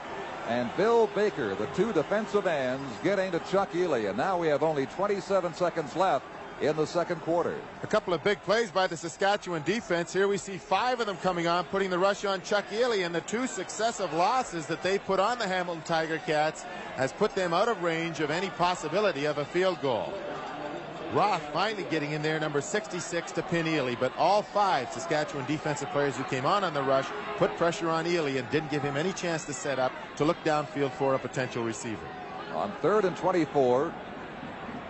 and 0.49 0.71
Bill 0.77 1.09
Baker, 1.09 1.57
the 1.57 1.67
two 1.69 1.93
defensive 1.93 2.47
ends, 2.47 2.89
getting 3.03 3.33
to 3.33 3.41
Chuck 3.51 3.73
Ealey, 3.73 4.09
and 4.09 4.17
now 4.17 4.39
we 4.39 4.47
have 4.47 4.63
only 4.63 4.87
27 4.87 5.53
seconds 5.55 5.97
left 5.97 6.25
in 6.61 6.77
the 6.77 6.87
second 6.87 7.21
quarter. 7.23 7.57
A 7.83 7.87
couple 7.87 8.15
of 8.15 8.23
big 8.23 8.41
plays 8.43 8.71
by 8.71 8.87
the 8.87 8.97
Saskatchewan 8.97 9.63
defense. 9.63 10.13
Here 10.13 10.29
we 10.29 10.37
see 10.37 10.57
five 10.57 11.01
of 11.01 11.07
them 11.07 11.17
coming 11.17 11.47
on, 11.47 11.65
putting 11.65 11.91
the 11.91 11.99
rush 11.99 12.25
on 12.25 12.43
Chuck 12.43 12.65
Ealey, 12.71 13.05
and 13.05 13.15
the 13.15 13.23
two 13.23 13.47
successive 13.47 14.13
losses 14.13 14.67
that 14.67 14.83
they 14.83 14.99
put 14.99 15.19
on 15.19 15.39
the 15.39 15.49
Hamilton 15.49 15.83
Tiger 15.85 16.19
Cats 16.27 16.63
has 16.95 17.13
put 17.13 17.35
them 17.35 17.53
out 17.53 17.69
of 17.69 17.83
range 17.83 18.21
of 18.21 18.31
any 18.31 18.51
possibility 18.51 19.25
of 19.25 19.39
a 19.39 19.45
field 19.45 19.81
goal. 19.81 20.13
Roth 21.13 21.43
finally 21.53 21.85
getting 21.91 22.13
in 22.13 22.23
there, 22.23 22.39
number 22.39 22.61
66 22.61 23.33
to 23.33 23.43
pin 23.43 23.67
Ealey, 23.67 23.99
but 23.99 24.13
all 24.17 24.43
five 24.43 24.93
Saskatchewan 24.93 25.45
defensive 25.47 25.91
players 25.91 26.17
who 26.17 26.23
came 26.25 26.47
on 26.47 26.63
on 26.63 26.73
the 26.73 26.83
rush 26.83 27.07
put 27.37 27.57
pressure 27.57 27.89
on 27.89 28.05
Ealey 28.05 28.39
and 28.39 28.49
didn't 28.51 28.71
give 28.71 28.83
him 28.83 28.97
any 28.97 29.13
chance 29.13 29.45
to 29.47 29.53
set 29.53 29.81
up 29.81 29.93
to 30.17 30.25
look 30.25 30.37
downfield 30.45 30.93
for 30.93 31.15
a 31.15 31.19
potential 31.19 31.65
receiver. 31.65 32.07
On 32.55 32.71
third 32.81 33.05
and 33.05 33.17
24, 33.17 33.93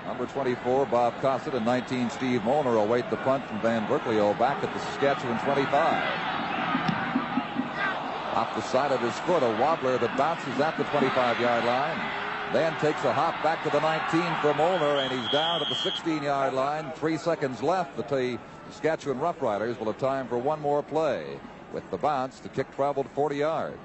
number 0.04 0.26
24, 0.26 0.86
Bob 0.86 1.18
Cossett, 1.22 1.54
and 1.54 1.64
19, 1.64 2.10
Steve 2.10 2.44
Molnar 2.44 2.76
await 2.76 3.08
the 3.08 3.16
punt 3.18 3.46
from 3.46 3.58
Van 3.62 3.86
Burkleo 3.86 4.38
back 4.38 4.62
at 4.62 4.72
the 4.74 4.80
Saskatchewan 4.80 5.38
25. 5.38 5.70
Off 8.36 8.54
the 8.54 8.62
side 8.62 8.92
of 8.92 9.00
his 9.00 9.18
foot, 9.20 9.42
a 9.42 9.56
wobbler 9.58 9.96
that 9.98 10.14
bounces 10.18 10.60
at 10.60 10.76
the 10.76 10.84
25-yard 10.84 11.64
line. 11.64 12.19
Then 12.52 12.72
takes 12.80 13.04
a 13.04 13.12
hop 13.12 13.40
back 13.44 13.62
to 13.62 13.70
the 13.70 13.78
19 13.78 14.22
for 14.42 14.52
Molnar, 14.54 14.98
and 14.98 15.12
he's 15.12 15.30
down 15.30 15.62
at 15.62 15.68
the 15.68 15.76
16-yard 15.76 16.52
line. 16.52 16.90
Three 16.96 17.16
seconds 17.16 17.62
left. 17.62 17.96
The 17.96 18.38
Saskatchewan 18.70 19.20
Roughriders 19.20 19.78
will 19.78 19.86
have 19.86 19.98
time 19.98 20.26
for 20.26 20.36
one 20.36 20.60
more 20.60 20.82
play. 20.82 21.38
With 21.72 21.88
the 21.92 21.96
bounce, 21.96 22.40
the 22.40 22.48
kick 22.48 22.74
traveled 22.74 23.06
40 23.14 23.36
yards. 23.36 23.78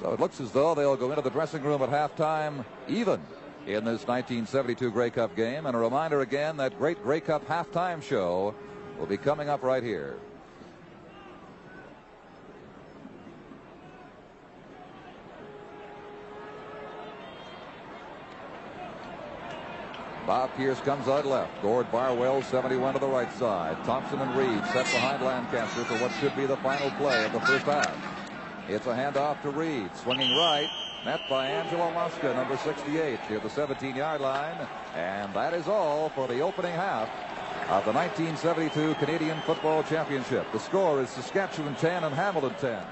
So 0.00 0.12
it 0.12 0.20
looks 0.20 0.40
as 0.40 0.52
though 0.52 0.74
they'll 0.74 0.96
go 0.96 1.10
into 1.10 1.20
the 1.20 1.28
dressing 1.28 1.62
room 1.62 1.82
at 1.82 1.90
halftime 1.90 2.64
even 2.88 3.20
in 3.66 3.84
this 3.84 4.06
1972 4.06 4.90
Grey 4.90 5.10
Cup 5.10 5.36
game. 5.36 5.66
And 5.66 5.76
a 5.76 5.78
reminder 5.78 6.22
again 6.22 6.56
that 6.56 6.78
great 6.78 7.02
Grey 7.02 7.20
Cup 7.20 7.46
halftime 7.46 8.02
show 8.02 8.54
will 8.98 9.06
be 9.06 9.18
coming 9.18 9.50
up 9.50 9.62
right 9.62 9.82
here. 9.82 10.16
Bob 20.28 20.54
Pierce 20.58 20.78
comes 20.80 21.08
out 21.08 21.24
left. 21.24 21.50
Gord 21.62 21.90
Barwell 21.90 22.42
71 22.42 22.92
to 22.92 23.00
the 23.00 23.06
right 23.06 23.32
side. 23.32 23.82
Thompson 23.84 24.20
and 24.20 24.36
Reed 24.36 24.62
set 24.66 24.84
behind 24.84 25.22
Lancaster 25.22 25.84
for 25.84 25.94
what 26.02 26.12
should 26.20 26.36
be 26.36 26.44
the 26.44 26.58
final 26.58 26.90
play 26.98 27.24
of 27.24 27.32
the 27.32 27.40
first 27.40 27.64
half. 27.64 27.96
It's 28.68 28.86
a 28.86 28.90
handoff 28.90 29.40
to 29.40 29.48
Reed. 29.48 29.88
Swinging 29.96 30.36
right. 30.36 30.68
Met 31.06 31.22
by 31.30 31.46
Angelo 31.46 31.90
Mosca, 31.92 32.34
number 32.34 32.58
68, 32.58 33.18
near 33.30 33.40
the 33.40 33.48
17-yard 33.48 34.20
line. 34.20 34.68
And 34.94 35.32
that 35.32 35.54
is 35.54 35.66
all 35.66 36.10
for 36.10 36.28
the 36.28 36.40
opening 36.40 36.74
half 36.74 37.08
of 37.70 37.86
the 37.86 37.92
1972 37.92 38.96
Canadian 39.02 39.40
Football 39.46 39.82
Championship. 39.84 40.46
The 40.52 40.60
score 40.60 41.00
is 41.00 41.08
Saskatchewan 41.08 41.74
10 41.76 42.04
and 42.04 42.14
Hamilton 42.14 42.54
10. 42.60 42.82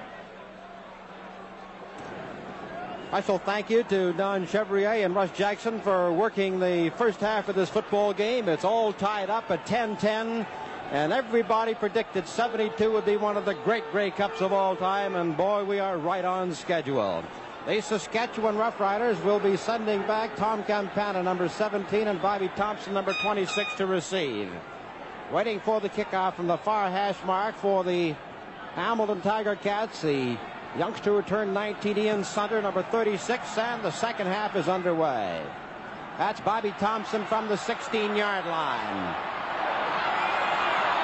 Special 3.09 3.39
thank 3.39 3.71
you 3.71 3.85
to 3.85 4.13
Don 4.15 4.49
Chevrier 4.49 5.05
and 5.05 5.15
Russ 5.15 5.31
Jackson 5.31 5.81
for 5.81 6.13
working 6.13 6.59
the 6.59 6.91
first 6.97 7.21
half 7.21 7.49
of 7.49 7.55
this 7.55 7.71
football 7.71 8.13
game. 8.13 8.49
It's 8.49 8.65
all 8.65 8.93
tied 8.93 9.31
up 9.31 9.49
at 9.49 9.65
10-10. 9.65 10.45
And 10.91 11.13
everybody 11.13 11.75
predicted 11.75 12.27
72 12.27 12.91
would 12.91 13.07
be 13.07 13.17
one 13.17 13.37
of 13.37 13.45
the 13.45 13.55
great 13.55 13.89
Grey 13.93 14.11
Cups 14.11 14.41
of 14.41 14.53
all 14.53 14.75
time. 14.75 15.15
And 15.15 15.37
boy, 15.37 15.63
we 15.63 15.79
are 15.79 15.99
right 15.99 16.25
on 16.25 16.53
schedule. 16.53 17.23
The 17.65 17.81
Saskatchewan 17.81 18.57
Roughriders 18.57 19.23
will 19.23 19.41
be 19.41 19.57
sending 19.57 20.03
back 20.03 20.35
Tom 20.35 20.65
Campana, 20.65 21.23
number 21.23 21.49
17, 21.49 22.09
and 22.09 22.21
Bobby 22.21 22.51
Thompson, 22.57 22.93
number 22.93 23.15
26, 23.23 23.77
to 23.77 23.87
receive. 23.87 24.51
Waiting 25.33 25.61
for 25.61 25.81
the 25.81 25.89
kickoff 25.89 26.35
from 26.35 26.49
the 26.49 26.57
far 26.57 26.91
hash 26.91 27.17
mark 27.25 27.55
for 27.55 27.85
the 27.85 28.17
Hamilton 28.75 29.21
Tiger 29.21 29.55
Cats. 29.55 30.03
The 30.03 30.37
Youngster 30.79 31.15
who 31.15 31.23
turned 31.23 31.55
19, 31.55 31.97
Ian 31.97 32.21
Sunter, 32.23 32.61
number 32.61 32.83
36, 32.83 33.57
and 33.57 33.83
the 33.83 33.91
second 33.91 34.27
half 34.27 34.55
is 34.57 34.69
underway. 34.69 35.43
That's 36.19 36.41
Bobby 36.41 36.75
Thompson 36.79 37.25
from 37.25 37.49
the 37.49 37.55
16-yard 37.55 38.45
line. 38.47 39.15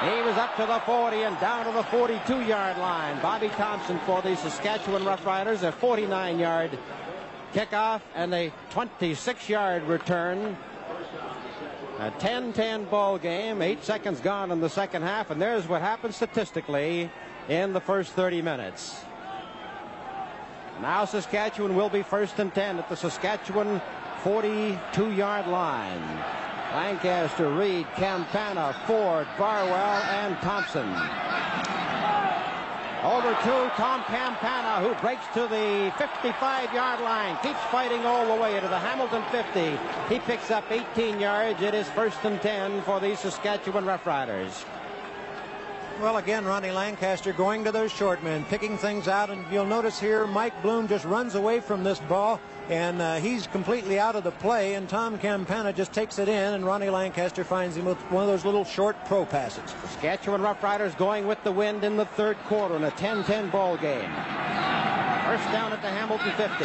He 0.02 0.20
was 0.22 0.36
up 0.36 0.56
to 0.56 0.66
the 0.66 0.80
40 0.80 1.22
and 1.22 1.40
down 1.40 1.64
to 1.64 1.72
the 1.72 1.84
42-yard 1.84 2.76
line. 2.78 3.22
Bobby 3.22 3.48
Thompson 3.50 3.98
for 4.00 4.20
the 4.20 4.36
Saskatchewan 4.36 5.04
Roughriders, 5.04 5.62
a 5.62 5.72
49-yard 5.72 6.78
kickoff 7.54 8.00
and 8.14 8.34
a 8.34 8.52
26-yard 8.72 9.84
return. 9.84 10.56
A 11.98 12.10
10-10 12.10 12.90
ball 12.90 13.16
game, 13.16 13.62
eight 13.62 13.84
seconds 13.84 14.20
gone 14.20 14.50
in 14.50 14.60
the 14.60 14.68
second 14.68 15.02
half, 15.02 15.30
and 15.30 15.40
there's 15.40 15.68
what 15.68 15.80
happened 15.82 16.14
statistically 16.14 17.10
in 17.48 17.72
the 17.72 17.80
first 17.80 18.12
30 18.12 18.42
minutes. 18.42 19.04
Now 20.82 21.04
Saskatchewan 21.04 21.76
will 21.76 21.88
be 21.88 22.02
first 22.02 22.40
and 22.40 22.52
10 22.52 22.80
at 22.80 22.88
the 22.88 22.96
Saskatchewan 22.96 23.80
42-yard 24.24 25.46
line. 25.46 26.02
Lancaster, 26.74 27.54
Reed, 27.54 27.86
Campana, 27.94 28.74
Ford, 28.84 29.28
Barwell, 29.38 30.02
and 30.02 30.36
Thompson. 30.38 30.88
Over 33.04 33.30
to 33.30 33.72
Tom 33.76 34.02
Campana, 34.08 34.84
who 34.84 35.00
breaks 35.00 35.24
to 35.34 35.42
the 35.42 35.92
55-yard 36.02 37.00
line, 37.00 37.38
keeps 37.44 37.60
fighting 37.70 38.04
all 38.04 38.34
the 38.34 38.42
way 38.42 38.58
to 38.58 38.66
the 38.66 38.78
Hamilton 38.80 39.22
50. 39.30 39.78
He 40.12 40.18
picks 40.18 40.50
up 40.50 40.64
18 40.68 41.20
yards. 41.20 41.62
It 41.62 41.74
is 41.74 41.88
first 41.90 42.24
and 42.24 42.42
10 42.42 42.82
for 42.82 42.98
the 42.98 43.14
Saskatchewan 43.14 43.84
Roughriders. 43.84 44.64
Well, 46.00 46.16
again, 46.16 46.44
Ronnie 46.44 46.72
Lancaster 46.72 47.32
going 47.32 47.62
to 47.64 47.70
those 47.70 47.92
short 47.92 48.22
men, 48.24 48.44
picking 48.46 48.76
things 48.76 49.06
out, 49.06 49.30
and 49.30 49.44
you'll 49.52 49.66
notice 49.66 50.00
here 50.00 50.26
Mike 50.26 50.60
Bloom 50.62 50.88
just 50.88 51.04
runs 51.04 51.36
away 51.36 51.60
from 51.60 51.84
this 51.84 52.00
ball, 52.00 52.40
and 52.68 53.00
uh, 53.00 53.16
he's 53.16 53.46
completely 53.46 54.00
out 54.00 54.16
of 54.16 54.24
the 54.24 54.32
play, 54.32 54.74
and 54.74 54.88
Tom 54.88 55.16
Campana 55.16 55.72
just 55.72 55.92
takes 55.92 56.18
it 56.18 56.28
in, 56.28 56.54
and 56.54 56.66
Ronnie 56.66 56.90
Lancaster 56.90 57.44
finds 57.44 57.76
him 57.76 57.84
with 57.84 57.98
one 58.10 58.24
of 58.24 58.28
those 58.28 58.44
little 58.44 58.64
short 58.64 58.96
pro 59.04 59.24
passes. 59.24 59.62
Saskatchewan 59.82 60.40
Roughriders 60.40 60.96
going 60.98 61.26
with 61.26 61.42
the 61.44 61.52
wind 61.52 61.84
in 61.84 61.96
the 61.96 62.06
third 62.06 62.36
quarter 62.44 62.74
in 62.74 62.84
a 62.84 62.90
10-10 62.92 63.52
ball 63.52 63.76
game. 63.76 64.10
First 65.24 65.44
down 65.52 65.72
at 65.72 65.82
the 65.82 65.88
Hamilton 65.88 66.32
50. 66.32 66.64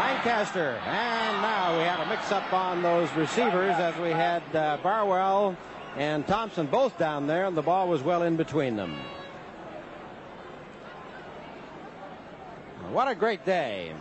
Lancaster, 0.00 0.80
and 0.86 1.42
now 1.42 1.76
we 1.76 1.84
had 1.84 2.00
a 2.00 2.08
mix-up 2.08 2.52
on 2.52 2.82
those 2.82 3.12
receivers 3.12 3.74
as 3.76 3.96
we 3.96 4.10
had 4.10 4.42
uh, 4.54 4.76
Barwell 4.82 5.56
and 5.96 6.26
Thompson 6.26 6.66
both 6.66 6.98
down 6.98 7.26
there, 7.26 7.46
and 7.46 7.56
the 7.56 7.62
ball 7.62 7.88
was 7.88 8.02
well 8.02 8.22
in 8.22 8.36
between 8.36 8.76
them. 8.76 8.96
What 12.90 13.08
a 13.08 13.14
great 13.14 13.44
day. 13.44 13.92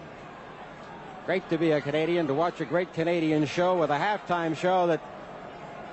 Great 1.25 1.49
to 1.49 1.57
be 1.57 1.71
a 1.71 1.81
Canadian, 1.81 2.27
to 2.27 2.33
watch 2.33 2.61
a 2.61 2.65
great 2.65 2.93
Canadian 2.93 3.45
show 3.45 3.79
with 3.79 3.89
a 3.89 3.97
halftime 3.97 4.55
show 4.55 4.87
that 4.87 5.01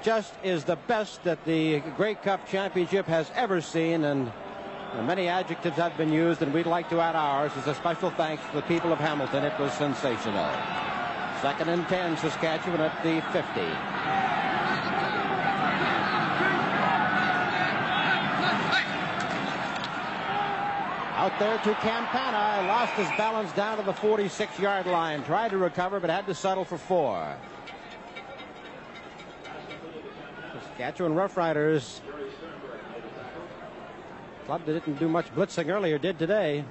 just 0.03 0.35
is 0.43 0.65
the 0.65 0.77
best 0.77 1.23
that 1.25 1.43
the 1.45 1.81
Grey 1.97 2.15
Cup 2.17 2.47
Championship 2.47 3.07
has 3.07 3.31
ever 3.35 3.61
seen. 3.61 4.05
And 4.05 4.31
many 5.07 5.29
adjectives 5.29 5.77
have 5.77 5.97
been 5.97 6.13
used, 6.13 6.43
and 6.43 6.53
we'd 6.53 6.67
like 6.67 6.91
to 6.91 7.01
add 7.01 7.17
ours 7.17 7.53
as 7.57 7.67
a 7.67 7.75
special 7.75 8.11
thanks 8.11 8.43
to 8.51 8.57
the 8.57 8.63
people 8.63 8.93
of 8.93 8.99
Hamilton. 8.99 9.45
It 9.45 9.59
was 9.59 9.73
sensational. 9.73 10.51
Second 11.41 11.71
and 11.71 11.89
10, 11.89 12.19
Saskatchewan 12.19 12.81
at 12.81 13.03
the 13.03 13.23
50. 13.33 14.12
Out 21.33 21.39
there 21.39 21.59
to 21.59 21.81
Campana. 21.81 22.67
Lost 22.69 22.93
his 22.93 23.09
balance 23.17 23.53
down 23.53 23.79
to 23.79 23.85
the 23.85 23.93
46-yard 23.93 24.87
line. 24.87 25.25
Tried 25.25 25.51
to 25.51 25.59
recover, 25.59 25.99
but 25.99 26.11
had 26.11 26.27
to 26.27 26.35
settle 26.35 26.65
for 26.65 26.77
four. 26.77 27.35
Saskatchewan 30.53 31.15
Roughriders. 31.15 32.01
Club 34.45 34.65
that 34.67 34.73
didn't 34.85 34.99
do 34.99 35.09
much 35.09 35.35
blitzing 35.35 35.71
earlier 35.71 35.97
did 35.99 36.19
today. 36.19 36.65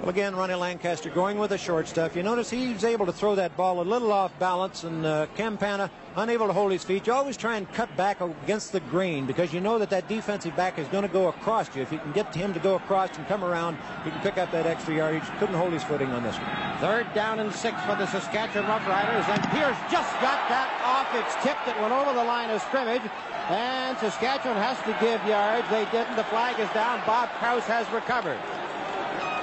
Well, 0.00 0.08
again, 0.08 0.34
Ronnie 0.34 0.54
Lancaster 0.54 1.10
going 1.10 1.36
with 1.36 1.50
the 1.50 1.58
short 1.58 1.86
stuff. 1.86 2.16
You 2.16 2.22
notice 2.22 2.48
he's 2.48 2.84
able 2.84 3.04
to 3.04 3.12
throw 3.12 3.34
that 3.34 3.54
ball 3.54 3.82
a 3.82 3.84
little 3.84 4.12
off 4.12 4.32
balance, 4.38 4.82
and 4.82 5.04
uh, 5.04 5.26
Campana 5.36 5.90
unable 6.16 6.46
to 6.46 6.54
hold 6.54 6.72
his 6.72 6.82
feet. 6.82 7.06
You 7.06 7.12
always 7.12 7.36
try 7.36 7.56
and 7.58 7.70
cut 7.74 7.94
back 7.98 8.22
against 8.22 8.72
the 8.72 8.80
green 8.80 9.26
because 9.26 9.52
you 9.52 9.60
know 9.60 9.78
that 9.78 9.90
that 9.90 10.08
defensive 10.08 10.56
back 10.56 10.78
is 10.78 10.88
going 10.88 11.02
to 11.02 11.12
go 11.12 11.28
across 11.28 11.76
you. 11.76 11.82
If 11.82 11.92
you 11.92 11.98
can 11.98 12.12
get 12.12 12.34
him 12.34 12.54
to 12.54 12.60
go 12.60 12.76
across 12.76 13.14
and 13.18 13.28
come 13.28 13.44
around, 13.44 13.76
you 14.06 14.10
can 14.10 14.22
pick 14.22 14.38
up 14.38 14.50
that 14.52 14.64
extra 14.64 14.96
yardage. 14.96 15.22
Couldn't 15.38 15.56
hold 15.56 15.74
his 15.74 15.84
footing 15.84 16.08
on 16.12 16.22
this 16.22 16.36
one. 16.36 16.78
Third 16.80 17.12
down 17.12 17.38
and 17.38 17.52
six 17.52 17.78
for 17.82 17.94
the 17.94 18.06
Saskatchewan 18.06 18.70
Roughriders, 18.70 19.28
and 19.28 19.42
Pierce 19.50 19.76
just 19.92 20.12
got 20.24 20.40
that 20.48 20.72
off. 20.82 21.12
It's 21.12 21.44
tipped. 21.44 21.68
It 21.68 21.78
went 21.78 21.92
over 21.92 22.14
the 22.14 22.24
line 22.24 22.48
of 22.48 22.62
scrimmage, 22.62 23.02
and 23.50 23.98
Saskatchewan 23.98 24.56
has 24.56 24.78
to 24.88 24.96
give 25.04 25.20
yards. 25.28 25.68
They 25.68 25.84
didn't. 25.92 26.16
The 26.16 26.24
flag 26.24 26.58
is 26.58 26.70
down. 26.70 27.02
Bob 27.04 27.28
Krause 27.38 27.64
has 27.64 27.84
recovered. 27.92 28.40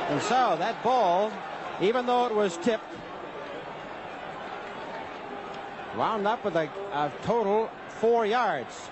And 0.09 0.21
so 0.21 0.55
that 0.57 0.81
ball, 0.83 1.33
even 1.81 2.05
though 2.05 2.27
it 2.27 2.33
was 2.33 2.55
tipped, 2.57 2.83
wound 5.97 6.25
up 6.25 6.45
with 6.45 6.55
a, 6.55 6.69
a 6.93 7.11
total 7.23 7.69
four 7.89 8.25
yards. 8.25 8.89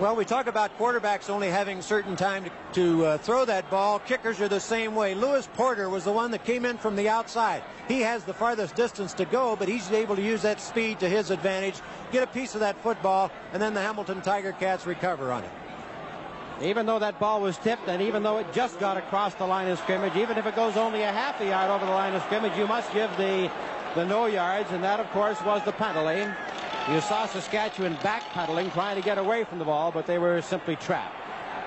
Well, 0.00 0.16
we 0.16 0.24
talk 0.24 0.46
about 0.46 0.76
quarterbacks 0.78 1.30
only 1.30 1.48
having 1.48 1.80
certain 1.80 2.16
time 2.16 2.44
to, 2.44 2.50
to 2.72 3.04
uh, 3.04 3.18
throw 3.18 3.44
that 3.44 3.70
ball. 3.70 4.00
Kickers 4.00 4.40
are 4.40 4.48
the 4.48 4.60
same 4.60 4.94
way. 4.94 5.14
Lewis 5.14 5.48
Porter 5.54 5.88
was 5.88 6.04
the 6.04 6.12
one 6.12 6.32
that 6.32 6.44
came 6.44 6.64
in 6.64 6.76
from 6.76 6.96
the 6.96 7.08
outside. 7.08 7.62
He 7.86 8.00
has 8.00 8.24
the 8.24 8.34
farthest 8.34 8.74
distance 8.74 9.12
to 9.14 9.24
go, 9.24 9.54
but 9.56 9.68
he's 9.68 9.90
able 9.92 10.16
to 10.16 10.22
use 10.22 10.42
that 10.42 10.60
speed 10.60 10.98
to 11.00 11.08
his 11.08 11.30
advantage, 11.30 11.80
get 12.10 12.22
a 12.22 12.28
piece 12.28 12.54
of 12.54 12.60
that 12.60 12.80
football, 12.82 13.30
and 13.52 13.62
then 13.62 13.74
the 13.74 13.80
Hamilton 13.80 14.20
Tiger 14.22 14.52
Cats 14.52 14.86
recover 14.86 15.30
on 15.32 15.44
it 15.44 15.50
even 16.60 16.86
though 16.86 16.98
that 16.98 17.18
ball 17.18 17.40
was 17.40 17.56
tipped 17.58 17.88
and 17.88 18.02
even 18.02 18.22
though 18.22 18.38
it 18.38 18.52
just 18.52 18.80
got 18.80 18.96
across 18.96 19.34
the 19.34 19.46
line 19.46 19.68
of 19.68 19.78
scrimmage, 19.78 20.16
even 20.16 20.36
if 20.38 20.46
it 20.46 20.56
goes 20.56 20.76
only 20.76 21.02
a 21.02 21.12
half 21.12 21.40
a 21.40 21.46
yard 21.46 21.70
over 21.70 21.84
the 21.86 21.92
line 21.92 22.14
of 22.14 22.22
scrimmage, 22.22 22.56
you 22.56 22.66
must 22.66 22.92
give 22.92 23.10
the, 23.16 23.50
the 23.94 24.04
no 24.04 24.26
yards, 24.26 24.70
and 24.72 24.82
that, 24.82 24.98
of 25.00 25.08
course, 25.10 25.40
was 25.42 25.64
the 25.64 25.72
penalty. 25.72 26.28
You 26.92 27.00
saw 27.00 27.26
Saskatchewan 27.26 27.96
backpedaling, 27.96 28.72
trying 28.72 28.96
to 28.96 29.02
get 29.02 29.18
away 29.18 29.44
from 29.44 29.58
the 29.58 29.64
ball, 29.64 29.92
but 29.92 30.06
they 30.06 30.18
were 30.18 30.40
simply 30.42 30.76
trapped. 30.76 31.14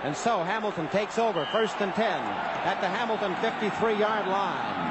And 0.03 0.18
so 0.18 0.43
Hamilton 0.43 0.88
takes 0.89 1.19
over, 1.19 1.45
first 1.51 1.80
and 1.80 1.93
10, 1.93 2.05
at 2.05 2.81
the 2.81 2.88
Hamilton 2.88 3.34
53-yard 3.35 4.27
line. 4.27 4.88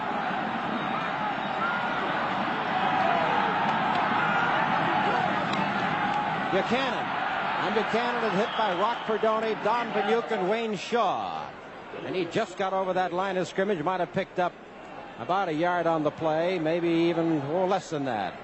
Buchanan 6.52 7.09
Buchanan 7.74 8.24
is 8.24 8.32
hit 8.32 8.48
by 8.58 8.78
Rock 8.80 8.98
Perdoni, 9.06 9.62
Don 9.62 9.92
Bahnuik, 9.92 10.30
and 10.32 10.50
Wayne 10.50 10.76
Shaw. 10.76 11.46
And 12.04 12.16
he 12.16 12.24
just 12.24 12.56
got 12.56 12.72
over 12.72 12.92
that 12.94 13.12
line 13.12 13.36
of 13.36 13.46
scrimmage. 13.46 13.82
Might 13.82 14.00
have 14.00 14.12
picked 14.12 14.38
up 14.38 14.52
about 15.18 15.48
a 15.48 15.52
yard 15.52 15.86
on 15.86 16.02
the 16.02 16.10
play, 16.10 16.58
maybe 16.58 16.88
even 16.88 17.40
or 17.52 17.66
less 17.66 17.90
than 17.90 18.04
that. 18.06 18.34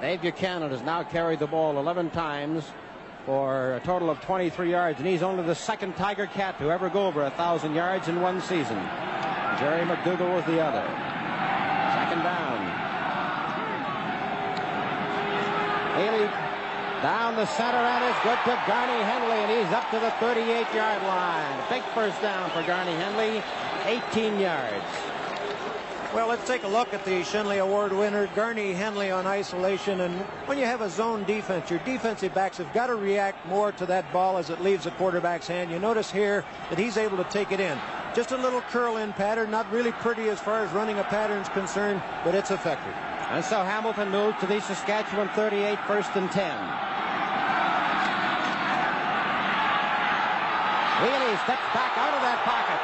Dave 0.00 0.22
Buchanan 0.22 0.70
has 0.70 0.82
now 0.82 1.02
carried 1.02 1.40
the 1.40 1.46
ball 1.46 1.78
11 1.78 2.10
times 2.10 2.64
for 3.26 3.74
a 3.74 3.80
total 3.80 4.08
of 4.08 4.20
23 4.20 4.70
yards, 4.70 4.98
and 4.98 5.06
he's 5.08 5.22
only 5.22 5.42
the 5.42 5.54
second 5.54 5.96
Tiger 5.96 6.26
Cat 6.26 6.58
to 6.58 6.70
ever 6.70 6.88
go 6.88 7.06
over 7.06 7.20
a 7.20 7.30
1,000 7.30 7.74
yards 7.74 8.08
in 8.08 8.20
one 8.20 8.40
season. 8.40 8.78
Jerry 9.58 9.84
McDougal 9.84 10.34
was 10.34 10.44
the 10.44 10.60
other. 10.60 10.86
Second 11.92 12.22
down. 12.22 12.58
Ealey 15.98 16.47
down 17.02 17.36
the 17.36 17.46
center 17.46 17.78
and 17.78 18.04
it's 18.04 18.22
good 18.24 18.38
to 18.44 18.56
Garney 18.66 19.02
Henley 19.04 19.36
and 19.36 19.50
he's 19.50 19.72
up 19.72 19.88
to 19.90 20.00
the 20.00 20.10
38 20.18 20.66
yard 20.74 21.02
line. 21.04 21.58
Big 21.70 21.82
first 21.94 22.20
down 22.20 22.50
for 22.50 22.62
Garney 22.62 22.94
Henley, 22.96 23.42
18 23.84 24.40
yards. 24.40 24.84
Well, 26.14 26.26
let's 26.26 26.46
take 26.46 26.64
a 26.64 26.68
look 26.68 26.94
at 26.94 27.04
the 27.04 27.20
Schenley 27.20 27.62
Award 27.62 27.92
winner, 27.92 28.28
Garney 28.28 28.72
Henley 28.72 29.10
on 29.10 29.26
isolation. 29.26 30.00
And 30.00 30.18
when 30.46 30.58
you 30.58 30.64
have 30.64 30.80
a 30.80 30.88
zone 30.88 31.22
defense, 31.24 31.70
your 31.70 31.80
defensive 31.80 32.34
backs 32.34 32.56
have 32.56 32.72
got 32.72 32.86
to 32.86 32.96
react 32.96 33.46
more 33.46 33.72
to 33.72 33.84
that 33.86 34.10
ball 34.10 34.38
as 34.38 34.48
it 34.48 34.62
leaves 34.62 34.84
the 34.84 34.90
quarterback's 34.92 35.46
hand. 35.46 35.70
You 35.70 35.78
notice 35.78 36.10
here 36.10 36.46
that 36.70 36.78
he's 36.78 36.96
able 36.96 37.18
to 37.18 37.24
take 37.24 37.52
it 37.52 37.60
in. 37.60 37.78
Just 38.14 38.32
a 38.32 38.36
little 38.38 38.62
curl 38.62 38.96
in 38.96 39.12
pattern, 39.12 39.50
not 39.50 39.70
really 39.70 39.92
pretty 39.92 40.30
as 40.30 40.40
far 40.40 40.64
as 40.64 40.72
running 40.72 40.98
a 40.98 41.04
pattern 41.04 41.40
is 41.40 41.48
concerned, 41.50 42.02
but 42.24 42.34
it's 42.34 42.50
effective. 42.50 42.94
And 43.30 43.44
so 43.44 43.62
Hamilton 43.62 44.10
moves 44.10 44.40
to 44.40 44.46
the 44.46 44.58
Saskatchewan 44.60 45.28
38, 45.30 45.78
first 45.86 46.10
and 46.16 46.30
10. 46.32 46.58
Ealey 50.98 51.36
steps 51.44 51.68
back 51.76 51.92
out 51.98 52.14
of 52.16 52.22
that 52.24 52.40
pocket. 52.48 52.80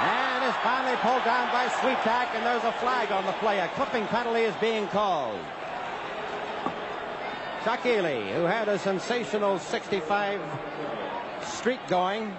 And 0.00 0.44
is 0.48 0.56
finally 0.64 0.96
pulled 1.04 1.22
down 1.24 1.52
by 1.52 1.68
Sweetak, 1.68 2.34
and 2.34 2.46
there's 2.46 2.64
a 2.64 2.72
flag 2.80 3.12
on 3.12 3.26
the 3.26 3.32
play. 3.32 3.60
A 3.60 3.68
clipping 3.76 4.06
penalty 4.06 4.40
is 4.40 4.54
being 4.56 4.88
called. 4.88 5.38
Chuck 7.62 7.82
Ealey, 7.82 8.32
who 8.34 8.44
had 8.44 8.68
a 8.68 8.78
sensational 8.78 9.58
65 9.58 10.40
streak 11.42 11.86
going. 11.88 12.34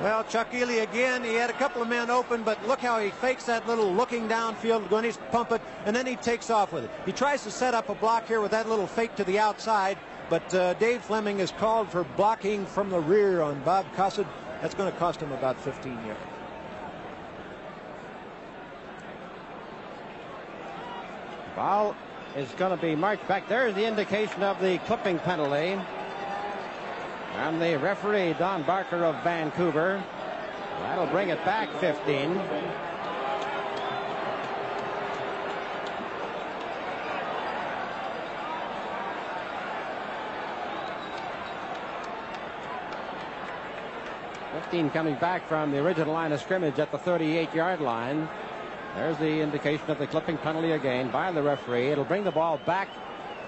Well, 0.00 0.22
Chuck 0.22 0.52
Ealey 0.52 0.84
again, 0.84 1.24
he 1.24 1.34
had 1.34 1.50
a 1.50 1.54
couple 1.54 1.82
of 1.82 1.88
men 1.88 2.08
open, 2.08 2.44
but 2.44 2.64
look 2.68 2.78
how 2.78 3.00
he 3.00 3.10
fakes 3.10 3.46
that 3.46 3.66
little 3.66 3.92
looking 3.92 4.28
downfield 4.28 4.88
when 4.92 5.02
he's 5.02 5.16
pump 5.32 5.50
it, 5.50 5.60
and 5.86 5.96
then 5.96 6.06
he 6.06 6.14
takes 6.14 6.50
off 6.50 6.72
with 6.72 6.84
it. 6.84 6.90
He 7.04 7.10
tries 7.10 7.42
to 7.42 7.50
set 7.50 7.74
up 7.74 7.88
a 7.88 7.96
block 7.96 8.28
here 8.28 8.40
with 8.40 8.52
that 8.52 8.68
little 8.68 8.86
fake 8.86 9.16
to 9.16 9.24
the 9.24 9.40
outside, 9.40 9.98
but 10.30 10.54
uh, 10.54 10.74
Dave 10.74 11.02
Fleming 11.02 11.40
is 11.40 11.50
called 11.50 11.90
for 11.90 12.04
blocking 12.16 12.64
from 12.64 12.90
the 12.90 13.00
rear 13.00 13.40
on 13.42 13.60
Bob 13.64 13.86
Kosid. 13.96 14.26
That's 14.62 14.74
going 14.74 14.90
to 14.90 14.96
cost 14.98 15.20
him 15.20 15.32
about 15.32 15.60
15 15.60 15.92
yards. 16.06 16.20
Ball 21.56 21.96
is 22.36 22.48
going 22.52 22.70
to 22.70 22.80
be 22.80 22.94
marked 22.94 23.26
back. 23.26 23.48
There's 23.48 23.74
the 23.74 23.84
indication 23.84 24.44
of 24.44 24.60
the 24.60 24.78
clipping 24.86 25.18
penalty. 25.18 25.76
And 27.38 27.62
the 27.62 27.78
referee, 27.78 28.34
Don 28.34 28.64
Barker 28.64 29.04
of 29.04 29.14
Vancouver. 29.22 30.02
That'll 30.80 31.06
bring 31.06 31.28
it 31.28 31.42
back 31.44 31.70
15. 31.80 32.40
Fifteen 44.52 44.90
coming 44.90 45.14
back 45.14 45.46
from 45.46 45.70
the 45.70 45.78
original 45.78 46.12
line 46.12 46.32
of 46.32 46.40
scrimmage 46.40 46.80
at 46.80 46.90
the 46.90 46.98
38-yard 46.98 47.80
line. 47.80 48.28
There's 48.96 49.16
the 49.18 49.40
indication 49.40 49.88
of 49.92 49.98
the 49.98 50.08
clipping 50.08 50.38
penalty 50.38 50.72
again 50.72 51.10
by 51.10 51.30
the 51.30 51.42
referee. 51.42 51.86
It'll 51.92 52.04
bring 52.04 52.24
the 52.24 52.32
ball 52.32 52.58
back 52.66 52.88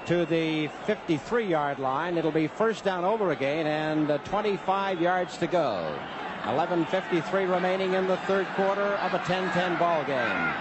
to 0.07 0.27
the 0.27 0.69
53 0.87 1.47
yard 1.47 1.79
line. 1.79 2.17
It'll 2.17 2.31
be 2.31 2.47
first 2.47 2.85
down 2.85 3.05
over 3.05 3.33
again 3.33 3.67
and 3.67 4.11
uh, 4.11 4.19
25 4.19 5.01
yards 5.01 5.37
to 5.39 5.47
go. 5.47 5.99
11.53 6.45 7.53
remaining 7.53 7.95
in 7.95 8.07
the 8.07 8.17
third 8.19 8.47
quarter 8.57 8.81
of 8.81 9.15
a 9.15 9.19
10-10 9.21 9.79
ball 9.79 10.03
game. 10.05 10.55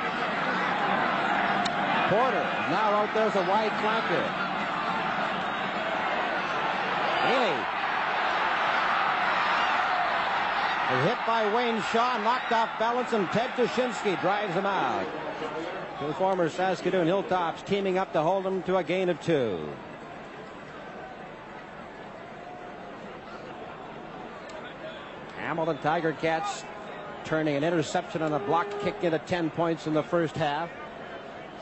Porter 2.09 2.43
now 2.69 2.91
out 2.91 3.13
there's 3.13 3.35
a 3.35 3.49
wide 3.49 3.71
flanker. 3.83 4.49
Is 10.89 11.05
hit 11.05 11.17
by 11.27 11.45
Wayne 11.53 11.83
Shaw, 11.91 12.17
knocked 12.23 12.51
off 12.51 12.79
balance, 12.79 13.13
and 13.13 13.29
Ted 13.29 13.51
Dushinski 13.51 14.19
drives 14.21 14.55
him 14.55 14.65
out. 14.65 15.05
Two 15.99 16.13
former 16.13 16.47
Saskatoon 16.47 17.07
Hilltops 17.07 17.61
teaming 17.63 17.97
up 17.97 18.13
to 18.13 18.21
hold 18.21 18.45
them 18.45 18.63
to 18.63 18.77
a 18.77 18.83
gain 18.83 19.09
of 19.09 19.19
two. 19.19 19.67
Hamilton 25.37 25.77
Tiger 25.79 26.13
Cats 26.13 26.63
turning 27.25 27.57
an 27.57 27.65
interception 27.65 28.21
on 28.21 28.31
a 28.31 28.39
blocked 28.39 28.79
kick 28.81 29.03
into 29.03 29.19
10 29.19 29.49
points 29.49 29.87
in 29.87 29.93
the 29.93 30.03
first 30.03 30.37
half. 30.37 30.69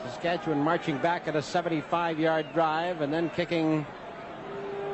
Saskatchewan 0.04 0.60
marching 0.60 0.98
back 0.98 1.26
at 1.26 1.34
a 1.34 1.42
75 1.42 2.20
yard 2.20 2.46
drive 2.54 3.00
and 3.00 3.12
then 3.12 3.30
kicking 3.30 3.84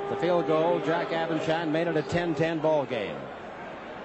the 0.08 0.16
field 0.16 0.46
goal. 0.46 0.80
Jack 0.86 1.08
Abendschan 1.08 1.70
made 1.70 1.86
it 1.86 1.98
a 1.98 2.02
10 2.02 2.34
10 2.34 2.60
ball 2.60 2.86
game. 2.86 3.16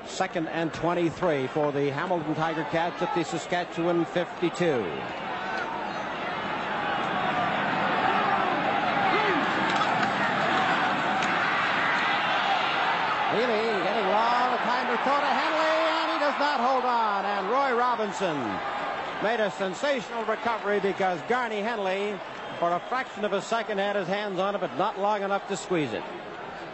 Second 0.05 0.47
and 0.47 0.73
23 0.73 1.47
for 1.47 1.71
the 1.71 1.89
Hamilton 1.91 2.35
Tiger 2.35 2.65
Cats 2.71 3.01
at 3.01 3.15
the 3.15 3.23
Saskatchewan 3.23 4.03
52. 4.03 4.85
Ealey 13.29 13.83
getting 13.85 14.09
long 14.09 14.57
time 14.65 14.87
to 14.89 14.97
throw 15.03 15.19
to 15.21 15.31
Henley, 15.31 15.79
and 16.01 16.11
he 16.11 16.17
does 16.17 16.39
not 16.39 16.59
hold 16.59 16.83
on. 16.83 17.25
And 17.25 17.47
Roy 17.47 17.77
Robinson 17.99 18.37
made 19.21 19.41
a 19.41 19.51
sensational 19.51 20.23
recovery 20.23 20.79
because 20.79 21.19
Garney 21.27 21.61
Henley, 21.61 22.17
for 22.57 22.71
a 22.71 22.79
fraction 22.87 23.25
of 23.25 23.33
a 23.33 23.41
second, 23.41 23.77
had 23.77 23.97
his 23.97 24.07
hands 24.07 24.39
on 24.39 24.55
it, 24.55 24.61
but 24.61 24.73
not 24.77 24.97
long 24.97 25.21
enough 25.21 25.45
to 25.49 25.57
squeeze 25.57 25.91
it. 25.91 26.01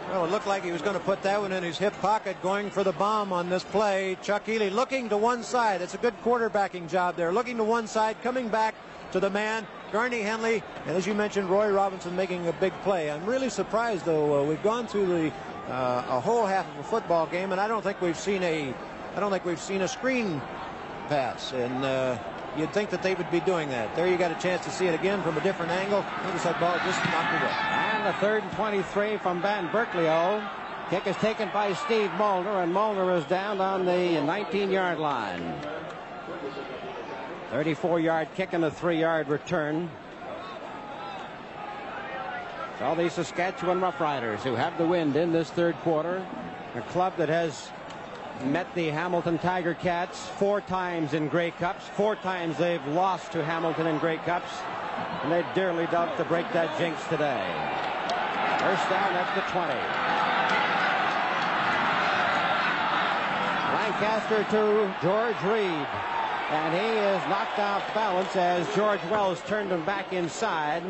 Well, 0.08 0.24
it 0.24 0.30
looked 0.30 0.46
like 0.46 0.62
he 0.62 0.70
was 0.70 0.82
going 0.82 0.94
to 0.94 1.02
put 1.02 1.24
that 1.24 1.40
one 1.40 1.50
in 1.50 1.64
his 1.64 1.78
hip 1.78 1.94
pocket, 1.94 2.40
going 2.44 2.70
for 2.70 2.84
the 2.84 2.92
bomb 2.92 3.32
on 3.32 3.50
this 3.50 3.64
play. 3.64 4.16
Chuck 4.22 4.46
Ealey 4.46 4.70
looking 4.70 5.08
to 5.08 5.16
one 5.16 5.42
side. 5.42 5.82
It's 5.82 5.94
a 5.94 5.98
good 5.98 6.14
quarterbacking 6.22 6.88
job 6.88 7.16
there. 7.16 7.32
Looking 7.32 7.56
to 7.56 7.64
one 7.64 7.88
side, 7.88 8.22
coming 8.22 8.48
back 8.48 8.76
to 9.10 9.18
the 9.18 9.28
man, 9.28 9.66
Garney 9.90 10.22
Henley, 10.22 10.62
and 10.86 10.96
as 10.96 11.08
you 11.08 11.14
mentioned, 11.14 11.50
Roy 11.50 11.72
Robinson 11.72 12.14
making 12.14 12.46
a 12.46 12.52
big 12.52 12.72
play. 12.84 13.10
I'm 13.10 13.26
really 13.26 13.50
surprised, 13.50 14.04
though. 14.04 14.42
Uh, 14.42 14.44
we've 14.44 14.62
gone 14.62 14.86
through 14.86 15.06
the 15.06 15.32
uh, 15.72 16.04
a 16.08 16.20
whole 16.20 16.46
half 16.46 16.70
of 16.70 16.78
a 16.78 16.84
football 16.84 17.26
game, 17.26 17.50
and 17.50 17.60
I 17.60 17.66
don't 17.66 17.82
think 17.82 18.00
we've 18.00 18.16
seen 18.16 18.44
a 18.44 18.72
I 19.16 19.20
don't 19.20 19.30
think 19.30 19.46
we've 19.46 19.58
seen 19.58 19.80
a 19.80 19.88
screen 19.88 20.42
pass. 21.08 21.52
And 21.52 21.84
uh, 21.84 22.18
you'd 22.56 22.72
think 22.72 22.90
that 22.90 23.02
they 23.02 23.14
would 23.14 23.30
be 23.30 23.40
doing 23.40 23.68
that. 23.70 23.94
There 23.96 24.06
you 24.06 24.16
got 24.16 24.30
a 24.30 24.40
chance 24.40 24.64
to 24.64 24.70
see 24.70 24.86
it 24.86 24.94
again 24.94 25.22
from 25.22 25.36
a 25.36 25.40
different 25.40 25.72
angle. 25.72 26.04
Notice 26.24 26.44
that 26.44 26.60
ball 26.60 26.76
just 26.84 27.02
knocked 27.04 27.42
away. 27.42 27.52
And 27.96 28.06
the 28.06 28.12
third 28.20 28.42
and 28.42 28.52
23 28.52 29.18
from 29.18 29.42
Van 29.42 29.68
Burkleo. 29.68 30.48
Kick 30.90 31.06
is 31.08 31.16
taken 31.16 31.50
by 31.52 31.72
Steve 31.72 32.12
Molnar, 32.12 32.62
and 32.62 32.72
Molnar 32.72 33.16
is 33.16 33.24
down 33.24 33.60
on 33.60 33.84
the 33.84 33.90
19-yard 33.90 34.98
line. 35.00 35.60
34-yard 37.50 38.28
kick 38.36 38.52
and 38.52 38.64
a 38.64 38.70
three-yard 38.70 39.28
return. 39.28 39.90
All 42.80 42.94
these 42.94 43.14
Saskatchewan 43.14 43.80
Roughriders 43.80 44.40
who 44.40 44.54
have 44.54 44.76
the 44.76 44.86
wind 44.86 45.16
in 45.16 45.32
this 45.32 45.50
third 45.50 45.74
quarter. 45.76 46.24
A 46.74 46.82
club 46.82 47.16
that 47.16 47.30
has 47.30 47.70
met 48.44 48.72
the 48.74 48.88
Hamilton 48.88 49.38
Tiger 49.38 49.74
Cats 49.74 50.28
four 50.38 50.60
times 50.60 51.14
in 51.14 51.28
Grey 51.28 51.50
Cups. 51.50 51.86
Four 51.88 52.16
times 52.16 52.56
they've 52.58 52.86
lost 52.88 53.32
to 53.32 53.44
Hamilton 53.44 53.86
in 53.86 53.98
Grey 53.98 54.18
Cups. 54.18 54.50
And 55.22 55.32
they 55.32 55.44
dearly 55.54 55.86
doubt 55.86 56.16
to 56.18 56.24
break 56.24 56.50
that 56.52 56.76
jinx 56.78 57.02
today. 57.08 57.44
First 58.60 58.88
down 58.88 59.12
at 59.14 59.34
the 59.34 59.42
20. 59.52 59.72
Lancaster 63.74 64.44
to 64.50 64.94
George 65.02 65.42
Reed. 65.44 65.86
And 66.48 66.74
he 66.74 66.98
is 67.00 67.22
knocked 67.28 67.58
off 67.58 67.82
balance 67.94 68.36
as 68.36 68.72
George 68.74 69.00
Wells 69.10 69.40
turned 69.46 69.70
him 69.70 69.84
back 69.84 70.12
inside. 70.12 70.82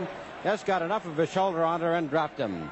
Just 0.44 0.66
got 0.66 0.82
enough 0.82 1.06
of 1.06 1.16
his 1.16 1.30
shoulder 1.30 1.64
on 1.64 1.80
her 1.80 1.94
and 1.94 2.10
dropped 2.10 2.38
him. 2.38 2.70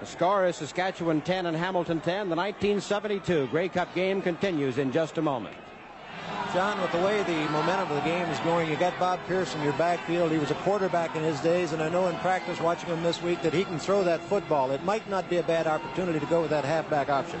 The 0.00 0.06
score 0.06 0.46
is 0.46 0.56
Saskatchewan 0.56 1.20
10 1.20 1.46
and 1.46 1.56
Hamilton 1.56 2.00
10. 2.00 2.28
The 2.28 2.36
1972 2.36 3.46
Grey 3.46 3.68
Cup 3.68 3.94
game 3.94 4.20
continues 4.20 4.78
in 4.78 4.90
just 4.90 5.18
a 5.18 5.22
moment. 5.22 5.56
John, 6.52 6.80
with 6.80 6.92
the 6.92 6.98
way 6.98 7.22
the 7.22 7.50
momentum 7.50 7.90
of 7.90 7.96
the 7.96 8.08
game 8.08 8.28
is 8.28 8.38
going, 8.40 8.68
you 8.68 8.76
got 8.76 8.98
Bob 8.98 9.20
Pierce 9.28 9.54
in 9.54 9.62
your 9.62 9.72
backfield. 9.74 10.32
He 10.32 10.38
was 10.38 10.50
a 10.50 10.56
quarterback 10.56 11.14
in 11.16 11.22
his 11.22 11.40
days, 11.40 11.72
and 11.72 11.82
I 11.82 11.88
know 11.88 12.08
in 12.08 12.16
practice 12.16 12.60
watching 12.60 12.88
him 12.88 13.02
this 13.02 13.22
week 13.22 13.40
that 13.42 13.52
he 13.52 13.64
can 13.64 13.78
throw 13.78 14.04
that 14.04 14.20
football. 14.22 14.70
It 14.72 14.84
might 14.84 15.08
not 15.08 15.28
be 15.30 15.38
a 15.38 15.42
bad 15.42 15.66
opportunity 15.66 16.20
to 16.20 16.26
go 16.26 16.42
with 16.42 16.50
that 16.50 16.64
halfback 16.64 17.08
option. 17.08 17.40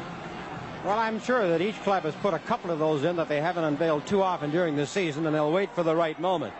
Well, 0.84 0.98
I'm 0.98 1.20
sure 1.20 1.48
that 1.48 1.60
each 1.60 1.80
club 1.82 2.04
has 2.04 2.14
put 2.16 2.34
a 2.34 2.38
couple 2.40 2.70
of 2.70 2.78
those 2.78 3.04
in 3.04 3.16
that 3.16 3.28
they 3.28 3.40
haven't 3.40 3.64
unveiled 3.64 4.06
too 4.06 4.22
often 4.22 4.50
during 4.50 4.76
the 4.76 4.86
season, 4.86 5.26
and 5.26 5.34
they'll 5.34 5.52
wait 5.52 5.74
for 5.74 5.82
the 5.82 5.94
right 5.94 6.18
moment. 6.20 6.54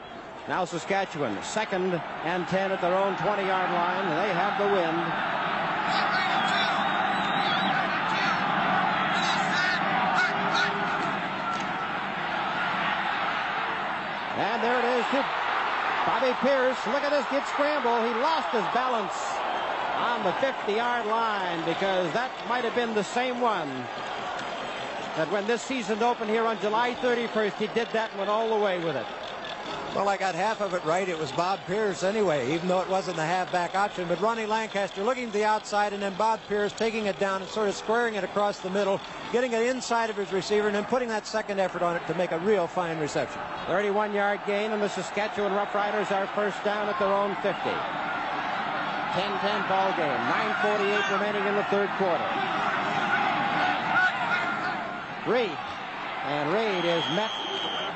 Now 0.47 0.67
Saskatchewan, 0.67 1.43
second 1.43 1.95
and 2.25 2.47
10 2.49 2.73
at 2.73 2.81
their 2.83 2.95
own 2.95 3.15
20-yard 3.17 3.71
line. 3.73 4.05
They 4.21 4.35
have 4.35 4.59
the 4.61 4.67
wind. 4.69 4.99
And 14.37 14.63
there 14.63 14.79
it 14.79 14.99
is 14.99 15.07
to 15.13 15.25
Bobby 16.05 16.37
Pierce. 16.43 16.77
Look 16.89 17.05
at 17.05 17.11
this 17.11 17.25
kid 17.29 17.43
scramble. 17.47 18.05
He 18.05 18.13
lost 18.21 18.51
his 18.51 18.65
balance 18.75 19.15
on 19.97 20.25
the 20.25 20.33
50-yard 20.45 21.07
line 21.07 21.65
because 21.65 22.13
that 22.13 22.31
might 22.49 22.65
have 22.65 22.75
been 22.75 22.93
the 22.95 23.05
same 23.05 23.41
one 23.41 23.71
that 25.17 25.31
when 25.31 25.47
this 25.47 25.63
season 25.63 26.03
opened 26.03 26.29
here 26.29 26.45
on 26.45 26.61
July 26.61 26.95
31st, 26.97 27.55
he 27.55 27.67
did 27.69 27.89
that 27.93 28.11
and 28.11 28.19
went 28.19 28.29
all 28.29 28.51
the 28.51 28.63
way 28.63 28.85
with 28.85 28.97
it. 28.97 29.07
Well, 29.95 30.09
I 30.09 30.17
got 30.17 30.35
half 30.35 30.61
of 30.61 30.75
it 30.75 30.85
right. 30.85 31.09
It 31.09 31.17
was 31.17 31.31
Bob 31.31 31.61
Pierce 31.69 32.03
anyway, 32.03 32.53
even 32.53 32.67
though 32.67 32.81
it 32.81 32.89
wasn't 32.89 33.17
the 33.17 33.25
halfback 33.25 33.77
option. 33.77 34.09
But 34.09 34.21
Ronnie 34.21 34.45
Lancaster 34.45 35.05
looking 35.05 35.29
to 35.29 35.33
the 35.33 35.45
outside, 35.45 35.93
and 35.93 36.03
then 36.03 36.15
Bob 36.15 36.41
Pierce 36.49 36.73
taking 36.73 37.07
it 37.07 37.17
down 37.21 37.43
and 37.43 37.49
sort 37.49 37.69
of 37.69 37.77
squaring 37.77 38.15
it 38.15 38.25
across 38.25 38.59
the 38.59 38.71
middle, 38.71 39.01
getting 39.31 39.53
it 39.53 39.63
inside 39.63 40.11
of 40.11 40.17
his 40.17 40.33
receiver, 40.33 40.67
and 40.67 40.75
then 40.75 40.85
putting 40.87 41.09
that 41.11 41.29
second 41.29 41.61
effort 41.61 41.83
on 41.83 41.95
it 41.95 42.05
to 42.09 42.15
make 42.15 42.33
a 42.33 42.41
real 42.41 42.67
fine 42.67 42.99
reception. 42.99 43.41
31-yard 43.69 44.41
gain, 44.49 44.73
and 44.73 44.83
the 44.83 44.89
Saskatchewan 44.89 45.53
Roughriders 45.53 46.11
are 46.11 46.27
first 46.35 46.61
down 46.65 46.89
at 46.89 46.99
their 46.99 47.13
own 47.13 47.37
50. 47.37 47.53
10-10 47.55 49.69
ball 49.69 49.93
game. 49.95 50.19
9.48 50.67 51.13
remaining 51.13 51.47
in 51.47 51.55
the 51.55 51.63
third 51.71 51.89
quarter. 51.99 52.27
Reed. 55.31 55.57
And 56.27 56.53
Reed 56.53 56.85
is 56.85 57.05
met 57.15 57.31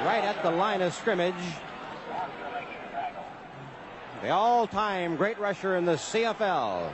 right 0.07 0.23
at 0.23 0.41
the 0.45 0.51
line 0.53 0.81
of 0.81 0.95
scrimmage. 0.95 1.35
The 4.21 4.31
all-time 4.31 5.15
great 5.15 5.39
rusher 5.39 5.77
in 5.77 5.85
the 5.85 5.93
CFL. 5.93 6.91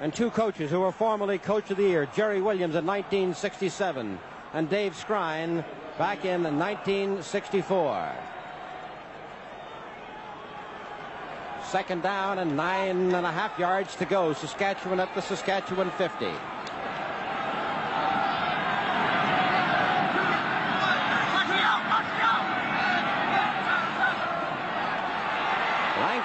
And 0.00 0.14
two 0.14 0.30
coaches 0.30 0.70
who 0.70 0.80
were 0.80 0.92
formerly 0.92 1.38
coach 1.38 1.72
of 1.72 1.76
the 1.76 1.82
year, 1.82 2.06
Jerry 2.14 2.40
Williams 2.40 2.76
in 2.76 2.86
1967 2.86 4.18
and 4.52 4.70
Dave 4.70 4.94
Skrien 4.94 5.64
back 5.98 6.24
in 6.24 6.44
1964. 6.44 8.12
Second 11.64 12.02
down 12.04 12.38
and 12.38 12.56
nine 12.56 13.12
and 13.12 13.26
a 13.26 13.32
half 13.32 13.58
yards 13.58 13.96
to 13.96 14.04
go. 14.04 14.32
Saskatchewan 14.32 15.00
at 15.00 15.12
the 15.16 15.22
Saskatchewan 15.22 15.90
50. 15.92 16.26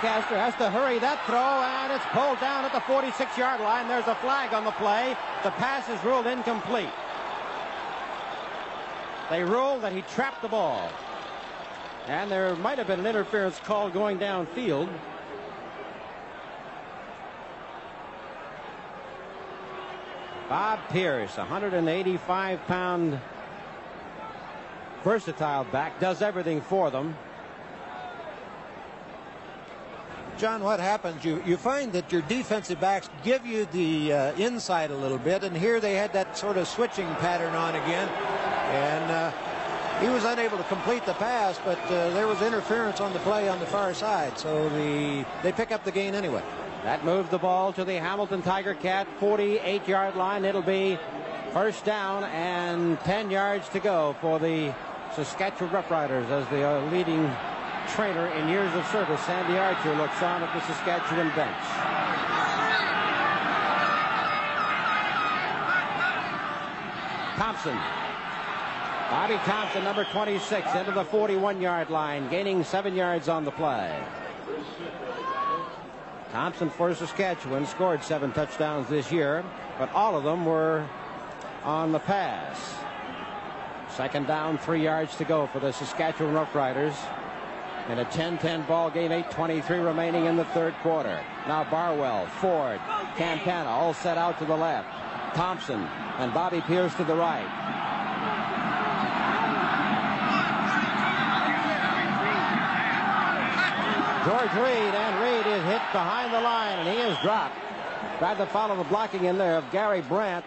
Lancaster 0.03 0.35
has 0.35 0.55
to 0.55 0.67
hurry 0.71 0.97
that 0.97 1.23
throw, 1.27 1.37
and 1.37 1.93
it's 1.93 2.05
pulled 2.07 2.39
down 2.39 2.65
at 2.65 2.73
the 2.73 2.79
46-yard 2.79 3.61
line. 3.61 3.87
There's 3.87 4.07
a 4.07 4.15
flag 4.15 4.51
on 4.51 4.65
the 4.65 4.71
play. 4.71 5.15
The 5.43 5.51
pass 5.51 5.87
is 5.89 6.03
ruled 6.03 6.25
incomplete. 6.25 6.89
They 9.29 9.43
rule 9.43 9.77
that 9.79 9.93
he 9.93 10.01
trapped 10.01 10.41
the 10.41 10.47
ball. 10.47 10.89
And 12.07 12.31
there 12.31 12.55
might 12.55 12.79
have 12.79 12.87
been 12.87 12.99
an 12.99 13.05
interference 13.05 13.59
call 13.59 13.91
going 13.91 14.17
downfield. 14.17 14.89
Bob 20.49 20.79
Pierce, 20.89 21.35
185-pound 21.35 23.19
versatile 25.03 25.65
back, 25.65 25.99
does 25.99 26.23
everything 26.23 26.59
for 26.59 26.89
them. 26.89 27.15
John, 30.37 30.63
what 30.63 30.79
happens? 30.79 31.23
You 31.23 31.41
you 31.45 31.57
find 31.57 31.91
that 31.93 32.11
your 32.11 32.21
defensive 32.23 32.79
backs 32.79 33.09
give 33.23 33.45
you 33.45 33.65
the 33.65 34.13
uh, 34.13 34.33
inside 34.33 34.91
a 34.91 34.95
little 34.95 35.19
bit, 35.19 35.43
and 35.43 35.55
here 35.55 35.79
they 35.79 35.95
had 35.95 36.13
that 36.13 36.37
sort 36.37 36.57
of 36.57 36.67
switching 36.67 37.07
pattern 37.15 37.53
on 37.53 37.75
again, 37.75 38.09
and 38.09 39.11
uh, 39.11 39.31
he 40.01 40.09
was 40.09 40.23
unable 40.23 40.57
to 40.57 40.63
complete 40.63 41.05
the 41.05 41.13
pass, 41.13 41.59
but 41.63 41.77
uh, 41.85 42.09
there 42.11 42.25
was 42.25 42.41
interference 42.41 42.99
on 42.99 43.13
the 43.13 43.19
play 43.19 43.47
on 43.49 43.59
the 43.59 43.67
far 43.67 43.93
side, 43.93 44.37
so 44.39 44.67
the 44.69 45.23
they 45.43 45.51
pick 45.51 45.71
up 45.71 45.83
the 45.83 45.91
gain 45.91 46.15
anyway. 46.15 46.41
That 46.83 47.05
moves 47.05 47.29
the 47.29 47.37
ball 47.37 47.71
to 47.73 47.85
the 47.85 47.99
Hamilton 47.99 48.41
Tiger 48.41 48.73
Cat 48.73 49.07
48-yard 49.19 50.15
line. 50.15 50.43
It'll 50.43 50.63
be 50.63 50.97
first 51.53 51.85
down 51.85 52.23
and 52.23 52.99
10 53.01 53.29
yards 53.29 53.69
to 53.69 53.79
go 53.79 54.15
for 54.19 54.39
the 54.39 54.73
Saskatchewan 55.15 55.71
Roughriders 55.71 56.27
as 56.31 56.47
the 56.47 56.95
leading 56.95 57.29
trainer 57.95 58.27
in 58.27 58.47
years 58.47 58.73
of 58.75 58.85
service, 58.87 59.21
Sandy 59.21 59.57
Archer, 59.57 59.95
looks 59.95 60.21
on 60.21 60.43
at 60.43 60.53
the 60.53 60.61
Saskatchewan 60.61 61.29
bench. 61.35 61.57
Thompson. 67.35 67.77
Bobby 69.09 69.35
Thompson, 69.43 69.83
number 69.83 70.05
26, 70.05 70.73
into 70.75 70.91
the 70.91 71.03
41-yard 71.03 71.89
line, 71.89 72.29
gaining 72.29 72.63
seven 72.63 72.95
yards 72.95 73.27
on 73.27 73.43
the 73.43 73.51
play. 73.51 74.01
Thompson 76.31 76.69
for 76.69 76.95
Saskatchewan 76.95 77.65
scored 77.65 78.03
seven 78.03 78.31
touchdowns 78.31 78.87
this 78.87 79.11
year, 79.11 79.43
but 79.77 79.91
all 79.93 80.15
of 80.15 80.23
them 80.23 80.45
were 80.45 80.87
on 81.65 81.91
the 81.91 81.99
pass. 81.99 82.73
Second 83.89 84.27
down, 84.27 84.57
three 84.57 84.81
yards 84.81 85.17
to 85.17 85.25
go 85.25 85.47
for 85.47 85.59
the 85.59 85.73
Saskatchewan 85.73 86.33
Roughriders. 86.33 86.95
In 87.89 87.99
a 87.99 88.05
10-10 88.05 88.67
ball 88.67 88.89
game, 88.89 89.11
8.23 89.11 89.83
remaining 89.83 90.25
in 90.25 90.37
the 90.37 90.45
third 90.45 90.73
quarter. 90.75 91.19
Now 91.47 91.63
Barwell, 91.65 92.27
Ford, 92.27 92.79
Campana 93.17 93.69
all 93.69 93.93
set 93.93 94.17
out 94.17 94.37
to 94.39 94.45
the 94.45 94.55
left. 94.55 94.87
Thompson 95.35 95.81
and 96.19 96.33
Bobby 96.33 96.61
Pierce 96.61 96.93
to 96.95 97.03
the 97.03 97.15
right. 97.15 97.47
George 104.25 104.53
Reed, 104.53 104.93
and 104.93 105.19
Reed 105.19 105.51
is 105.51 105.63
hit 105.63 105.81
behind 105.91 106.31
the 106.31 106.39
line, 106.39 106.77
and 106.79 106.87
he 106.87 107.03
is 107.03 107.17
dropped. 107.23 107.55
Tried 108.19 108.37
to 108.37 108.45
follow 108.45 108.75
the 108.75 108.83
blocking 108.83 109.25
in 109.25 109.39
there 109.39 109.57
of 109.57 109.69
Gary 109.71 110.01
Brandt. 110.01 110.45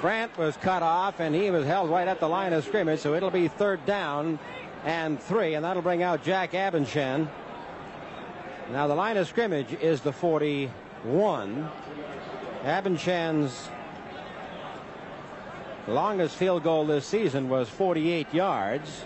Brandt 0.00 0.36
was 0.36 0.56
cut 0.56 0.82
off, 0.82 1.20
and 1.20 1.34
he 1.34 1.50
was 1.50 1.64
held 1.64 1.90
right 1.90 2.08
at 2.08 2.18
the 2.18 2.28
line 2.28 2.52
of 2.52 2.64
scrimmage, 2.64 2.98
so 2.98 3.14
it'll 3.14 3.30
be 3.30 3.46
third 3.46 3.86
down 3.86 4.40
and 4.84 5.20
three, 5.20 5.54
and 5.54 5.64
that'll 5.64 5.82
bring 5.82 6.02
out 6.02 6.22
Jack 6.22 6.52
Abendschan. 6.52 7.28
Now, 8.70 8.86
the 8.86 8.94
line 8.94 9.16
of 9.16 9.26
scrimmage 9.26 9.72
is 9.80 10.00
the 10.02 10.12
41. 10.12 11.70
Abendschan's 12.64 13.68
longest 15.86 16.36
field 16.36 16.62
goal 16.62 16.86
this 16.86 17.06
season 17.06 17.48
was 17.48 17.68
48 17.68 18.32
yards. 18.32 19.04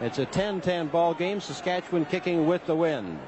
It's 0.00 0.18
a 0.18 0.26
10-10 0.26 0.90
ball 0.90 1.12
game. 1.14 1.40
Saskatchewan 1.40 2.04
kicking 2.06 2.46
with 2.46 2.64
the 2.66 2.74
wind. 2.76 3.18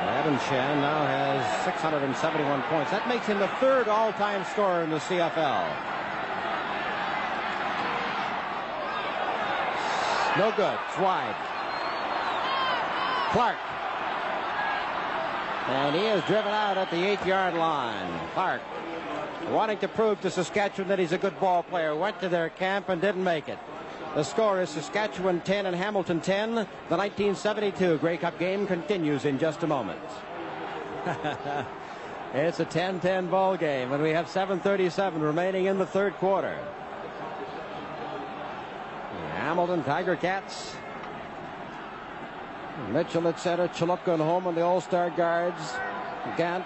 Abendschan 0.00 0.80
now 0.80 1.06
has 1.06 1.64
671 1.64 2.62
points. 2.62 2.90
That 2.90 3.08
makes 3.08 3.26
him 3.26 3.38
the 3.38 3.48
third 3.58 3.88
all-time 3.88 4.44
scorer 4.52 4.82
in 4.82 4.90
the 4.90 4.98
CFL. 4.98 5.99
No 10.38 10.52
good. 10.56 10.78
It's 10.88 10.98
wide. 10.98 11.34
Clark. 13.32 13.56
And 15.68 15.94
he 15.94 16.06
is 16.06 16.22
driven 16.24 16.52
out 16.52 16.76
at 16.76 16.90
the 16.90 16.96
eight-yard 16.96 17.54
line. 17.54 18.28
Clark 18.34 18.60
wanting 19.50 19.78
to 19.78 19.88
prove 19.88 20.20
to 20.20 20.30
Saskatchewan 20.30 20.88
that 20.88 20.98
he's 20.98 21.12
a 21.12 21.18
good 21.18 21.38
ball 21.40 21.62
player. 21.62 21.94
Went 21.94 22.20
to 22.20 22.28
their 22.28 22.50
camp 22.50 22.88
and 22.88 23.00
didn't 23.00 23.24
make 23.24 23.48
it. 23.48 23.58
The 24.14 24.24
score 24.24 24.60
is 24.60 24.70
Saskatchewan 24.70 25.40
10 25.40 25.66
and 25.66 25.76
Hamilton 25.76 26.20
10. 26.20 26.54
The 26.54 26.96
1972 26.96 27.98
Grey 27.98 28.16
Cup 28.16 28.38
game 28.38 28.66
continues 28.66 29.24
in 29.24 29.38
just 29.38 29.62
a 29.62 29.66
moment. 29.66 30.00
it's 32.34 32.60
a 32.60 32.64
10-10 32.64 33.30
ball 33.30 33.56
game, 33.56 33.92
and 33.92 34.02
we 34.02 34.10
have 34.10 34.26
7:37 34.26 35.22
remaining 35.22 35.66
in 35.66 35.78
the 35.78 35.86
third 35.86 36.14
quarter. 36.14 36.58
Hamilton 39.50 39.82
Tiger 39.82 40.14
Cats. 40.14 40.76
Mitchell 42.92 43.26
at 43.26 43.40
center, 43.40 43.66
Chaloupka 43.66 44.12
and 44.12 44.22
home 44.22 44.46
on 44.46 44.54
the 44.54 44.60
All-Star 44.60 45.10
guards. 45.10 45.74
Gant. 46.36 46.64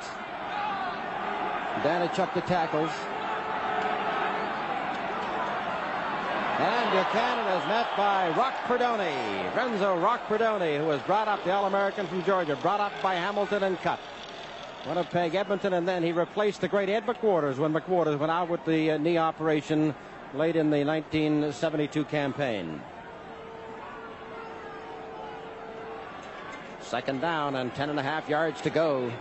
Danich 1.82 2.34
the 2.34 2.42
tackles. 2.42 2.90
And 6.60 6.90
Buchanan 6.90 7.58
is 7.58 7.66
met 7.68 7.86
by 7.96 8.28
Rock 8.36 8.52
Perdoni. 8.66 9.56
Renzo 9.56 9.98
Rock 9.98 10.20
Perdoni, 10.26 10.76
who 10.76 10.84
was 10.84 11.00
brought 11.04 11.26
up, 11.26 11.42
the 11.44 11.52
All-American 11.54 12.06
from 12.06 12.22
Georgia, 12.24 12.54
brought 12.56 12.80
up 12.80 12.92
by 13.02 13.14
Hamilton 13.14 13.62
and 13.62 13.80
cut. 13.80 13.98
Winnipeg, 14.86 15.34
Edmonton, 15.34 15.72
and 15.72 15.88
then 15.88 16.02
he 16.02 16.12
replaced 16.12 16.60
the 16.60 16.68
great 16.68 16.90
Ed 16.90 17.06
McQuarters 17.06 17.56
when 17.56 17.72
McQuarters 17.72 18.18
went 18.18 18.30
out 18.30 18.50
with 18.50 18.62
the 18.66 18.90
uh, 18.90 18.98
knee 18.98 19.16
operation 19.16 19.94
late 20.34 20.56
in 20.56 20.70
the 20.70 20.84
1972 20.84 22.04
campaign. 22.06 22.80
Second 26.80 27.20
down 27.20 27.54
and 27.56 27.72
10 27.74 27.90
and 27.90 27.98
a 27.98 28.02
half 28.02 28.28
yards 28.28 28.60
to 28.62 28.70
go. 28.70 29.12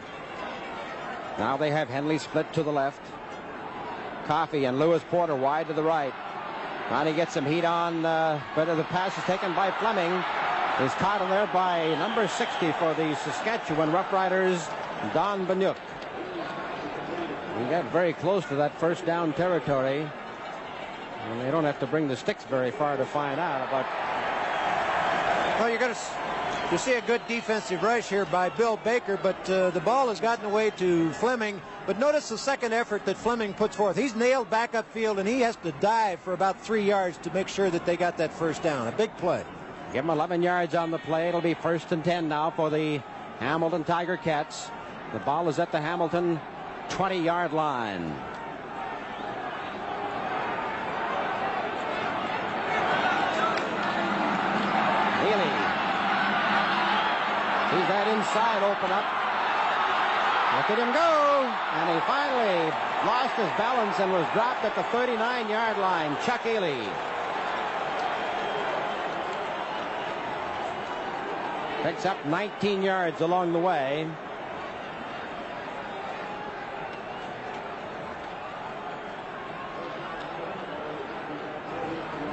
Now 1.38 1.56
they 1.56 1.70
have 1.70 1.88
Henley 1.88 2.18
split 2.18 2.52
to 2.54 2.64
the 2.64 2.72
left. 2.72 3.02
Coffey 4.26 4.66
and 4.66 4.80
Lewis 4.80 5.04
Porter 5.10 5.36
wide 5.36 5.68
to 5.68 5.74
the 5.74 5.84
right. 5.84 6.14
Trying 6.88 7.06
to 7.06 7.14
get 7.14 7.32
some 7.32 7.46
heat 7.46 7.64
on, 7.64 8.06
uh, 8.06 8.42
but 8.56 8.66
the 8.66 8.84
pass 8.86 9.18
is 9.18 9.24
taken 9.26 9.54
by 9.54 9.72
Fleming. 9.72 10.12
Is 10.82 10.94
caught 10.96 11.22
in 11.22 11.30
there 11.30 11.48
by 11.54 11.88
number 12.00 12.28
60 12.28 12.72
for 12.74 12.96
the 12.96 13.16
Saskatchewan 13.18 13.92
Roughriders, 13.92 14.68
Don 15.14 15.46
Bahnuik. 15.46 15.78
We 17.60 17.66
got 17.70 17.86
very 17.92 18.14
close 18.14 18.44
to 18.46 18.56
that 18.56 18.78
first 18.80 19.06
down 19.06 19.34
territory. 19.34 20.10
And 21.30 21.42
they 21.42 21.52
don't 21.52 21.64
have 21.64 21.80
to 21.80 21.88
bring 21.88 22.08
the 22.08 22.16
sticks 22.16 22.44
very 22.46 22.72
far 22.72 22.98
to 22.98 23.06
find 23.06 23.40
out. 23.40 23.70
But 23.72 23.86
well, 25.60 25.70
you're 25.70 25.80
going 25.80 25.94
to 25.94 26.00
you 26.72 26.80
see 26.80 26.94
a 26.94 27.02
good 27.02 27.22
defensive 27.28 27.84
rush 27.84 28.10
here 28.10 28.26
by 28.26 28.50
Bill 28.50 28.78
Baker, 28.78 29.20
but 29.22 29.48
uh, 29.48 29.70
the 29.70 29.80
ball 29.80 30.08
has 30.08 30.20
gotten 30.20 30.46
away 30.46 30.72
to 30.72 31.12
Fleming. 31.14 31.62
But 31.86 32.00
notice 32.00 32.30
the 32.30 32.38
second 32.38 32.74
effort 32.74 33.06
that 33.06 33.16
Fleming 33.16 33.54
puts 33.54 33.76
forth. 33.76 33.96
He's 33.96 34.16
nailed 34.16 34.50
back 34.50 34.74
upfield, 34.74 35.20
and 35.20 35.30
he 35.30 35.42
has 35.42 35.56
to 35.58 35.72
dive 35.74 36.20
for 36.22 36.34
about 36.34 36.60
three 36.60 36.82
yards 36.82 37.18
to 37.20 37.32
make 37.32 37.48
sure 37.48 37.70
that 37.70 37.86
they 37.86 37.96
got 37.96 38.18
that 38.18 38.34
first 38.34 38.64
down. 38.64 38.88
A 38.88 38.92
big 38.92 39.16
play. 39.18 39.46
Give 39.94 40.04
him 40.04 40.10
11 40.10 40.42
yards 40.42 40.74
on 40.74 40.90
the 40.90 40.98
play. 40.98 41.28
It'll 41.28 41.42
be 41.42 41.54
first 41.54 41.92
and 41.92 42.04
10 42.04 42.28
now 42.28 42.50
for 42.50 42.72
the 42.72 43.04
Hamilton 43.38 43.84
Tiger 43.84 44.18
Cats. 44.18 44.72
The 45.12 45.20
ball 45.20 45.50
is 45.50 45.60
at 45.60 45.72
the 45.72 45.80
Hamilton 45.80 46.40
20-yard 46.90 47.54
line. 47.54 48.16
He's 57.74 57.90
that 57.90 58.08
inside 58.08 58.62
open 58.62 58.92
up. 58.94 59.08
Look 60.54 60.70
at 60.70 60.78
him 60.78 60.94
go. 60.94 61.50
And 61.74 61.90
he 61.90 62.00
finally 62.06 62.70
lost 63.10 63.34
his 63.34 63.50
balance 63.58 64.00
and 64.00 64.12
was 64.14 64.28
dropped 64.34 64.64
at 64.64 64.76
the 64.76 64.84
39-yard 64.94 65.78
line. 65.80 66.16
Chuck 66.24 66.44
Ealey. 66.44 66.88
Picks 71.82 72.06
up 72.06 72.24
19 72.28 72.84
yards 72.84 73.22
along 73.22 73.52
the 73.52 73.60
way. 73.60 74.08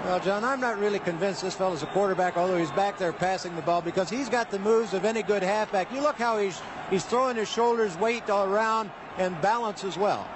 Well, 0.05 0.19
John, 0.19 0.45
I'm 0.45 0.61
not 0.61 0.79
really 0.79 0.99
convinced 0.99 1.43
this 1.43 1.55
fellow's 1.55 1.83
a 1.83 1.87
quarterback, 1.87 2.39
although 2.39 2.57
he's 2.57 2.71
back 2.71 2.97
there 2.97 3.13
passing 3.13 3.55
the 3.55 3.63
ball 3.63 3.83
because 3.83 4.09
he's 4.09 4.31
got 4.31 4.51
the 4.51 4.59
moves 4.59 4.95
of 4.95 5.05
any 5.05 5.23
good 5.23 5.43
halfback. 5.43 5.93
You 5.93 6.01
look 6.01 6.17
how 6.17 6.39
he's 6.39 6.61
he's 6.89 7.05
throwing 7.05 7.37
his 7.37 7.51
shoulders, 7.51 7.97
weight 7.99 8.29
all 8.31 8.51
around, 8.51 8.91
and 9.19 9.39
balance 9.43 9.85
as 9.85 9.99
well. 9.99 10.27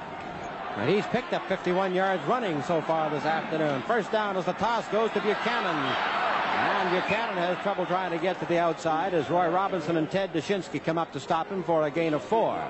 And 0.76 0.90
he's 0.90 1.06
picked 1.06 1.32
up 1.32 1.48
51 1.48 1.94
yards 1.94 2.22
running 2.24 2.62
so 2.64 2.82
far 2.82 3.08
this 3.08 3.24
afternoon. 3.24 3.82
First 3.82 4.12
down 4.12 4.36
as 4.36 4.44
the 4.44 4.52
toss 4.52 4.86
goes 4.88 5.10
to 5.12 5.20
Buchanan. 5.20 5.76
And 6.56 6.90
Buchanan 6.90 7.36
has 7.36 7.56
trouble 7.58 7.86
trying 7.86 8.10
to 8.10 8.18
get 8.18 8.38
to 8.40 8.46
the 8.46 8.58
outside 8.58 9.14
as 9.14 9.30
Roy 9.30 9.48
Robinson 9.48 9.96
and 9.96 10.10
Ted 10.10 10.32
Dushinski 10.32 10.82
come 10.82 10.98
up 10.98 11.12
to 11.12 11.20
stop 11.20 11.48
him 11.48 11.62
for 11.62 11.86
a 11.86 11.90
gain 11.90 12.12
of 12.12 12.22
four. 12.22 12.62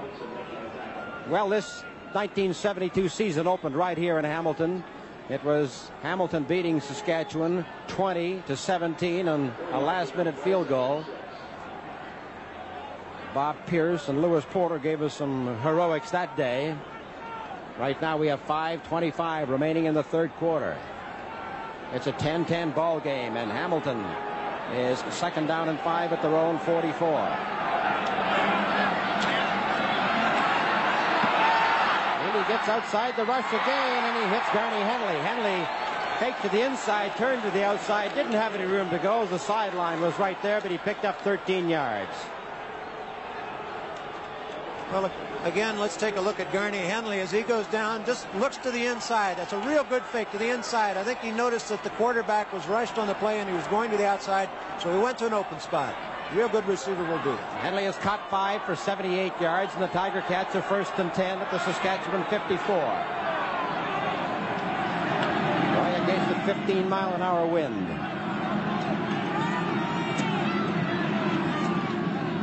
Well, 1.28 1.48
this 1.48 1.82
1972 2.12 3.08
season 3.08 3.46
opened 3.48 3.74
right 3.74 3.98
here 3.98 4.18
in 4.18 4.24
Hamilton 4.24 4.84
it 5.30 5.42
was 5.42 5.90
Hamilton 6.02 6.44
beating 6.44 6.80
Saskatchewan 6.80 7.64
20 7.88 8.42
to 8.46 8.56
17 8.56 9.26
on 9.26 9.54
a 9.72 9.80
last 9.80 10.14
minute 10.16 10.38
field 10.38 10.68
goal. 10.68 11.04
Bob 13.32 13.56
Pierce 13.66 14.08
and 14.08 14.20
Lewis 14.20 14.44
Porter 14.50 14.78
gave 14.78 15.02
us 15.02 15.14
some 15.14 15.58
heroics 15.62 16.10
that 16.10 16.36
day. 16.36 16.76
Right 17.78 18.00
now 18.00 18.16
we 18.16 18.26
have 18.28 18.44
5.25 18.46 19.48
remaining 19.48 19.86
in 19.86 19.94
the 19.94 20.02
third 20.02 20.30
quarter. 20.36 20.76
It's 21.92 22.06
a 22.06 22.12
10-10 22.12 22.74
ball 22.74 23.00
game 23.00 23.36
and 23.36 23.50
Hamilton 23.50 24.04
is 24.74 24.98
second 25.10 25.46
down 25.46 25.68
and 25.68 25.80
five 25.80 26.12
at 26.12 26.22
their 26.22 26.36
own 26.36 26.58
44. 26.60 27.93
Gets 32.48 32.68
outside 32.68 33.16
the 33.16 33.24
rush 33.24 33.48
again, 33.48 34.04
and 34.04 34.24
he 34.24 34.34
hits 34.34 34.48
Garny 34.52 34.80
Henley. 34.82 35.20
Henley 35.22 35.66
takes 36.18 36.40
to 36.42 36.48
the 36.48 36.64
inside, 36.64 37.16
turned 37.16 37.42
to 37.42 37.50
the 37.50 37.64
outside, 37.64 38.14
didn't 38.14 38.32
have 38.32 38.54
any 38.54 38.64
room 38.64 38.90
to 38.90 38.98
go. 38.98 39.26
The 39.26 39.38
sideline 39.38 40.00
was 40.00 40.18
right 40.18 40.40
there, 40.42 40.60
but 40.60 40.70
he 40.70 40.78
picked 40.78 41.04
up 41.04 41.20
13 41.22 41.68
yards. 41.68 42.12
Well, 44.92 45.10
again, 45.44 45.78
let's 45.78 45.96
take 45.96 46.16
a 46.16 46.20
look 46.20 46.38
at 46.38 46.52
Garny 46.52 46.78
Henley 46.78 47.20
as 47.20 47.30
he 47.30 47.42
goes 47.42 47.66
down, 47.66 48.04
just 48.04 48.32
looks 48.36 48.58
to 48.58 48.70
the 48.70 48.86
inside. 48.86 49.38
That's 49.38 49.52
a 49.52 49.58
real 49.60 49.82
good 49.84 50.04
fake 50.04 50.30
to 50.32 50.38
the 50.38 50.50
inside. 50.50 50.96
I 50.96 51.02
think 51.02 51.18
he 51.20 51.30
noticed 51.30 51.68
that 51.70 51.82
the 51.82 51.90
quarterback 51.90 52.52
was 52.52 52.66
rushed 52.66 52.98
on 52.98 53.08
the 53.08 53.14
play 53.14 53.40
and 53.40 53.48
he 53.48 53.56
was 53.56 53.66
going 53.68 53.90
to 53.90 53.96
the 53.96 54.06
outside, 54.06 54.48
so 54.78 54.94
he 54.94 55.02
went 55.02 55.18
to 55.18 55.26
an 55.26 55.34
open 55.34 55.58
spot. 55.58 55.96
Real 56.32 56.48
good 56.48 56.66
receiver 56.66 57.04
will 57.04 57.22
do. 57.22 57.36
Henley 57.60 57.84
has 57.84 57.96
caught 57.98 58.28
five 58.30 58.62
for 58.62 58.74
78 58.74 59.32
yards, 59.40 59.72
and 59.74 59.82
the 59.82 59.88
Tiger 59.88 60.22
Cats 60.22 60.56
are 60.56 60.62
first 60.62 60.92
and 60.96 61.12
10 61.12 61.38
at 61.38 61.50
the 61.50 61.58
Saskatchewan 61.60 62.24
54. 62.24 62.76
Going 65.74 66.02
against 66.02 66.28
the 66.28 66.54
15 66.54 66.88
mile 66.88 67.14
an 67.14 67.22
hour 67.22 67.46
wind. 67.46 67.88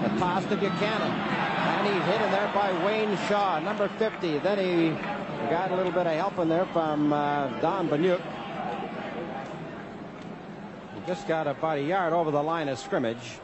The 0.03 0.19
toss 0.19 0.45
to 0.45 0.55
Buchanan. 0.55 1.11
And 1.11 1.87
he's 1.87 2.03
hit 2.05 2.21
in 2.21 2.31
there 2.31 2.51
by 2.53 2.71
Wayne 2.85 3.17
Shaw, 3.27 3.59
number 3.59 3.89
50. 3.97 4.37
Then 4.39 4.59
he 4.59 4.89
got 5.49 5.71
a 5.71 5.75
little 5.75 5.91
bit 5.91 6.07
of 6.07 6.13
help 6.13 6.37
in 6.37 6.47
there 6.47 6.65
from 6.67 7.11
uh, 7.11 7.47
Don 7.59 7.89
Bahnuik. 7.89 8.21
He 10.95 11.01
just 11.07 11.27
got 11.27 11.47
about 11.47 11.79
a 11.79 11.81
yard 11.81 12.13
over 12.13 12.31
the 12.31 12.41
line 12.41 12.69
of 12.69 12.79
scrimmage. 12.79 13.39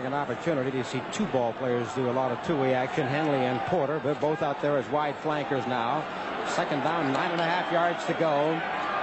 Having 0.00 0.14
an 0.14 0.18
opportunity 0.18 0.70
to 0.70 0.82
see 0.82 1.02
two 1.12 1.26
ball 1.26 1.52
players 1.52 1.86
do 1.92 2.08
a 2.08 2.10
lot 2.10 2.32
of 2.32 2.42
two-way 2.46 2.72
action, 2.72 3.06
Henley 3.06 3.44
and 3.44 3.60
Porter. 3.68 3.98
They're 3.98 4.14
both 4.14 4.40
out 4.40 4.62
there 4.62 4.78
as 4.78 4.88
wide 4.88 5.14
flankers 5.16 5.66
now. 5.66 6.02
Second 6.48 6.80
down, 6.80 7.12
nine 7.12 7.30
and 7.32 7.38
a 7.38 7.44
half 7.44 7.70
yards 7.70 8.02
to 8.06 8.14
go 8.14 8.56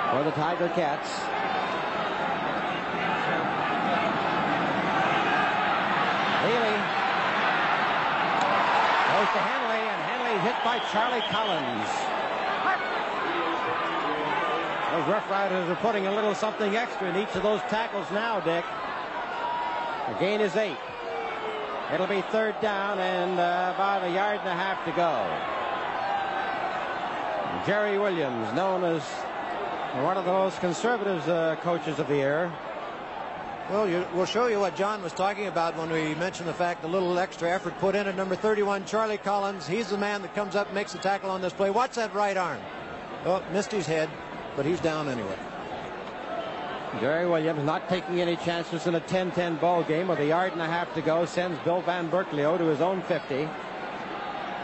for 0.10 0.24
the 0.24 0.32
Tiger 0.32 0.70
Cats. 0.70 1.08
Ealey 6.50 6.78
goes 9.14 9.30
to 9.38 9.42
Henley, 9.46 9.84
and 9.86 10.02
Henley 10.02 10.34
hit 10.42 10.58
by 10.66 10.80
Charlie 10.90 11.22
Collins. 11.30 11.90
Those 14.98 15.14
Rough 15.14 15.30
Riders 15.30 15.70
are 15.70 15.76
putting 15.76 16.08
a 16.08 16.12
little 16.16 16.34
something 16.34 16.76
extra 16.76 17.12
in 17.12 17.18
each 17.18 17.36
of 17.36 17.44
those 17.44 17.62
tackles 17.70 18.10
now, 18.10 18.40
Dick. 18.40 18.66
The 20.08 20.14
gain 20.20 20.40
is 20.40 20.56
eight. 20.56 20.78
It'll 21.94 22.08
be 22.08 22.22
third 22.32 22.60
down 22.62 23.00
and 23.00 23.40
uh, 23.40 23.74
about 23.76 24.04
a 24.04 24.12
yard 24.12 24.40
and 24.40 24.48
a 24.48 24.54
half 24.54 24.84
to 24.86 24.92
go. 24.92 25.26
Jerry 27.66 28.00
Williams, 28.00 28.54
known 28.54 28.84
as 28.86 29.04
one 30.04 30.16
of 30.16 30.26
the 30.26 30.32
most 30.32 30.60
conservative 30.62 31.28
uh, 31.28 31.58
coaches 31.58 32.00
of 32.00 32.08
the 32.08 32.16
year. 32.16 32.52
Well, 33.70 33.90
you, 33.90 34.06
we'll 34.14 34.26
show 34.26 34.48
you 34.48 34.62
what 34.62 34.78
John 34.78 35.04
was 35.04 35.12
talking 35.12 35.48
about 35.48 35.76
when 35.76 35.90
we 35.90 36.16
mentioned 36.16 36.48
the 36.48 36.54
fact 36.54 36.82
the 36.82 36.88
little 36.88 37.20
extra 37.20 37.50
effort 37.50 37.78
put 37.80 37.96
in 37.96 38.08
at 38.08 38.16
number 38.16 38.36
31, 38.36 38.86
Charlie 38.86 39.18
Collins. 39.18 39.68
He's 39.68 39.90
the 39.90 39.98
man 39.98 40.22
that 40.22 40.34
comes 40.34 40.56
up 40.56 40.68
and 40.68 40.76
makes 40.76 40.94
the 40.94 41.00
tackle 41.00 41.30
on 41.30 41.42
this 41.42 41.52
play. 41.52 41.70
Watch 41.70 41.96
that 41.96 42.14
right 42.14 42.38
arm. 42.38 42.60
Oh, 43.26 43.44
missed 43.52 43.74
his 43.74 43.86
head, 43.86 44.10
but 44.56 44.66
he's 44.66 44.80
down 44.80 45.10
anyway. 45.10 45.38
Jerry 47.00 47.28
Williams 47.28 47.64
not 47.64 47.88
taking 47.90 48.22
any 48.22 48.36
chances 48.38 48.88
in 48.88 48.96
a 48.96 49.02
10-10 49.02 49.62
ball 49.62 49.84
game 49.84 50.08
with 50.08 50.18
a 50.20 50.26
yard 50.26 50.54
and 50.54 50.62
a 50.62 50.66
half 50.66 50.92
to 50.96 51.02
go 51.02 51.26
sends 51.26 51.60
Bill 51.60 51.82
Van 51.82 52.10
Burkleo 52.10 52.58
to 52.58 52.64
his 52.66 52.82
own 52.82 53.04
50. 53.04 53.48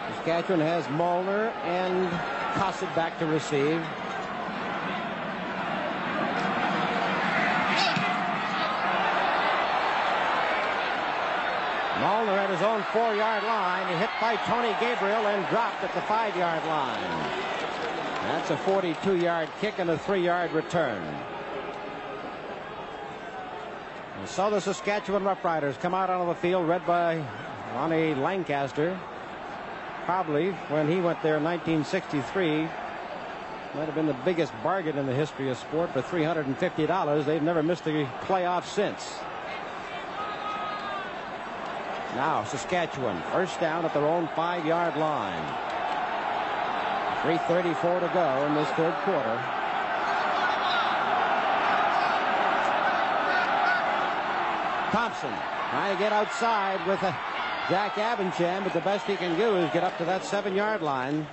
Saskatchewan 0.09 0.59
has 0.59 0.89
Molnar 0.89 1.49
and 1.63 2.09
Kosid 2.55 2.93
back 2.95 3.19
to 3.19 3.27
receive. 3.27 3.79
Molnar 12.01 12.33
at 12.33 12.49
his 12.49 12.61
own 12.63 12.81
four-yard 12.91 13.43
line, 13.43 13.97
hit 13.99 14.09
by 14.19 14.35
Tony 14.47 14.75
Gabriel 14.79 15.27
and 15.27 15.47
dropped 15.49 15.83
at 15.83 15.93
the 15.93 16.01
five-yard 16.01 16.65
line. 16.65 16.99
That's 18.23 18.49
a 18.49 18.55
42-yard 18.57 19.49
kick 19.61 19.75
and 19.77 19.91
a 19.91 19.97
three-yard 19.99 20.51
return. 20.51 21.03
And 24.23 24.29
so 24.29 24.49
the 24.49 24.61
Saskatchewan 24.61 25.25
Roughriders 25.25 25.77
come 25.81 25.93
out 25.93 26.09
onto 26.09 26.27
the 26.27 26.39
field, 26.39 26.65
led 26.69 26.87
by 26.87 27.21
Ronnie 27.75 28.15
Lancaster. 28.15 28.97
Probably 30.05 30.51
when 30.69 30.87
he 30.87 31.01
went 31.01 31.21
there 31.21 31.35
in 31.35 31.43
1963, 31.43 32.61
might 33.75 33.83
have 33.83 33.95
been 33.95 34.05
the 34.05 34.15
biggest 34.23 34.53
bargain 34.63 34.97
in 34.97 35.07
the 35.07 35.13
history 35.13 35.49
of 35.49 35.57
sport 35.57 35.91
for 35.91 36.01
$350. 36.01 37.25
They've 37.25 37.43
never 37.43 37.61
missed 37.61 37.85
a 37.85 38.09
playoff 38.21 38.63
since. 38.63 39.19
Now 42.15 42.45
Saskatchewan 42.45 43.21
first 43.33 43.59
down 43.59 43.83
at 43.83 43.93
their 43.93 44.07
own 44.07 44.29
five-yard 44.37 44.95
line. 44.95 45.43
3.34 47.23 47.99
to 47.99 48.11
go 48.13 48.45
in 48.47 48.53
this 48.55 48.69
third 48.69 48.93
quarter. 49.03 49.62
Thompson 54.93 55.33
trying 55.71 55.95
to 55.95 55.99
get 55.99 56.13
outside 56.13 56.85
with 56.85 56.99
Jack 56.99 57.95
Abendschan, 57.95 58.63
but 58.63 58.73
the 58.73 58.81
best 58.81 59.07
he 59.07 59.15
can 59.15 59.35
do 59.39 59.55
is 59.55 59.71
get 59.71 59.83
up 59.83 59.97
to 59.97 60.05
that 60.05 60.23
seven-yard 60.23 60.83
line. 60.83 61.25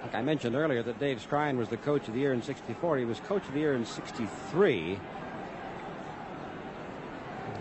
Like 0.00 0.14
I 0.14 0.22
mentioned 0.22 0.54
earlier 0.54 0.84
that 0.84 1.00
Dave 1.00 1.20
Skrien 1.28 1.56
was 1.56 1.68
the 1.68 1.76
coach 1.76 2.06
of 2.06 2.14
the 2.14 2.20
year 2.20 2.32
in 2.32 2.40
64. 2.40 2.98
He 2.98 3.04
was 3.04 3.18
coach 3.18 3.44
of 3.48 3.52
the 3.52 3.58
year 3.58 3.74
in 3.74 3.84
63. 3.84 5.00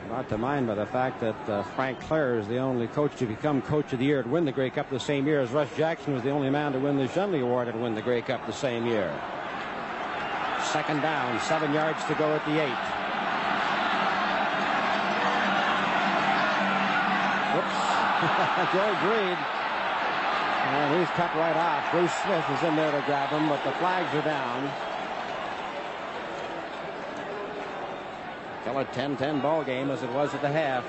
Brought 0.10 0.30
to 0.30 0.38
mind 0.38 0.68
by 0.68 0.76
the 0.76 0.86
fact 0.86 1.20
that 1.22 1.50
uh, 1.50 1.64
Frank 1.64 2.00
Clair 2.02 2.38
is 2.38 2.48
the 2.48 2.60
only 2.60 2.86
coach 2.90 3.16
to 3.16 3.26
become 3.26 3.64
coach 3.64 3.92
of 3.92 3.98
the 3.98 4.06
year 4.06 4.22
to 4.22 4.30
win 4.30 4.46
the 4.46 4.52
Grey 4.52 4.70
Cup 4.70 4.88
the 4.92 5.00
same 5.00 5.26
year 5.26 5.42
as 5.42 5.50
Russ 5.50 5.70
Jackson 5.76 6.14
was 6.14 6.22
the 6.22 6.30
only 6.30 6.52
man 6.52 6.74
to 6.74 6.80
win 6.80 6.96
the 6.96 7.08
Schenley 7.08 7.42
Award 7.42 7.70
and 7.70 7.82
win 7.82 7.96
the 7.96 8.04
Grey 8.04 8.22
Cup 8.22 8.46
the 8.46 8.54
same 8.54 8.86
year. 8.86 9.12
Second 10.72 11.02
down, 11.02 11.40
seven 11.42 11.74
yards 11.74 12.04
to 12.06 12.16
go 12.16 12.36
at 12.36 12.44
the 12.46 12.60
eight. 12.60 12.84
Whoops. 17.56 17.78
George 18.74 19.02
Reed. 19.08 19.38
And 20.68 21.00
he's 21.00 21.10
cut 21.16 21.34
right 21.36 21.56
off. 21.56 21.90
Bruce 21.92 22.12
Smith 22.26 22.44
is 22.52 22.64
in 22.68 22.76
there 22.76 22.92
to 22.92 23.02
grab 23.06 23.30
him, 23.30 23.48
but 23.48 23.64
the 23.64 23.72
flags 23.74 24.14
are 24.14 24.22
down. 24.24 24.70
Still 28.62 28.80
a 28.80 28.86
10-10 28.86 29.42
ball 29.42 29.64
game 29.64 29.90
as 29.90 30.04
it 30.04 30.12
was 30.12 30.34
at 30.34 30.42
the 30.42 30.50
half. 30.50 30.84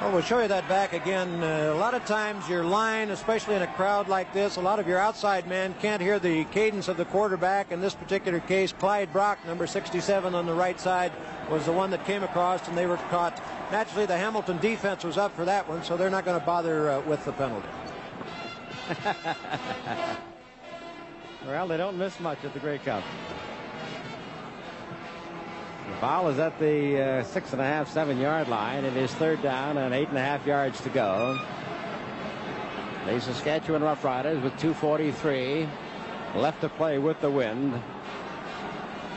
Well, 0.00 0.12
we'll 0.12 0.22
show 0.22 0.40
you 0.40 0.46
that 0.46 0.68
back 0.68 0.92
again. 0.92 1.42
Uh, 1.42 1.72
a 1.74 1.76
lot 1.76 1.92
of 1.92 2.04
times 2.04 2.48
your 2.48 2.62
line, 2.62 3.10
especially 3.10 3.56
in 3.56 3.62
a 3.62 3.66
crowd 3.66 4.06
like 4.06 4.32
this, 4.32 4.54
a 4.54 4.60
lot 4.60 4.78
of 4.78 4.86
your 4.86 4.98
outside 4.98 5.48
men 5.48 5.74
can't 5.80 6.00
hear 6.00 6.20
the 6.20 6.44
cadence 6.44 6.86
of 6.86 6.96
the 6.96 7.04
quarterback. 7.06 7.72
In 7.72 7.80
this 7.80 7.94
particular 7.94 8.38
case, 8.38 8.72
Clyde 8.72 9.12
Brock, 9.12 9.44
number 9.44 9.66
67 9.66 10.36
on 10.36 10.46
the 10.46 10.54
right 10.54 10.78
side, 10.78 11.10
was 11.50 11.64
the 11.64 11.72
one 11.72 11.90
that 11.90 12.06
came 12.06 12.22
across 12.22 12.68
and 12.68 12.78
they 12.78 12.86
were 12.86 12.96
caught. 13.10 13.42
Naturally, 13.72 14.06
the 14.06 14.16
Hamilton 14.16 14.58
defense 14.58 15.02
was 15.02 15.18
up 15.18 15.34
for 15.34 15.44
that 15.44 15.68
one, 15.68 15.82
so 15.82 15.96
they're 15.96 16.10
not 16.10 16.24
going 16.24 16.38
to 16.38 16.46
bother 16.46 16.90
uh, 16.90 17.00
with 17.00 17.24
the 17.24 17.32
penalty. 17.32 17.66
well, 21.44 21.66
they 21.66 21.76
don't 21.76 21.98
miss 21.98 22.20
much 22.20 22.44
at 22.44 22.54
the 22.54 22.60
Grey 22.60 22.78
Cup. 22.78 23.02
The 25.88 25.96
foul 25.96 26.28
is 26.28 26.38
at 26.38 26.58
the 26.58 27.02
uh, 27.02 27.24
six 27.24 27.52
and 27.52 27.62
a 27.62 27.64
half, 27.64 27.90
seven 27.90 28.20
yard 28.20 28.48
line. 28.48 28.84
It 28.84 28.96
is 28.96 29.10
third 29.14 29.42
down 29.42 29.78
and 29.78 29.94
eight 29.94 30.08
and 30.08 30.18
a 30.18 30.22
half 30.22 30.46
yards 30.46 30.80
to 30.82 30.90
go. 30.90 31.38
The 33.06 33.18
Saskatchewan 33.20 33.80
Roughriders 33.80 34.42
with 34.42 34.52
2.43 34.58 35.66
left 36.34 36.60
to 36.60 36.68
play 36.68 36.98
with 36.98 37.18
the 37.22 37.30
wind. 37.30 37.80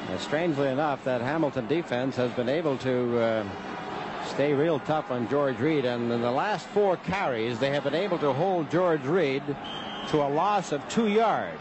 And 0.09 0.19
strangely 0.21 0.69
enough, 0.69 1.03
that 1.03 1.19
Hamilton 1.19 1.67
defense 1.67 2.15
has 2.15 2.31
been 2.31 2.49
able 2.49 2.77
to 2.79 3.19
uh, 3.19 3.45
stay 4.29 4.53
real 4.53 4.79
tough 4.79 5.11
on 5.11 5.27
George 5.27 5.59
Reed. 5.59 5.83
And 5.83 6.09
in 6.09 6.21
the 6.21 6.31
last 6.31 6.67
four 6.67 6.95
carries, 6.97 7.59
they 7.59 7.71
have 7.71 7.83
been 7.83 7.95
able 7.95 8.17
to 8.19 8.31
hold 8.31 8.71
George 8.71 9.03
Reed 9.03 9.43
to 10.07 10.21
a 10.21 10.29
loss 10.29 10.71
of 10.71 10.87
two 10.87 11.09
yards. 11.09 11.59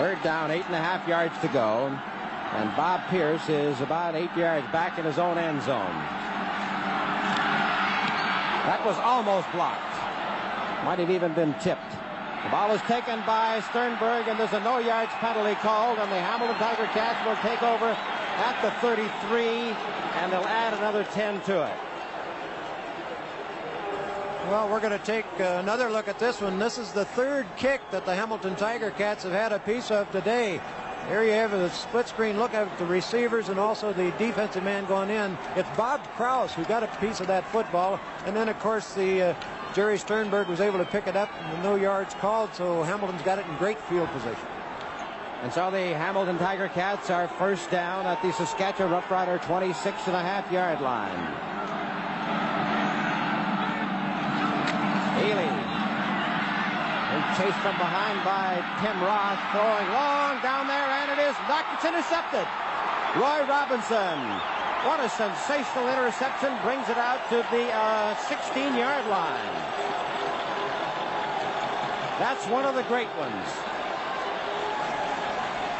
Third 0.00 0.22
down, 0.22 0.50
eight 0.50 0.64
and 0.64 0.74
a 0.74 0.80
half 0.80 1.06
yards 1.06 1.36
to 1.42 1.48
go. 1.48 1.92
And 2.56 2.74
Bob 2.74 3.02
Pierce 3.10 3.46
is 3.50 3.82
about 3.82 4.14
eight 4.14 4.34
yards 4.34 4.66
back 4.72 4.98
in 4.98 5.04
his 5.04 5.18
own 5.18 5.36
end 5.36 5.60
zone. 5.60 5.92
That 8.64 8.80
was 8.86 8.96
almost 8.96 9.44
blocked. 9.52 9.92
Might 10.86 11.00
have 11.00 11.10
even 11.10 11.34
been 11.34 11.52
tipped. 11.60 11.92
The 12.44 12.48
ball 12.48 12.72
is 12.72 12.80
taken 12.88 13.20
by 13.26 13.60
Sternberg, 13.68 14.26
and 14.26 14.40
there's 14.40 14.54
a 14.54 14.60
no 14.60 14.78
yards 14.78 15.12
penalty 15.20 15.54
called, 15.60 15.98
and 15.98 16.10
the 16.10 16.16
Hamilton 16.16 16.56
Tiger 16.56 16.88
Cats 16.96 17.20
will 17.28 17.36
take 17.44 17.62
over 17.62 17.92
at 17.92 18.56
the 18.64 18.70
33, 18.80 19.76
and 20.16 20.32
they'll 20.32 20.48
add 20.48 20.72
another 20.80 21.04
10 21.12 21.42
to 21.42 21.66
it. 21.66 21.76
Well, 24.48 24.68
we're 24.68 24.80
going 24.80 24.98
to 24.98 25.04
take 25.04 25.26
uh, 25.38 25.58
another 25.60 25.90
look 25.90 26.08
at 26.08 26.18
this 26.18 26.40
one. 26.40 26.58
This 26.58 26.78
is 26.78 26.92
the 26.92 27.04
third 27.04 27.46
kick 27.56 27.82
that 27.90 28.04
the 28.04 28.14
Hamilton 28.14 28.56
Tiger 28.56 28.90
Cats 28.90 29.22
have 29.22 29.32
had 29.32 29.52
a 29.52 29.58
piece 29.60 29.90
of 29.90 30.10
today. 30.10 30.60
Here 31.08 31.22
you 31.22 31.32
have 31.32 31.52
a 31.52 31.70
split 31.70 32.08
screen 32.08 32.38
look 32.38 32.54
at 32.54 32.78
the 32.78 32.86
receivers 32.86 33.48
and 33.48 33.60
also 33.60 33.92
the 33.92 34.10
defensive 34.12 34.64
man 34.64 34.86
going 34.86 35.10
in. 35.10 35.36
It's 35.56 35.68
Bob 35.76 36.00
Krouse 36.16 36.52
who 36.52 36.64
got 36.64 36.82
a 36.82 36.88
piece 36.98 37.20
of 37.20 37.26
that 37.26 37.44
football. 37.52 38.00
And 38.24 38.34
then, 38.34 38.48
of 38.48 38.58
course, 38.60 38.94
the 38.94 39.22
uh, 39.22 39.34
Jerry 39.74 39.98
Sternberg 39.98 40.48
was 40.48 40.60
able 40.60 40.78
to 40.78 40.84
pick 40.86 41.06
it 41.06 41.16
up 41.16 41.30
and 41.38 41.62
no 41.62 41.76
yards 41.76 42.14
called. 42.14 42.54
So 42.54 42.82
Hamilton's 42.82 43.22
got 43.22 43.38
it 43.38 43.46
in 43.46 43.56
great 43.56 43.78
field 43.78 44.08
position. 44.08 44.46
And 45.42 45.52
so 45.52 45.70
the 45.70 45.94
Hamilton 45.94 46.38
Tiger 46.38 46.68
Cats 46.68 47.08
are 47.10 47.28
first 47.28 47.70
down 47.70 48.06
at 48.06 48.20
the 48.22 48.32
Saskatchewan 48.32 49.02
Roughrider 49.02 49.40
26 49.42 50.06
and 50.06 50.16
a 50.16 50.20
half 50.20 50.50
yard 50.50 50.80
line. 50.80 51.50
Ealey. 55.20 55.48
Chased 57.40 57.56
from 57.64 57.78
behind 57.80 58.20
by 58.20 58.60
Tim 58.84 59.00
Roth, 59.00 59.40
throwing 59.48 59.88
long 59.96 60.42
down 60.44 60.68
there, 60.68 60.76
and 60.76 61.08
it 61.08 61.24
is 61.24 61.32
knocked. 61.48 61.72
It's 61.72 61.88
intercepted. 61.88 62.44
Roy 63.16 63.48
Robinson 63.48 64.20
What 64.84 65.00
a 65.00 65.08
sensational 65.08 65.88
interception. 65.88 66.52
Brings 66.60 66.84
it 66.92 66.98
out 67.00 67.24
to 67.32 67.36
the 67.48 67.72
16-yard 68.28 69.06
uh, 69.06 69.16
line. 69.16 69.54
That's 72.20 72.44
one 72.48 72.66
of 72.66 72.74
the 72.74 72.84
great 72.92 73.08
ones. 73.16 73.48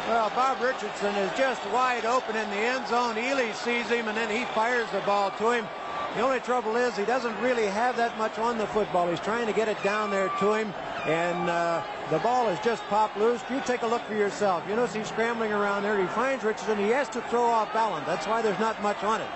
Well, 0.09 0.31
Bob 0.33 0.59
Richardson 0.65 1.13
is 1.13 1.29
just 1.37 1.61
wide 1.69 2.05
open 2.05 2.37
in 2.37 2.49
the 2.49 2.57
end 2.57 2.87
zone. 2.87 3.13
Ealey 3.17 3.53
sees 3.53 3.85
him, 3.85 4.07
and 4.07 4.17
then 4.17 4.35
he 4.35 4.45
fires 4.55 4.89
the 4.89 5.01
ball 5.01 5.29
to 5.37 5.51
him. 5.51 5.67
The 6.15 6.21
only 6.21 6.39
trouble 6.39 6.75
is 6.75 6.97
he 6.97 7.05
doesn't 7.05 7.39
really 7.39 7.67
have 7.67 7.95
that 7.97 8.17
much 8.17 8.39
on 8.39 8.57
the 8.57 8.65
football. 8.67 9.07
He's 9.07 9.19
trying 9.19 9.45
to 9.45 9.53
get 9.53 9.69
it 9.69 9.81
down 9.83 10.09
there 10.09 10.29
to 10.39 10.53
him, 10.53 10.73
and 11.05 11.49
uh, 11.49 11.83
the 12.09 12.19
ball 12.19 12.47
has 12.47 12.59
just 12.63 12.83
popped 12.83 13.17
loose. 13.17 13.41
You 13.49 13.61
take 13.65 13.81
a 13.81 13.87
look 13.87 14.03
for 14.03 14.13
yourself. 14.13 14.63
You 14.69 14.75
notice 14.75 14.93
he's 14.93 15.07
scrambling 15.07 15.51
around 15.51 15.83
there. 15.83 15.99
He 15.99 16.07
finds 16.07 16.43
Richardson. 16.43 16.77
He 16.77 16.89
has 16.89 17.09
to 17.09 17.21
throw 17.23 17.43
off 17.43 17.73
balance. 17.73 18.05
That's 18.05 18.27
why 18.27 18.41
there's 18.41 18.59
not 18.59 18.81
much 18.83 19.03
on 19.03 19.21
it. 19.21 19.29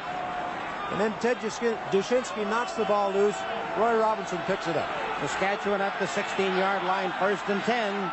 And 0.91 1.01
then 1.01 1.13
Ted 1.19 1.37
Dushinski 1.37 2.47
knocks 2.49 2.73
the 2.73 2.85
ball 2.85 3.11
loose. 3.11 3.35
Roy 3.77 3.97
Robinson 3.97 4.37
picks 4.45 4.67
it 4.67 4.77
up. 4.77 4.89
Saskatchewan 5.21 5.81
at 5.81 5.97
the 5.97 6.05
16-yard 6.05 6.83
line, 6.83 7.11
first 7.19 7.43
and 7.49 7.61
10. 7.63 8.11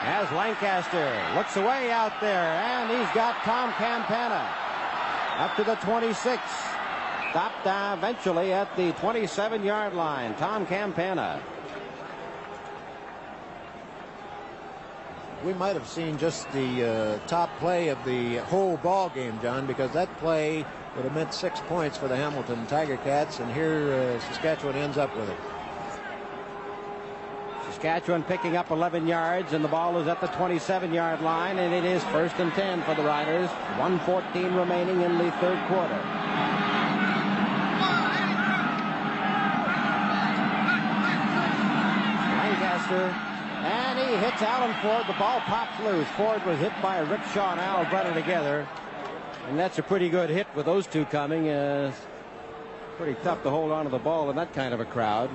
As 0.00 0.30
Lancaster 0.32 1.12
looks 1.34 1.56
away 1.56 1.90
out 1.90 2.12
there, 2.20 2.54
and 2.54 2.88
he's 2.88 3.14
got 3.14 3.34
Tom 3.42 3.72
Campana 3.72 4.48
up 5.36 5.54
to 5.56 5.64
the 5.64 5.74
26. 5.76 6.40
Stopped 7.30 7.66
eventually 7.98 8.52
at 8.54 8.74
the 8.76 8.92
27-yard 8.92 9.92
line. 9.94 10.34
Tom 10.36 10.64
Campana. 10.64 11.42
We 15.44 15.54
might 15.54 15.74
have 15.74 15.86
seen 15.86 16.18
just 16.18 16.50
the 16.50 17.20
uh, 17.22 17.26
top 17.28 17.56
play 17.58 17.88
of 17.88 18.04
the 18.04 18.38
whole 18.38 18.76
ball 18.78 19.08
game, 19.08 19.38
John, 19.40 19.66
because 19.66 19.92
that 19.92 20.14
play 20.18 20.64
would 20.96 21.04
have 21.04 21.14
meant 21.14 21.32
six 21.32 21.60
points 21.60 21.96
for 21.96 22.08
the 22.08 22.16
Hamilton 22.16 22.66
Tiger 22.66 22.96
Cats, 22.96 23.38
and 23.38 23.52
here 23.52 23.92
uh, 23.92 24.20
Saskatchewan 24.32 24.74
ends 24.74 24.98
up 24.98 25.16
with 25.16 25.28
it. 25.28 25.36
Saskatchewan 27.66 28.24
picking 28.24 28.56
up 28.56 28.72
11 28.72 29.06
yards, 29.06 29.52
and 29.52 29.64
the 29.64 29.68
ball 29.68 30.00
is 30.00 30.08
at 30.08 30.20
the 30.20 30.26
27-yard 30.26 31.20
line, 31.20 31.58
and 31.58 31.72
it 31.72 31.84
is 31.84 32.02
first 32.04 32.34
and 32.40 32.52
10 32.54 32.82
for 32.82 32.96
the 32.96 33.02
Riders. 33.04 33.48
114 33.78 34.52
remaining 34.54 35.02
in 35.02 35.18
the 35.18 35.30
third 35.38 35.64
quarter. 35.68 36.00
Lancaster, 42.42 43.14
and 43.62 43.98
he 44.00 44.07
hits 44.18 44.42
Alan 44.42 44.74
Ford. 44.82 45.06
The 45.06 45.18
ball 45.18 45.40
pops 45.40 45.78
loose. 45.82 46.06
Ford 46.16 46.44
was 46.44 46.58
hit 46.58 46.72
by 46.82 46.98
Rick 46.98 47.22
Shaw 47.32 47.52
and 47.52 47.60
Al 47.60 47.84
Brenner 47.86 48.14
together, 48.14 48.66
and 49.48 49.58
that's 49.58 49.78
a 49.78 49.82
pretty 49.82 50.08
good 50.08 50.30
hit 50.30 50.46
with 50.54 50.66
those 50.66 50.86
two 50.86 51.04
coming. 51.06 51.48
Uh, 51.48 51.92
pretty 52.96 53.16
tough 53.22 53.42
to 53.44 53.50
hold 53.50 53.70
on 53.70 53.84
to 53.84 53.90
the 53.90 53.98
ball 53.98 54.28
in 54.28 54.36
that 54.36 54.52
kind 54.52 54.74
of 54.74 54.80
a 54.80 54.84
crowd. 54.84 55.30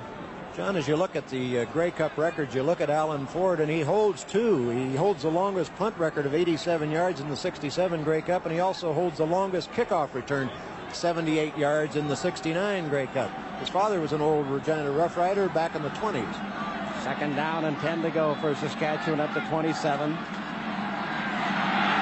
John, 0.56 0.76
as 0.76 0.88
you 0.88 0.96
look 0.96 1.16
at 1.16 1.28
the 1.30 1.60
uh, 1.60 1.66
Grey 1.66 1.90
Cup 1.90 2.16
records, 2.16 2.54
you 2.54 2.62
look 2.62 2.80
at 2.80 2.90
Alan 2.90 3.26
Ford, 3.26 3.60
and 3.60 3.72
he 3.72 3.82
holds 3.82 4.24
two. 4.24 4.70
He 4.70 4.96
holds 4.96 5.24
the 5.24 5.32
longest 5.32 5.74
punt 5.78 5.98
record 5.98 6.28
of 6.28 6.36
87 6.36 6.92
yards 6.92 7.20
in 7.22 7.30
the 7.30 7.36
67 7.36 8.04
Grey 8.04 8.22
Cup, 8.22 8.46
and 8.46 8.54
he 8.54 8.60
also 8.60 8.94
holds 8.94 9.18
the 9.18 9.26
longest 9.26 9.72
kickoff 9.72 10.14
return, 10.14 10.52
78 10.92 11.58
yards 11.58 11.96
in 11.96 12.08
the 12.08 12.16
69 12.16 12.90
Grey 12.90 13.08
Cup. 13.08 13.32
His 13.60 13.70
father 13.70 14.00
was 14.00 14.12
an 14.14 14.22
old 14.22 14.46
Regina 14.48 14.92
Rough 14.92 15.18
Rider 15.18 15.50
back 15.50 15.74
in 15.74 15.82
the 15.82 15.90
20s. 15.90 16.73
Second 17.04 17.36
down 17.36 17.66
and 17.66 17.78
10 17.80 18.02
to 18.04 18.10
go 18.12 18.34
for 18.36 18.56
Saskatchewan 18.56 19.20
up 19.20 19.34
to 19.34 19.42
27. 19.50 20.12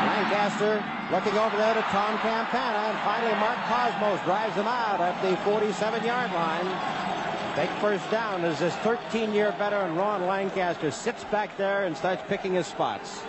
Lancaster 0.05 0.83
looking 1.11 1.35
over 1.39 1.57
there 1.57 1.73
to 1.73 1.81
Tom 1.89 2.19
Campana, 2.19 2.89
and 2.89 2.99
finally 2.99 3.33
Mark 3.39 3.57
Kosmos 3.65 4.23
drives 4.23 4.53
him 4.53 4.67
out 4.67 5.01
at 5.01 5.19
the 5.23 5.35
47-yard 5.37 6.31
line. 6.31 6.67
Big 7.55 7.69
first 7.81 8.09
down 8.11 8.45
as 8.45 8.59
this 8.59 8.75
13-year 8.75 9.55
veteran 9.57 9.95
Ron 9.95 10.27
Lancaster 10.27 10.91
sits 10.91 11.23
back 11.25 11.57
there 11.57 11.85
and 11.85 11.97
starts 11.97 12.21
picking 12.27 12.53
his 12.53 12.67
spots. 12.67 13.23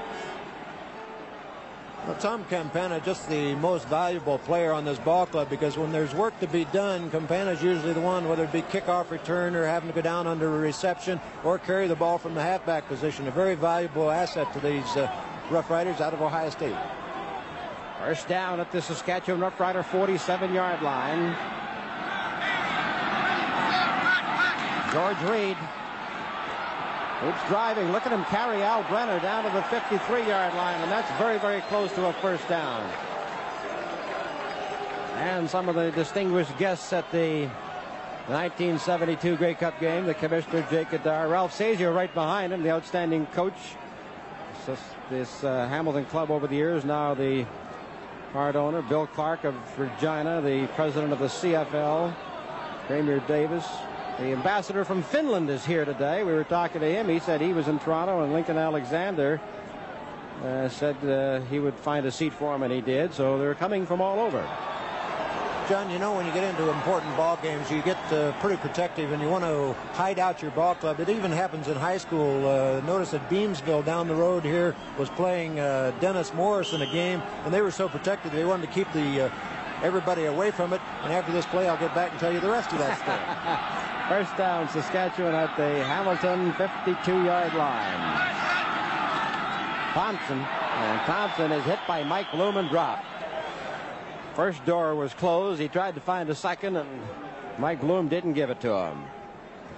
Well, 2.06 2.16
Tom 2.16 2.44
Campana, 2.46 3.00
just 3.00 3.28
the 3.28 3.54
most 3.54 3.86
valuable 3.86 4.38
player 4.38 4.72
on 4.72 4.84
this 4.84 4.98
ball 4.98 5.24
club 5.24 5.48
because 5.48 5.78
when 5.78 5.92
there's 5.92 6.12
work 6.12 6.38
to 6.40 6.48
be 6.48 6.64
done, 6.64 7.08
Campana's 7.12 7.62
usually 7.62 7.92
the 7.92 8.00
one, 8.00 8.28
whether 8.28 8.42
it 8.42 8.50
be 8.50 8.62
kickoff 8.62 9.10
return 9.10 9.54
or 9.54 9.64
having 9.64 9.88
to 9.88 9.94
go 9.94 10.00
down 10.00 10.26
under 10.26 10.52
a 10.52 10.58
reception 10.58 11.20
or 11.44 11.60
carry 11.60 11.86
the 11.86 11.94
ball 11.94 12.18
from 12.18 12.34
the 12.34 12.42
halfback 12.42 12.88
position. 12.88 13.28
A 13.28 13.30
very 13.30 13.54
valuable 13.54 14.10
asset 14.10 14.52
to 14.52 14.58
these 14.58 14.84
uh, 14.96 15.08
Rough 15.48 15.70
Riders 15.70 16.00
out 16.00 16.12
of 16.12 16.20
Ohio 16.20 16.50
State. 16.50 16.74
First 18.00 18.26
down 18.26 18.58
at 18.58 18.72
the 18.72 18.82
Saskatchewan 18.82 19.40
Rough 19.40 19.60
Rider 19.60 19.84
47-yard 19.84 20.82
line. 20.82 21.36
George 24.92 25.30
Reed 25.30 25.56
keeps 27.22 27.48
driving. 27.48 27.92
Look 27.92 28.06
at 28.06 28.12
him 28.12 28.24
carry 28.24 28.62
Al 28.62 28.82
Brenner 28.84 29.20
down 29.20 29.44
to 29.44 29.50
the 29.50 29.62
53-yard 29.62 30.54
line, 30.54 30.80
and 30.80 30.90
that's 30.90 31.10
very, 31.18 31.38
very 31.38 31.60
close 31.62 31.92
to 31.92 32.06
a 32.06 32.12
first 32.14 32.46
down. 32.48 32.88
And 35.16 35.48
some 35.48 35.68
of 35.68 35.74
the 35.74 35.92
distinguished 35.92 36.56
guests 36.58 36.92
at 36.92 37.10
the 37.12 37.46
1972 38.26 39.36
Grey 39.36 39.54
Cup 39.54 39.78
game, 39.78 40.06
the 40.06 40.14
commissioner 40.14 40.66
Jake 40.70 40.88
Gaudaur, 40.88 41.30
Ralph 41.30 41.56
Sazio 41.56 41.94
right 41.94 42.12
behind 42.12 42.52
him, 42.52 42.62
the 42.62 42.70
outstanding 42.70 43.26
coach. 43.26 43.54
This, 44.66 44.80
this 45.10 45.44
uh, 45.44 45.68
Hamilton 45.68 46.04
club 46.06 46.30
over 46.30 46.46
the 46.46 46.54
years, 46.54 46.84
now 46.84 47.14
the 47.14 47.44
part 48.32 48.56
owner, 48.56 48.80
Bill 48.82 49.06
Clark 49.06 49.44
of 49.44 49.54
Regina, 49.78 50.40
the 50.40 50.66
president 50.74 51.12
of 51.12 51.18
the 51.18 51.26
CFL, 51.26 52.14
Premier 52.86 53.20
Davis, 53.26 53.66
the 54.22 54.32
ambassador 54.32 54.84
from 54.84 55.02
Finland 55.02 55.50
is 55.50 55.64
here 55.64 55.84
today. 55.84 56.22
We 56.22 56.32
were 56.32 56.44
talking 56.44 56.80
to 56.80 56.86
him. 56.86 57.08
He 57.08 57.18
said 57.18 57.40
he 57.40 57.52
was 57.52 57.66
in 57.66 57.80
Toronto, 57.80 58.22
and 58.22 58.32
Lincoln 58.32 58.56
Alexander 58.56 59.40
uh, 60.44 60.68
said 60.68 60.96
uh, 61.04 61.40
he 61.46 61.58
would 61.58 61.74
find 61.74 62.06
a 62.06 62.10
seat 62.10 62.32
for 62.32 62.54
him, 62.54 62.62
and 62.62 62.72
he 62.72 62.80
did. 62.80 63.12
So 63.12 63.36
they're 63.36 63.56
coming 63.56 63.84
from 63.84 64.00
all 64.00 64.20
over. 64.20 64.48
John, 65.68 65.90
you 65.90 65.98
know, 65.98 66.14
when 66.14 66.24
you 66.26 66.32
get 66.32 66.44
into 66.44 66.70
important 66.70 67.16
ball 67.16 67.36
games, 67.42 67.68
you 67.70 67.82
get 67.82 67.96
uh, 68.12 68.32
pretty 68.40 68.56
protective 68.56 69.12
and 69.12 69.22
you 69.22 69.28
want 69.28 69.44
to 69.44 69.74
hide 69.92 70.18
out 70.18 70.42
your 70.42 70.50
ball 70.50 70.74
club. 70.74 70.98
It 70.98 71.08
even 71.08 71.30
happens 71.30 71.68
in 71.68 71.76
high 71.76 71.98
school. 71.98 72.46
Uh, 72.46 72.80
notice 72.80 73.12
that 73.12 73.28
Beamsville 73.30 73.84
down 73.84 74.08
the 74.08 74.14
road 74.14 74.44
here 74.44 74.74
was 74.98 75.08
playing 75.10 75.60
uh, 75.60 75.92
Dennis 76.00 76.34
Morris 76.34 76.72
in 76.72 76.82
a 76.82 76.92
game, 76.92 77.22
and 77.44 77.54
they 77.54 77.62
were 77.62 77.70
so 77.70 77.88
protected 77.88 78.32
they 78.32 78.44
wanted 78.44 78.66
to 78.66 78.72
keep 78.72 78.92
the 78.92 79.26
uh, 79.26 79.30
everybody 79.82 80.24
away 80.24 80.50
from 80.50 80.72
it. 80.72 80.80
And 81.04 81.12
after 81.12 81.32
this 81.32 81.46
play, 81.46 81.68
I'll 81.68 81.78
get 81.78 81.94
back 81.94 82.10
and 82.10 82.18
tell 82.18 82.32
you 82.32 82.40
the 82.40 82.50
rest 82.50 82.72
of 82.72 82.78
that 82.78 82.98
story. 82.98 83.88
First 84.08 84.36
down, 84.36 84.68
Saskatchewan 84.68 85.34
at 85.34 85.56
the 85.56 85.84
Hamilton 85.84 86.52
52-yard 86.54 87.54
line. 87.54 88.32
Thompson, 89.92 90.38
and 90.38 91.00
Thompson 91.02 91.52
is 91.52 91.64
hit 91.64 91.78
by 91.86 92.02
Mike 92.02 92.30
Bloom 92.32 92.56
and 92.56 92.68
dropped. 92.68 93.06
First 94.34 94.64
door 94.64 94.94
was 94.94 95.14
closed. 95.14 95.60
He 95.60 95.68
tried 95.68 95.94
to 95.94 96.00
find 96.00 96.28
a 96.30 96.34
second, 96.34 96.76
and 96.76 96.88
Mike 97.58 97.80
Bloom 97.80 98.08
didn't 98.08 98.32
give 98.32 98.50
it 98.50 98.60
to 98.62 98.72
him. 98.72 99.04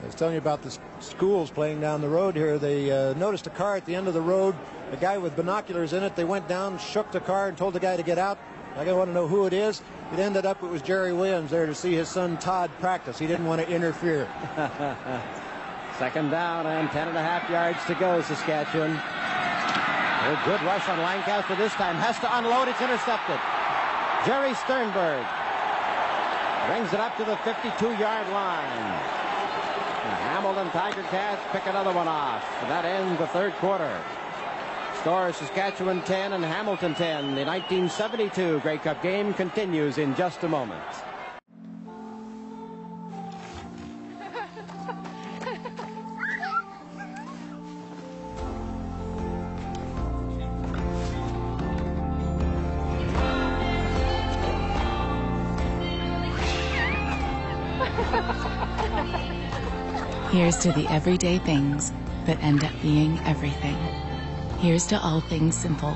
I 0.02 0.06
was 0.06 0.14
telling 0.14 0.34
you 0.34 0.40
about 0.40 0.62
the 0.62 0.76
schools 1.00 1.50
playing 1.50 1.80
down 1.80 2.00
the 2.00 2.08
road 2.08 2.34
here. 2.34 2.58
They 2.58 2.90
uh, 2.90 3.14
noticed 3.14 3.46
a 3.46 3.50
car 3.50 3.76
at 3.76 3.84
the 3.84 3.94
end 3.94 4.08
of 4.08 4.14
the 4.14 4.20
road, 4.20 4.54
a 4.92 4.96
guy 4.96 5.18
with 5.18 5.36
binoculars 5.36 5.92
in 5.92 6.02
it. 6.02 6.16
They 6.16 6.24
went 6.24 6.48
down, 6.48 6.78
shook 6.78 7.10
the 7.12 7.20
car, 7.20 7.48
and 7.48 7.58
told 7.58 7.74
the 7.74 7.80
guy 7.80 7.96
to 7.96 8.02
get 8.02 8.18
out. 8.18 8.38
I 8.76 8.92
want 8.92 9.10
to 9.10 9.14
know 9.14 9.28
who 9.28 9.46
it 9.46 9.52
is. 9.52 9.82
It 10.12 10.18
ended 10.18 10.44
up 10.44 10.62
it 10.62 10.66
was 10.66 10.82
Jerry 10.82 11.12
Williams 11.12 11.50
there 11.50 11.66
to 11.66 11.74
see 11.74 11.94
his 11.94 12.08
son 12.08 12.36
Todd 12.38 12.70
practice. 12.80 13.18
He 13.18 13.26
didn't 13.26 13.46
want 13.46 13.62
to 13.62 13.68
interfere. 13.68 14.28
Second 15.98 16.30
down 16.30 16.66
and 16.66 16.90
10 16.90 17.08
and 17.08 17.16
a 17.16 17.22
half 17.22 17.48
yards 17.48 17.78
to 17.86 17.94
go, 17.94 18.20
Saskatchewan. 18.22 18.90
A 18.90 20.42
good 20.44 20.60
rush 20.62 20.88
on 20.88 20.98
Lancaster 20.98 21.54
this 21.54 21.72
time. 21.74 21.96
Has 21.96 22.18
to 22.20 22.38
unload. 22.38 22.66
It's 22.66 22.80
intercepted. 22.80 23.38
Jerry 24.26 24.54
Sternberg 24.66 25.22
brings 26.66 26.92
it 26.92 26.98
up 26.98 27.16
to 27.18 27.24
the 27.24 27.36
52-yard 27.46 28.28
line. 28.32 29.24
Hamilton 30.34 30.70
Tiger 30.70 31.02
Cats 31.04 31.42
pick 31.52 31.66
another 31.66 31.92
one 31.92 32.08
off. 32.08 32.42
That 32.62 32.84
ends 32.84 33.18
the 33.20 33.26
third 33.28 33.52
quarter. 33.54 34.02
Score 35.04 35.34
Saskatchewan 35.34 36.00
10 36.04 36.32
and 36.32 36.42
Hamilton 36.42 36.94
10. 36.94 37.34
The 37.34 37.44
1972 37.44 38.60
Grey 38.60 38.78
Cup 38.78 39.02
game 39.02 39.34
continues 39.34 39.98
in 39.98 40.14
just 40.14 40.42
a 40.44 40.48
moment. 40.48 40.80
Here's 60.30 60.56
to 60.60 60.72
the 60.72 60.86
everyday 60.88 61.36
things 61.40 61.92
that 62.24 62.42
end 62.42 62.64
up 62.64 62.72
being 62.80 63.18
everything. 63.26 63.76
Here's 64.64 64.86
to 64.86 64.98
all 64.98 65.20
things 65.20 65.54
simple 65.54 65.94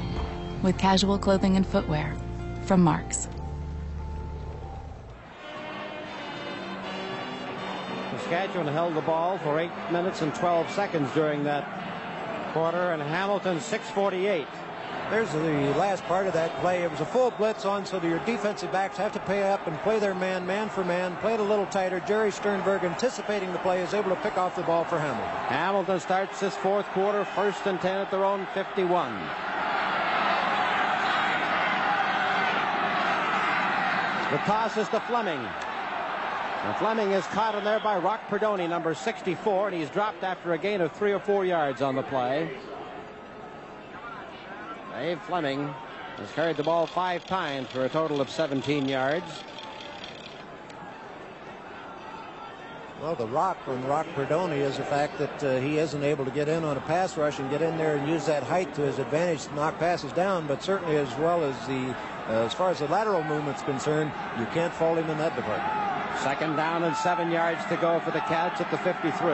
with 0.62 0.77
casual 0.77 1.19
clothing 1.19 1.57
and 1.57 1.66
footwear 1.66 2.15
from 2.66 2.82
Marks. 2.82 3.27
Saskatchewan 8.11 8.66
held 8.66 8.95
the 8.95 9.01
ball 9.01 9.39
for 9.39 9.59
8 9.59 9.70
minutes 9.90 10.20
and 10.20 10.35
12 10.35 10.70
seconds 10.73 11.11
during 11.15 11.45
that 11.45 11.65
quarter, 12.53 12.93
and 12.93 13.01
Hamilton 13.01 13.59
648. 13.59 14.47
There's 15.10 15.32
the 15.32 15.39
last 15.78 16.05
part 16.05 16.26
of 16.26 16.35
that 16.35 16.55
play. 16.60 16.82
It 16.82 16.90
was 16.90 17.01
a 17.01 17.06
full 17.06 17.30
blitz 17.30 17.64
on, 17.64 17.86
so 17.86 17.98
your 18.02 18.18
defensive 18.26 18.70
backs 18.70 18.98
have 18.98 19.10
to 19.12 19.20
pay 19.20 19.43
up 19.43 19.66
and 19.66 19.78
play 19.78 19.98
their 19.98 20.14
man, 20.14 20.47
man 20.47 20.68
for 20.68 20.85
man, 20.85 21.16
play 21.16 21.32
it 21.32 21.40
a 21.40 21.43
little 21.43 21.64
tighter. 21.64 22.01
Jerry 22.01 22.30
Sternberg, 22.30 22.85
anticipating 22.85 23.51
the 23.52 23.59
play, 23.60 23.80
is 23.80 23.94
able 23.94 24.10
to 24.10 24.16
pick 24.16 24.36
off 24.36 24.55
the 24.55 24.62
ball 24.62 24.85
for 24.85 24.98
Hamilton. 24.98 25.30
Hamilton 25.47 26.01
starts 26.01 26.40
this 26.40 26.55
fourth 26.56 26.85
quarter, 26.89 27.24
first 27.24 27.66
and 27.66 27.80
10 27.80 27.97
at 27.97 28.10
their 28.10 28.22
own 28.22 28.47
51. 28.52 29.14
The 34.30 34.36
toss 34.44 34.76
is 34.76 34.90
to 34.90 35.01
Fleming. 35.01 35.40
And 35.40 36.76
Fleming 36.76 37.12
is 37.12 37.24
caught 37.28 37.55
in 37.55 37.64
there 37.64 37.80
by 37.80 37.97
Rock 37.97 38.28
Perdoni, 38.28 38.68
number 38.68 38.93
64, 38.93 39.68
and 39.68 39.76
he's 39.76 39.89
dropped 39.89 40.22
after 40.22 40.52
a 40.52 40.59
gain 40.59 40.82
of 40.82 40.93
three 40.93 41.12
or 41.12 41.18
four 41.18 41.47
yards 41.47 41.80
on 41.80 41.97
the 41.97 42.02
play. 42.02 42.51
Dave 44.99 45.23
Fleming 45.23 45.73
has 46.16 46.29
carried 46.33 46.57
the 46.57 46.65
ball 46.65 46.85
five 46.85 47.25
times 47.25 47.69
for 47.69 47.85
a 47.85 47.89
total 47.89 48.20
of 48.20 48.29
17 48.29 48.89
yards. 48.89 49.45
Well, 53.01 53.15
the 53.15 53.29
rock 53.29 53.59
on 53.69 53.87
Rock 53.87 54.09
Perdoni 54.16 54.57
is 54.57 54.77
the 54.77 54.83
fact 54.83 55.16
that 55.19 55.45
uh, 55.45 55.61
he 55.61 55.79
isn't 55.79 56.03
able 56.03 56.25
to 56.25 56.33
get 56.33 56.49
in 56.49 56.65
on 56.65 56.77
a 56.77 56.81
pass 56.81 57.16
rush 57.16 57.39
and 57.39 57.49
get 57.49 57.62
in 57.62 57.79
there 57.79 57.95
and 57.95 58.09
use 58.09 58.27
that 58.27 58.43
height 58.43 58.75
to 58.75 58.81
his 58.81 58.99
advantage 58.99 59.45
to 59.45 59.55
knock 59.55 59.79
passes 59.79 60.11
down, 60.15 60.49
but 60.49 60.65
certainly 60.65 60.97
as 60.97 61.15
well 61.19 61.45
as 61.45 61.55
the, 61.69 61.95
uh, 62.27 62.45
as 62.45 62.53
far 62.53 62.70
as 62.70 62.81
the 62.81 62.89
lateral 62.89 63.23
movement's 63.23 63.62
concerned, 63.62 64.11
you 64.37 64.47
can't 64.47 64.75
fault 64.75 64.99
him 64.99 65.09
in 65.09 65.19
that 65.19 65.37
department. 65.37 66.19
Second 66.25 66.57
down 66.57 66.83
and 66.83 66.97
seven 66.97 67.31
yards 67.31 67.65
to 67.66 67.77
go 67.77 68.01
for 68.01 68.11
the 68.11 68.20
Cats 68.23 68.61
at 68.61 68.69
the 68.73 68.79
53. 68.79 69.29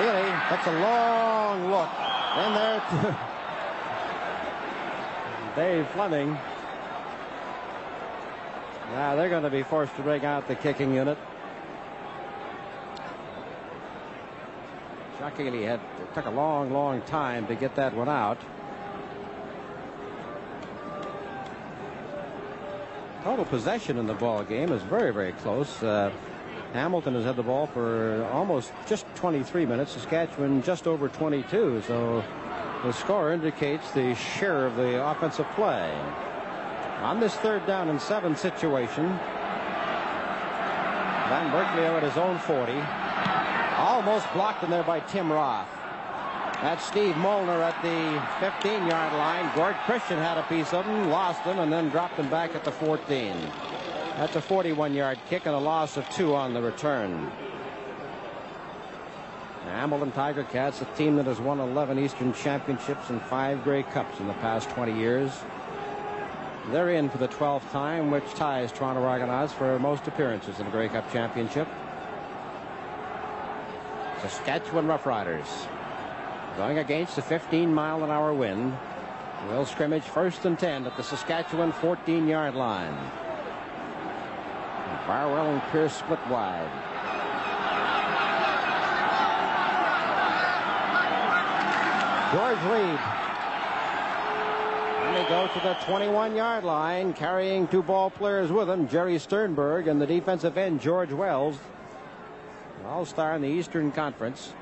Really, 0.00 0.33
that's 0.50 0.66
a 0.66 0.72
long 0.80 1.70
look. 1.70 1.88
In 2.34 2.54
there 2.54 3.18
Dave 5.56 5.88
Fleming. 5.90 6.36
Now 8.90 9.14
they're 9.14 9.28
going 9.28 9.44
to 9.44 9.50
be 9.50 9.62
forced 9.62 9.94
to 9.96 10.02
bring 10.02 10.24
out 10.24 10.48
the 10.48 10.54
kicking 10.54 10.94
unit. 10.94 11.16
Shockingly, 15.18 15.62
had 15.64 15.80
it 16.00 16.14
took 16.14 16.26
a 16.26 16.30
long, 16.30 16.72
long 16.72 17.00
time 17.02 17.46
to 17.46 17.54
get 17.54 17.74
that 17.76 17.94
one 17.94 18.08
out. 18.08 18.38
Total 23.22 23.44
possession 23.44 23.96
in 23.96 24.06
the 24.06 24.14
ball 24.14 24.42
game 24.42 24.70
is 24.70 24.82
very, 24.82 25.12
very 25.12 25.32
close. 25.32 25.82
Uh, 25.82 26.10
Hamilton 26.74 27.14
has 27.14 27.24
had 27.24 27.36
the 27.36 27.42
ball 27.42 27.68
for 27.68 28.28
almost 28.32 28.72
just 28.84 29.06
23 29.14 29.64
minutes. 29.64 29.92
Saskatchewan 29.92 30.60
just 30.60 30.88
over 30.88 31.08
22. 31.08 31.82
So 31.86 32.24
the 32.82 32.90
score 32.90 33.32
indicates 33.32 33.92
the 33.92 34.16
share 34.16 34.66
of 34.66 34.74
the 34.74 35.06
offensive 35.06 35.46
play. 35.52 35.96
On 37.00 37.20
this 37.20 37.34
third 37.36 37.64
down 37.64 37.90
and 37.90 38.00
seven 38.00 38.34
situation, 38.34 39.06
Van 41.30 41.50
Burkleo 41.52 41.96
at 41.96 42.02
his 42.02 42.16
own 42.16 42.40
40. 42.40 42.72
Almost 43.78 44.26
blocked 44.32 44.64
in 44.64 44.70
there 44.70 44.82
by 44.82 44.98
Tim 44.98 45.32
Roth. 45.32 45.68
That's 46.60 46.84
Steve 46.84 47.16
Molnar 47.18 47.62
at 47.62 47.80
the 47.82 48.20
15-yard 48.44 49.12
line. 49.12 49.48
Gord 49.54 49.76
Christian 49.86 50.18
had 50.18 50.38
a 50.38 50.42
piece 50.44 50.72
of 50.72 50.84
him, 50.86 51.08
lost 51.08 51.42
him, 51.42 51.60
and 51.60 51.72
then 51.72 51.88
dropped 51.90 52.14
him 52.14 52.28
back 52.30 52.56
at 52.56 52.64
the 52.64 52.72
14. 52.72 53.36
That's 54.16 54.36
a 54.36 54.40
41-yard 54.40 55.18
kick 55.28 55.46
and 55.46 55.54
a 55.54 55.58
loss 55.58 55.96
of 55.96 56.08
two 56.10 56.34
on 56.34 56.54
the 56.54 56.62
return. 56.62 57.30
Hamilton 59.64 60.12
Tiger 60.12 60.44
Cats, 60.44 60.80
a 60.82 60.84
team 60.96 61.16
that 61.16 61.26
has 61.26 61.40
won 61.40 61.58
11 61.58 61.98
Eastern 61.98 62.32
Championships 62.32 63.10
and 63.10 63.20
five 63.22 63.64
Grey 63.64 63.82
Cups 63.82 64.20
in 64.20 64.28
the 64.28 64.34
past 64.34 64.70
20 64.70 64.96
years. 64.96 65.32
They're 66.70 66.90
in 66.90 67.10
for 67.10 67.18
the 67.18 67.28
12th 67.28 67.68
time, 67.72 68.12
which 68.12 68.24
ties 68.34 68.70
Toronto 68.70 69.02
Argonauts 69.02 69.52
for 69.52 69.78
most 69.80 70.06
appearances 70.06 70.60
in 70.60 70.66
the 70.66 70.70
Grey 70.70 70.88
Cup 70.88 71.10
Championship. 71.12 71.66
Saskatchewan 74.22 74.86
Roughriders 74.86 75.68
going 76.56 76.78
against 76.78 77.18
a 77.18 77.22
15 77.22 77.74
mile 77.74 78.04
an 78.04 78.10
hour 78.10 78.32
wind. 78.32 78.76
Will 79.48 79.66
scrimmage 79.66 80.04
first 80.04 80.46
and 80.46 80.58
10 80.58 80.86
at 80.86 80.96
the 80.96 81.02
Saskatchewan 81.02 81.72
14 81.72 82.28
yard 82.28 82.54
line. 82.54 82.96
Farwell 85.06 85.50
and 85.50 85.62
Pierce 85.70 85.94
split 85.94 86.18
wide. 86.28 86.70
George 92.34 92.58
Reed. 92.64 92.98
And 95.04 95.16
they 95.16 95.28
go 95.28 95.46
to 95.46 95.60
the 95.60 95.74
21 95.84 96.34
yard 96.34 96.64
line, 96.64 97.12
carrying 97.12 97.68
two 97.68 97.82
ball 97.82 98.10
players 98.10 98.50
with 98.50 98.68
him, 98.68 98.88
Jerry 98.88 99.18
Sternberg 99.18 99.86
and 99.86 100.00
the 100.00 100.06
defensive 100.06 100.58
end, 100.58 100.80
George 100.80 101.12
Wells. 101.12 101.58
All 102.86 103.04
star 103.04 103.36
in 103.36 103.42
the 103.42 103.48
Eastern 103.48 103.92
Conference. 103.92 104.52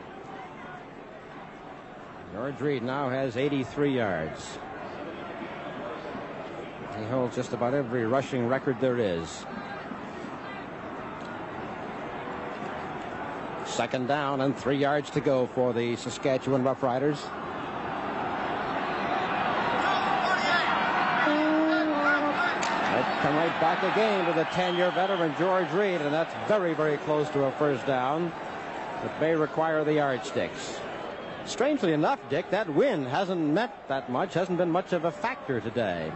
George 2.32 2.60
Reed 2.60 2.82
now 2.82 3.08
has 3.08 3.36
83 3.36 3.96
yards. 3.96 4.58
He 6.98 7.04
holds 7.04 7.34
just 7.34 7.52
about 7.52 7.74
every 7.74 8.04
rushing 8.06 8.48
record 8.48 8.80
there 8.80 8.98
is. 8.98 9.44
Second 13.72 14.06
down 14.06 14.42
and 14.42 14.54
three 14.54 14.76
yards 14.76 15.08
to 15.10 15.20
go 15.20 15.46
for 15.54 15.72
the 15.72 15.96
Saskatchewan 15.96 16.62
Roughriders. 16.62 17.18
Come 23.22 23.36
right 23.36 23.60
back 23.60 23.82
again 23.84 24.26
to 24.26 24.32
the 24.32 24.44
10-year 24.46 24.90
veteran 24.90 25.32
George 25.38 25.70
Reed, 25.70 26.00
and 26.00 26.12
that's 26.12 26.34
very, 26.48 26.74
very 26.74 26.98
close 26.98 27.28
to 27.30 27.44
a 27.44 27.52
first 27.52 27.86
down. 27.86 28.32
It 29.04 29.12
may 29.20 29.34
require 29.34 29.84
the 29.84 29.94
yardsticks. 29.94 30.78
Strangely 31.46 31.92
enough, 31.92 32.18
Dick, 32.28 32.50
that 32.50 32.68
win 32.68 33.06
hasn't 33.06 33.40
meant 33.40 33.72
that 33.88 34.10
much, 34.10 34.34
hasn't 34.34 34.58
been 34.58 34.70
much 34.70 34.92
of 34.92 35.04
a 35.04 35.10
factor 35.10 35.60
today. 35.60 36.12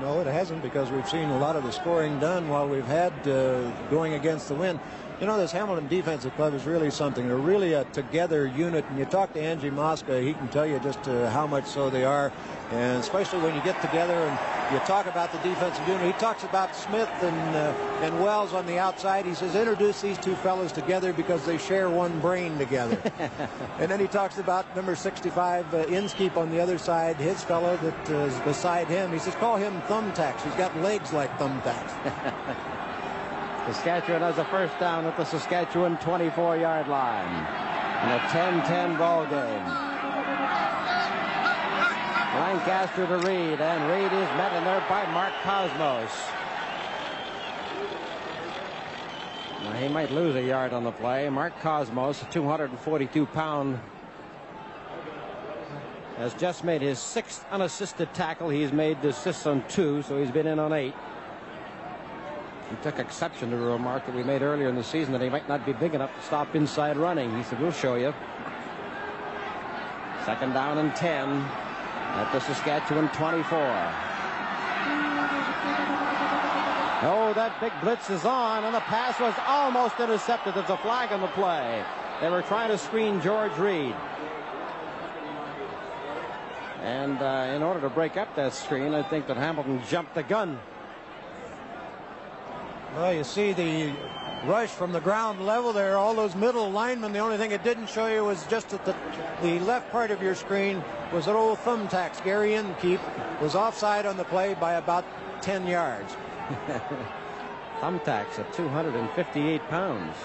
No, 0.00 0.20
it 0.20 0.26
hasn't 0.26 0.62
because 0.62 0.90
we've 0.90 1.08
seen 1.08 1.30
a 1.30 1.38
lot 1.38 1.56
of 1.56 1.64
the 1.64 1.72
scoring 1.72 2.18
done 2.20 2.48
while 2.48 2.68
we've 2.68 2.86
had 2.86 3.12
uh, 3.26 3.70
going 3.90 4.14
against 4.14 4.48
the 4.48 4.54
wind. 4.54 4.78
You 5.18 5.26
know, 5.26 5.38
this 5.38 5.50
Hamilton 5.50 5.88
Defensive 5.88 6.34
Club 6.36 6.52
is 6.52 6.66
really 6.66 6.90
something. 6.90 7.26
They're 7.26 7.38
really 7.38 7.72
a 7.72 7.84
together 7.84 8.46
unit. 8.46 8.84
And 8.90 8.98
you 8.98 9.06
talk 9.06 9.32
to 9.32 9.40
Angie 9.40 9.70
Mosca, 9.70 10.20
he 10.20 10.34
can 10.34 10.46
tell 10.48 10.66
you 10.66 10.78
just 10.80 11.08
uh, 11.08 11.30
how 11.30 11.46
much 11.46 11.64
so 11.64 11.88
they 11.88 12.04
are. 12.04 12.30
And 12.70 12.98
especially 12.98 13.40
when 13.40 13.54
you 13.54 13.62
get 13.62 13.80
together 13.80 14.12
and 14.12 14.74
you 14.74 14.78
talk 14.80 15.06
about 15.06 15.32
the 15.32 15.38
defensive 15.38 15.88
unit. 15.88 16.04
He 16.04 16.12
talks 16.20 16.44
about 16.44 16.76
Smith 16.76 17.08
and, 17.22 17.56
uh, 17.56 17.72
and 18.02 18.20
Wells 18.20 18.52
on 18.52 18.66
the 18.66 18.78
outside. 18.78 19.24
He 19.24 19.32
says, 19.32 19.54
introduce 19.54 20.02
these 20.02 20.18
two 20.18 20.34
fellows 20.36 20.70
together 20.70 21.14
because 21.14 21.46
they 21.46 21.56
share 21.56 21.88
one 21.88 22.20
brain 22.20 22.58
together. 22.58 23.00
and 23.78 23.90
then 23.90 24.00
he 24.00 24.08
talks 24.08 24.36
about 24.36 24.76
number 24.76 24.94
65, 24.94 25.72
uh, 25.72 25.78
Inskeep 25.86 26.36
on 26.36 26.50
the 26.50 26.60
other 26.60 26.76
side, 26.76 27.16
his 27.16 27.42
fellow 27.42 27.78
that 27.78 28.10
uh, 28.10 28.26
is 28.26 28.38
beside 28.40 28.86
him. 28.88 29.14
He 29.14 29.18
says, 29.18 29.34
call 29.36 29.56
him 29.56 29.80
thumbtacks. 29.82 30.42
He's 30.42 30.54
got 30.56 30.76
legs 30.78 31.14
like 31.14 31.30
thumbtacks. 31.38 32.72
Saskatchewan 33.66 34.22
has 34.22 34.38
a 34.38 34.44
first 34.44 34.78
down 34.78 35.04
at 35.06 35.16
the 35.16 35.24
Saskatchewan 35.24 35.96
24-yard 35.96 36.86
line 36.86 37.34
in 38.04 38.10
a 38.12 38.18
10-10 38.30 38.96
ball 38.96 39.24
game. 39.26 39.66
Lancaster 42.38 43.08
to 43.08 43.16
Reed, 43.26 43.60
and 43.60 43.90
Reed 43.90 44.12
is 44.12 44.28
met 44.36 44.52
in 44.52 44.62
there 44.62 44.84
by 44.88 45.04
Mark 45.10 45.32
Kosmos. 45.42 46.10
Now, 49.64 49.72
he 49.72 49.88
might 49.88 50.12
lose 50.12 50.36
a 50.36 50.42
yard 50.42 50.72
on 50.72 50.84
the 50.84 50.92
play. 50.92 51.28
Mark 51.28 51.58
Kosmos, 51.60 52.20
242-pound, 52.30 53.80
has 56.18 56.34
just 56.34 56.62
made 56.62 56.82
his 56.82 57.00
sixth 57.00 57.44
unassisted 57.50 58.14
tackle. 58.14 58.48
He's 58.48 58.70
made 58.70 59.02
the 59.02 59.08
assists 59.08 59.44
on 59.44 59.64
two, 59.66 60.02
so 60.02 60.20
he's 60.20 60.30
been 60.30 60.46
in 60.46 60.60
on 60.60 60.72
eight. 60.72 60.94
He 62.70 62.76
took 62.82 62.98
exception 62.98 63.50
to 63.50 63.56
a 63.56 63.72
remark 63.72 64.06
that 64.06 64.14
we 64.14 64.24
made 64.24 64.42
earlier 64.42 64.68
in 64.68 64.74
the 64.74 64.82
season 64.82 65.12
that 65.12 65.22
he 65.22 65.28
might 65.28 65.48
not 65.48 65.64
be 65.64 65.72
big 65.72 65.94
enough 65.94 66.14
to 66.16 66.22
stop 66.22 66.54
inside 66.56 66.96
running. 66.96 67.36
He 67.36 67.44
said, 67.44 67.60
we'll 67.60 67.70
show 67.70 67.94
you. 67.94 68.12
Second 70.24 70.52
down 70.54 70.78
and 70.78 70.94
10 70.96 71.28
at 71.28 72.32
the 72.32 72.40
Saskatchewan 72.40 73.08
24. 73.10 73.58
Oh, 77.02 77.32
that 77.34 77.54
big 77.60 77.72
blitz 77.82 78.10
is 78.10 78.24
on, 78.24 78.64
and 78.64 78.74
the 78.74 78.80
pass 78.80 79.20
was 79.20 79.34
almost 79.46 80.00
intercepted. 80.00 80.54
There's 80.54 80.70
a 80.70 80.78
flag 80.78 81.12
on 81.12 81.20
the 81.20 81.28
play. 81.28 81.84
They 82.20 82.30
were 82.30 82.42
trying 82.42 82.70
to 82.70 82.78
screen 82.78 83.20
George 83.20 83.56
Reed. 83.58 83.94
And 86.80 87.20
uh, 87.20 87.52
in 87.54 87.62
order 87.62 87.80
to 87.82 87.90
break 87.90 88.16
up 88.16 88.34
that 88.34 88.54
screen, 88.54 88.94
I 88.94 89.02
think 89.02 89.26
that 89.28 89.36
Hamilton 89.36 89.82
jumped 89.88 90.14
the 90.14 90.22
gun. 90.22 90.58
Well, 92.96 93.12
you 93.12 93.24
see 93.24 93.52
the 93.52 93.92
rush 94.46 94.70
from 94.70 94.90
the 94.90 95.02
ground 95.02 95.44
level 95.44 95.74
there. 95.74 95.98
All 95.98 96.14
those 96.14 96.34
middle 96.34 96.70
linemen, 96.70 97.12
the 97.12 97.18
only 97.18 97.36
thing 97.36 97.50
it 97.50 97.62
didn't 97.62 97.90
show 97.90 98.06
you 98.06 98.24
was 98.24 98.46
just 98.46 98.72
at 98.72 98.86
the, 98.86 98.96
the 99.42 99.58
left 99.60 99.92
part 99.92 100.10
of 100.10 100.22
your 100.22 100.34
screen 100.34 100.82
was 101.12 101.26
an 101.26 101.36
old 101.36 101.58
thumbtacks. 101.58 102.24
Gary 102.24 102.54
Inskeep 102.54 103.00
was 103.42 103.54
offside 103.54 104.06
on 104.06 104.16
the 104.16 104.24
play 104.24 104.54
by 104.54 104.74
about 104.74 105.04
10 105.42 105.66
yards. 105.66 106.16
thumbtacks 107.80 108.38
at 108.38 108.50
258 108.54 109.60
pounds. 109.68 110.16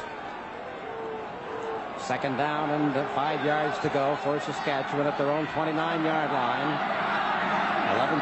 Second 1.99 2.37
down 2.37 2.69
and 2.69 2.93
five 3.09 3.45
yards 3.45 3.77
to 3.79 3.89
go 3.89 4.17
for 4.23 4.39
Saskatchewan 4.39 5.07
at 5.07 5.17
their 5.17 5.29
own 5.29 5.45
29-yard 5.47 6.31
line. 6.31 7.01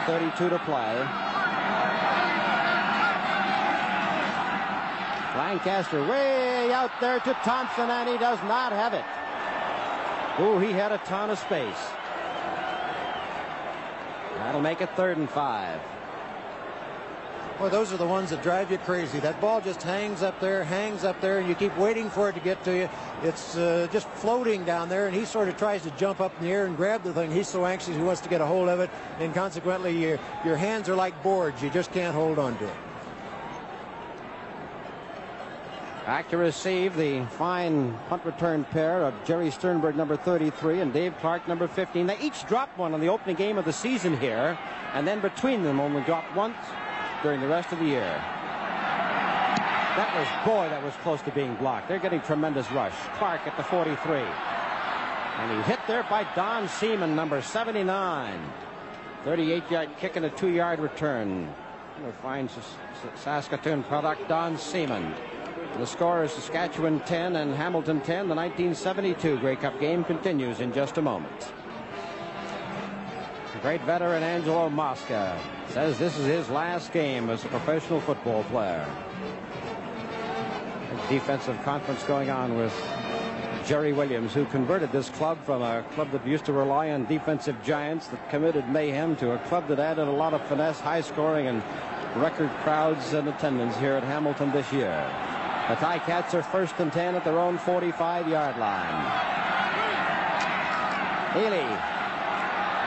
11.32 0.07 0.49
to 0.49 0.59
play. 0.65 1.28
Lancaster 5.39 6.05
way 6.05 6.73
out 6.73 6.91
there 6.99 7.21
to 7.21 7.33
Thompson, 7.45 7.89
and 7.89 8.09
he 8.09 8.17
does 8.17 8.39
not 8.43 8.73
have 8.73 8.93
it. 8.93 9.05
Ooh, 10.43 10.59
he 10.59 10.69
had 10.73 10.91
a 10.91 10.97
ton 10.97 11.29
of 11.29 11.39
space. 11.39 11.79
That'll 14.35 14.59
make 14.59 14.81
it 14.81 14.89
third 14.97 15.17
and 15.17 15.29
five. 15.29 15.79
Well, 17.57 17.69
those 17.69 17.93
are 17.93 17.97
the 17.97 18.05
ones 18.05 18.31
that 18.31 18.43
drive 18.43 18.69
you 18.69 18.79
crazy. 18.79 19.21
That 19.21 19.39
ball 19.39 19.61
just 19.61 19.81
hangs 19.81 20.23
up 20.23 20.37
there, 20.41 20.65
hangs 20.65 21.05
up 21.05 21.21
there, 21.21 21.39
and 21.39 21.47
you 21.47 21.55
keep 21.55 21.75
waiting 21.77 22.09
for 22.09 22.27
it 22.27 22.33
to 22.33 22.41
get 22.41 22.61
to 22.65 22.75
you. 22.75 22.89
It's 23.23 23.55
uh, 23.55 23.87
just 23.93 24.09
floating 24.09 24.65
down 24.65 24.89
there, 24.89 25.07
and 25.07 25.15
he 25.15 25.23
sort 25.23 25.47
of 25.47 25.55
tries 25.55 25.83
to 25.83 25.91
jump 25.91 26.19
up 26.19 26.33
in 26.39 26.47
the 26.47 26.51
air 26.51 26.65
and 26.65 26.75
grab 26.75 27.01
the 27.03 27.13
thing. 27.13 27.31
He's 27.31 27.47
so 27.47 27.65
anxious 27.65 27.95
he 27.95 28.01
wants 28.01 28.19
to 28.21 28.29
get 28.29 28.41
a 28.41 28.45
hold 28.45 28.67
of 28.67 28.81
it, 28.81 28.89
and 29.19 29.33
consequently, 29.33 29.97
your, 29.97 30.19
your 30.43 30.57
hands 30.57 30.89
are 30.89 30.97
like 30.97 31.23
boards. 31.23 31.63
You 31.63 31.69
just 31.69 31.93
can't 31.93 32.13
hold 32.13 32.39
on 32.39 32.57
to 32.57 32.65
it. 32.65 32.88
Back 36.09 36.29
to 36.29 36.37
receive 36.37 36.95
the 36.95 37.23
fine 37.37 37.95
punt 38.09 38.25
return 38.25 38.63
pair 38.63 39.03
of 39.03 39.13
Jerry 39.25 39.51
Sternberg, 39.51 39.95
number 39.95 40.17
33, 40.17 40.79
and 40.79 40.91
Dave 40.91 41.15
Clark, 41.19 41.47
number 41.47 41.67
15. 41.67 42.07
They 42.07 42.17
each 42.17 42.47
dropped 42.47 42.79
one 42.79 42.95
on 42.95 42.99
the 42.99 43.09
opening 43.09 43.35
game 43.35 43.59
of 43.59 43.65
the 43.65 43.71
season 43.71 44.17
here, 44.19 44.57
and 44.95 45.07
then 45.07 45.19
between 45.19 45.61
them 45.61 45.79
only 45.79 46.01
dropped 46.01 46.35
once 46.35 46.57
during 47.21 47.39
the 47.41 47.47
rest 47.47 47.71
of 47.71 47.77
the 47.77 47.85
year. 47.85 48.23
That 49.99 50.11
was, 50.17 50.27
boy, 50.47 50.67
that 50.69 50.83
was 50.83 50.95
close 51.03 51.21
to 51.21 51.31
being 51.31 51.53
blocked. 51.57 51.87
They're 51.87 51.99
getting 51.99 52.21
tremendous 52.21 52.71
rush. 52.71 52.95
Clark 53.19 53.41
at 53.45 53.55
the 53.55 53.63
43. 53.63 54.17
And 54.17 55.57
he 55.57 55.61
hit 55.69 55.79
there 55.85 56.07
by 56.09 56.25
Don 56.33 56.67
Seaman, 56.67 57.15
number 57.15 57.39
79. 57.39 58.51
38-yard 59.25 59.89
kick 59.99 60.15
and 60.15 60.25
a 60.25 60.31
two-yard 60.31 60.79
return. 60.79 61.53
Find 62.23 62.49
Saskatoon 63.13 63.83
product 63.83 64.27
Don 64.27 64.57
Seaman. 64.57 65.13
The 65.77 65.85
score 65.85 66.23
is 66.23 66.31
Saskatchewan 66.31 66.99
10 67.01 67.37
and 67.37 67.55
Hamilton 67.55 68.01
10. 68.01 68.27
The 68.27 68.35
1972 68.35 69.39
Grey 69.39 69.55
Cup 69.55 69.79
game 69.79 70.03
continues 70.03 70.59
in 70.59 70.73
just 70.73 70.97
a 70.97 71.01
moment. 71.01 71.53
The 73.53 73.59
great 73.59 73.81
veteran 73.81 74.23
Angelo 74.23 74.69
Mosca 74.69 75.39
says 75.69 75.97
this 75.97 76.17
is 76.17 76.25
his 76.25 76.49
last 76.49 76.91
game 76.91 77.29
as 77.29 77.43
a 77.45 77.47
professional 77.47 78.01
football 78.01 78.43
player. 78.45 78.85
A 80.91 81.09
defensive 81.09 81.61
conference 81.63 82.03
going 82.03 82.29
on 82.29 82.57
with 82.57 82.73
Jerry 83.65 83.93
Williams, 83.93 84.33
who 84.33 84.45
converted 84.45 84.91
this 84.91 85.09
club 85.09 85.37
from 85.45 85.61
a 85.61 85.83
club 85.93 86.11
that 86.11 86.25
used 86.25 86.45
to 86.45 86.53
rely 86.53 86.89
on 86.89 87.05
defensive 87.05 87.55
giants 87.63 88.07
that 88.07 88.29
committed 88.29 88.67
mayhem 88.69 89.15
to 89.17 89.33
a 89.33 89.37
club 89.47 89.67
that 89.67 89.79
added 89.79 90.07
a 90.07 90.11
lot 90.11 90.33
of 90.33 90.41
finesse, 90.47 90.79
high 90.79 91.01
scoring, 91.01 91.47
and 91.47 91.63
record 92.15 92.49
crowds 92.63 93.13
and 93.13 93.27
attendance 93.29 93.77
here 93.77 93.93
at 93.93 94.03
Hamilton 94.03 94.51
this 94.51 94.71
year. 94.73 95.38
The 95.69 95.75
Ticats 95.75 96.33
are 96.33 96.41
first 96.41 96.79
and 96.79 96.91
10 96.91 97.13
at 97.13 97.23
their 97.23 97.37
own 97.37 97.59
45-yard 97.59 98.57
line. 98.57 99.39
Ealey, 101.33 101.69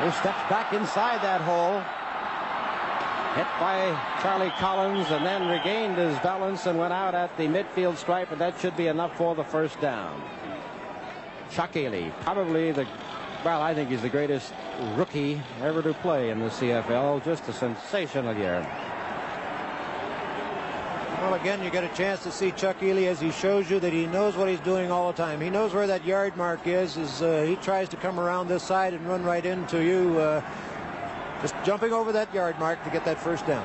who 0.00 0.10
steps 0.10 0.42
back 0.50 0.72
inside 0.72 1.22
that 1.22 1.40
hole. 1.42 1.78
Hit 3.36 3.46
by 3.60 3.96
Charlie 4.20 4.52
Collins 4.58 5.06
and 5.12 5.24
then 5.24 5.46
regained 5.48 5.96
his 5.96 6.18
balance 6.18 6.66
and 6.66 6.76
went 6.76 6.92
out 6.92 7.14
at 7.14 7.34
the 7.36 7.44
midfield 7.44 7.98
stripe, 7.98 8.32
and 8.32 8.40
that 8.40 8.58
should 8.58 8.76
be 8.76 8.88
enough 8.88 9.16
for 9.16 9.36
the 9.36 9.44
first 9.44 9.80
down. 9.80 10.20
Chuck 11.52 11.74
Ealey, 11.74 12.12
probably 12.22 12.72
the, 12.72 12.84
well, 13.44 13.62
I 13.62 13.74
think 13.74 13.90
he's 13.90 14.02
the 14.02 14.08
greatest 14.08 14.52
rookie 14.96 15.40
ever 15.60 15.82
to 15.82 15.94
play 15.94 16.30
in 16.30 16.40
the 16.40 16.48
CFL. 16.48 17.24
Just 17.24 17.48
a 17.48 17.52
sensational 17.52 18.34
year. 18.34 18.66
Well, 21.22 21.34
again, 21.34 21.62
you 21.62 21.70
get 21.70 21.84
a 21.84 21.94
chance 21.96 22.24
to 22.24 22.32
see 22.32 22.50
Chuck 22.50 22.80
Ealey 22.80 23.06
as 23.06 23.20
he 23.20 23.30
shows 23.30 23.70
you 23.70 23.78
that 23.78 23.92
he 23.92 24.06
knows 24.06 24.36
what 24.36 24.48
he's 24.48 24.58
doing 24.58 24.90
all 24.90 25.12
the 25.12 25.16
time. 25.16 25.40
He 25.40 25.50
knows 25.50 25.72
where 25.72 25.86
that 25.86 26.04
yard 26.04 26.36
mark 26.36 26.66
is. 26.66 26.96
As 26.98 27.22
uh, 27.22 27.44
he 27.46 27.54
tries 27.54 27.88
to 27.90 27.96
come 27.96 28.18
around 28.18 28.48
this 28.48 28.64
side 28.64 28.92
and 28.92 29.06
run 29.06 29.22
right 29.22 29.46
into 29.46 29.84
you, 29.84 30.18
uh, 30.18 30.42
just 31.40 31.54
jumping 31.62 31.92
over 31.92 32.10
that 32.10 32.34
yard 32.34 32.58
mark 32.58 32.82
to 32.82 32.90
get 32.90 33.04
that 33.04 33.20
first 33.20 33.46
down. 33.46 33.64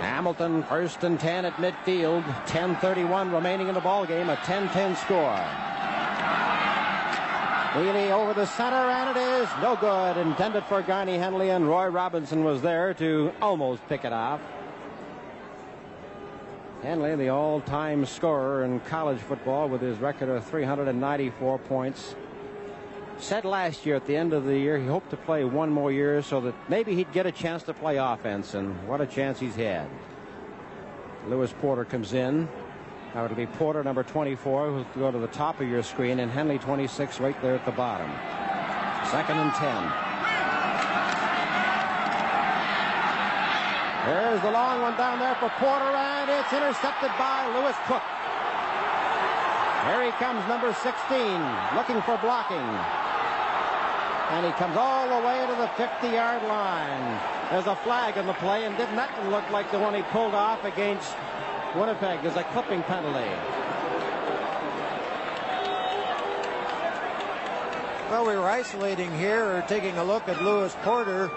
Hamilton 0.00 0.62
first 0.62 1.02
and 1.02 1.18
10 1.18 1.46
at 1.46 1.54
midfield. 1.54 2.22
10:31 2.46 3.32
remaining 3.32 3.66
in 3.66 3.74
the 3.74 3.80
ball 3.80 4.06
game. 4.06 4.30
A 4.30 4.36
10-10 4.36 4.96
score. 4.96 5.40
Ealey 7.74 8.12
over 8.12 8.32
the 8.32 8.46
center, 8.46 8.76
and 8.76 9.10
it 9.10 9.20
is 9.20 9.48
no 9.60 9.74
good. 9.74 10.16
Intended 10.18 10.64
for 10.66 10.82
Garney 10.82 11.18
Henley, 11.18 11.50
and 11.50 11.68
Roy 11.68 11.88
Robinson 11.88 12.44
was 12.44 12.62
there 12.62 12.94
to 12.94 13.32
almost 13.42 13.84
pick 13.88 14.04
it 14.04 14.12
off. 14.12 14.40
Henley, 16.82 17.16
the 17.16 17.30
all-time 17.30 18.04
scorer 18.04 18.64
in 18.64 18.80
college 18.80 19.18
football 19.18 19.68
with 19.68 19.80
his 19.80 19.98
record 19.98 20.28
of 20.28 20.44
394 20.46 21.58
points, 21.60 22.14
said 23.18 23.44
last 23.44 23.86
year 23.86 23.96
at 23.96 24.06
the 24.06 24.14
end 24.14 24.32
of 24.32 24.44
the 24.44 24.58
year 24.58 24.78
he 24.78 24.86
hoped 24.86 25.10
to 25.10 25.16
play 25.16 25.42
one 25.44 25.70
more 25.70 25.90
year 25.90 26.20
so 26.20 26.40
that 26.42 26.54
maybe 26.68 26.94
he'd 26.94 27.10
get 27.12 27.24
a 27.24 27.32
chance 27.32 27.62
to 27.62 27.72
play 27.72 27.96
offense, 27.96 28.54
and 28.54 28.86
what 28.86 29.00
a 29.00 29.06
chance 29.06 29.40
he's 29.40 29.56
had. 29.56 29.88
Lewis 31.28 31.52
Porter 31.60 31.84
comes 31.84 32.12
in. 32.12 32.48
Now 33.14 33.24
it'll 33.24 33.36
be 33.36 33.46
Porter, 33.46 33.82
number 33.82 34.02
24, 34.02 34.66
who'll 34.66 34.84
go 34.96 35.10
to 35.10 35.18
the 35.18 35.28
top 35.28 35.60
of 35.60 35.68
your 35.68 35.82
screen, 35.82 36.20
and 36.20 36.30
Henley, 36.30 36.58
26, 36.58 37.20
right 37.20 37.40
there 37.40 37.54
at 37.54 37.64
the 37.64 37.72
bottom. 37.72 38.10
Second 39.10 39.38
and 39.38 39.52
10. 39.54 40.05
There's 44.06 44.40
the 44.40 44.52
long 44.52 44.82
one 44.82 44.96
down 44.96 45.18
there 45.18 45.34
for 45.34 45.50
Porter, 45.58 45.90
and 45.90 46.30
it's 46.30 46.52
intercepted 46.52 47.10
by 47.18 47.42
Lewis 47.58 47.74
Cook. 47.90 48.06
Here 49.90 50.06
he 50.06 50.12
comes, 50.22 50.46
number 50.46 50.72
16, 50.72 50.86
looking 51.74 52.00
for 52.02 52.16
blocking. 52.22 52.70
And 54.30 54.46
he 54.46 54.52
comes 54.52 54.76
all 54.76 55.08
the 55.10 55.26
way 55.26 55.44
to 55.46 55.54
the 55.58 55.66
50-yard 55.74 56.44
line. 56.44 57.20
There's 57.50 57.66
a 57.66 57.74
flag 57.82 58.16
in 58.16 58.26
the 58.26 58.34
play, 58.34 58.64
and 58.64 58.76
didn't 58.76 58.94
that 58.94 59.10
look 59.28 59.50
like 59.50 59.72
the 59.72 59.78
one 59.80 59.92
he 59.92 60.02
pulled 60.14 60.34
off 60.34 60.64
against 60.64 61.12
Winnipeg? 61.74 62.22
There's 62.22 62.36
a 62.36 62.44
clipping 62.54 62.84
penalty. 62.84 63.30
Well, 68.08 68.24
we 68.24 68.36
were 68.36 68.48
isolating 68.48 69.10
here, 69.18 69.44
or 69.44 69.62
taking 69.62 69.98
a 69.98 70.04
look 70.04 70.28
at 70.28 70.40
Lewis 70.40 70.76
Porter. 70.82 71.28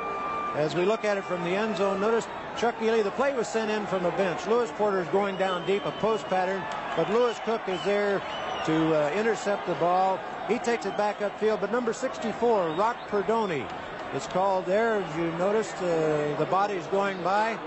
As 0.56 0.76
we 0.76 0.86
look 0.86 1.04
at 1.04 1.18
it 1.18 1.24
from 1.24 1.44
the 1.44 1.52
end 1.52 1.78
zone, 1.78 2.00
notice 2.00 2.28
Chuck 2.60 2.78
Ealey, 2.80 3.02
the 3.02 3.12
play 3.12 3.34
was 3.34 3.48
sent 3.48 3.72
in 3.72 3.88
from 3.88 4.04
the 4.04 4.12
bench. 4.12 4.46
Lewis 4.46 4.70
Porter 4.76 5.00
is 5.00 5.08
going 5.08 5.38
down 5.38 5.66
deep, 5.66 5.86
a 5.86 5.92
post 5.94 6.26
pattern, 6.26 6.62
but 6.98 7.10
Lewis 7.10 7.40
Cook 7.46 7.62
is 7.70 7.82
there 7.86 8.22
to 8.66 8.94
uh, 8.94 9.10
intercept 9.12 9.66
the 9.66 9.76
ball. 9.76 10.20
He 10.50 10.60
takes 10.60 10.86
it 10.86 10.98
back 10.98 11.20
upfield, 11.20 11.62
but 11.62 11.72
number 11.72 11.94
64, 11.94 12.72
Rock 12.72 12.98
Perdoni, 13.08 13.66
is 14.14 14.28
called 14.28 14.66
there. 14.66 14.96
As 14.96 15.16
you 15.16 15.32
noticed, 15.38 15.78
uh, 15.78 16.36
the 16.38 16.48
body's 16.52 16.86
going 16.88 17.24
by. 17.24 17.58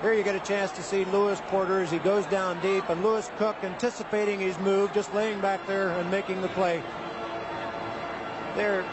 Here 0.00 0.14
you 0.14 0.22
get 0.22 0.36
a 0.36 0.40
chance 0.40 0.72
to 0.72 0.82
see 0.82 1.04
Lewis 1.04 1.42
Porter 1.48 1.82
as 1.82 1.90
he 1.90 1.98
goes 1.98 2.24
down 2.26 2.62
deep, 2.62 2.88
and 2.88 3.04
Lewis 3.04 3.30
Cook 3.36 3.56
anticipating 3.62 4.40
his 4.40 4.58
move, 4.60 4.90
just 4.94 5.12
laying 5.12 5.38
back 5.42 5.66
there 5.66 5.90
and 5.90 6.10
making 6.10 6.40
the 6.40 6.48
play. 6.48 6.82
There, 8.56 8.86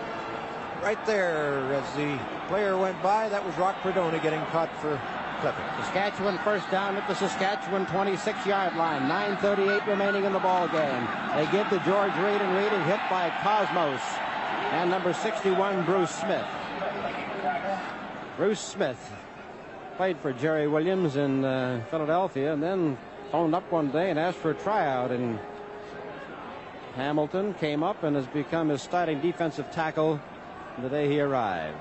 right 0.83 1.03
there, 1.05 1.73
as 1.73 1.95
the 1.95 2.19
player 2.49 2.75
went 2.75 3.01
by. 3.03 3.29
That 3.29 3.45
was 3.45 3.55
Rock 3.57 3.75
Perdoni 3.81 4.21
getting 4.23 4.41
caught 4.47 4.75
for 4.81 4.99
clipping. 5.39 5.63
Saskatchewan 5.77 6.39
first 6.39 6.69
down 6.71 6.97
at 6.97 7.07
the 7.07 7.13
Saskatchewan 7.13 7.85
26-yard 7.85 8.75
line. 8.75 9.03
9.38 9.03 9.85
remaining 9.85 10.25
in 10.25 10.33
the 10.33 10.39
ball 10.39 10.67
game. 10.67 11.07
They 11.35 11.45
give 11.51 11.69
to 11.69 11.79
George 11.85 12.11
Reed, 12.17 12.41
and 12.41 12.57
Reed 12.57 12.73
is 12.73 12.85
hit 12.87 12.99
by 13.07 13.29
Kosmos. 13.45 14.01
And 14.73 14.89
number 14.89 15.13
61, 15.13 15.85
Bruce 15.85 16.09
Smith. 16.09 16.45
Bruce 18.35 18.59
Smith 18.59 19.13
played 19.95 20.17
for 20.17 20.33
Jerry 20.33 20.67
Williams 20.67 21.17
in 21.17 21.45
uh, 21.45 21.83
Philadelphia 21.91 22.53
and 22.53 22.63
then 22.63 22.97
phoned 23.31 23.53
up 23.53 23.71
one 23.71 23.91
day 23.91 24.09
and 24.09 24.17
asked 24.17 24.39
for 24.39 24.51
a 24.51 24.55
tryout. 24.55 25.11
And 25.11 25.39
Hamilton 26.95 27.53
came 27.53 27.83
up 27.83 28.01
and 28.01 28.15
has 28.15 28.25
become 28.27 28.69
his 28.69 28.81
starting 28.81 29.21
defensive 29.21 29.69
tackle 29.71 30.19
the 30.81 30.89
day 30.89 31.07
he 31.07 31.21
arrived. 31.21 31.77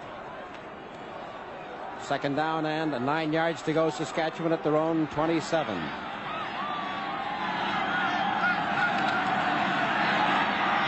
Second 2.03 2.37
down 2.37 2.65
and 2.67 2.93
nine 3.05 3.33
yards 3.33 3.63
to 3.63 3.73
go. 3.73 3.91
Saskatchewan 3.91 4.53
at 4.53 4.63
their 4.63 4.77
own 4.77 5.07
27. 5.09 5.77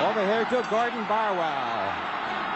Over 0.01 0.27
here 0.27 0.45
to 0.47 0.67
Gordon 0.71 1.05
Barwell. 1.07 1.93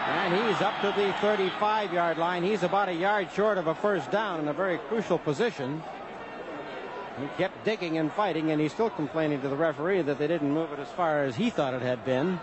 And 0.07 0.33
he's 0.33 0.61
up 0.61 0.79
to 0.81 0.87
the 0.87 1.13
35-yard 1.19 2.17
line. 2.17 2.43
He's 2.43 2.63
about 2.63 2.89
a 2.89 2.93
yard 2.93 3.29
short 3.33 3.57
of 3.57 3.67
a 3.67 3.75
first 3.75 4.11
down 4.11 4.39
in 4.39 4.47
a 4.47 4.53
very 4.53 4.77
crucial 4.89 5.17
position. 5.17 5.81
He 7.19 7.27
kept 7.37 7.63
digging 7.63 7.97
and 7.97 8.11
fighting, 8.11 8.51
and 8.51 8.59
he's 8.59 8.73
still 8.73 8.89
complaining 8.89 9.41
to 9.41 9.47
the 9.47 9.55
referee 9.55 10.01
that 10.01 10.19
they 10.19 10.27
didn't 10.27 10.51
move 10.51 10.71
it 10.73 10.79
as 10.79 10.89
far 10.89 11.23
as 11.23 11.35
he 11.35 11.49
thought 11.49 11.73
it 11.73 11.81
had 11.81 12.03
been. 12.03 12.39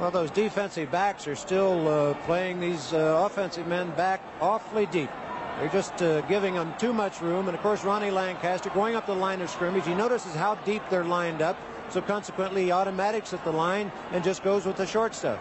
Well, 0.00 0.10
those 0.10 0.30
defensive 0.30 0.90
backs 0.90 1.26
are 1.26 1.36
still 1.36 1.88
uh, 1.88 2.14
playing 2.24 2.58
these 2.58 2.94
uh, 2.94 3.22
offensive 3.26 3.66
men 3.66 3.90
back 3.90 4.22
awfully 4.40 4.86
deep. 4.86 5.10
They're 5.58 5.68
just 5.68 6.02
uh, 6.02 6.22
giving 6.22 6.54
them 6.54 6.72
too 6.78 6.94
much 6.94 7.20
room. 7.20 7.48
And 7.48 7.54
of 7.54 7.62
course, 7.62 7.84
Ronnie 7.84 8.10
Lancaster 8.10 8.70
going 8.70 8.94
up 8.96 9.06
the 9.06 9.14
line 9.14 9.42
of 9.42 9.50
scrimmage. 9.50 9.86
He 9.86 9.94
notices 9.94 10.34
how 10.34 10.54
deep 10.56 10.82
they're 10.88 11.04
lined 11.04 11.42
up. 11.42 11.58
So 11.90 12.00
consequently, 12.00 12.64
he 12.64 12.72
automatics 12.72 13.34
at 13.34 13.44
the 13.44 13.52
line 13.52 13.92
and 14.12 14.24
just 14.24 14.42
goes 14.42 14.64
with 14.64 14.76
the 14.76 14.86
short 14.86 15.14
stuff. 15.14 15.38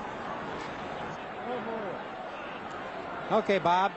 Okay, 3.32 3.60
Bob. 3.60 3.94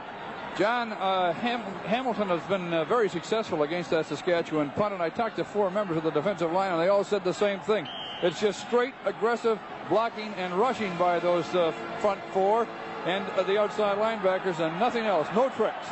John, 0.57 0.93
uh, 0.93 1.33
Ham 1.35 1.61
Hamilton 1.85 2.29
has 2.29 2.41
been 2.45 2.73
uh, 2.73 2.85
very 2.85 3.11
successful 3.11 3.65
against 3.65 3.91
that 3.91 4.07
Saskatchewan 4.07 4.71
punt, 4.71 4.95
and 4.95 5.03
I 5.03 5.11
talked 5.11 5.37
to 5.37 5.45
four 5.45 5.71
members 5.71 5.99
of 5.99 6.05
the 6.05 6.11
defensive 6.11 6.51
line, 6.51 6.73
and 6.73 6.81
they 6.81 6.89
all 6.89 7.05
said 7.05 7.25
the 7.25 7.35
same 7.35 7.61
thing. 7.61 7.87
It's 8.23 8.41
just 8.41 8.61
straight, 8.61 8.95
aggressive 9.05 9.59
blocking 9.89 10.33
and 10.35 10.55
rushing 10.55 10.97
by 10.97 11.19
those 11.19 11.47
uh, 11.55 11.73
front 12.01 12.21
four 12.33 12.67
and 13.05 13.25
uh, 13.37 13.43
the 13.43 13.59
outside 13.59 13.99
linebackers, 13.99 14.59
and 14.59 14.79
nothing 14.81 15.05
else. 15.05 15.29
No 15.35 15.49
tricks. 15.51 15.87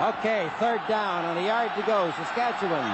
Okay, 0.00 0.48
third 0.58 0.80
down 0.86 1.24
and 1.24 1.38
a 1.38 1.42
yard 1.42 1.72
to 1.76 1.82
go. 1.82 2.12
Saskatchewan. 2.16 2.84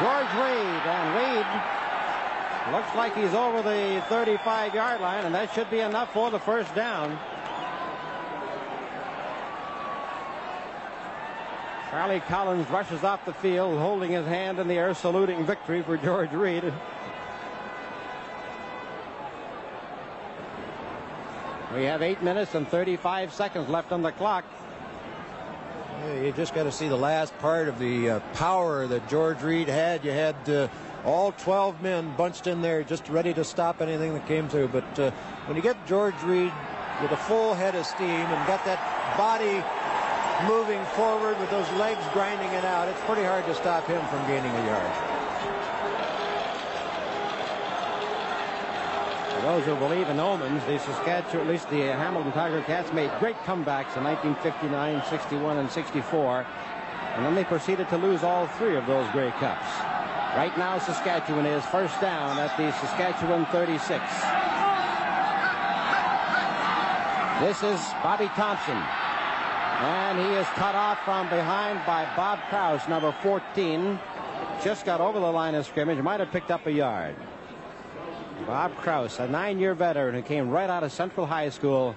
George 0.00 0.32
Reed, 0.36 0.82
and 0.84 1.06
Reed 1.16 1.46
looks 2.74 2.94
like 2.94 3.14
he's 3.14 3.32
over 3.32 3.62
the 3.62 4.02
35-yard 4.08 5.00
line, 5.00 5.24
and 5.24 5.34
that 5.34 5.52
should 5.54 5.70
be 5.70 5.80
enough 5.80 6.12
for 6.12 6.30
the 6.30 6.38
first 6.38 6.74
down. 6.74 7.18
Charlie 11.96 12.20
Collins 12.20 12.68
rushes 12.68 13.04
off 13.04 13.24
the 13.24 13.32
field, 13.32 13.78
holding 13.78 14.10
his 14.10 14.26
hand 14.26 14.58
in 14.58 14.68
the 14.68 14.74
air, 14.74 14.92
saluting 14.92 15.46
victory 15.46 15.80
for 15.80 15.96
George 15.96 16.30
Reed. 16.30 16.62
We 21.74 21.84
have 21.84 22.02
eight 22.02 22.22
minutes 22.22 22.54
and 22.54 22.68
35 22.68 23.32
seconds 23.32 23.70
left 23.70 23.92
on 23.92 24.02
the 24.02 24.12
clock. 24.12 24.44
You 26.20 26.32
just 26.32 26.54
got 26.54 26.64
to 26.64 26.70
see 26.70 26.86
the 26.86 26.98
last 26.98 27.36
part 27.38 27.66
of 27.66 27.78
the 27.78 28.10
uh, 28.10 28.20
power 28.34 28.86
that 28.88 29.08
George 29.08 29.40
Reed 29.40 29.66
had. 29.66 30.04
You 30.04 30.10
had 30.10 30.36
uh, 30.50 30.68
all 31.02 31.32
12 31.32 31.80
men 31.80 32.14
bunched 32.14 32.46
in 32.46 32.60
there 32.60 32.84
just 32.84 33.08
ready 33.08 33.32
to 33.32 33.42
stop 33.42 33.80
anything 33.80 34.12
that 34.12 34.26
came 34.26 34.50
through. 34.50 34.68
But 34.68 34.98
uh, 34.98 35.12
when 35.46 35.56
you 35.56 35.62
get 35.62 35.78
George 35.86 36.22
Reed 36.24 36.52
with 37.00 37.12
a 37.12 37.16
full 37.16 37.54
head 37.54 37.74
of 37.74 37.86
steam 37.86 38.06
and 38.06 38.46
got 38.46 38.62
that 38.66 39.16
body 39.16 39.64
moving 40.44 40.84
forward 40.96 41.38
with 41.40 41.50
those 41.50 41.70
legs 41.72 42.04
grinding 42.12 42.52
it 42.52 42.64
out, 42.64 42.88
it's 42.88 43.00
pretty 43.02 43.22
hard 43.22 43.44
to 43.46 43.54
stop 43.54 43.86
him 43.86 44.04
from 44.08 44.26
gaining 44.26 44.50
a 44.50 44.66
yard. 44.66 44.92
For 49.34 49.40
those 49.42 49.64
who 49.64 49.76
believe 49.76 50.08
in 50.08 50.20
omens, 50.20 50.64
the 50.66 50.78
Saskatchewan, 50.78 51.46
at 51.46 51.52
least 51.52 51.70
the 51.70 51.80
Hamilton 51.80 52.32
Tiger 52.32 52.62
Cats, 52.62 52.92
made 52.92 53.10
great 53.18 53.36
comebacks 53.44 53.96
in 53.96 54.04
1959, 54.04 55.02
61, 55.08 55.58
and 55.58 55.70
64. 55.70 56.46
And 57.14 57.24
then 57.24 57.34
they 57.34 57.44
proceeded 57.44 57.88
to 57.88 57.96
lose 57.96 58.22
all 58.22 58.46
three 58.58 58.76
of 58.76 58.86
those 58.86 59.08
Grey 59.12 59.30
Cups. 59.40 59.66
Right 60.36 60.52
now, 60.58 60.78
Saskatchewan 60.78 61.46
is 61.46 61.64
first 61.66 61.98
down 62.00 62.38
at 62.38 62.54
the 62.58 62.70
Saskatchewan 62.72 63.46
36. 63.46 64.04
This 67.40 67.62
is 67.62 67.80
Bobby 68.02 68.28
Thompson. 68.34 69.05
And 69.78 70.18
he 70.18 70.26
is 70.36 70.46
cut 70.54 70.74
off 70.74 71.04
from 71.04 71.28
behind 71.28 71.84
by 71.86 72.10
Bob 72.16 72.38
Krouse, 72.48 72.88
number 72.88 73.12
14. 73.22 73.98
Just 74.64 74.86
got 74.86 75.02
over 75.02 75.20
the 75.20 75.30
line 75.30 75.54
of 75.54 75.66
scrimmage, 75.66 75.98
might 75.98 76.18
have 76.18 76.30
picked 76.30 76.50
up 76.50 76.66
a 76.66 76.72
yard. 76.72 77.14
Bob 78.46 78.74
Krouse, 78.76 79.20
a 79.20 79.28
nine-year 79.28 79.74
veteran 79.74 80.14
who 80.14 80.22
came 80.22 80.48
right 80.48 80.70
out 80.70 80.82
of 80.82 80.92
Central 80.92 81.26
High 81.26 81.50
School 81.50 81.94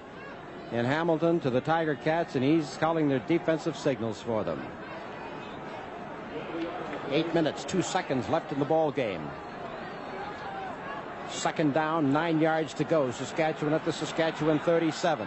in 0.72 0.84
Hamilton 0.84 1.40
to 1.40 1.48
the 1.48 1.62
Tiger 1.62 1.94
Cats, 1.94 2.34
and 2.34 2.44
he's 2.44 2.76
calling 2.76 3.08
their 3.08 3.20
defensive 3.20 3.76
signals 3.76 4.20
for 4.20 4.44
them. 4.44 4.62
Eight 7.10 7.32
minutes, 7.32 7.64
two 7.64 7.80
seconds 7.80 8.28
left 8.28 8.52
in 8.52 8.58
the 8.58 8.64
ball 8.66 8.92
game. 8.92 9.26
Second 11.30 11.72
down, 11.72 12.12
nine 12.12 12.40
yards 12.40 12.74
to 12.74 12.84
go. 12.84 13.10
Saskatchewan 13.10 13.72
at 13.72 13.86
the 13.86 13.92
Saskatchewan 13.92 14.58
37. 14.58 15.26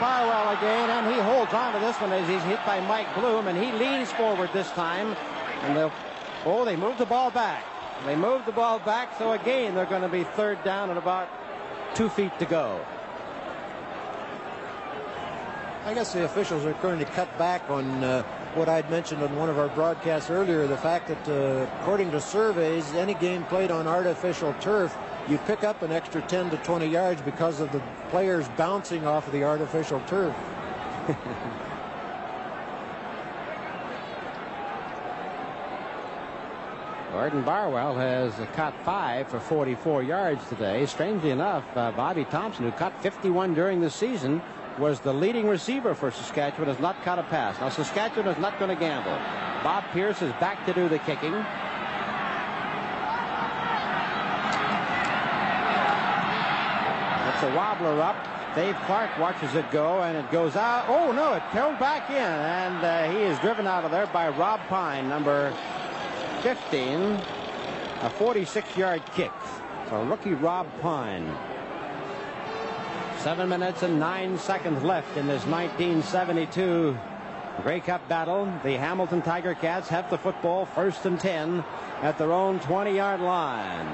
Barwell 0.00 0.56
again, 0.56 0.90
and 0.90 1.14
he 1.14 1.20
holds 1.20 1.52
on 1.52 1.72
to 1.74 1.80
this 1.80 1.96
one 2.00 2.12
as 2.12 2.28
he's 2.28 2.42
hit 2.42 2.60
by 2.64 2.80
Mike 2.86 3.12
Bloom, 3.14 3.48
and 3.48 3.58
he 3.58 3.72
leans 3.72 4.10
forward 4.12 4.50
this 4.52 4.70
time. 4.70 5.16
And 5.62 5.76
they'll, 5.76 5.92
oh, 6.44 6.64
they 6.64 6.76
moved 6.76 6.98
the 6.98 7.06
ball 7.06 7.30
back. 7.30 7.64
They 8.06 8.14
moved 8.14 8.46
the 8.46 8.52
ball 8.52 8.78
back, 8.78 9.18
so 9.18 9.32
again 9.32 9.74
they're 9.74 9.86
going 9.86 10.02
to 10.02 10.08
be 10.08 10.24
third 10.24 10.62
down 10.62 10.90
and 10.90 10.98
about 10.98 11.28
two 11.94 12.08
feet 12.08 12.36
to 12.38 12.44
go. 12.44 12.80
I 15.84 15.94
guess 15.94 16.12
the 16.12 16.24
officials 16.24 16.64
are 16.64 16.74
going 16.74 16.98
to 16.98 17.04
cut 17.06 17.36
back 17.38 17.68
on 17.70 18.04
uh, 18.04 18.22
what 18.54 18.68
I'd 18.68 18.90
mentioned 18.90 19.22
on 19.22 19.34
one 19.36 19.48
of 19.48 19.58
our 19.58 19.68
broadcasts 19.68 20.30
earlier 20.30 20.66
the 20.66 20.76
fact 20.76 21.08
that, 21.08 21.28
uh, 21.28 21.66
according 21.80 22.10
to 22.12 22.20
surveys, 22.20 22.92
any 22.92 23.14
game 23.14 23.44
played 23.44 23.70
on 23.70 23.86
artificial 23.86 24.54
turf, 24.60 24.96
you 25.28 25.38
pick 25.38 25.62
up 25.62 25.82
an 25.82 25.92
extra 25.92 26.22
10 26.22 26.50
to 26.50 26.56
20 26.58 26.86
yards 26.86 27.20
because 27.22 27.60
of 27.60 27.70
the 27.72 27.82
players 28.10 28.48
bouncing 28.56 29.06
off 29.06 29.26
of 29.26 29.32
the 29.32 29.44
artificial 29.44 30.00
turf. 30.06 30.34
Gordon 37.12 37.42
Barwell 37.42 37.94
has 37.96 38.32
caught 38.54 38.74
five 38.84 39.28
for 39.28 39.40
44 39.40 40.02
yards 40.02 40.48
today. 40.48 40.86
Strangely 40.86 41.30
enough, 41.30 41.64
uh, 41.74 41.90
Bobby 41.92 42.24
Thompson, 42.24 42.64
who 42.64 42.70
caught 42.72 43.02
51 43.02 43.54
during 43.54 43.80
the 43.80 43.90
season, 43.90 44.40
was 44.78 45.00
the 45.00 45.12
leading 45.12 45.48
receiver 45.48 45.94
for 45.94 46.10
Saskatchewan, 46.10 46.68
has 46.68 46.78
not 46.78 47.02
caught 47.02 47.18
a 47.18 47.24
pass. 47.24 47.58
Now, 47.60 47.70
Saskatchewan 47.70 48.28
is 48.28 48.38
not 48.38 48.58
going 48.58 48.74
to 48.74 48.80
gamble. 48.80 49.18
Bob 49.64 49.84
Pierce 49.92 50.22
is 50.22 50.32
back 50.34 50.64
to 50.66 50.72
do 50.72 50.88
the 50.88 51.00
kicking. 51.00 51.34
A 57.48 57.56
wobbler 57.56 57.98
up. 58.02 58.54
Dave 58.54 58.76
Clark 58.84 59.18
watches 59.18 59.54
it 59.54 59.70
go, 59.70 60.02
and 60.02 60.18
it 60.18 60.30
goes 60.30 60.54
out. 60.54 60.84
Oh, 60.86 61.12
no, 61.12 61.32
it 61.32 61.42
held 61.44 61.78
back 61.78 62.10
in, 62.10 62.16
and 62.16 62.84
uh, 62.84 63.10
he 63.10 63.24
is 63.24 63.38
driven 63.38 63.66
out 63.66 63.84
of 63.84 63.90
there 63.90 64.06
by 64.08 64.28
Rob 64.28 64.60
Pine, 64.68 65.08
number 65.08 65.54
15, 66.42 67.00
a 67.00 68.10
46-yard 68.18 69.00
kick. 69.14 69.32
So 69.88 70.02
rookie 70.02 70.34
Rob 70.34 70.66
Pine. 70.82 71.34
Seven 73.20 73.48
minutes 73.48 73.82
and 73.82 73.98
nine 73.98 74.36
seconds 74.36 74.82
left 74.82 75.16
in 75.16 75.26
this 75.26 75.46
1972 75.46 76.98
Grey 77.62 77.80
Cup 77.80 78.06
battle. 78.08 78.44
The 78.62 78.76
Hamilton 78.76 79.22
Tiger 79.22 79.54
Cats 79.54 79.88
have 79.88 80.10
the 80.10 80.18
football 80.18 80.66
first 80.66 81.06
and 81.06 81.18
10 81.18 81.64
at 82.02 82.18
their 82.18 82.32
own 82.32 82.60
20-yard 82.60 83.20
line. 83.20 83.86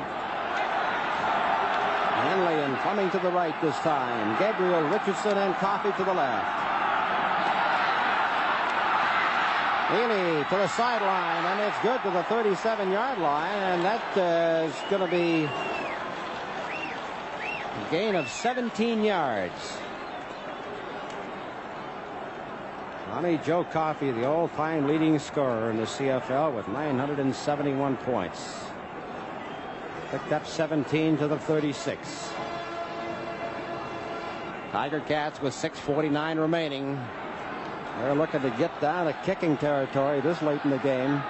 Henley 2.24 2.54
and 2.54 2.78
Fleming 2.78 3.10
to 3.10 3.18
the 3.18 3.30
right 3.30 3.54
this 3.60 3.76
time. 3.80 4.38
Gabriel 4.38 4.80
Richardson 4.88 5.36
and 5.36 5.54
Coffey 5.56 5.92
to 5.92 6.04
the 6.04 6.14
left. 6.14 6.46
Ealey 9.88 10.48
to 10.48 10.56
the 10.56 10.68
sideline, 10.68 11.44
and 11.44 11.60
it's 11.60 11.78
good 11.82 12.02
to 12.02 12.10
the 12.10 12.22
37-yard 12.22 13.18
line, 13.18 13.62
and 13.62 13.84
that 13.84 14.16
uh, 14.16 14.64
is 14.66 14.74
going 14.88 15.02
to 15.02 15.08
be 15.14 15.44
a 15.44 15.50
gain 17.90 18.14
of 18.14 18.26
17 18.26 19.04
yards. 19.04 19.76
Ronnie 23.10 23.38
Joe 23.44 23.64
Coffey, 23.64 24.10
the 24.10 24.26
all-time 24.26 24.88
leading 24.88 25.18
scorer 25.18 25.70
in 25.70 25.76
the 25.76 25.84
CFL 25.84 26.54
with 26.54 26.66
971 26.68 27.98
points. 27.98 28.64
Picked 30.14 30.30
up 30.30 30.46
17 30.46 31.18
to 31.18 31.26
the 31.26 31.36
36. 31.36 32.30
Tiger 34.70 35.00
Cats 35.00 35.42
with 35.42 35.52
6.49 35.52 36.38
remaining. 36.38 37.04
They're 37.98 38.14
looking 38.14 38.40
to 38.42 38.50
get 38.50 38.80
down 38.80 39.06
to 39.06 39.12
kicking 39.24 39.56
territory 39.56 40.20
this 40.20 40.40
late 40.40 40.60
in 40.62 40.70
the 40.70 40.78
game. 40.78 41.20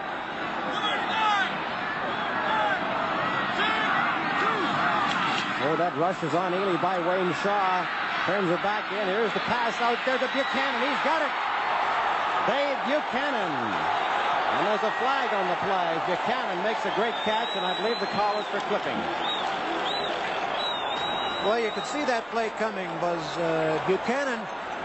Oh, 5.65 5.77
that 5.79 5.97
rush 5.97 6.23
is 6.23 6.35
on 6.35 6.53
Ealey 6.53 6.77
by 6.83 6.99
Wayne 7.09 7.33
Shaw. 7.41 7.89
Turns 8.27 8.51
it 8.51 8.63
back 8.63 8.93
in. 8.93 9.09
Here's 9.09 9.33
the 9.33 9.41
pass 9.49 9.81
out 9.81 9.97
there 10.05 10.19
to 10.19 10.29
Buchanan. 10.37 10.81
He's 10.85 11.01
got 11.01 11.25
it. 11.25 11.33
Dave 12.53 12.77
Buchanan. 12.85 14.14
And 14.55 14.67
there's 14.69 14.87
a 14.87 14.95
flag 15.03 15.35
on 15.35 15.49
the 15.51 15.59
play. 15.67 15.99
Buchanan 16.07 16.63
makes 16.63 16.87
a 16.87 16.95
great 16.95 17.15
catch, 17.27 17.51
and 17.57 17.67
I 17.67 17.75
believe 17.83 17.99
the 17.99 18.07
call 18.15 18.39
is 18.39 18.47
for 18.47 18.61
clipping. 18.71 18.95
Well, 21.43 21.59
you 21.59 21.73
could 21.73 21.87
see 21.87 22.05
that 22.05 22.31
play 22.31 22.51
coming, 22.57 22.87
Buzz. 23.01 23.19
Uh, 23.37 23.83
Buchanan 23.89 24.39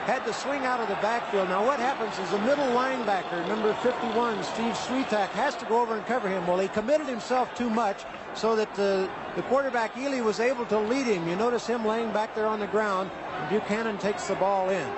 had 0.10 0.26
to 0.26 0.34
swing 0.34 0.66
out 0.66 0.80
of 0.80 0.88
the 0.90 0.98
backfield. 1.06 1.50
Now, 1.50 1.64
what 1.64 1.78
happens 1.80 2.18
is 2.18 2.32
the 2.32 2.40
middle 2.40 2.66
linebacker, 2.74 3.48
number 3.48 3.76
51, 3.76 4.44
Steve 4.44 4.74
Switek, 4.74 5.30
has 5.38 5.56
to 5.58 5.66
go 5.66 5.80
over 5.80 5.96
and 5.96 6.06
cover 6.08 6.28
him. 6.28 6.48
Well, 6.48 6.58
he 6.58 6.68
committed 6.68 7.06
himself 7.06 7.54
too 7.54 7.70
much 7.70 8.06
so 8.34 8.56
that 8.56 8.74
the, 8.74 9.08
the 9.36 9.44
quarterback, 9.44 9.94
Ealey, 9.94 10.24
was 10.24 10.40
able 10.40 10.66
to 10.66 10.80
lead 10.80 11.06
him. 11.06 11.30
You 11.30 11.36
notice 11.36 11.68
him 11.68 11.86
laying 11.86 12.12
back 12.12 12.34
there 12.34 12.48
on 12.48 12.60
the 12.60 12.68
ground. 12.68 13.12
Buchanan 13.52 14.00
takes 14.00 14.28
the 14.28 14.36
ball 14.36 14.72
in. 14.72 14.90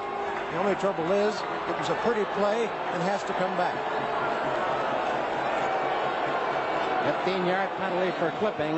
The 0.51 0.57
only 0.57 0.75
trouble 0.75 1.11
is 1.11 1.35
it 1.35 1.77
was 1.77 1.89
a 1.89 1.95
pretty 2.03 2.23
play 2.39 2.67
and 2.93 3.03
has 3.03 3.21
to 3.25 3.33
come 3.33 3.55
back. 3.57 4.00
15-yard 7.21 7.69
penalty 7.77 8.11
for 8.17 8.31
clipping. 8.39 8.75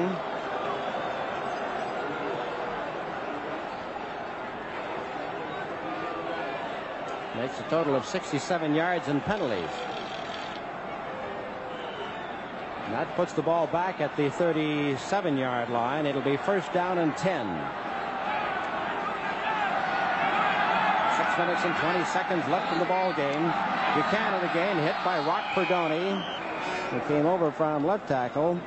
Makes 7.38 7.60
a 7.62 7.64
total 7.70 7.96
of 7.96 8.06
67 8.06 8.76
yards 8.76 9.08
in 9.08 9.22
penalties. 9.22 9.70
And 12.84 12.94
that 12.94 13.08
puts 13.16 13.32
the 13.32 13.42
ball 13.42 13.68
back 13.68 14.02
at 14.02 14.14
the 14.18 14.30
37-yard 14.32 15.70
line. 15.70 16.06
It'll 16.06 16.22
be 16.22 16.36
first 16.36 16.74
down 16.74 16.98
and 16.98 17.16
10. 17.16 17.48
Six 21.16 21.38
minutes 21.38 21.62
and 21.64 21.76
20 21.78 22.06
seconds 22.12 22.46
left 22.50 22.74
in 22.74 22.80
the 22.80 22.86
ball 22.86 23.14
game. 23.14 23.54
Buchanan 23.96 24.44
again 24.50 24.78
hit 24.80 24.96
by 25.06 25.26
Rock 25.26 25.46
Perdoni, 25.54 26.43
who 26.94 27.00
came 27.08 27.26
over 27.26 27.52
from 27.52 27.86
left 27.86 28.08
tackle. 28.08 28.60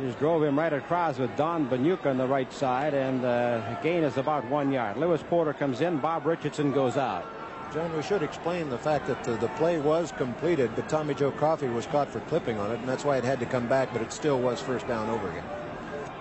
Just 0.00 0.18
drove 0.18 0.42
him 0.42 0.58
right 0.58 0.74
across 0.74 1.18
with 1.18 1.34
Don 1.36 1.70
Bahnuik 1.70 2.04
on 2.04 2.18
the 2.18 2.26
right 2.26 2.52
side, 2.52 2.92
and 2.92 3.24
uh, 3.24 3.80
gain 3.80 4.04
is 4.04 4.18
about 4.18 4.44
one 4.50 4.70
yard. 4.70 4.98
Lewis 4.98 5.22
Porter 5.22 5.54
comes 5.54 5.80
in, 5.80 5.96
Bob 5.98 6.26
Richardson 6.26 6.70
goes 6.70 6.98
out. 6.98 7.24
John, 7.72 7.96
we 7.96 8.02
should 8.02 8.22
explain 8.22 8.68
the 8.68 8.76
fact 8.76 9.06
that 9.06 9.24
the, 9.24 9.32
the, 9.38 9.48
play 9.48 9.78
was 9.78 10.12
completed, 10.12 10.70
but 10.76 10.88
Tommy 10.88 11.14
Joe 11.14 11.30
Coffey 11.30 11.66
was 11.68 11.86
caught 11.86 12.08
for 12.10 12.20
clipping 12.20 12.58
on 12.58 12.70
it, 12.70 12.78
and 12.78 12.88
that's 12.88 13.04
why 13.04 13.16
it 13.16 13.24
had 13.24 13.40
to 13.40 13.46
come 13.46 13.66
back, 13.66 13.92
but 13.92 14.02
it 14.02 14.12
still 14.12 14.38
was 14.38 14.60
first 14.60 14.86
down 14.86 15.08
over 15.08 15.30
again. 15.30 15.44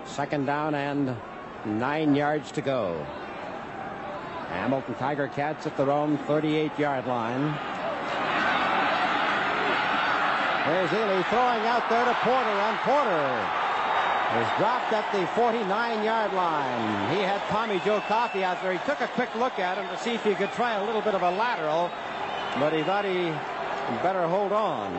Second 0.05 0.45
down 0.45 0.73
and 0.73 1.15
nine 1.65 2.15
yards 2.15 2.51
to 2.53 2.61
go. 2.61 3.05
Hamilton 4.49 4.95
Tiger 4.95 5.27
Cats 5.27 5.67
at 5.67 5.76
their 5.76 5.91
own 5.91 6.17
38-yard 6.19 7.05
line. 7.07 7.74
There's 10.66 10.90
Ealey 10.90 11.24
throwing 11.30 11.62
out 11.70 11.88
there 11.90 12.06
to 12.06 12.14
Porter, 12.26 12.50
and 12.50 12.78
Porter 12.80 13.66
is 14.42 14.50
dropped 14.58 14.92
at 14.94 15.06
the 15.12 15.24
49-yard 15.40 16.34
line. 16.34 17.16
He 17.16 17.22
had 17.22 17.40
Tommy 17.50 17.80
Joe 17.86 18.02
Coffey 18.08 18.44
out 18.44 18.62
there. 18.64 18.74
He 18.74 18.80
took 18.80 19.00
a 19.00 19.08
quick 19.10 19.34
look 19.36 19.60
at 19.60 19.78
him 19.78 19.88
to 19.88 19.98
see 20.02 20.16
if 20.16 20.24
he 20.24 20.34
could 20.34 20.52
try 20.54 20.74
a 20.74 20.84
little 20.84 21.02
bit 21.02 21.14
of 21.14 21.22
a 21.22 21.30
lateral, 21.30 21.92
but 22.60 22.74
he 22.74 22.82
thought 22.82 23.06
he 23.06 23.30
better 24.02 24.28
hold 24.28 24.52
on. 24.52 24.92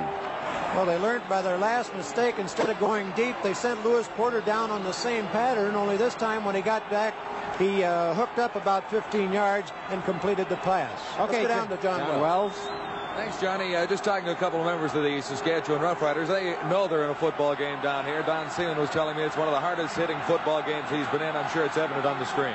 Well, 0.76 0.86
they 0.86 0.98
learned 0.98 1.28
by 1.28 1.42
their 1.42 1.58
last 1.58 1.92
mistake. 1.96 2.36
Instead 2.38 2.70
of 2.70 2.78
going 2.78 3.10
deep, 3.16 3.34
they 3.42 3.52
sent 3.52 3.84
Lewis 3.84 4.08
Porter 4.14 4.42
down 4.42 4.70
on 4.70 4.84
the 4.84 4.92
same 4.92 5.26
pattern, 5.28 5.74
only 5.74 5.96
this 5.96 6.14
time 6.14 6.44
when 6.44 6.54
he 6.54 6.62
got 6.62 6.88
back, 6.90 7.12
he 7.58 7.82
uh, 7.82 8.14
hooked 8.14 8.38
up 8.38 8.54
about 8.54 8.88
15 8.88 9.32
yards 9.32 9.72
and 9.90 10.04
completed 10.04 10.48
the 10.48 10.56
pass. 10.58 11.00
Okay, 11.18 11.42
Let's 11.42 11.42
go 11.42 11.48
down 11.48 11.68
to 11.70 11.76
John, 11.78 11.98
John 11.98 12.20
Wells. 12.20 12.85
Thanks, 13.16 13.40
Johnny. 13.40 13.74
Uh, 13.74 13.86
just 13.86 14.04
talking 14.04 14.26
to 14.26 14.32
a 14.32 14.36
couple 14.36 14.60
of 14.60 14.66
members 14.66 14.92
of 14.92 15.02
the 15.02 15.22
Saskatchewan 15.22 15.80
Roughriders. 15.80 16.28
They 16.28 16.54
know 16.68 16.86
they're 16.86 17.04
in 17.04 17.10
a 17.10 17.14
football 17.14 17.56
game 17.56 17.80
down 17.80 18.04
here. 18.04 18.22
Don 18.22 18.50
Seaman 18.50 18.76
was 18.76 18.90
telling 18.90 19.16
me 19.16 19.22
it's 19.22 19.38
one 19.38 19.48
of 19.48 19.54
the 19.54 19.60
hardest 19.60 19.96
hitting 19.96 20.20
football 20.26 20.62
games 20.62 20.84
he's 20.90 21.06
been 21.08 21.22
in. 21.22 21.34
I'm 21.34 21.50
sure 21.50 21.64
it's 21.64 21.78
evident 21.78 22.04
on 22.04 22.18
the 22.18 22.26
screen. 22.26 22.54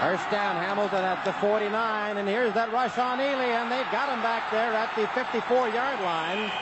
First 0.00 0.30
down, 0.30 0.54
Hamilton 0.62 1.02
at 1.02 1.24
the 1.24 1.32
49, 1.34 2.18
and 2.18 2.28
here's 2.28 2.54
that 2.54 2.72
rush 2.72 2.96
on 2.98 3.18
Ealey, 3.18 3.50
and 3.50 3.70
they've 3.70 3.90
got 3.90 4.08
him 4.08 4.22
back 4.22 4.48
there 4.52 4.72
at 4.72 4.94
the 4.94 5.06
54-yard 5.08 6.00
line. 6.02 6.52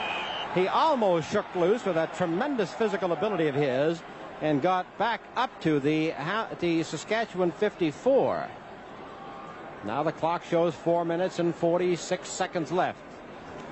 He 0.55 0.67
almost 0.67 1.31
shook 1.31 1.45
loose 1.53 1.85
with 1.85 1.93
that 1.93 2.15
tremendous 2.15 2.73
physical 2.73 3.11
ability 3.11 3.47
of 3.47 3.53
his 3.53 4.01
and 4.41 4.59
got 4.59 4.85
back 4.97 5.21
up 5.35 5.51
to 5.61 5.79
the, 5.79 6.15
the 6.59 6.81
Saskatchewan 6.81 7.51
54. 7.51 8.49
Now 9.85 10.01
the 10.01 10.13
clock 10.13 10.45
shows 10.45 10.73
four 10.73 11.03
minutes 11.03 11.39
and 11.39 11.53
46 11.53 12.29
seconds 12.29 12.71
left. 12.71 12.99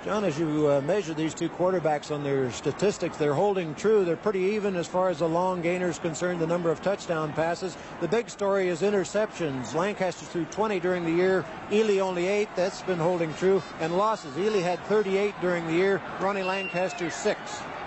John, 0.03 0.23
as 0.23 0.37
you 0.37 0.67
uh, 0.67 0.81
measure 0.81 1.13
these 1.13 1.35
two 1.35 1.47
quarterbacks 1.47 2.09
on 2.09 2.23
their 2.23 2.51
statistics, 2.51 3.17
they're 3.17 3.35
holding 3.35 3.75
true. 3.75 4.03
They're 4.03 4.17
pretty 4.17 4.39
even 4.39 4.75
as 4.75 4.87
far 4.87 5.09
as 5.09 5.19
the 5.19 5.29
long 5.29 5.61
gainer 5.61 5.89
is 5.89 5.99
concerned, 5.99 6.41
the 6.41 6.47
number 6.47 6.71
of 6.71 6.81
touchdown 6.81 7.31
passes. 7.33 7.77
The 7.99 8.07
big 8.07 8.27
story 8.27 8.67
is 8.67 8.81
interceptions. 8.81 9.75
Lancaster 9.75 10.25
threw 10.25 10.45
20 10.45 10.79
during 10.79 11.05
the 11.05 11.11
year. 11.11 11.45
Ealey 11.69 12.01
only 12.01 12.27
eight. 12.27 12.49
That's 12.55 12.81
been 12.81 12.97
holding 12.97 13.31
true. 13.35 13.61
And 13.79 13.95
losses. 13.95 14.35
Ealey 14.37 14.63
had 14.63 14.83
38 14.85 15.35
during 15.39 15.67
the 15.67 15.73
year. 15.73 16.01
Ronnie 16.19 16.41
Lancaster 16.41 17.11
six. 17.11 17.39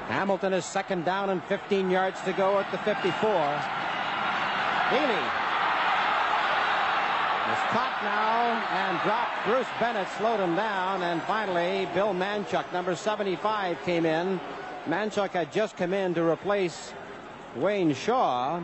Hamilton 0.07 0.53
is 0.53 0.65
second 0.65 1.05
down 1.05 1.31
and 1.31 1.43
15 1.45 1.91
yards 1.91 2.21
to 2.23 2.33
go 2.33 2.61
at 2.61 2.71
the 2.71 2.79
54. 2.79 3.31
Ealey 4.91 5.54
is 7.53 7.59
caught 7.71 7.99
now 8.03 8.53
and 8.73 9.01
dropped. 9.03 9.45
Bruce 9.45 9.67
Bennett 9.79 10.09
slowed 10.17 10.41
him 10.41 10.57
down. 10.57 11.03
And 11.03 11.23
finally, 11.25 11.87
Bill 11.93 12.15
Manchuk, 12.15 12.73
number 12.73 12.97
75, 12.97 13.83
came 13.85 14.07
in. 14.07 14.41
Manchuk 14.87 15.31
had 15.31 15.53
just 15.53 15.77
come 15.77 15.93
in 15.93 16.15
to 16.15 16.23
replace 16.23 16.95
Wayne 17.57 17.95
Shaw. 17.95 18.63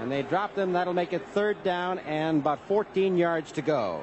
And 0.00 0.10
they 0.10 0.22
dropped 0.22 0.58
him. 0.58 0.72
That'll 0.72 0.94
make 0.94 1.12
it 1.12 1.26
third 1.28 1.62
down 1.62 2.00
and 2.00 2.40
about 2.40 2.58
14 2.66 3.16
yards 3.16 3.52
to 3.52 3.62
go. 3.62 4.02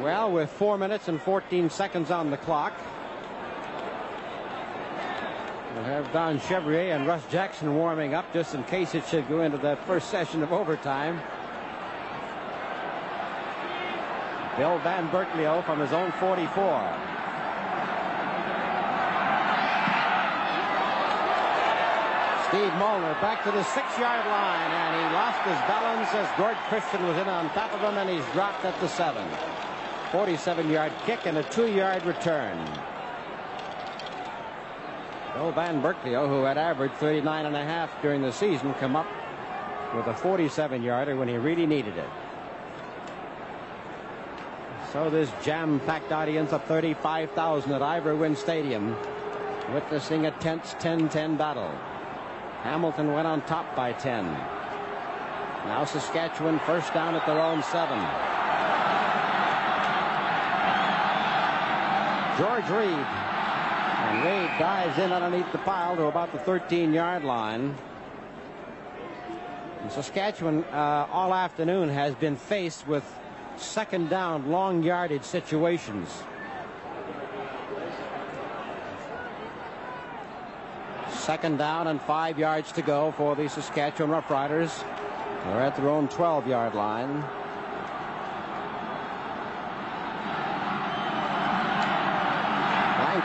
Well, 0.00 0.30
with 0.32 0.50
four 0.50 0.78
minutes 0.78 1.08
and 1.08 1.20
14 1.20 1.70
seconds 1.70 2.10
on 2.10 2.30
the 2.30 2.36
clock, 2.36 2.72
We'll 5.78 5.86
have 5.86 6.12
Don 6.12 6.40
Chevrier 6.40 6.92
and 6.92 7.06
Russ 7.06 7.22
Jackson 7.30 7.72
warming 7.76 8.12
up 8.12 8.32
just 8.32 8.52
in 8.52 8.64
case 8.64 8.96
it 8.96 9.06
should 9.06 9.28
go 9.28 9.42
into 9.42 9.58
that 9.58 9.78
first 9.86 10.10
session 10.10 10.42
of 10.42 10.52
overtime. 10.52 11.20
Bill 14.56 14.80
Van 14.80 15.08
Burkleo 15.10 15.64
from 15.64 15.78
his 15.78 15.92
own 15.92 16.10
44. 16.18 16.50
Steve 22.48 22.74
Molnar 22.74 23.14
back 23.22 23.44
to 23.44 23.52
the 23.52 23.62
six-yard 23.62 24.26
line, 24.26 24.70
and 24.72 24.96
he 24.96 25.14
lost 25.14 25.38
his 25.46 25.58
balance 25.70 26.08
as 26.12 26.26
Gord 26.36 26.56
Christian 26.68 27.06
was 27.06 27.16
in 27.18 27.28
on 27.28 27.50
top 27.50 27.72
of 27.72 27.80
him, 27.82 27.96
and 27.98 28.10
he's 28.10 28.26
dropped 28.32 28.64
at 28.64 28.74
the 28.80 28.88
seven. 28.88 29.28
47-yard 30.10 30.90
kick 31.06 31.26
and 31.26 31.38
a 31.38 31.44
two-yard 31.44 32.04
return. 32.04 32.58
Bill 35.38 35.52
Van 35.52 35.80
Burkleo, 35.80 36.26
who 36.26 36.42
had 36.42 36.58
averaged 36.58 36.94
39 36.94 37.46
and 37.46 37.54
a 37.54 37.62
half 37.62 37.90
during 38.02 38.22
the 38.22 38.32
season, 38.32 38.74
come 38.74 38.96
up 38.96 39.06
with 39.94 40.04
a 40.08 40.12
47-yarder 40.12 41.14
when 41.14 41.28
he 41.28 41.36
really 41.36 41.64
needed 41.64 41.96
it. 41.96 42.08
So 44.92 45.08
this 45.08 45.30
jam-packed 45.44 46.10
audience 46.10 46.52
of 46.52 46.64
35,000 46.64 47.70
at 47.70 47.82
Ivor 47.82 48.16
Wynne 48.16 48.34
Stadium 48.34 48.96
witnessing 49.72 50.26
a 50.26 50.32
tense 50.32 50.74
10-10 50.80 51.38
battle. 51.38 51.70
Hamilton 52.64 53.12
went 53.12 53.28
on 53.28 53.40
top 53.42 53.76
by 53.76 53.92
10. 53.92 54.24
Now 54.24 55.84
Saskatchewan 55.84 56.58
first 56.66 56.92
down 56.92 57.14
at 57.14 57.24
their 57.26 57.40
own 57.40 57.62
seven. 57.62 58.00
George 62.38 62.68
Reed 62.70 63.27
Reed 64.24 64.50
dives 64.58 64.98
in 64.98 65.12
underneath 65.12 65.50
the 65.52 65.58
pile 65.58 65.94
to 65.94 66.06
about 66.06 66.32
the 66.32 66.38
13-yard 66.38 67.22
line. 67.22 67.76
And 69.82 69.92
Saskatchewan 69.92 70.64
uh, 70.64 71.06
all 71.12 71.32
afternoon 71.32 71.88
has 71.88 72.16
been 72.16 72.34
faced 72.34 72.88
with 72.88 73.04
second 73.56 74.10
down, 74.10 74.50
long 74.50 74.82
yardage 74.82 75.22
situations. 75.22 76.08
Second 81.12 81.58
down 81.58 81.86
and 81.86 82.00
five 82.02 82.40
yards 82.40 82.72
to 82.72 82.82
go 82.82 83.12
for 83.12 83.36
the 83.36 83.48
Saskatchewan 83.48 84.10
Roughriders. 84.10 84.82
They're 85.44 85.60
at 85.60 85.76
their 85.76 85.88
own 85.88 86.08
12-yard 86.08 86.74
line. 86.74 87.24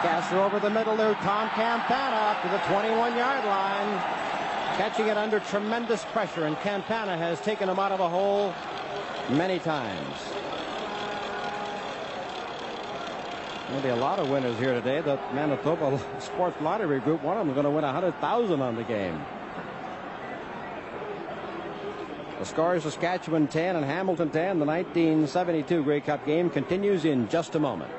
Lancaster 0.04 0.40
over 0.42 0.60
the 0.60 0.70
middle 0.70 0.98
there. 0.98 1.14
Tom 1.16 1.48
Campana 1.52 2.38
to 2.42 2.50
the 2.50 2.58
21-yard 2.64 3.46
line. 3.46 3.98
Catching 4.76 5.08
it 5.08 5.16
under 5.16 5.40
tremendous 5.40 6.04
pressure, 6.06 6.46
and 6.46 6.58
Campana 6.58 7.16
has 7.16 7.40
taken 7.40 7.70
him 7.70 7.80
out 7.80 7.94
of 7.94 8.02
a 8.02 8.10
hole 8.10 8.54
many 9.30 9.60
times. 9.60 10.18
Maybe 13.72 13.90
a 13.90 13.96
lot 13.96 14.20
of 14.20 14.30
winners 14.30 14.60
here 14.60 14.74
today. 14.74 15.00
The 15.00 15.18
Manitoba 15.34 15.98
Sports 16.20 16.60
Lottery 16.60 17.00
Group, 17.00 17.24
one 17.24 17.38
of 17.38 17.48
them 17.48 17.52
is 17.52 17.54
going 17.54 17.64
to 17.64 17.72
win 17.72 17.86
100000 17.86 18.62
on 18.62 18.76
the 18.76 18.84
game. 18.84 19.24
The 22.40 22.46
score 22.46 22.76
is 22.76 22.84
Saskatchewan 22.84 23.48
10 23.48 23.78
and 23.78 23.86
Hamilton 23.86 24.32
10. 24.32 24.60
The 24.60 24.66
1972 24.66 25.84
Grey 25.84 26.02
Cup 26.02 26.26
game 26.26 26.50
continues 26.50 27.06
in 27.06 27.30
just 27.30 27.56
a 27.56 27.60
moment. 27.60 27.94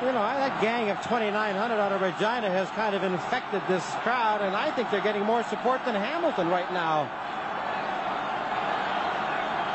You 0.00 0.06
know, 0.06 0.24
that 0.24 0.62
gang 0.62 0.88
of 0.88 0.96
2,900 1.02 1.76
out 1.76 1.92
of 1.92 2.00
Regina 2.00 2.48
has 2.48 2.70
kind 2.70 2.94
of 2.94 3.02
infected 3.02 3.60
this 3.68 3.84
crowd, 4.00 4.40
and 4.40 4.56
I 4.56 4.70
think 4.70 4.90
they're 4.90 5.04
getting 5.04 5.24
more 5.24 5.42
support 5.44 5.84
than 5.84 5.94
Hamilton 5.94 6.48
right 6.48 6.72
now. 6.72 7.04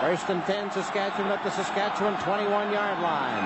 First 0.02 0.28
and 0.30 0.44
10, 0.46 0.72
Saskatchewan 0.72 1.32
at 1.32 1.44
the 1.44 1.52
Saskatchewan 1.52 2.16
21-yard 2.16 3.00
line. 3.06 3.46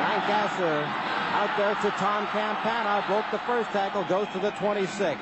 Lancaster 0.00 0.88
out 1.36 1.52
there 1.58 1.74
to 1.74 1.90
Tom 1.98 2.26
Campana, 2.28 3.04
broke 3.06 3.30
the 3.30 3.38
first 3.44 3.68
tackle, 3.68 4.04
goes 4.04 4.28
to 4.32 4.38
the 4.38 4.50
26. 4.52 5.20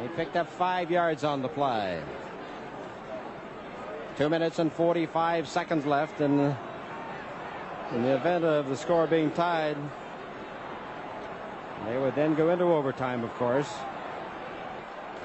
He 0.00 0.08
picked 0.14 0.36
up 0.36 0.48
five 0.48 0.88
yards 0.88 1.24
on 1.24 1.42
the 1.42 1.48
play. 1.48 2.00
Two 4.16 4.28
minutes 4.28 4.60
and 4.60 4.72
45 4.72 5.48
seconds 5.48 5.84
left, 5.84 6.20
and 6.20 6.56
in 7.92 8.02
the 8.02 8.14
event 8.14 8.44
of 8.44 8.68
the 8.68 8.76
score 8.76 9.06
being 9.06 9.30
tied, 9.32 9.76
they 11.86 11.98
would 11.98 12.14
then 12.14 12.34
go 12.34 12.50
into 12.50 12.64
overtime, 12.64 13.24
of 13.24 13.32
course. 13.34 13.68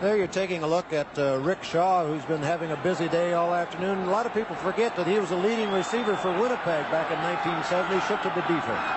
There 0.01 0.17
you're 0.17 0.27
taking 0.27 0.63
a 0.63 0.67
look 0.67 0.91
at 0.91 1.07
uh, 1.17 1.39
Rick 1.39 1.63
Shaw, 1.63 2.05
who's 2.05 2.25
been 2.25 2.41
having 2.41 2.71
a 2.71 2.77
busy 2.77 3.07
day 3.07 3.33
all 3.33 3.53
afternoon. 3.53 4.07
A 4.07 4.11
lot 4.11 4.25
of 4.25 4.33
people 4.33 4.55
forget 4.57 4.95
that 4.97 5.07
he 5.07 5.19
was 5.19 5.31
a 5.31 5.37
leading 5.37 5.71
receiver 5.71 6.15
for 6.17 6.31
Winnipeg 6.35 6.83
back 6.91 7.11
in 7.11 7.19
1970, 7.23 8.03
shifted 8.03 8.35
to 8.35 8.43
defense. 8.43 8.87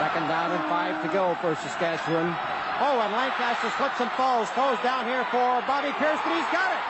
Second 0.00 0.32
down 0.32 0.52
and 0.56 0.64
five 0.72 0.96
to 1.04 1.08
go 1.12 1.36
for 1.44 1.52
Saskatchewan. 1.60 2.32
Oh, 2.80 2.96
and 3.04 3.12
Lancaster 3.12 3.68
slips 3.76 4.00
and 4.00 4.08
falls. 4.16 4.48
Throws 4.56 4.80
down 4.80 5.04
here 5.04 5.28
for 5.28 5.60
Bobby 5.68 5.92
Pierce, 6.00 6.16
but 6.24 6.32
he's 6.32 6.48
got 6.48 6.72
it. 6.72 6.82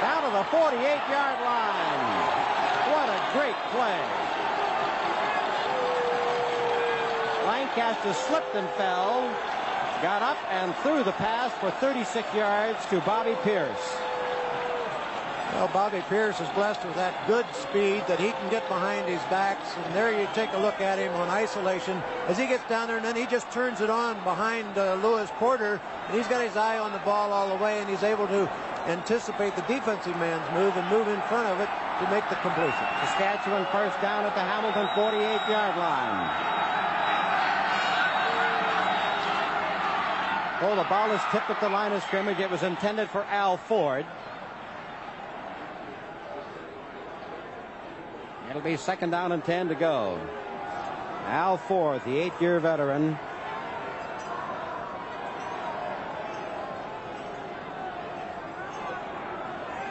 Down 0.00 0.24
to 0.24 0.30
the 0.32 0.44
48-yard 0.48 1.38
line. 1.44 2.00
What 2.96 3.12
a 3.12 3.20
great 3.36 3.58
play. 3.76 4.25
Lancaster 7.76 8.14
slipped 8.14 8.54
and 8.54 8.66
fell, 8.70 9.20
got 10.00 10.22
up 10.22 10.38
and 10.50 10.74
threw 10.76 11.04
the 11.04 11.12
pass 11.12 11.52
for 11.60 11.70
36 11.72 12.34
yards 12.34 12.78
to 12.86 13.00
Bobby 13.02 13.36
Pierce. 13.42 13.96
Well, 15.52 15.68
Bobby 15.68 16.02
Pierce 16.08 16.40
is 16.40 16.48
blessed 16.50 16.82
with 16.86 16.94
that 16.94 17.12
good 17.28 17.44
speed 17.52 18.02
that 18.08 18.18
he 18.18 18.30
can 18.32 18.50
get 18.50 18.66
behind 18.68 19.06
his 19.06 19.20
backs. 19.28 19.76
And 19.84 19.94
there 19.94 20.18
you 20.18 20.26
take 20.32 20.54
a 20.54 20.58
look 20.58 20.80
at 20.80 20.98
him 20.98 21.12
on 21.16 21.28
isolation 21.28 22.02
as 22.28 22.38
he 22.38 22.46
gets 22.46 22.66
down 22.66 22.88
there, 22.88 22.96
and 22.96 23.04
then 23.04 23.14
he 23.14 23.26
just 23.26 23.50
turns 23.52 23.82
it 23.82 23.90
on 23.90 24.16
behind 24.24 24.78
uh, 24.78 24.94
Lewis 24.94 25.28
Porter. 25.36 25.78
And 26.08 26.16
he's 26.16 26.28
got 26.28 26.40
his 26.40 26.56
eye 26.56 26.78
on 26.78 26.92
the 26.92 27.04
ball 27.04 27.30
all 27.30 27.54
the 27.54 27.62
way, 27.62 27.78
and 27.80 27.90
he's 27.90 28.02
able 28.02 28.26
to 28.28 28.50
anticipate 28.86 29.54
the 29.54 29.68
defensive 29.68 30.16
man's 30.16 30.48
move 30.54 30.74
and 30.78 30.88
move 30.88 31.08
in 31.08 31.20
front 31.28 31.48
of 31.48 31.60
it 31.60 31.68
to 32.00 32.10
make 32.10 32.26
the 32.30 32.36
completion. 32.36 32.86
Saskatchewan 33.04 33.66
first 33.70 34.00
down 34.00 34.24
at 34.24 34.34
the 34.34 34.40
Hamilton 34.40 34.86
48-yard 34.96 35.76
line. 35.76 36.55
Oh, 40.62 40.74
the 40.74 40.84
ball 40.84 41.10
is 41.10 41.20
tipped 41.30 41.50
at 41.50 41.60
the 41.60 41.68
line 41.68 41.92
of 41.92 42.02
scrimmage. 42.04 42.38
It 42.38 42.50
was 42.50 42.62
intended 42.62 43.10
for 43.10 43.24
Al 43.24 43.58
Ford. 43.58 44.06
It'll 48.48 48.62
be 48.62 48.78
second 48.78 49.10
down 49.10 49.32
and 49.32 49.44
10 49.44 49.68
to 49.68 49.74
go. 49.74 50.18
Al 51.26 51.58
Ford, 51.58 52.00
the 52.06 52.16
eight-year 52.16 52.58
veteran. 52.60 53.18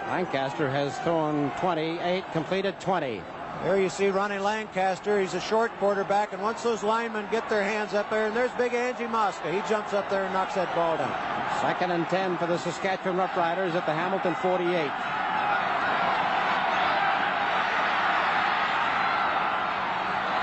Lancaster 0.07 0.67
has 0.69 0.97
thrown 0.99 1.51
28, 1.59 2.23
completed 2.31 2.79
20. 2.79 3.21
There 3.63 3.79
you 3.79 3.89
see 3.89 4.09
Ronnie 4.09 4.37
Lancaster. 4.37 5.19
He's 5.19 5.33
a 5.33 5.39
short 5.39 5.71
quarterback, 5.79 6.33
and 6.33 6.41
once 6.41 6.61
those 6.61 6.83
linemen 6.83 7.27
get 7.31 7.49
their 7.49 7.63
hands 7.63 7.93
up 7.93 8.09
there, 8.09 8.27
and 8.27 8.35
there's 8.35 8.51
big 8.51 8.73
Angie 8.73 9.07
Mosca. 9.07 9.51
He 9.51 9.67
jumps 9.67 9.93
up 9.93 10.09
there 10.09 10.23
and 10.23 10.33
knocks 10.33 10.55
that 10.55 10.73
ball 10.75 10.97
down. 10.97 11.11
Second 11.61 11.91
and 11.91 12.07
10 12.09 12.37
for 12.37 12.45
the 12.45 12.57
Saskatchewan 12.57 13.17
Roughriders 13.17 13.73
at 13.73 13.85
the 13.85 13.93
Hamilton 13.93 14.35
48. 14.35 14.91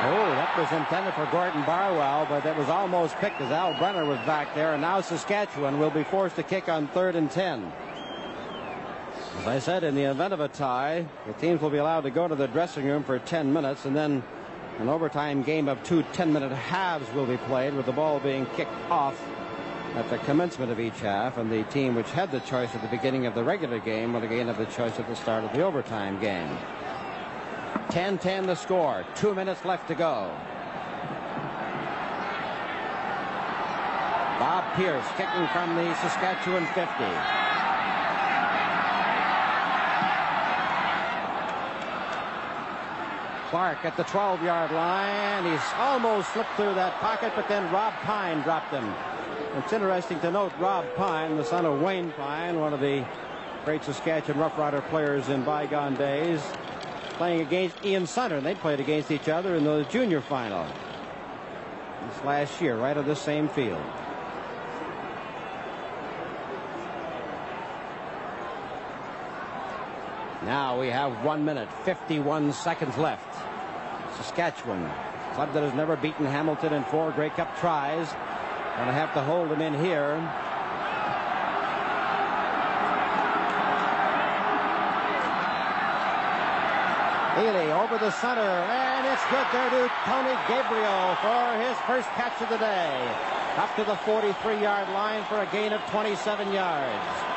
Oh, 0.04 0.30
that 0.34 0.58
was 0.58 0.72
intended 0.72 1.14
for 1.14 1.26
Gordon 1.30 1.62
Barwell, 1.62 2.26
but 2.28 2.44
it 2.44 2.56
was 2.56 2.68
almost 2.68 3.14
picked 3.18 3.40
as 3.40 3.52
Al 3.52 3.78
Brenner 3.78 4.04
was 4.04 4.18
back 4.26 4.52
there, 4.52 4.72
and 4.72 4.82
now 4.82 5.00
Saskatchewan 5.00 5.78
will 5.78 5.90
be 5.90 6.02
forced 6.02 6.34
to 6.36 6.42
kick 6.42 6.68
on 6.68 6.88
third 6.88 7.14
and 7.14 7.30
10. 7.30 7.72
As 9.40 9.46
I 9.46 9.58
said, 9.58 9.82
in 9.82 9.94
the 9.94 10.04
event 10.04 10.32
of 10.32 10.40
a 10.40 10.46
tie, 10.46 11.04
the 11.26 11.32
teams 11.32 11.60
will 11.60 11.70
be 11.70 11.78
allowed 11.78 12.02
to 12.02 12.10
go 12.10 12.28
to 12.28 12.34
the 12.34 12.46
dressing 12.46 12.86
room 12.86 13.02
for 13.02 13.18
10 13.18 13.52
minutes, 13.52 13.86
and 13.86 13.96
then 13.96 14.22
an 14.78 14.88
overtime 14.88 15.42
game 15.42 15.68
of 15.68 15.82
two 15.82 16.02
10-minute 16.12 16.52
halves 16.52 17.12
will 17.12 17.26
be 17.26 17.36
played, 17.38 17.74
with 17.74 17.86
the 17.86 17.92
ball 17.92 18.20
being 18.20 18.46
kicked 18.54 18.70
off 18.88 19.20
at 19.96 20.08
the 20.10 20.18
commencement 20.18 20.70
of 20.70 20.78
each 20.78 21.00
half, 21.00 21.38
and 21.38 21.50
the 21.50 21.64
team 21.64 21.94
which 21.94 22.08
had 22.10 22.30
the 22.30 22.40
choice 22.40 22.72
at 22.74 22.82
the 22.82 22.88
beginning 22.88 23.26
of 23.26 23.34
the 23.34 23.42
regular 23.42 23.80
game 23.80 24.12
will 24.12 24.22
again 24.22 24.46
have 24.46 24.58
the 24.58 24.66
choice 24.66 24.98
at 25.00 25.08
the 25.08 25.16
start 25.16 25.42
of 25.42 25.52
the 25.52 25.62
overtime 25.62 26.20
game. 26.20 26.56
10-10 27.88 28.46
the 28.46 28.54
score. 28.54 29.04
Two 29.16 29.34
minutes 29.34 29.64
left 29.64 29.88
to 29.88 29.94
go. 29.94 30.30
Bob 34.38 34.64
Pierce 34.74 35.06
kicking 35.16 35.46
from 35.48 35.74
the 35.74 35.94
Saskatchewan 35.96 36.66
50. 36.74 37.41
Clark 43.52 43.84
at 43.84 43.98
the 43.98 44.04
12-yard 44.04 44.70
line. 44.70 45.44
He's 45.44 45.60
almost 45.76 46.32
slipped 46.32 46.56
through 46.56 46.72
that 46.72 46.94
pocket, 47.00 47.34
but 47.36 47.46
then 47.48 47.70
Rob 47.70 47.92
Pine 48.00 48.40
dropped 48.40 48.72
him. 48.72 48.94
It's 49.58 49.74
interesting 49.74 50.18
to 50.20 50.30
note 50.30 50.54
Rob 50.58 50.86
Pine, 50.94 51.36
the 51.36 51.44
son 51.44 51.66
of 51.66 51.82
Wayne 51.82 52.12
Pine, 52.12 52.58
one 52.58 52.72
of 52.72 52.80
the 52.80 53.04
great 53.66 53.84
Saskatchewan 53.84 54.40
Rough 54.40 54.56
Rider 54.56 54.80
players 54.88 55.28
in 55.28 55.44
bygone 55.44 55.96
days, 55.96 56.40
playing 57.18 57.42
against 57.42 57.76
Ian 57.84 58.06
Sunter. 58.06 58.40
They 58.40 58.54
played 58.54 58.80
against 58.80 59.10
each 59.10 59.28
other 59.28 59.54
in 59.54 59.64
the 59.64 59.84
junior 59.90 60.22
final 60.22 60.66
this 62.08 62.24
last 62.24 62.58
year, 62.58 62.78
right 62.78 62.96
on 62.96 63.06
the 63.06 63.14
same 63.14 63.50
field. 63.50 63.82
Now 70.44 70.80
we 70.80 70.88
have 70.88 71.24
one 71.24 71.44
minute, 71.44 71.68
51 71.84 72.52
seconds 72.52 72.98
left. 72.98 73.32
Saskatchewan, 74.16 74.90
club 75.34 75.52
that 75.54 75.62
has 75.62 75.72
never 75.74 75.94
beaten 75.94 76.26
Hamilton 76.26 76.72
in 76.72 76.82
four 76.84 77.12
Grey 77.12 77.30
Cup 77.30 77.56
tries. 77.60 78.10
Going 78.76 78.88
to 78.88 78.92
have 78.92 79.14
to 79.14 79.22
hold 79.22 79.50
them 79.50 79.60
in 79.60 79.72
here. 79.78 80.18
Ealey 87.38 87.70
over 87.80 87.96
the 87.98 88.10
center, 88.10 88.40
and 88.42 89.06
it's 89.06 89.24
good 89.30 89.46
there 89.52 89.70
to 89.70 89.90
Tony 90.04 90.34
Gabriel 90.48 91.14
for 91.22 91.42
his 91.62 91.78
first 91.86 92.08
catch 92.18 92.40
of 92.42 92.48
the 92.48 92.58
day. 92.58 92.98
Up 93.56 93.74
to 93.76 93.84
the 93.84 93.94
43-yard 94.02 94.88
line 94.90 95.24
for 95.24 95.40
a 95.40 95.46
gain 95.52 95.72
of 95.72 95.80
27 95.90 96.52
yards. 96.52 97.31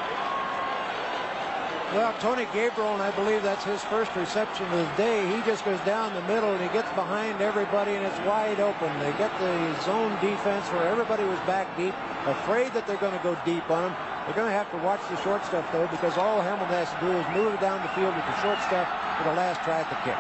Well, 1.94 2.14
Tony 2.20 2.48
Gabriel, 2.52 2.92
and 2.98 3.02
I 3.02 3.12
believe 3.14 3.44
that's 3.44 3.64
his 3.64 3.82
first 3.86 4.10
reception 4.16 4.66
of 4.66 4.74
the 4.74 4.90
day. 4.98 5.22
He 5.30 5.38
just 5.46 5.64
goes 5.64 5.80
down 5.86 6.14
the 6.18 6.26
middle 6.26 6.50
and 6.52 6.60
he 6.60 6.68
gets 6.74 6.90
behind 6.98 7.40
everybody 7.40 7.94
and 7.94 8.04
it's 8.04 8.18
wide 8.26 8.60
open. 8.60 8.90
They 9.00 9.14
get 9.22 9.30
the 9.38 9.54
zone 9.86 10.18
defense 10.20 10.66
where 10.74 10.90
everybody 10.90 11.24
was 11.24 11.40
back 11.46 11.70
deep, 11.78 11.94
afraid 12.26 12.74
that 12.74 12.90
they're 12.90 13.00
going 13.00 13.16
to 13.16 13.24
go 13.24 13.38
deep 13.46 13.70
on 13.70 13.92
him. 13.92 13.96
They're 14.26 14.36
going 14.36 14.50
to 14.50 14.58
have 14.58 14.70
to 14.74 14.82
watch 14.82 15.00
the 15.14 15.16
short 15.22 15.46
stuff, 15.46 15.64
though, 15.72 15.86
because 15.88 16.18
all 16.18 16.42
Hamilton 16.42 16.74
has 16.74 16.90
to 16.90 17.00
do 17.06 17.14
is 17.14 17.26
move 17.38 17.54
down 17.62 17.78
the 17.86 17.94
field 17.94 18.12
with 18.18 18.26
the 18.26 18.38
short 18.42 18.58
stuff 18.66 18.90
for 19.22 19.30
the 19.30 19.38
last 19.38 19.62
try 19.62 19.86
at 19.86 19.88
the 19.88 20.00
kick. 20.02 20.18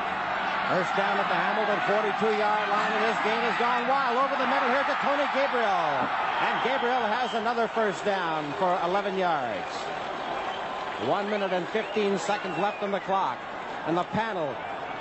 First 0.69 0.93
down 0.93 1.17
at 1.17 1.25
the 1.25 1.37
Hamilton 1.37 1.81
42-yard 1.89 2.65
line, 2.69 2.91
and 2.93 3.03
this 3.09 3.21
game 3.25 3.41
has 3.41 3.57
gone 3.57 3.89
wild. 3.89 4.21
Over 4.21 4.37
the 4.37 4.45
middle 4.45 4.69
here 4.69 4.85
to 4.85 4.97
Tony 5.01 5.25
Gabriel. 5.33 5.89
And 6.45 6.55
Gabriel 6.61 7.05
has 7.09 7.33
another 7.33 7.67
first 7.67 8.05
down 8.05 8.53
for 8.61 8.77
11 8.85 9.17
yards. 9.17 9.73
One 11.03 11.29
minute 11.29 11.51
and 11.51 11.67
15 11.69 12.17
seconds 12.17 12.57
left 12.57 12.81
on 12.81 12.91
the 12.91 13.01
clock. 13.01 13.37
And 13.85 13.97
the 13.97 14.03
panel 14.15 14.55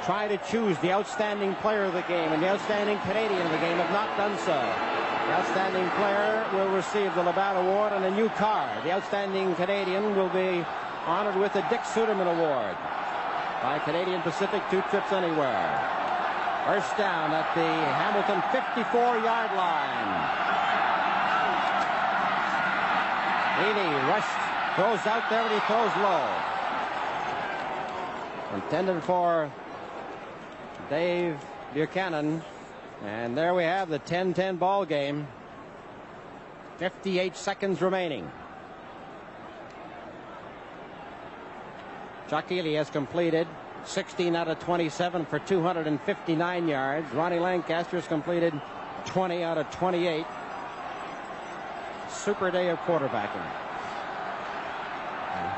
try 0.05 0.29
to 0.29 0.37
choose 0.51 0.77
the 0.79 0.93
outstanding 0.93 1.55
player 1.57 1.85
of 1.85 1.95
the 1.95 2.03
game 2.03 2.33
and 2.33 2.43
the 2.43 2.49
outstanding 2.51 2.99
Canadian 3.01 3.41
of 3.41 3.53
the 3.53 3.59
game 3.59 3.79
have 3.79 3.91
not 3.91 4.15
done 4.19 4.37
so. 4.39 4.53
The 4.53 5.33
outstanding 5.41 5.89
player 5.97 6.45
will 6.53 6.69
receive 6.77 7.15
the 7.15 7.23
Labatt 7.23 7.57
Award 7.57 7.93
and 7.95 8.05
a 8.05 8.11
new 8.11 8.29
car. 8.37 8.69
The 8.85 8.93
outstanding 8.93 9.55
Canadian 9.55 10.15
will 10.15 10.29
be 10.29 10.67
honored 11.07 11.37
with 11.37 11.55
the 11.55 11.63
Dick 11.71 11.81
Suderman 11.81 12.29
Award 12.29 12.77
by 13.63 13.81
Canadian 13.85 14.21
Pacific 14.21 14.63
Two 14.71 14.83
Trips 14.91 15.13
Anywhere. 15.13 15.73
First 16.67 16.97
down 16.99 17.33
at 17.33 17.49
the 17.57 17.65
Hamilton 17.65 18.41
54-yard 18.53 19.53
line. 19.57 20.11
Ealey 23.65 24.09
rushed, 24.09 24.44
throws 24.75 25.07
out 25.07 25.29
there, 25.31 25.43
and 25.43 25.53
he 25.53 25.61
throws 25.61 25.97
low. 26.03 26.29
Intended 28.55 29.03
for 29.05 29.51
Dave 30.91 31.37
Buchanan. 31.73 32.43
And 33.05 33.37
there 33.37 33.55
we 33.55 33.65
have 33.65 33.89
the 33.89 33.99
10-10 33.99 34.59
ball 34.59 34.85
game. 34.85 35.27
58 36.79 37.37
seconds 37.37 37.81
remaining. 37.81 38.31
Chuck 42.29 42.49
Ealey 42.49 42.77
has 42.77 42.91
completed 42.91 43.47
16 43.85 44.35
out 44.35 44.49
of 44.49 44.59
27 44.61 45.27
for 45.27 45.39
259 45.41 46.69
yards. 46.69 47.13
Ronnie 47.13 47.39
Lancaster 47.39 47.97
has 47.97 48.07
completed 48.07 48.59
20 49.07 49.43
out 49.43 49.59
of 49.59 49.71
28. 49.71 50.25
Super 52.11 52.51
day 52.51 52.71
of 52.71 52.79
quarterbacking. 52.81 53.64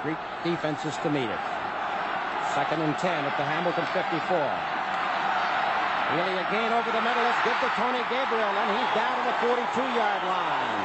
Greek 0.02 0.18
defenses 0.44 0.96
to 1.02 1.10
meet 1.10 1.28
it. 1.28 1.44
Second 2.54 2.82
and 2.82 2.96
10 2.98 3.24
at 3.24 3.36
the 3.36 3.44
Hamilton 3.44 3.84
54. 3.92 4.16
Ealey 6.16 6.38
again 6.48 6.72
over 6.72 6.90
the 6.94 7.02
middle. 7.02 7.24
It's 7.26 7.42
good 7.42 7.58
to 7.60 7.70
Tony 7.74 8.00
Gabriel, 8.08 8.48
and 8.48 8.68
he's 8.78 8.92
down 8.94 9.14
to 9.18 9.24
the 9.26 9.36
42-yard 9.44 10.22
line. 10.24 10.82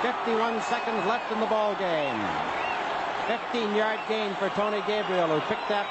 51 0.00 0.62
seconds 0.70 1.02
left 1.06 1.30
in 1.32 1.40
the 1.40 1.50
ball 1.50 1.74
game. 1.74 2.20
15-yard 3.26 4.00
gain 4.08 4.34
for 4.36 4.48
Tony 4.50 4.80
Gabriel, 4.86 5.28
who 5.28 5.40
picked 5.48 5.70
up 5.70 5.86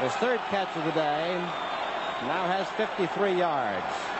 his 0.00 0.12
third 0.22 0.40
catch 0.48 0.74
of 0.76 0.84
the 0.84 0.92
day. 0.92 1.36
Now 2.26 2.46
has 2.46 2.66
53 2.78 3.34
yards. 3.34 4.11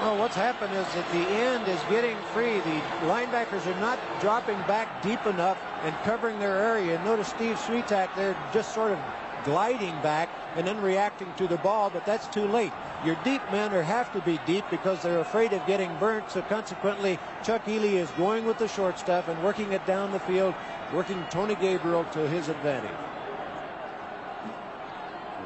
Well, 0.00 0.16
what's 0.16 0.36
happened 0.36 0.72
is 0.74 0.86
that 0.94 1.10
the 1.10 1.18
end 1.18 1.66
is 1.66 1.80
getting 1.90 2.16
free. 2.32 2.58
The 2.60 2.80
linebackers 3.06 3.66
are 3.66 3.80
not 3.80 3.98
dropping 4.20 4.56
back 4.68 5.02
deep 5.02 5.26
enough 5.26 5.58
and 5.82 5.92
covering 6.04 6.38
their 6.38 6.56
area. 6.56 7.02
Notice 7.04 7.28
Steve 7.28 7.56
Swiatek 7.56 8.14
there 8.14 8.36
just 8.52 8.72
sort 8.72 8.92
of 8.92 8.98
gliding 9.44 10.00
back 10.00 10.28
and 10.54 10.64
then 10.64 10.80
reacting 10.80 11.32
to 11.36 11.48
the 11.48 11.56
ball, 11.56 11.90
but 11.90 12.06
that's 12.06 12.28
too 12.28 12.46
late. 12.46 12.72
Your 13.04 13.16
deep 13.24 13.42
men 13.50 13.72
are 13.72 13.82
have 13.82 14.12
to 14.12 14.20
be 14.20 14.38
deep 14.46 14.64
because 14.70 15.02
they're 15.02 15.18
afraid 15.18 15.52
of 15.52 15.66
getting 15.66 15.92
burnt, 15.98 16.30
so 16.30 16.42
consequently 16.42 17.18
Chuck 17.42 17.64
Ealey 17.64 17.94
is 17.94 18.10
going 18.12 18.44
with 18.44 18.58
the 18.58 18.68
short 18.68 19.00
stuff 19.00 19.26
and 19.26 19.42
working 19.42 19.72
it 19.72 19.84
down 19.84 20.12
the 20.12 20.20
field, 20.20 20.54
working 20.92 21.24
Tony 21.28 21.56
Gabriel 21.56 22.04
to 22.12 22.28
his 22.28 22.48
advantage. 22.48 22.90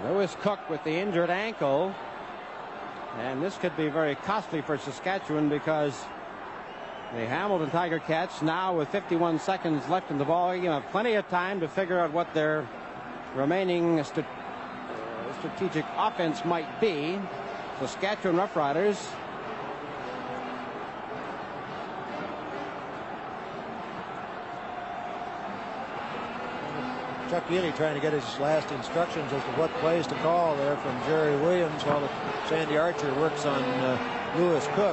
Lewis 0.04 0.36
Cook 0.40 0.68
with 0.68 0.82
the 0.84 0.92
injured 0.92 1.30
ankle. 1.30 1.94
And 3.18 3.42
this 3.42 3.56
could 3.58 3.76
be 3.76 3.88
very 3.88 4.14
costly 4.14 4.62
for 4.62 4.78
Saskatchewan 4.78 5.48
because 5.48 5.94
the 7.12 7.26
Hamilton 7.26 7.70
Tiger 7.70 7.98
Cats 7.98 8.40
now 8.40 8.76
with 8.76 8.88
51 8.88 9.38
seconds 9.38 9.86
left 9.88 10.10
in 10.10 10.16
the 10.16 10.24
ball 10.24 10.54
game 10.54 10.64
have 10.64 10.88
plenty 10.90 11.14
of 11.14 11.28
time 11.28 11.60
to 11.60 11.68
figure 11.68 12.00
out 12.00 12.10
what 12.12 12.32
their 12.32 12.66
remaining 13.34 14.02
st 14.02 14.24
uh, 14.24 15.38
strategic 15.38 15.84
offense 15.96 16.42
might 16.46 16.80
be. 16.80 17.18
Saskatchewan 17.80 18.36
Roughriders 18.36 18.96
Chuck 27.32 27.48
Ealey 27.48 27.74
trying 27.74 27.94
to 27.94 28.00
get 28.04 28.12
his 28.12 28.28
last 28.44 28.68
instructions 28.72 29.32
as 29.32 29.40
to 29.40 29.52
what 29.56 29.72
plays 29.80 30.06
to 30.06 30.14
call 30.20 30.54
there 30.60 30.76
from 30.84 30.92
Jerry 31.08 31.32
Williams 31.40 31.80
while 31.88 32.04
Sandy 32.44 32.76
Archer 32.76 33.08
works 33.16 33.48
on 33.48 33.64
uh, 33.80 33.96
Lewis 34.36 34.68
Cook. 34.76 34.92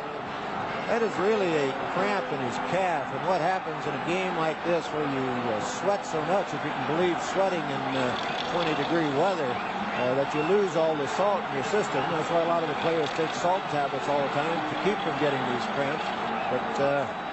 That 0.88 1.04
is 1.04 1.12
really 1.20 1.52
a 1.52 1.68
cramp 1.92 2.24
in 2.32 2.40
his 2.48 2.56
calf. 2.72 3.12
And 3.12 3.20
what 3.28 3.44
happens 3.44 3.84
in 3.84 3.92
a 3.92 4.04
game 4.08 4.32
like 4.40 4.56
this 4.64 4.88
where 4.96 5.04
you 5.04 5.26
uh, 5.52 5.60
sweat 5.84 6.08
so 6.08 6.24
much, 6.32 6.48
if 6.56 6.64
you 6.64 6.72
can 6.72 6.88
believe 6.96 7.20
sweating 7.36 7.60
in 7.60 7.84
uh, 8.00 8.08
20 8.56 8.72
degree 8.88 9.12
weather, 9.20 9.52
uh, 10.00 10.16
that 10.16 10.32
you 10.32 10.40
lose 10.48 10.80
all 10.80 10.96
the 10.96 11.12
salt 11.20 11.44
in 11.52 11.60
your 11.60 11.68
system. 11.68 12.00
That's 12.08 12.32
why 12.32 12.40
a 12.40 12.48
lot 12.48 12.64
of 12.64 12.72
the 12.72 12.80
players 12.80 13.12
take 13.20 13.36
salt 13.36 13.60
tablets 13.68 14.08
all 14.08 14.24
the 14.24 14.32
time 14.32 14.56
to 14.72 14.76
keep 14.88 14.96
from 15.04 15.12
getting 15.20 15.44
these 15.52 15.68
cramps. 15.76 16.08
But 16.56 16.72
uh, 16.80 17.29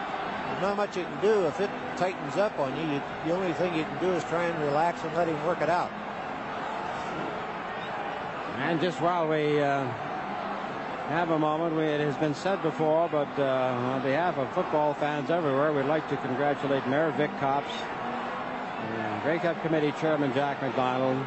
there's 0.47 0.63
not 0.63 0.77
much 0.77 0.97
you 0.97 1.05
can 1.05 1.21
do. 1.21 1.47
If 1.47 1.61
it 1.61 1.71
tightens 1.97 2.37
up 2.37 2.59
on 2.59 2.77
you, 2.77 2.95
you, 2.95 3.03
the 3.25 3.33
only 3.33 3.53
thing 3.55 3.75
you 3.75 3.85
can 3.85 3.99
do 4.01 4.13
is 4.13 4.25
try 4.25 4.45
and 4.45 4.65
relax 4.65 5.03
and 5.03 5.15
let 5.15 5.29
him 5.29 5.45
work 5.45 5.61
it 5.61 5.69
out. 5.69 5.91
And 8.59 8.81
just 8.81 9.01
while 9.01 9.29
we 9.29 9.61
uh, 9.61 9.85
have 11.09 11.31
a 11.31 11.39
moment, 11.39 11.77
we, 11.77 11.85
it 11.85 12.01
has 12.01 12.17
been 12.17 12.35
said 12.35 12.63
before, 12.63 13.09
but 13.09 13.29
uh, 13.39 13.43
on 13.43 14.03
behalf 14.03 14.39
of 14.39 14.51
football 14.55 14.95
fans 14.95 15.31
everywhere, 15.31 15.73
we'd 15.73 15.85
like 15.85 16.09
to 16.09 16.17
congratulate 16.17 16.87
Mayor 16.87 17.13
Vic 17.13 17.31
Copps 17.39 17.73
and 18.81 19.23
Grey 19.23 19.39
Cup 19.39 19.61
Committee 19.63 19.93
Chairman 20.01 20.33
Jack 20.33 20.63
McDonald 20.63 21.19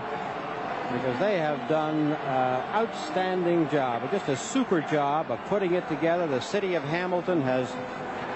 because 0.92 1.20
they 1.20 1.38
have 1.38 1.70
done 1.70 2.14
an 2.14 2.64
outstanding 2.74 3.70
job, 3.70 4.10
just 4.12 4.28
a 4.28 4.36
super 4.36 4.82
job 4.82 5.30
of 5.30 5.40
putting 5.46 5.76
it 5.76 5.88
together. 5.88 6.26
The 6.26 6.42
city 6.42 6.74
of 6.74 6.84
Hamilton 6.84 7.42
has 7.44 7.72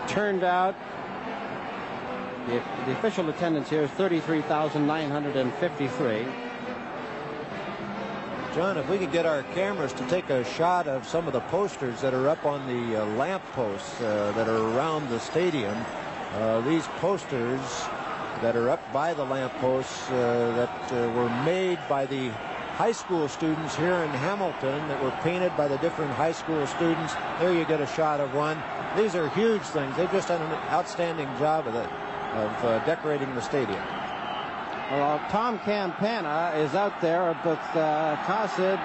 turned 0.08 0.44
out 0.44 0.76
the, 2.48 2.62
the 2.86 2.92
official 2.92 3.30
attendance 3.30 3.70
here 3.70 3.84
is 3.84 3.90
33,953. 3.92 6.26
John, 8.54 8.78
if 8.78 8.90
we 8.90 8.98
could 9.00 9.12
get 9.12 9.26
our 9.26 9.42
cameras 9.56 9.94
to 9.94 10.06
take 10.08 10.30
a 10.30 10.44
shot 10.44 10.88
of 10.88 11.08
some 11.08 11.26
of 11.26 11.34
the 11.34 11.40
posters 11.42 12.00
that 12.02 12.14
are 12.14 12.30
up 12.30 12.46
on 12.46 12.68
the 12.68 13.02
uh, 13.02 13.06
lamp 13.16 13.44
posts 13.54 14.00
uh, 14.02 14.32
that 14.36 14.48
are 14.48 14.76
around 14.76 15.10
the 15.10 15.20
stadium. 15.20 15.76
Uh, 16.34 16.62
these 16.62 16.86
posters 17.00 17.60
that 18.42 18.56
are 18.56 18.70
up 18.70 18.82
by 18.92 19.14
the 19.14 19.24
lamp 19.24 19.54
posts 19.54 20.10
uh, 20.10 20.54
that 20.56 20.92
uh, 20.92 21.10
were 21.14 21.30
made 21.44 21.80
by 21.88 22.06
the 22.06 22.30
high 22.76 22.92
school 22.92 23.28
students 23.28 23.76
here 23.76 23.96
in 23.96 24.10
Hamilton 24.10 24.88
that 24.88 25.04
were 25.04 25.12
painted 25.24 25.56
by 25.56 25.68
the 25.68 25.78
different 25.78 26.12
high 26.12 26.32
school 26.32 26.66
students. 26.68 27.14
There 27.40 27.54
you 27.54 27.66
get 27.66 27.82
a 27.82 27.88
shot 27.88 28.20
of 28.20 28.34
one. 28.34 28.58
These 28.96 29.16
are 29.16 29.28
huge 29.30 29.64
things. 29.64 29.96
They've 29.98 30.12
just 30.12 30.28
done 30.28 30.42
an 30.42 30.52
outstanding 30.70 31.28
job 31.40 31.68
of 31.68 31.74
of 31.76 32.66
uh, 32.66 32.86
decorating 32.86 33.34
the 33.36 33.42
stadium. 33.42 33.82
Well, 34.92 35.20
Tom 35.30 35.60
Campana 35.60 36.54
is 36.58 36.76
out 36.76 37.00
there 37.02 37.36
with 37.46 37.60
uh, 37.76 38.18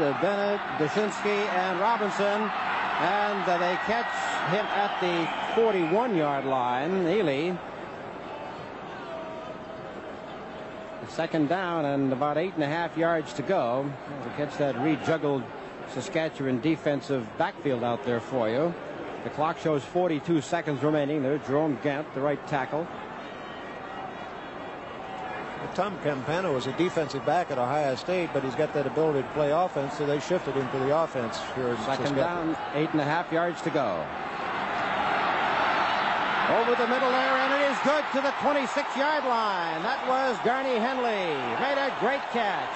uh, 0.01 0.21
Bennett, 0.23 0.61
Dushinski, 0.79 1.27
and 1.27 1.81
Robinson. 1.81 2.51
And 3.01 3.43
uh, 3.45 3.59
they 3.59 3.75
catch 3.85 4.11
him 4.51 4.65
at 4.65 5.01
the 5.01 5.61
41-yard 5.61 6.45
line. 6.45 7.05
Ealey. 7.05 7.59
Second 11.09 11.49
down 11.49 11.85
and 11.85 12.13
about 12.13 12.39
eight 12.39 12.55
and 12.55 12.63
a 12.63 12.69
half 12.69 12.97
yards 12.97 13.33
to 13.35 13.43
go. 13.43 13.91
To 14.25 14.31
catch 14.31 14.57
that 14.59 14.81
rejuggled 14.81 15.43
Saskatchewan 15.93 16.61
defensive 16.61 17.29
backfield 17.39 17.83
out 17.83 18.05
there 18.05 18.21
for 18.21 18.49
you. 18.49 18.75
The 19.25 19.31
clock 19.31 19.59
shows 19.59 19.85
42 19.85 20.41
seconds 20.41 20.83
remaining. 20.83 21.23
There's 21.23 21.45
Jerome 21.47 21.79
Gant, 21.83 22.13
the 22.15 22.21
right 22.21 22.45
tackle. 22.47 22.87
Tom 25.75 25.99
Campana 26.03 26.51
was 26.53 26.67
a 26.67 26.73
defensive 26.73 27.25
back 27.27 27.51
at 27.51 27.59
Ohio 27.59 27.95
State, 27.95 28.31
but 28.33 28.43
he's 28.43 28.55
got 28.55 28.73
that 28.75 28.87
ability 28.87 29.23
to 29.23 29.29
play 29.29 29.51
offense, 29.51 29.97
so 29.97 30.07
they 30.07 30.19
shifted 30.19 30.55
him 30.55 30.69
to 30.71 30.79
the 30.79 30.97
offense 30.97 31.39
here. 31.55 31.77
Second 31.85 32.17
down, 32.17 32.57
eight 32.75 32.91
and 32.91 33.01
a 33.01 33.05
half 33.05 33.31
yards 33.31 33.63
to 33.63 33.71
go. 33.71 34.03
Over 36.59 36.75
the 36.75 36.89
middle 36.89 37.11
there, 37.11 37.37
and 37.39 37.53
it 37.55 37.71
is 37.71 37.79
good 37.85 38.03
to 38.11 38.21
the 38.23 38.35
26-yard 38.43 39.25
line. 39.25 39.83
That 39.83 40.03
was 40.09 40.35
Garney 40.43 40.79
Henley. 40.81 41.31
Made 41.63 41.79
a 41.79 41.95
great 42.01 42.23
catch. 42.35 42.75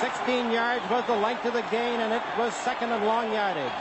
16 0.00 0.50
yards 0.50 0.84
was 0.90 1.06
the 1.06 1.16
length 1.16 1.46
of 1.46 1.54
the 1.54 1.64
gain, 1.70 2.00
and 2.00 2.12
it 2.12 2.22
was 2.36 2.52
second 2.52 2.90
and 2.92 3.06
long 3.06 3.32
yardage. 3.32 3.72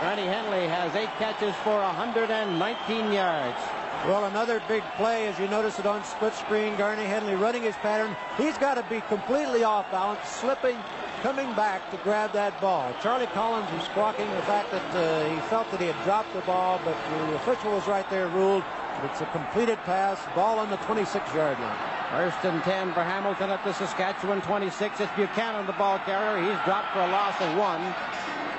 Garney 0.00 0.24
Henley 0.24 0.66
has 0.66 0.96
eight 0.96 1.10
catches 1.18 1.54
for 1.56 1.76
119 1.76 3.12
yards. 3.12 3.58
Well, 4.06 4.24
another 4.24 4.62
big 4.66 4.82
play, 4.96 5.28
as 5.28 5.38
you 5.38 5.46
notice 5.46 5.78
it 5.78 5.84
on 5.84 6.02
split 6.04 6.32
screen. 6.32 6.74
Garney 6.76 7.04
Henley 7.04 7.34
running 7.34 7.62
his 7.62 7.74
pattern. 7.76 8.16
He's 8.38 8.56
got 8.56 8.74
to 8.74 8.82
be 8.88 9.02
completely 9.08 9.62
off 9.62 9.90
balance, 9.90 10.26
slipping, 10.26 10.78
coming 11.20 11.52
back 11.54 11.90
to 11.90 11.98
grab 11.98 12.32
that 12.32 12.58
ball. 12.62 12.94
Charlie 13.02 13.26
Collins 13.26 13.68
is 13.78 13.86
squawking 13.88 14.30
the 14.30 14.42
fact 14.42 14.70
that 14.70 14.96
uh, 14.96 15.28
he 15.28 15.38
felt 15.50 15.70
that 15.70 15.80
he 15.80 15.88
had 15.88 16.04
dropped 16.04 16.32
the 16.32 16.40
ball, 16.40 16.80
but 16.82 16.96
the 17.10 17.34
official 17.34 17.72
was 17.72 17.86
right 17.86 18.08
there, 18.08 18.28
ruled 18.28 18.64
it's 19.04 19.20
a 19.22 19.26
completed 19.26 19.78
pass, 19.84 20.20
ball 20.34 20.58
on 20.58 20.68
the 20.68 20.76
26-yard 20.78 21.58
line. 21.58 21.78
First 22.10 22.44
and 22.44 22.62
10 22.62 22.92
for 22.92 23.02
Hamilton 23.02 23.48
at 23.48 23.64
the 23.64 23.72
Saskatchewan 23.72 24.42
26. 24.42 25.00
It's 25.00 25.12
Buchanan, 25.16 25.66
the 25.66 25.72
ball 25.72 25.98
carrier. 26.00 26.42
He's 26.42 26.60
dropped 26.64 26.92
for 26.92 27.00
a 27.00 27.08
loss 27.08 27.40
of 27.40 27.56
one. 27.56 27.80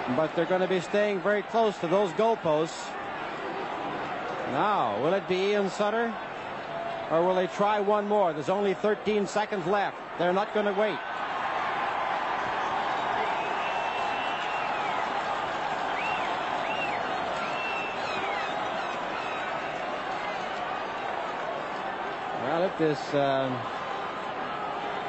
But 0.09 0.35
they're 0.35 0.45
going 0.45 0.61
to 0.61 0.67
be 0.67 0.79
staying 0.79 1.21
very 1.21 1.43
close 1.43 1.77
to 1.79 1.87
those 1.87 2.11
goalposts. 2.11 2.89
Now, 4.51 5.01
will 5.01 5.13
it 5.13 5.27
be 5.27 5.35
Ian 5.51 5.69
Sunter? 5.69 6.13
Or 7.11 7.25
will 7.25 7.35
they 7.35 7.47
try 7.47 7.79
one 7.79 8.07
more? 8.07 8.33
There's 8.33 8.49
only 8.49 8.73
13 8.73 9.27
seconds 9.27 9.65
left. 9.67 9.97
They're 10.17 10.33
not 10.33 10.53
going 10.53 10.65
to 10.65 10.73
wait. 10.73 10.97
Well, 22.43 22.63
if 22.63 22.77
this 22.77 23.13
um, 23.13 23.57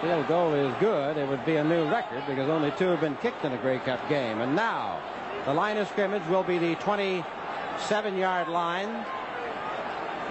field 0.02 0.26
goal 0.26 0.52
is 0.52 0.74
good, 0.80 1.16
it 1.16 1.28
would 1.28 1.46
be 1.46 1.54
a 1.56 1.64
new 1.64 1.88
record 1.88 2.24
because 2.26 2.48
only 2.48 2.72
two 2.72 2.88
have 2.88 3.00
been 3.00 3.14
kicked 3.18 3.44
in 3.44 3.52
a 3.52 3.58
Grey 3.58 3.78
Cup 3.78 4.00
game. 4.08 4.40
And 4.40 4.56
now, 4.56 5.00
the 5.44 5.54
line 5.54 5.76
of 5.76 5.86
scrimmage 5.86 6.26
will 6.26 6.42
be 6.42 6.58
the 6.58 6.74
27-yard 6.82 8.48
line. 8.48 9.06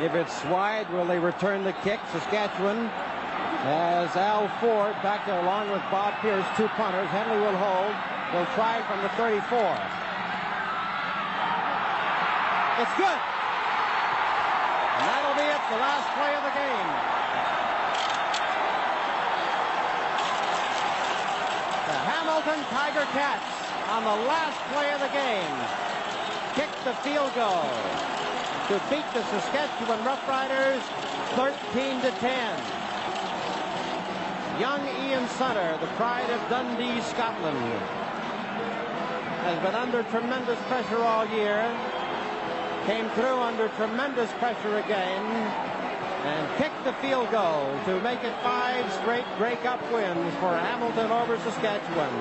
If 0.01 0.14
it's 0.14 0.43
wide, 0.45 0.91
will 0.91 1.06
they 1.06 1.19
return 1.19 1.64
the 1.64 1.72
kick? 1.88 2.01
Saskatchewan 2.11 2.88
has 3.64 4.14
Al 4.17 4.50
Ford 4.59 4.91
back 5.01 5.25
there 5.25 5.40
along 5.40 5.72
with 5.72 5.82
Bob 5.90 6.19
Pierce, 6.19 6.45
two 6.58 6.67
punters. 6.75 7.08
Henley 7.08 7.40
will 7.40 7.56
hold. 7.56 7.95
Will 8.35 8.48
try 8.56 8.83
from 8.91 9.01
the 9.03 9.09
34. 9.16 9.40
It's 12.83 12.95
good. 13.00 13.19
And 15.00 15.08
that'll 15.08 15.35
be 15.40 15.48
it, 15.48 15.64
the 15.72 15.80
last 15.80 16.11
play 16.11 16.35
of 16.35 16.43
the 16.43 16.51
game. 16.59 17.10
Hamilton 22.42 22.66
Tiger 22.74 23.06
Cats 23.14 23.45
on 23.90 24.03
the 24.03 24.26
last 24.26 24.58
play 24.74 24.92
of 24.94 25.00
the 25.00 25.14
game 25.14 25.58
kicked 26.56 26.84
the 26.84 26.94
field 27.06 27.32
goal 27.36 27.70
to 28.66 28.82
beat 28.90 29.06
the 29.14 29.22
Saskatchewan 29.30 30.00
Roughriders 30.00 30.82
13 31.38 32.02
to 32.02 32.10
10. 32.10 32.60
Young 34.60 34.82
Ian 35.06 35.28
Sunter, 35.38 35.80
the 35.82 35.88
pride 35.98 36.32
of 36.32 36.42
Dundee, 36.50 37.02
Scotland, 37.02 37.58
has 39.45 39.60
been 39.61 39.76
under 39.76 40.02
tremendous 40.10 40.60
pressure 40.61 41.03
all 41.03 41.28
year. 41.28 41.61
Came 42.88 43.08
through 43.11 43.40
under 43.40 43.68
tremendous 43.78 44.32
pressure 44.40 44.80
again 44.80 45.70
and 46.24 46.58
kicked 46.58 46.83
the 46.83 46.93
field 47.01 47.30
goal 47.32 47.66
to 47.85 48.00
make 48.01 48.24
it 48.24 48.33
five 48.43 48.85
straight 49.01 49.25
Grey 49.38 49.56
Cup 49.58 49.82
wins 49.91 50.33
for 50.35 50.53
Hamilton 50.53 51.11
over 51.11 51.38
Saskatchewan. 51.40 52.14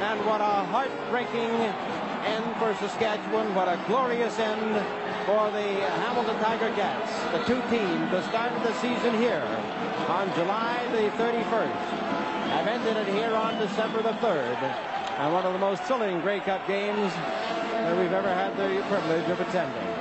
And 0.00 0.20
what 0.26 0.40
a 0.40 0.64
heartbreaking 0.68 1.52
end 2.24 2.56
for 2.56 2.74
Saskatchewan. 2.74 3.54
What 3.54 3.68
a 3.68 3.80
glorious 3.86 4.38
end 4.38 4.74
for 5.24 5.50
the 5.52 5.68
Hamilton 6.04 6.36
Tiger 6.40 6.72
Cats. 6.74 7.12
The 7.32 7.44
two 7.44 7.60
teams 7.70 8.10
that 8.12 8.28
started 8.28 8.60
the 8.62 8.74
season 8.80 9.16
here 9.18 9.44
on 10.08 10.32
July 10.34 10.76
the 10.92 11.08
31st 11.16 12.20
have 12.52 12.66
ended 12.66 12.96
it 12.96 13.08
here 13.14 13.34
on 13.34 13.58
December 13.58 14.02
the 14.02 14.16
3rd. 14.20 14.56
And 15.18 15.32
one 15.32 15.46
of 15.46 15.52
the 15.52 15.58
most 15.58 15.82
thrilling 15.84 16.20
Grey 16.20 16.40
Cup 16.40 16.66
games 16.66 17.12
that 17.12 17.96
we've 17.96 18.12
ever 18.12 18.32
had 18.32 18.56
the 18.56 18.82
privilege 18.88 19.28
of 19.30 19.40
attending. 19.40 19.99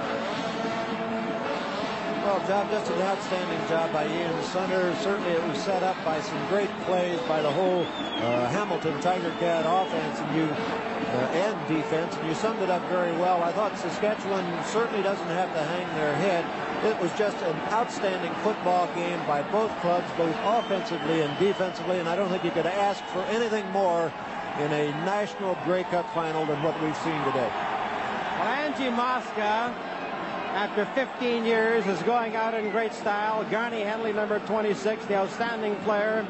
Well, 2.24 2.46
job, 2.48 2.70
just 2.70 2.92
an 2.92 3.02
outstanding 3.02 3.68
job 3.70 3.94
by 3.94 4.06
Ian 4.06 4.44
Sunter. 4.44 4.94
Certainly 4.98 5.32
it 5.32 5.48
was 5.48 5.58
set 5.58 5.84
up 5.84 5.96
by 6.04 6.20
some 6.20 6.48
great 6.50 6.70
plays 6.82 7.18
by 7.22 7.42
the 7.42 7.50
whole 7.50 7.84
uh, 7.84 8.50
Hamilton 8.50 9.00
Tiger 9.00 9.32
Cat 9.40 9.64
offense 9.66 10.20
and 10.20 10.36
you 10.36 10.44
uh, 10.44 11.32
and 11.32 11.68
defense, 11.68 12.16
and 12.18 12.28
you 12.28 12.36
summed 12.36 12.62
it 12.62 12.70
up 12.70 12.84
very 12.90 13.14
well. 13.14 13.42
I 13.42 13.54
thought 13.54 13.78
Saskatchewan 13.78 14.46
certainly 14.66 15.02
doesn't 15.02 15.28
have 15.28 15.52
to 15.54 15.64
hang 15.64 15.88
their 15.96 16.14
head. 16.16 16.44
It 16.86 17.02
was 17.02 17.10
just 17.18 17.38
an 17.38 17.56
outstanding 17.72 18.34
football 18.44 18.94
game 18.94 19.20
by 19.26 19.42
both 19.44 19.72
clubs, 19.80 20.06
both 20.18 20.36
offensively 20.44 21.22
and 21.22 21.40
defensively, 21.40 22.00
and 22.00 22.10
I 22.10 22.18
don't 22.18 22.30
think 22.30 22.44
you 22.44 22.52
could 22.52 22.68
ask 22.68 23.02
for 23.06 23.22
anything 23.32 23.68
more 23.72 24.12
in 24.60 24.72
a 24.74 24.92
national 25.06 25.58
Grey 25.64 25.84
Cup 25.84 26.14
final 26.14 26.46
than 26.46 26.62
what 26.64 26.76
we've 26.84 26.98
seen 26.98 27.24
today. 27.24 27.50
Well, 28.38 28.48
Angie 28.48 28.90
Mosca 28.90 29.74
after 30.54 30.86
15 30.96 31.46
years, 31.46 31.86
is 31.86 32.02
going 32.04 32.36
out 32.36 32.54
in 32.54 32.70
great 32.72 32.94
style. 32.94 33.44
Garney 33.46 33.84
Henley, 33.84 34.14
number 34.14 34.40
26, 34.40 35.06
the 35.06 35.16
outstanding 35.16 35.76
player. 35.78 36.26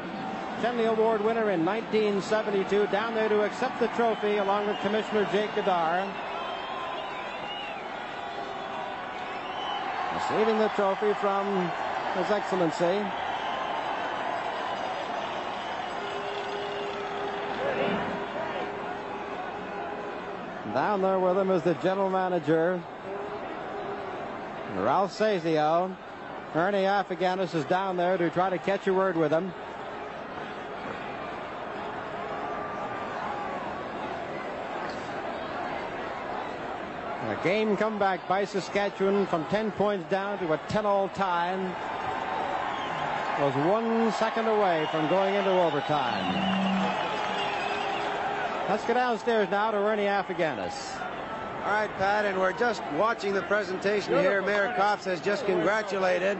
Henley 0.60 0.84
Award 0.84 1.22
winner 1.22 1.50
in 1.50 1.64
1972, 1.64 2.86
down 2.88 3.14
there 3.14 3.28
to 3.28 3.42
accept 3.44 3.80
the 3.80 3.88
trophy 3.88 4.36
along 4.36 4.66
with 4.66 4.78
Commissioner 4.80 5.26
Jake 5.32 5.50
Gaudaur. 5.52 6.06
Receiving 10.14 10.58
the 10.58 10.68
trophy 10.68 11.14
from 11.14 11.70
His 12.14 12.30
Excellency. 12.30 13.02
Down 20.74 21.02
there 21.02 21.18
with 21.18 21.36
him 21.36 21.50
is 21.50 21.62
the 21.62 21.74
general 21.74 22.10
manager, 22.10 22.80
Ralph 24.76 25.16
Sazio. 25.16 25.94
Ernie 26.54 26.82
Afaganis 26.82 27.54
is 27.54 27.64
down 27.66 27.96
there 27.96 28.16
to 28.16 28.30
try 28.30 28.50
to 28.50 28.58
catch 28.58 28.86
a 28.86 28.94
word 28.94 29.16
with 29.16 29.30
him. 29.30 29.52
A 37.28 37.44
game 37.44 37.76
comeback 37.76 38.26
by 38.26 38.44
Saskatchewan 38.44 39.26
from 39.26 39.44
10 39.46 39.70
points 39.72 40.08
down 40.10 40.38
to 40.40 40.52
a 40.52 40.58
10-all 40.58 41.08
tie. 41.10 41.56
Was 43.40 43.54
one 43.66 44.12
second 44.12 44.48
away 44.48 44.86
from 44.90 45.08
going 45.08 45.34
into 45.34 45.50
overtime. 45.50 46.34
Let's 48.68 48.84
go 48.84 48.94
downstairs 48.94 49.48
now 49.50 49.70
to 49.70 49.78
Ernie 49.78 50.04
Afaganis. 50.04 51.09
All 51.62 51.66
right, 51.66 51.90
Pat, 51.98 52.24
and 52.24 52.40
we're 52.40 52.54
just 52.54 52.82
watching 52.96 53.34
the 53.34 53.42
presentation 53.42 54.14
here. 54.14 54.40
Mayor 54.40 54.72
Copps 54.78 55.04
has 55.04 55.20
just 55.20 55.44
congratulated 55.44 56.38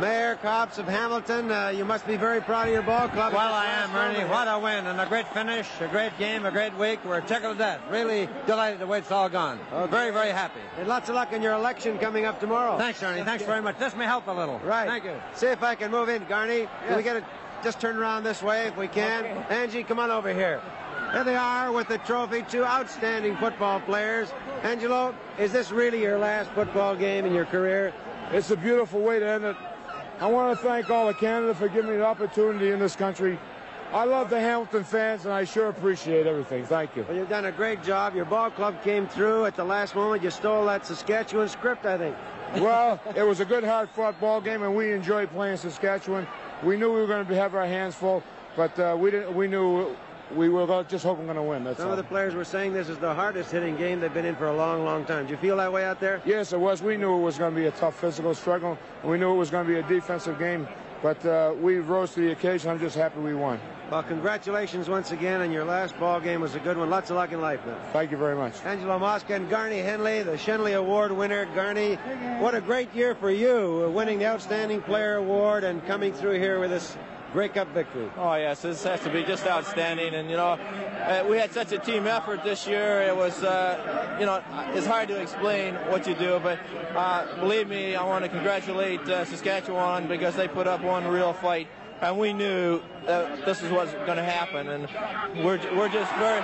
Mayor 0.00 0.36
Copps 0.36 0.78
of 0.78 0.88
Hamilton. 0.88 1.52
Uh, 1.52 1.68
you 1.68 1.84
must 1.84 2.06
be 2.06 2.16
very 2.16 2.40
proud 2.40 2.68
of 2.68 2.72
your 2.72 2.82
ball 2.82 3.06
club. 3.10 3.34
Well, 3.34 3.52
I 3.52 3.66
am, 3.66 3.94
Ernie. 3.94 4.24
What 4.24 4.48
a 4.48 4.58
win 4.58 4.86
and 4.86 4.98
a 4.98 5.04
great 5.04 5.28
finish, 5.28 5.68
a 5.80 5.88
great 5.88 6.16
game, 6.18 6.46
a 6.46 6.50
great 6.50 6.74
week. 6.78 7.04
We're 7.04 7.20
tickled 7.20 7.56
to 7.56 7.58
death. 7.58 7.80
Really 7.90 8.30
delighted 8.46 8.80
the 8.80 8.86
way 8.86 9.00
it's 9.00 9.10
all 9.10 9.28
gone. 9.28 9.60
Okay. 9.70 9.90
Very, 9.90 10.10
very 10.10 10.30
happy. 10.30 10.60
And 10.78 10.88
lots 10.88 11.10
of 11.10 11.16
luck 11.16 11.34
in 11.34 11.42
your 11.42 11.52
election 11.52 11.98
coming 11.98 12.24
up 12.24 12.40
tomorrow. 12.40 12.78
Thanks, 12.78 13.02
Ernie. 13.02 13.24
Thanks 13.24 13.44
very 13.44 13.60
much. 13.60 13.78
This 13.78 13.94
may 13.94 14.06
help 14.06 14.26
a 14.26 14.32
little. 14.32 14.58
Right. 14.60 14.88
Thank 14.88 15.04
you. 15.04 15.20
See 15.34 15.48
if 15.48 15.62
I 15.62 15.74
can 15.74 15.90
move 15.90 16.08
in, 16.08 16.24
Garney. 16.24 16.60
Yes. 16.60 16.70
Can 16.88 16.96
we 16.96 17.02
get 17.02 17.16
it? 17.16 17.24
Just 17.62 17.78
turn 17.78 17.98
around 17.98 18.24
this 18.24 18.42
way 18.42 18.68
if 18.68 18.76
we 18.78 18.88
can. 18.88 19.24
Okay. 19.24 19.54
Angie, 19.54 19.82
come 19.82 19.98
on 19.98 20.10
over 20.10 20.32
here. 20.32 20.62
There 21.12 21.24
they 21.24 21.36
are 21.36 21.72
with 21.72 21.88
the 21.88 21.98
trophy, 21.98 22.42
two 22.42 22.64
outstanding 22.64 23.36
football 23.36 23.80
players. 23.80 24.32
Angelo, 24.62 25.14
is 25.38 25.52
this 25.52 25.70
really 25.70 26.02
your 26.02 26.18
last 26.18 26.50
football 26.50 26.96
game 26.96 27.24
in 27.24 27.32
your 27.32 27.44
career? 27.44 27.94
It's 28.32 28.50
a 28.50 28.56
beautiful 28.56 29.00
way 29.00 29.20
to 29.20 29.26
end 29.26 29.44
it. 29.44 29.56
I 30.20 30.26
want 30.26 30.58
to 30.58 30.66
thank 30.66 30.90
all 30.90 31.08
of 31.08 31.16
Canada 31.18 31.54
for 31.54 31.68
giving 31.68 31.92
me 31.92 31.98
the 31.98 32.04
opportunity 32.04 32.70
in 32.70 32.80
this 32.80 32.96
country. 32.96 33.38
I 33.92 34.04
love 34.04 34.30
the 34.30 34.40
Hamilton 34.40 34.82
fans, 34.82 35.24
and 35.24 35.32
I 35.32 35.44
sure 35.44 35.68
appreciate 35.68 36.26
everything. 36.26 36.64
Thank 36.64 36.96
you. 36.96 37.04
Well, 37.08 37.16
you've 37.16 37.28
done 37.28 37.44
a 37.44 37.52
great 37.52 37.84
job. 37.84 38.16
Your 38.16 38.24
ball 38.24 38.50
club 38.50 38.82
came 38.82 39.06
through 39.06 39.44
at 39.44 39.54
the 39.54 39.64
last 39.64 39.94
moment. 39.94 40.24
You 40.24 40.30
stole 40.30 40.66
that 40.66 40.84
Saskatchewan 40.84 41.48
script, 41.48 41.86
I 41.86 41.96
think. 41.96 42.16
well, 42.56 43.00
it 43.14 43.22
was 43.22 43.40
a 43.40 43.44
good, 43.44 43.62
hard-fought 43.62 44.20
ball 44.20 44.40
game, 44.40 44.62
and 44.64 44.74
we 44.74 44.92
enjoyed 44.92 45.30
playing 45.30 45.58
Saskatchewan. 45.58 46.26
We 46.64 46.76
knew 46.76 46.92
we 46.92 47.00
were 47.00 47.06
going 47.06 47.26
to 47.26 47.34
have 47.36 47.54
our 47.54 47.66
hands 47.66 47.94
full, 47.94 48.24
but 48.56 48.76
uh, 48.78 48.96
we 48.98 49.12
didn't. 49.12 49.34
We 49.34 49.46
knew 49.46 49.94
we 50.34 50.48
were 50.48 50.84
just 50.88 51.04
hoping 51.04 51.24
going 51.26 51.36
to 51.36 51.42
win. 51.42 51.64
That's 51.64 51.78
Some 51.78 51.86
all. 51.86 51.92
of 51.92 51.98
the 51.98 52.04
players 52.04 52.34
were 52.34 52.44
saying 52.44 52.72
this 52.72 52.88
is 52.88 52.98
the 52.98 53.14
hardest 53.14 53.52
hitting 53.52 53.76
game 53.76 54.00
they've 54.00 54.12
been 54.12 54.24
in 54.24 54.36
for 54.36 54.46
a 54.46 54.56
long, 54.56 54.84
long 54.84 55.04
time. 55.04 55.26
Do 55.26 55.32
you 55.32 55.38
feel 55.38 55.56
that 55.58 55.72
way 55.72 55.84
out 55.84 56.00
there? 56.00 56.20
Yes, 56.24 56.52
it 56.52 56.60
was. 56.60 56.82
We 56.82 56.96
knew 56.96 57.16
it 57.16 57.22
was 57.22 57.38
going 57.38 57.54
to 57.54 57.60
be 57.60 57.66
a 57.66 57.72
tough 57.72 57.98
physical 58.00 58.34
struggle, 58.34 58.76
and 59.02 59.10
we 59.10 59.18
knew 59.18 59.32
it 59.32 59.36
was 59.36 59.50
going 59.50 59.66
to 59.66 59.72
be 59.72 59.78
a 59.78 59.82
defensive 59.82 60.38
game. 60.38 60.66
But 61.02 61.24
uh, 61.26 61.54
we 61.60 61.78
rose 61.78 62.14
to 62.14 62.20
the 62.20 62.32
occasion. 62.32 62.70
I'm 62.70 62.80
just 62.80 62.96
happy 62.96 63.20
we 63.20 63.34
won. 63.34 63.60
Well, 63.90 64.02
congratulations 64.02 64.88
once 64.88 65.12
again, 65.12 65.42
and 65.42 65.52
your 65.52 65.64
last 65.64 65.96
ball 66.00 66.18
game 66.18 66.40
was 66.40 66.56
a 66.56 66.58
good 66.58 66.76
one. 66.76 66.90
Lots 66.90 67.10
of 67.10 67.16
luck 67.16 67.30
in 67.30 67.40
life, 67.40 67.64
man. 67.64 67.76
Thank 67.92 68.10
you 68.10 68.16
very 68.16 68.34
much. 68.34 68.54
Angelo 68.64 68.98
Mosca 68.98 69.34
and 69.34 69.48
Garney 69.48 69.80
Henley, 69.80 70.24
the 70.24 70.32
Schenley 70.32 70.76
Award 70.76 71.12
winner. 71.12 71.46
Garney, 71.54 71.94
what 72.40 72.56
a 72.56 72.60
great 72.60 72.92
year 72.94 73.14
for 73.14 73.30
you, 73.30 73.92
winning 73.94 74.18
the 74.18 74.26
Outstanding 74.26 74.82
Player 74.82 75.16
Award 75.16 75.62
and 75.62 75.86
coming 75.86 76.12
through 76.12 76.40
here 76.40 76.58
with 76.58 76.70
this 76.70 76.96
Grey 77.36 77.50
Cup 77.50 77.68
victory. 77.74 78.08
Oh 78.16 78.34
yes, 78.36 78.62
this 78.62 78.82
has 78.84 78.98
to 79.02 79.10
be 79.10 79.22
just 79.22 79.46
outstanding. 79.46 80.14
And 80.14 80.30
you 80.30 80.38
know, 80.38 80.52
uh, 80.52 81.22
we 81.28 81.36
had 81.36 81.52
such 81.52 81.70
a 81.70 81.78
team 81.78 82.06
effort 82.06 82.42
this 82.42 82.66
year. 82.66 83.02
It 83.02 83.14
was, 83.14 83.44
uh, 83.44 84.16
you 84.18 84.24
know, 84.24 84.42
it's 84.74 84.86
hard 84.86 85.08
to 85.08 85.20
explain 85.20 85.74
what 85.90 86.06
you 86.06 86.14
do, 86.14 86.40
but 86.42 86.58
uh, 86.94 87.38
believe 87.38 87.68
me, 87.68 87.94
I 87.94 88.02
want 88.06 88.24
to 88.24 88.30
congratulate 88.30 89.00
uh, 89.00 89.26
Saskatchewan 89.26 90.08
because 90.08 90.34
they 90.34 90.48
put 90.48 90.66
up 90.66 90.80
one 90.80 91.06
real 91.08 91.34
fight 91.34 91.68
and 92.00 92.18
we 92.18 92.32
knew 92.32 92.80
that 93.06 93.44
this 93.44 93.62
is 93.62 93.70
what's 93.70 93.92
going 93.92 94.16
to 94.16 94.24
happen, 94.24 94.68
and 94.68 94.88
we're 95.44 95.60
we're 95.76 95.88
just 95.88 96.12
very 96.14 96.42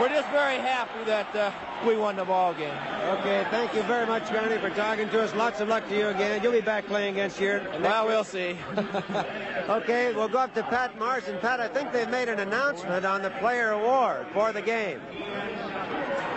we're 0.00 0.08
just 0.08 0.28
very 0.30 0.56
happy 0.56 1.04
that 1.04 1.34
uh, 1.36 1.52
we 1.86 1.96
won 1.96 2.16
the 2.16 2.24
ball 2.24 2.54
game. 2.54 2.76
Okay, 3.04 3.46
thank 3.50 3.74
you 3.74 3.82
very 3.82 4.06
much, 4.06 4.24
Garney, 4.32 4.58
for 4.58 4.70
talking 4.70 5.08
to 5.10 5.22
us. 5.22 5.34
Lots 5.34 5.60
of 5.60 5.68
luck 5.68 5.88
to 5.88 5.96
you 5.96 6.08
again. 6.08 6.42
You'll 6.42 6.52
be 6.52 6.60
back 6.60 6.86
playing 6.86 7.14
against 7.14 7.38
here. 7.38 7.66
Well, 7.80 8.06
we'll 8.06 8.24
see. 8.24 8.56
okay, 9.68 10.12
we'll 10.14 10.28
go 10.28 10.38
up 10.38 10.54
to 10.54 10.62
Pat 10.62 10.98
Marsden. 10.98 11.38
Pat, 11.40 11.60
I 11.60 11.68
think 11.68 11.92
they've 11.92 12.08
made 12.08 12.28
an 12.28 12.40
announcement 12.40 13.04
on 13.04 13.22
the 13.22 13.30
player 13.30 13.70
award 13.70 14.26
for 14.32 14.52
the 14.52 14.62
game. 14.62 15.00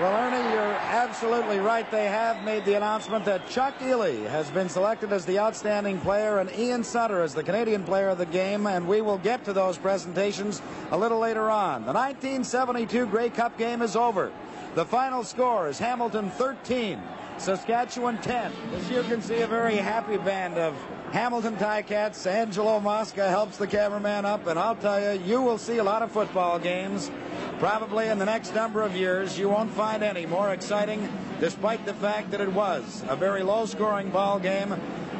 Well, 0.02 0.14
Ernie, 0.14 0.54
you're 0.54 0.74
absolutely 0.74 1.60
right. 1.60 1.90
They 1.90 2.08
have 2.08 2.44
made 2.44 2.66
the 2.66 2.76
announcement 2.76 3.24
that 3.26 3.48
Chuck 3.50 3.80
Ealey 3.80 4.28
has 4.28 4.50
been 4.50 4.68
selected 4.68 5.14
as 5.14 5.26
the 5.26 5.40
outstanding 5.40 6.02
player 6.02 6.40
and 6.40 6.52
Ian 6.52 6.82
Sunter 6.82 7.24
as 7.24 7.34
the 7.34 7.44
Canadian 7.44 7.86
player 7.86 8.10
of 8.10 8.18
the 8.18 8.26
game, 8.26 8.68
and 8.68 8.90
we 8.90 9.00
will 9.00 9.18
get 9.26 9.44
to 9.44 9.54
those 9.54 9.76
presentations 9.76 10.62
a 10.92 10.98
little 10.98 11.18
later 11.18 11.50
on. 11.50 11.84
The 11.84 11.94
1972 11.94 13.08
Grey 13.08 13.30
Cup 13.30 13.58
game 13.58 13.82
is 13.82 13.96
over. 13.96 14.32
The 14.76 14.86
final 14.86 15.24
score 15.24 15.68
is 15.68 15.80
Hamilton 15.80 16.30
13, 16.30 17.02
Saskatchewan 17.40 18.20
10. 18.20 18.52
As 18.76 18.92
you 18.92 19.02
can 19.02 19.24
see, 19.24 19.42
a 19.42 19.48
very 19.48 19.78
happy 19.78 20.18
band 20.18 20.60
of 20.60 20.76
Hamilton 21.12 21.56
Ticats. 21.56 22.28
Angelo 22.28 22.80
Mosca 22.80 23.28
helps 23.28 23.58
the 23.58 23.66
cameraman 23.66 24.26
up, 24.26 24.46
and 24.46 24.60
I'll 24.60 24.76
tell 24.76 25.02
you, 25.02 25.20
you 25.24 25.42
will 25.42 25.58
see 25.58 25.78
a 25.78 25.84
lot 25.84 26.04
of 26.04 26.12
football 26.12 26.60
games. 26.60 27.10
Probably 27.58 28.10
in 28.10 28.20
the 28.20 28.26
next 28.26 28.54
number 28.54 28.84
of 28.84 28.96
years, 28.96 29.40
you 29.40 29.50
won't 29.50 29.72
find 29.72 30.04
any 30.04 30.28
more 30.28 30.52
exciting, 30.52 31.10
despite 31.40 31.84
the 31.88 31.96
fact 31.96 32.30
that 32.30 32.42
it 32.42 32.54
was 32.54 33.04
a 33.10 33.16
very 33.16 33.42
low-scoring 33.42 34.12
ball 34.12 34.38
game. 34.38 34.76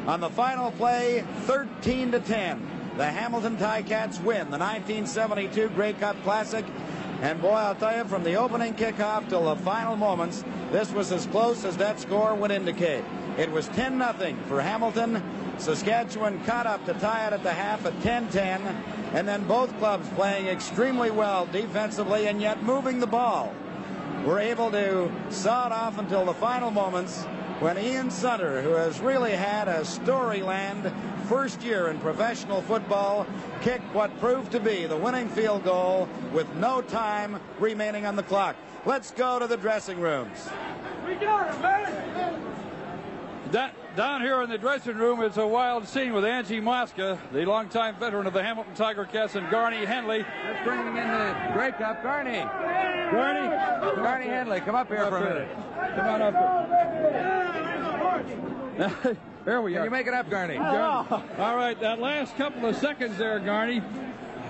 On 0.06 0.20
the 0.20 0.30
final 0.30 0.70
play, 0.70 1.24
13 1.46 2.12
to 2.12 2.20
10, 2.20 2.75
the 2.96 3.04
Hamilton 3.04 3.56
Ticats 3.58 4.22
win 4.22 4.50
the 4.50 4.58
1972 4.58 5.68
Grey 5.70 5.92
Cup 5.92 6.20
Classic. 6.22 6.64
And 7.20 7.40
boy, 7.40 7.52
I'll 7.52 7.74
tell 7.74 7.96
you, 7.96 8.04
from 8.04 8.24
the 8.24 8.34
opening 8.34 8.74
kickoff 8.74 9.28
till 9.28 9.44
the 9.44 9.56
final 9.62 9.96
moments, 9.96 10.44
this 10.72 10.92
was 10.92 11.12
as 11.12 11.26
close 11.26 11.64
as 11.64 11.76
that 11.76 12.00
score 12.00 12.34
would 12.34 12.50
indicate. 12.50 13.04
It 13.38 13.50
was 13.50 13.68
10 13.68 13.98
0 13.98 14.36
for 14.48 14.60
Hamilton. 14.60 15.22
Saskatchewan 15.58 16.42
caught 16.44 16.66
up 16.66 16.84
to 16.86 16.94
tie 16.94 17.26
it 17.26 17.32
at 17.32 17.42
the 17.42 17.52
half 17.52 17.84
at 17.86 17.94
10-10, 18.00 18.60
and 19.14 19.26
then 19.26 19.46
both 19.46 19.76
clubs 19.78 20.08
playing 20.10 20.46
extremely 20.46 21.10
well 21.10 21.46
defensively 21.46 22.28
and 22.28 22.40
yet 22.40 22.62
moving 22.62 23.00
the 23.00 23.06
ball. 23.06 23.54
Were 24.24 24.38
able 24.38 24.70
to 24.72 25.10
saw 25.30 25.66
it 25.66 25.72
off 25.72 25.98
until 25.98 26.24
the 26.24 26.34
final 26.34 26.70
moments 26.70 27.24
when 27.60 27.78
Ian 27.78 28.10
Sunter, 28.10 28.62
who 28.62 28.72
has 28.72 29.00
really 29.00 29.32
had 29.32 29.68
a 29.68 29.80
storyland 29.80 30.92
first 31.26 31.60
year 31.62 31.88
in 31.88 31.98
professional 31.98 32.62
football, 32.62 33.26
kicked 33.60 33.92
what 33.94 34.16
proved 34.20 34.52
to 34.52 34.60
be 34.60 34.86
the 34.86 34.96
winning 34.96 35.28
field 35.28 35.64
goal 35.64 36.08
with 36.32 36.52
no 36.56 36.80
time 36.82 37.40
remaining 37.58 38.06
on 38.06 38.14
the 38.16 38.22
clock. 38.22 38.56
Let's 38.84 39.10
go 39.10 39.38
to 39.38 39.46
the 39.46 39.56
dressing 39.56 39.98
rooms. 40.00 40.48
We 41.06 41.14
got 41.16 41.54
it, 41.54 41.60
man! 41.60 42.42
That 43.50 43.74
down 43.96 44.20
here 44.22 44.42
in 44.42 44.50
the 44.50 44.58
dressing 44.58 44.96
room, 44.96 45.22
it's 45.22 45.36
a 45.36 45.46
wild 45.46 45.88
scene 45.88 46.12
with 46.12 46.24
Angie 46.24 46.60
Mosca, 46.60 47.18
the 47.32 47.44
longtime 47.44 47.96
veteran 47.98 48.26
of 48.26 48.32
the 48.32 48.42
Hamilton 48.42 48.74
Tiger 48.74 49.04
Cats, 49.04 49.34
and 49.34 49.48
Garney 49.48 49.84
Henley. 49.84 50.24
Let's 50.44 50.64
bring 50.64 50.80
him 50.80 50.96
in 50.96 51.08
the 51.08 51.50
Grey 51.54 51.72
Cup. 51.72 52.02
Garney. 52.02 52.42
Garney. 53.10 53.48
Garney 53.96 54.26
Henley, 54.26 54.60
come 54.60 54.74
up 54.74 54.88
here 54.88 54.98
come 54.98 55.10
for 55.10 55.18
a 55.18 55.34
minute. 55.34 55.48
Come 55.96 56.06
on 56.06 56.22
up 56.22 56.34
here. 59.04 59.16
there 59.46 59.62
we 59.62 59.72
Can 59.72 59.80
are. 59.80 59.84
you 59.84 59.90
make 59.90 60.06
it 60.06 60.12
up, 60.12 60.28
Garney? 60.28 60.58
All 60.58 61.56
right, 61.56 61.80
that 61.80 62.00
last 62.00 62.36
couple 62.36 62.68
of 62.68 62.76
seconds 62.76 63.16
there, 63.16 63.38
Garney, 63.38 63.78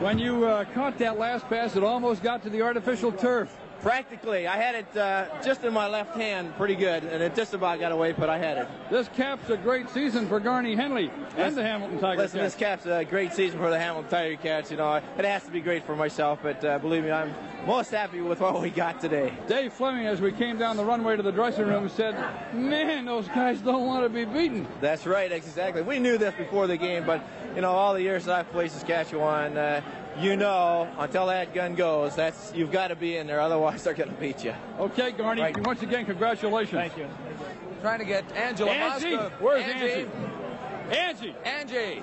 when 0.00 0.18
you 0.18 0.47
uh, 0.47 0.65
caught 0.75 0.99
that 0.99 1.18
last 1.18 1.47
pass, 1.49 1.76
it 1.76 1.84
almost 1.84 2.23
got 2.23 2.42
to 2.42 2.50
the 2.50 2.62
artificial 2.62 3.12
turf. 3.12 3.55
Practically, 3.82 4.46
I 4.46 4.56
had 4.56 4.74
it 4.74 4.96
uh, 4.96 5.26
just 5.44 5.62
in 5.62 5.72
my 5.72 5.86
left 5.86 6.16
hand 6.16 6.56
pretty 6.56 6.74
good, 6.74 7.05
and 7.05 7.22
it 7.22 7.34
just 7.34 7.55
about 7.55 7.78
got 7.78 7.92
away, 7.92 8.12
but 8.12 8.28
I 8.28 8.38
had 8.38 8.56
it. 8.58 8.68
This 8.90 9.08
caps 9.08 9.48
a 9.50 9.56
great 9.56 9.88
season 9.90 10.26
for 10.26 10.40
Garney 10.40 10.74
Henley 10.74 11.10
and 11.36 11.55
the 11.56 11.62
Hamilton 11.62 12.00
Tiger 12.00 12.22
Listen, 12.22 12.40
Cats. 12.40 12.55
this 12.55 12.58
caps 12.58 12.86
a 12.86 13.05
great 13.05 13.32
season 13.32 13.58
for 13.60 13.70
the 13.70 13.78
Hamilton 13.78 14.10
Tiger 14.10 14.36
Cats. 14.36 14.70
You 14.70 14.78
know, 14.78 14.94
it 14.94 15.24
has 15.24 15.44
to 15.44 15.50
be 15.50 15.60
great 15.60 15.84
for 15.84 15.94
myself, 15.94 16.40
but 16.42 16.64
uh, 16.64 16.78
believe 16.78 17.05
me, 17.05 17.10
I'm 17.10 17.32
most 17.66 17.90
happy 17.90 18.20
with 18.20 18.40
what 18.40 18.60
we 18.60 18.70
got 18.70 19.00
today. 19.00 19.32
Dave 19.46 19.72
Fleming, 19.72 20.06
as 20.06 20.20
we 20.20 20.32
came 20.32 20.58
down 20.58 20.76
the 20.76 20.84
runway 20.84 21.16
to 21.16 21.22
the 21.22 21.32
dressing 21.32 21.66
room, 21.66 21.88
said, 21.88 22.14
"Man, 22.55 23.05
those 23.05 23.28
guys 23.28 23.60
don't 23.60 23.86
want 23.86 24.05
to 24.05 24.08
be 24.08 24.24
beaten." 24.24 24.66
That's 24.80 25.06
right, 25.06 25.30
exactly. 25.30 25.82
We 25.82 25.98
knew 25.98 26.16
this 26.18 26.34
before 26.34 26.66
the 26.66 26.76
game, 26.76 27.05
but 27.05 27.22
you 27.55 27.60
know, 27.60 27.70
all 27.72 27.94
the 27.94 28.02
years 28.02 28.24
that 28.24 28.34
I've 28.36 28.50
played 28.50 28.70
Saskatchewan, 28.70 29.56
uh, 29.56 29.80
you 30.20 30.36
know, 30.36 30.88
until 30.98 31.26
that 31.26 31.52
gun 31.54 31.74
goes, 31.74 32.16
that's 32.16 32.52
you've 32.54 32.72
got 32.72 32.88
to 32.88 32.96
be 32.96 33.16
in 33.16 33.26
there, 33.26 33.40
otherwise 33.40 33.84
they're 33.84 33.94
going 33.94 34.10
to 34.10 34.16
beat 34.16 34.44
you. 34.44 34.54
Okay, 34.78 35.12
Garney. 35.12 35.42
Right. 35.42 35.66
Once 35.66 35.82
again, 35.82 36.06
congratulations. 36.06 36.80
Thank 36.80 36.96
you. 36.96 37.08
Trying 37.82 37.98
to 37.98 38.04
get 38.04 38.30
Angela 38.32 38.72
Angie, 38.72 39.16
Mosca. 39.16 39.32
where's 39.40 39.62
Angie? 39.62 40.10
Angie? 40.90 41.34
Angie. 41.44 42.02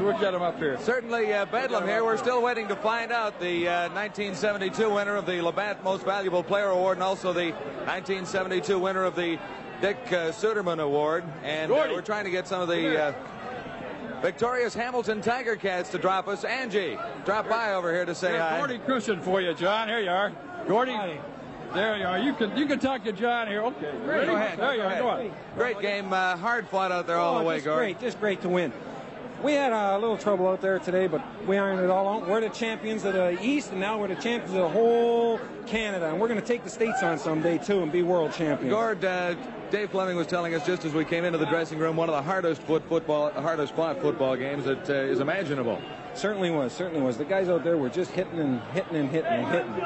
We'll 0.00 0.18
get 0.18 0.34
him 0.34 0.42
up 0.42 0.58
here. 0.58 0.78
Certainly 0.80 1.32
uh, 1.32 1.46
Bedlam 1.46 1.86
here. 1.86 2.04
We're 2.04 2.18
still 2.18 2.42
waiting 2.42 2.68
to 2.68 2.76
find 2.76 3.10
out 3.10 3.40
the 3.40 3.68
uh, 3.68 3.88
1972 3.90 4.90
winner 4.90 5.16
of 5.16 5.26
the 5.26 5.40
Labatt 5.40 5.82
Most 5.82 6.04
Valuable 6.04 6.42
Player 6.42 6.68
Award 6.68 6.98
and 6.98 7.02
also 7.02 7.32
the 7.32 7.50
1972 7.86 8.78
winner 8.78 9.04
of 9.04 9.16
the 9.16 9.38
Dick 9.80 9.98
uh, 10.08 10.30
Suderman 10.30 10.80
Award. 10.80 11.24
And 11.42 11.72
uh, 11.72 11.88
we're 11.90 12.02
trying 12.02 12.24
to 12.24 12.30
get 12.30 12.46
some 12.46 12.60
of 12.60 12.68
the 12.68 13.02
uh, 13.02 13.12
victorious 14.22 14.74
Hamilton 14.74 15.20
Tiger 15.20 15.56
Cats 15.56 15.90
to 15.90 15.98
drop 15.98 16.28
us. 16.28 16.44
Angie, 16.44 16.98
drop 17.24 17.48
by 17.48 17.74
over 17.74 17.92
here 17.92 18.04
to 18.04 18.14
say 18.14 18.28
Here's 18.30 18.42
hi. 18.42 18.58
Gordy 18.58 18.78
Christian 18.78 19.20
for 19.20 19.40
you, 19.40 19.54
John. 19.54 19.88
Here 19.88 20.00
you 20.00 20.10
are. 20.10 20.32
Gordy. 20.66 20.96
There 21.74 21.98
you 21.98 22.06
are. 22.06 22.18
You 22.18 22.32
can 22.32 22.56
you 22.56 22.66
can 22.66 22.78
talk 22.78 23.04
to 23.04 23.12
John 23.12 23.46
here. 23.46 23.62
Okay. 23.62 23.90
Ready? 24.04 24.26
Go 24.26 24.36
ahead. 24.36 24.58
There 24.58 24.72
you 24.72 24.78
Go 24.78 24.82
are. 24.84 24.86
ahead. 24.86 25.02
Go 25.02 25.08
on. 25.10 25.30
Great 25.56 25.80
game. 25.80 26.12
Uh, 26.12 26.36
hard 26.36 26.66
fought 26.68 26.90
out 26.92 27.06
there 27.06 27.16
all 27.16 27.36
Oh, 27.36 27.38
the 27.40 27.44
way, 27.44 27.56
just 27.56 27.66
Gord. 27.66 27.78
great, 27.78 28.00
just 28.00 28.20
great 28.20 28.40
to 28.42 28.48
win. 28.48 28.72
We 29.42 29.52
had 29.52 29.72
a 29.72 29.96
little 29.98 30.16
trouble 30.16 30.48
out 30.48 30.60
there 30.60 30.78
today, 30.80 31.06
but 31.06 31.22
we 31.46 31.58
ironed 31.58 31.80
it 31.80 31.90
all 31.90 32.08
out. 32.08 32.26
We're 32.28 32.40
the 32.40 32.48
champions 32.48 33.04
of 33.04 33.12
the 33.12 33.38
East, 33.40 33.70
and 33.70 33.78
now 33.78 33.96
we're 34.00 34.08
the 34.08 34.16
champions 34.16 34.50
of 34.50 34.62
the 34.62 34.68
whole 34.68 35.38
Canada, 35.66 36.08
and 36.08 36.18
we're 36.18 36.26
going 36.26 36.40
to 36.40 36.46
take 36.46 36.64
the 36.64 36.70
states 36.70 37.02
on 37.04 37.18
someday 37.20 37.56
too 37.58 37.82
and 37.82 37.92
be 37.92 38.02
world 38.02 38.32
champions. 38.32 38.72
Gord, 38.72 39.04
uh, 39.04 39.36
Dave 39.70 39.90
Fleming 39.90 40.16
was 40.16 40.26
telling 40.26 40.54
us 40.54 40.64
just 40.64 40.86
as 40.86 40.94
we 40.94 41.04
came 41.04 41.24
into 41.24 41.36
the 41.36 41.46
dressing 41.46 41.78
room, 41.78 41.94
one 41.94 42.08
of 42.08 42.14
the 42.14 42.22
hardest 42.22 42.62
foot 42.62 42.82
football, 42.88 43.30
hardest 43.32 43.74
fought 43.74 44.00
football 44.00 44.34
games 44.34 44.64
that 44.64 44.88
uh, 44.88 44.94
is 44.94 45.20
imaginable. 45.20 45.80
Certainly 46.14 46.50
was, 46.50 46.72
certainly 46.72 47.02
was. 47.02 47.18
The 47.18 47.26
guys 47.26 47.50
out 47.50 47.64
there 47.64 47.76
were 47.76 47.90
just 47.90 48.10
hitting 48.12 48.40
and 48.40 48.62
hitting 48.72 48.96
and 48.96 49.10
hitting 49.10 49.30
and 49.30 49.46
hitting. 49.46 49.82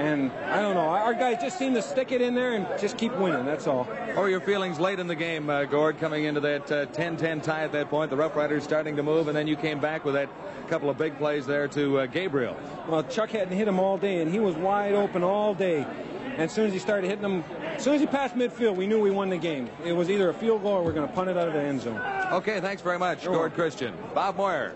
And 0.00 0.32
I 0.32 0.62
don't 0.62 0.74
know, 0.74 0.88
our 0.88 1.12
guys 1.12 1.42
just 1.42 1.58
seem 1.58 1.74
to 1.74 1.82
stick 1.82 2.12
it 2.12 2.22
in 2.22 2.34
there 2.34 2.54
and 2.54 2.66
just 2.80 2.96
keep 2.96 3.14
winning. 3.16 3.44
That's 3.44 3.66
all. 3.66 3.84
What 3.84 4.16
were 4.16 4.28
your 4.30 4.40
feelings 4.40 4.80
late 4.80 4.98
in 4.98 5.06
the 5.06 5.14
game, 5.14 5.50
uh, 5.50 5.64
Gord, 5.64 5.98
coming 5.98 6.24
into 6.24 6.40
that 6.40 6.72
uh, 6.72 6.86
10-10 6.86 7.42
tie 7.42 7.64
at 7.64 7.72
that 7.72 7.90
point? 7.90 8.10
The 8.10 8.16
Rough 8.16 8.34
Riders 8.34 8.64
starting 8.64 8.96
to 8.96 9.02
move, 9.02 9.28
and 9.28 9.36
then 9.36 9.46
you 9.46 9.56
came 9.56 9.80
back 9.80 10.06
with 10.06 10.14
that 10.14 10.30
couple 10.68 10.88
of 10.88 10.96
big 10.96 11.18
plays 11.18 11.46
there 11.46 11.68
to 11.68 11.98
uh, 11.98 12.06
Gabriel. 12.06 12.56
Well, 12.88 13.02
Chuck 13.02 13.30
hadn't 13.30 13.56
hit 13.56 13.68
him 13.68 13.78
all 13.78 13.98
day, 13.98 14.22
and 14.22 14.32
he 14.32 14.40
was 14.40 14.54
wide 14.54 14.94
open 14.94 15.22
all 15.22 15.52
day. 15.52 15.86
And 16.32 16.42
as 16.42 16.52
soon 16.52 16.66
as 16.66 16.72
he 16.72 16.78
started 16.78 17.08
hitting 17.08 17.22
them, 17.22 17.44
as 17.62 17.84
soon 17.84 17.94
as 17.94 18.00
he 18.00 18.06
passed 18.06 18.34
midfield, 18.34 18.76
we 18.76 18.86
knew 18.86 19.00
we 19.00 19.10
won 19.10 19.30
the 19.30 19.38
game. 19.38 19.68
It 19.84 19.92
was 19.92 20.08
either 20.10 20.30
a 20.30 20.34
field 20.34 20.62
goal 20.62 20.72
or 20.72 20.82
we're 20.82 20.92
going 20.92 21.06
to 21.06 21.14
punt 21.14 21.28
it 21.28 21.36
out 21.36 21.48
of 21.48 21.54
the 21.54 21.60
end 21.60 21.82
zone. 21.82 22.00
Okay, 22.32 22.60
thanks 22.60 22.82
very 22.82 22.98
much, 22.98 23.24
Gord 23.24 23.54
Christian. 23.54 23.94
Bob 24.14 24.36
Moyer. 24.36 24.72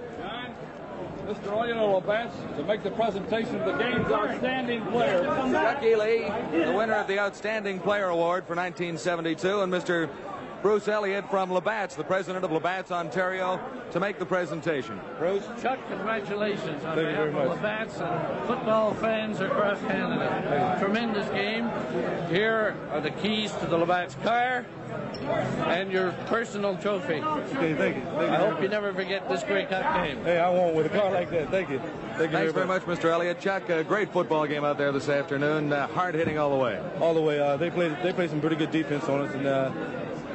Mr. 1.27 1.49
Olino 1.53 1.95
Labatt's 1.95 2.37
to 2.59 2.63
make 2.65 2.83
the 2.83 2.91
presentation 2.91 3.57
of 3.57 3.65
the 3.65 3.83
game's 3.83 4.11
outstanding 4.13 4.85
player. 4.87 5.23
Chuck 5.23 5.81
Ealey, 5.81 6.67
the 6.67 6.73
winner 6.73 6.95
of 6.95 7.07
the 7.07 7.19
Outstanding 7.19 7.81
Player 7.81 8.09
Award 8.09 8.45
for 8.47 8.55
1972, 8.55 9.63
and 9.63 9.73
Mr. 9.73 10.11
Bruce 10.65 10.89
Elliott 10.89 11.29
from 11.29 11.53
Labatt's, 11.53 11.95
the 11.95 12.03
president 12.03 12.43
of 12.43 12.51
Labatt's, 12.51 12.91
Ontario, 12.91 13.61
to 13.91 14.01
make 14.01 14.19
the 14.19 14.25
presentation. 14.25 14.99
Bruce? 15.19 15.45
Chuck, 15.61 15.79
congratulations 15.91 16.83
on 16.87 16.97
Thank 16.97 17.01
you 17.01 17.05
behalf 17.05 17.29
of 17.29 17.35
much. 17.35 17.49
Labatt's 17.49 18.01
and 18.01 18.47
football 18.47 18.95
fans 18.95 19.43
across 19.43 19.79
Canada. 19.81 20.79
Tremendous 20.81 21.29
game. 21.33 21.71
Here 22.31 22.75
are 22.93 23.03
the 23.03 23.11
keys 23.11 23.53
to 23.57 23.67
the 23.67 23.77
Labatt's 23.77 24.15
car 24.23 24.65
and 25.67 25.93
your 25.93 26.13
personal 26.29 26.79
trophy. 26.79 27.21
Okay, 27.21 27.75
thank 27.75 27.97
you. 27.97 28.03
Thank 28.03 28.15
I 28.15 28.17
very 28.17 28.37
hope 28.37 28.53
much. 28.55 28.63
you 28.63 28.69
never 28.69 28.95
forget 28.95 29.29
this 29.29 29.43
Grey 29.43 29.67
Cup 29.67 29.83
game. 30.03 30.25
Hey, 30.25 30.39
I 30.39 30.49
won't 30.49 30.75
with 30.75 30.87
a 30.87 30.89
car 30.89 31.13
like 31.13 31.29
that. 31.29 31.51
Thank 31.51 31.69
you. 31.69 31.79
Thank 32.17 32.31
you 32.31 32.39
Thanks 32.39 32.53
very 32.55 32.67
much, 32.67 32.85
Mr. 32.85 33.11
Elliott. 33.11 33.39
Chuck, 33.39 33.69
a 33.69 33.85
great 33.85 34.11
football 34.15 34.47
game 34.47 34.65
out 34.65 34.79
there 34.79 34.93
this 34.93 35.11
afternoon. 35.11 35.75
Uh, 35.75 35.89
hard 35.89 36.15
hitting 36.15 36.39
all 36.39 36.49
the 36.49 36.57
way. 36.57 36.83
All 37.01 37.13
the 37.13 37.21
way. 37.21 37.39
Uh, 37.39 37.59
they 37.59 37.69
played. 37.69 37.95
They 38.03 38.15
played 38.15 38.31
some 38.31 38.41
pretty 38.41 38.57
good 38.57 38.71
defense 38.71 39.05
on 39.05 39.21
us, 39.21 39.35
and 39.35 39.47
uh, 39.47 39.71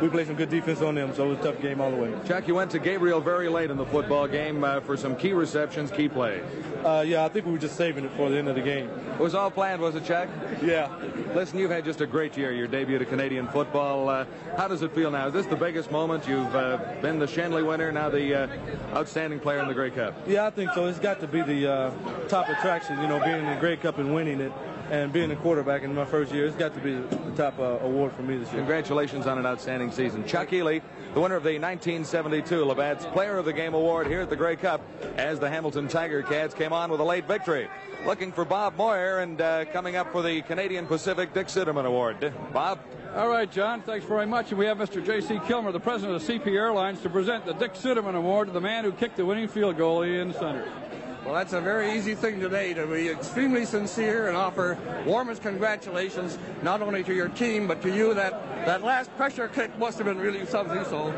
we 0.02 0.08
played 0.08 0.28
some 0.28 0.36
good 0.36 0.50
defense 0.50 0.82
on 0.82 0.96
them, 0.96 1.14
so 1.14 1.26
it 1.26 1.30
was 1.30 1.40
a 1.40 1.52
tough 1.52 1.62
game 1.62 1.82
all 1.82 1.92
the 1.92 1.98
way. 1.98 2.14
Jack, 2.26 2.48
you 2.48 2.56
went 2.56 2.72
to 2.72 2.80
Gabriel 2.80 3.20
very 3.20 3.50
late 3.50 3.70
in 3.70 3.78
the 3.78 3.86
football 3.86 4.28
game 4.28 4.64
uh, 4.64 4.80
for 4.82 4.96
some 4.96 5.16
key 5.16 5.34
receptions, 5.34 5.92
key 5.92 6.08
plays. 6.08 6.42
Uh, 6.86 7.04
yeah, 7.06 7.26
I 7.26 7.30
think 7.30 7.46
we 7.46 7.52
were 7.52 7.58
just 7.58 7.76
saving 7.76 8.06
it 8.06 8.12
for 8.14 8.30
the 8.30 8.38
end 8.38 8.48
of 8.48 8.56
the 8.56 8.62
game. 8.62 8.90
It 8.90 9.20
was 9.20 9.36
all 9.36 9.52
planned, 9.52 9.82
was 9.82 9.96
it, 9.96 10.06
Jack? 10.06 10.30
Yeah. 10.64 10.90
Listen, 11.36 11.60
you've 11.60 11.72
had 11.72 11.84
just 11.84 12.00
a 12.02 12.08
great 12.08 12.38
year, 12.38 12.54
your 12.54 12.68
debut 12.68 12.98
to 12.98 13.06
Canadian 13.06 13.48
football. 13.50 14.08
Uh, 14.08 14.26
how 14.56 14.68
does 14.68 14.82
it 14.82 14.94
feel 14.94 15.12
now? 15.12 15.28
Is 15.28 15.34
this 15.34 15.46
the 15.46 15.56
biggest 15.56 15.92
moment? 15.92 16.28
You've 16.28 16.56
uh, 16.56 16.78
been 17.02 17.20
the 17.20 17.26
Schenley 17.26 17.66
winner, 17.66 17.92
now 17.92 18.10
the 18.10 18.44
uh, 18.44 18.48
outstanding 18.96 19.40
player 19.40 19.60
in 19.60 19.68
the 19.68 19.74
Grey 19.74 19.92
Cup. 19.92 20.16
Yeah, 20.26 20.48
I 20.48 20.50
think 20.50 20.72
so. 20.74 20.86
It's 20.86 21.00
got 21.00 21.20
to 21.20 21.28
be 21.28 21.42
the 21.42 21.72
uh, 21.72 21.92
top 22.30 22.48
attraction, 22.48 23.00
you 23.02 23.08
know, 23.08 23.20
being 23.20 23.40
in 23.40 23.46
the 23.46 23.60
Grey 23.60 23.76
Cup 23.76 23.98
and 23.98 24.16
winning 24.16 24.40
it 24.40 24.54
and 24.90 25.14
being 25.14 25.32
a 25.32 25.36
quarterback 25.36 25.84
in 25.84 25.94
my 25.94 26.06
first 26.06 26.34
year, 26.34 26.46
it's 26.46 26.56
got 26.56 26.74
to 26.74 26.80
be 26.80 26.94
the 26.94 27.34
top 27.36 27.60
uh, 27.60 27.78
award 27.82 28.12
for 28.14 28.24
me 28.24 28.38
this 28.38 28.48
year. 28.50 28.58
Congratulations 28.58 29.28
on 29.28 29.38
an 29.38 29.46
outstanding 29.46 29.92
season. 29.92 30.26
Chuck 30.26 30.50
Ealey, 30.50 30.82
the 31.14 31.22
winner 31.22 31.36
of 31.36 31.44
the 31.44 31.60
1972 31.60 32.66
Labatt's 32.66 33.06
Player 33.08 33.38
of 33.38 33.46
the 33.46 33.54
Game 33.54 33.74
Award 33.74 34.08
here 34.08 34.22
at 34.22 34.30
the 34.30 34.36
Grey 34.36 34.56
Cup 34.56 34.82
as 35.16 35.40
the 35.40 35.50
Hamilton 35.50 35.88
Tiger 35.88 36.24
Cats 36.24 36.54
came 36.54 36.74
on 36.74 36.90
with 36.90 37.00
a 37.00 37.04
late 37.04 37.28
victory. 37.28 37.68
Looking 38.06 38.32
for 38.32 38.46
Bob 38.46 38.78
Moyer 38.78 39.20
and 39.20 39.40
uh, 39.40 39.66
coming 39.66 39.96
up 39.96 40.12
for 40.12 40.22
the 40.24 40.42
Canadian 40.44 40.88
Pacific 40.88 41.34
Dick 41.34 41.48
Suderman 41.48 41.86
Award. 41.86 42.34
Bob? 42.52 42.80
All 43.16 43.28
right, 43.28 43.52
John, 43.52 43.82
thanks 43.82 44.06
very 44.06 44.26
much. 44.26 44.50
And 44.50 44.60
we 44.60 44.66
have 44.66 44.78
Mr. 44.78 45.04
J.C. 45.04 45.40
Kilmer, 45.48 45.72
the 45.72 45.80
president 45.80 46.16
of 46.16 46.28
CP 46.28 46.48
Airlines, 46.48 47.02
to 47.02 47.10
present 47.10 47.46
the 47.46 47.54
Dick 47.54 47.74
Suderman 47.74 48.16
Award 48.16 48.48
to 48.48 48.54
the 48.54 48.62
man 48.62 48.84
who 48.84 48.92
kicked 48.92 49.18
the 49.18 49.26
winning 49.26 49.48
field 49.48 49.78
goal 49.78 50.06
Ian 50.06 50.32
Sunter. 50.34 50.68
Well, 51.26 51.34
that's 51.34 51.54
a 51.54 51.62
very 51.62 51.98
easy 51.98 52.16
thing 52.16 52.40
today 52.40 52.74
to 52.74 52.88
be 52.88 53.10
extremely 53.10 53.66
sincere 53.66 54.30
and 54.30 54.38
offer 54.38 54.78
warmest 55.06 55.42
congratulations 55.42 56.38
not 56.64 56.82
only 56.82 57.04
to 57.04 57.14
your 57.14 57.28
team 57.28 57.68
but 57.68 57.82
to 57.82 57.94
you. 57.94 58.14
That 58.14 58.32
that 58.66 58.84
last 58.84 59.16
pressure 59.18 59.48
kick 59.48 59.78
must 59.78 59.98
have 59.98 60.08
been 60.08 60.18
really 60.18 60.46
something. 60.46 60.84
So, 60.86 61.14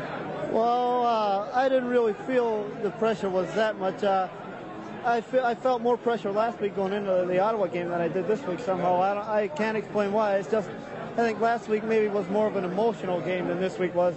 well, 0.50 1.06
uh, 1.06 1.50
I 1.54 1.68
didn't 1.68 1.88
really 1.88 2.14
feel 2.26 2.68
the 2.82 2.90
pressure 2.90 3.30
was 3.30 3.52
that 3.54 3.78
much. 3.78 4.02
Uh, 4.02 4.28
I, 5.04 5.20
feel, 5.20 5.44
I 5.44 5.54
felt 5.54 5.82
more 5.82 5.96
pressure 5.96 6.30
last 6.30 6.60
week 6.60 6.76
going 6.76 6.92
into 6.92 7.24
the 7.26 7.38
Ottawa 7.38 7.66
game 7.66 7.88
than 7.88 8.00
I 8.00 8.08
did 8.08 8.26
this 8.26 8.42
week 8.42 8.60
somehow. 8.60 9.00
I, 9.00 9.44
I 9.44 9.48
can't 9.48 9.76
explain 9.76 10.12
why. 10.12 10.36
It's 10.36 10.50
just 10.50 10.68
I 11.12 11.16
think 11.16 11.40
last 11.40 11.68
week 11.68 11.84
maybe 11.84 12.08
was 12.08 12.28
more 12.28 12.46
of 12.48 12.56
an 12.56 12.64
emotional 12.64 13.20
game 13.20 13.46
than 13.46 13.60
this 13.60 13.78
week 13.78 13.94
was. 13.94 14.14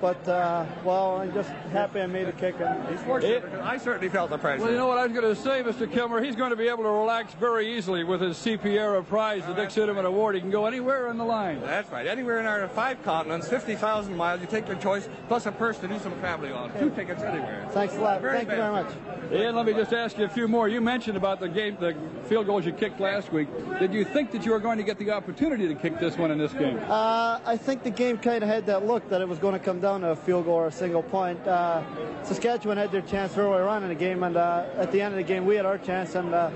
But, 0.00 0.28
uh, 0.28 0.64
well, 0.84 1.16
I'm 1.16 1.32
just 1.32 1.50
happy 1.72 2.00
I 2.00 2.06
made 2.06 2.28
a 2.28 2.32
kick. 2.32 2.54
And 2.60 2.88
He's 2.88 3.04
fortunate 3.04 3.42
because 3.42 3.60
I 3.60 3.78
certainly 3.78 4.08
felt 4.08 4.30
the 4.30 4.38
pressure. 4.38 4.62
Well, 4.62 4.70
you 4.70 4.76
know 4.76 4.86
what 4.86 4.98
I 4.98 5.06
was 5.06 5.12
going 5.12 5.34
to 5.34 5.40
say, 5.40 5.62
Mr. 5.62 5.90
Kilmer? 5.90 6.22
He's 6.22 6.36
going 6.36 6.50
to 6.50 6.56
be 6.56 6.68
able 6.68 6.84
to 6.84 6.90
relax 6.90 7.34
very 7.34 7.76
easily 7.76 8.04
with 8.04 8.20
his 8.20 8.36
CPR 8.36 9.04
prize, 9.06 9.44
the 9.46 9.54
Dick 9.54 9.70
Suderman 9.70 10.04
Award. 10.04 10.36
He 10.36 10.40
can 10.40 10.50
go 10.50 10.66
anywhere 10.66 11.08
in 11.08 11.18
the 11.18 11.24
line. 11.24 11.60
That's 11.60 11.90
right. 11.90 12.06
Anywhere 12.06 12.38
in 12.38 12.46
our 12.46 12.68
five 12.68 13.02
continents, 13.02 13.48
50,000 13.48 14.16
miles, 14.16 14.40
you 14.40 14.46
take 14.46 14.68
your 14.68 14.76
choice, 14.76 15.08
plus 15.26 15.46
a 15.46 15.52
purse 15.52 15.78
to 15.78 15.88
do 15.88 15.98
some 15.98 16.18
traveling 16.20 16.52
on. 16.52 16.72
Two 16.78 16.90
tickets 16.90 17.22
anywhere. 17.22 17.66
Thanks 17.72 17.94
a 17.94 18.00
lot. 18.00 18.20
Very 18.20 18.38
Thank 18.38 18.50
you 18.50 18.56
very 18.56 18.72
much. 18.72 18.92
And 19.32 19.56
let 19.56 19.66
me 19.66 19.72
just 19.72 19.92
ask 19.92 20.16
you 20.16 20.24
a 20.24 20.28
few 20.28 20.48
more. 20.48 20.68
You 20.68 20.80
mentioned 20.80 21.16
about 21.16 21.40
the 21.40 21.48
game, 21.48 21.76
the 21.80 21.96
field 22.28 22.46
goals 22.46 22.64
you 22.64 22.72
kicked 22.72 23.00
last 23.00 23.32
week. 23.32 23.48
Did 23.78 23.92
you 23.92 24.04
think 24.04 24.30
that 24.30 24.44
you 24.44 24.52
were 24.52 24.60
going 24.60 24.78
to 24.78 24.84
get 24.84 24.98
the 24.98 25.10
opportunity 25.10 25.66
to 25.68 25.74
kick 25.74 25.98
this 25.98 26.16
one 26.16 26.30
in 26.30 26.38
this 26.38 26.52
game? 26.52 26.78
Uh, 26.88 27.40
I 27.44 27.56
think 27.56 27.82
the 27.82 27.90
game 27.90 28.18
kind 28.18 28.42
of 28.42 28.48
had 28.48 28.66
that 28.66 28.86
look 28.86 29.08
that 29.10 29.20
it 29.20 29.28
was 29.28 29.38
going 29.38 29.54
to 29.54 29.58
come 29.58 29.80
down 29.80 29.87
to 29.96 30.10
a 30.10 30.16
field 30.16 30.44
goal 30.44 30.54
or 30.54 30.66
a 30.66 30.72
single 30.72 31.02
point. 31.02 31.46
Uh, 31.46 31.82
Saskatchewan 32.22 32.76
had 32.76 32.92
their 32.92 33.00
chance 33.00 33.36
earlier 33.36 33.66
on 33.66 33.82
in 33.82 33.88
the 33.88 33.94
game, 33.94 34.22
and 34.22 34.36
uh, 34.36 34.66
at 34.76 34.92
the 34.92 35.00
end 35.00 35.14
of 35.14 35.18
the 35.18 35.24
game, 35.24 35.46
we 35.46 35.56
had 35.56 35.64
our 35.64 35.78
chance. 35.78 36.14
And 36.14 36.34
uh, 36.34 36.50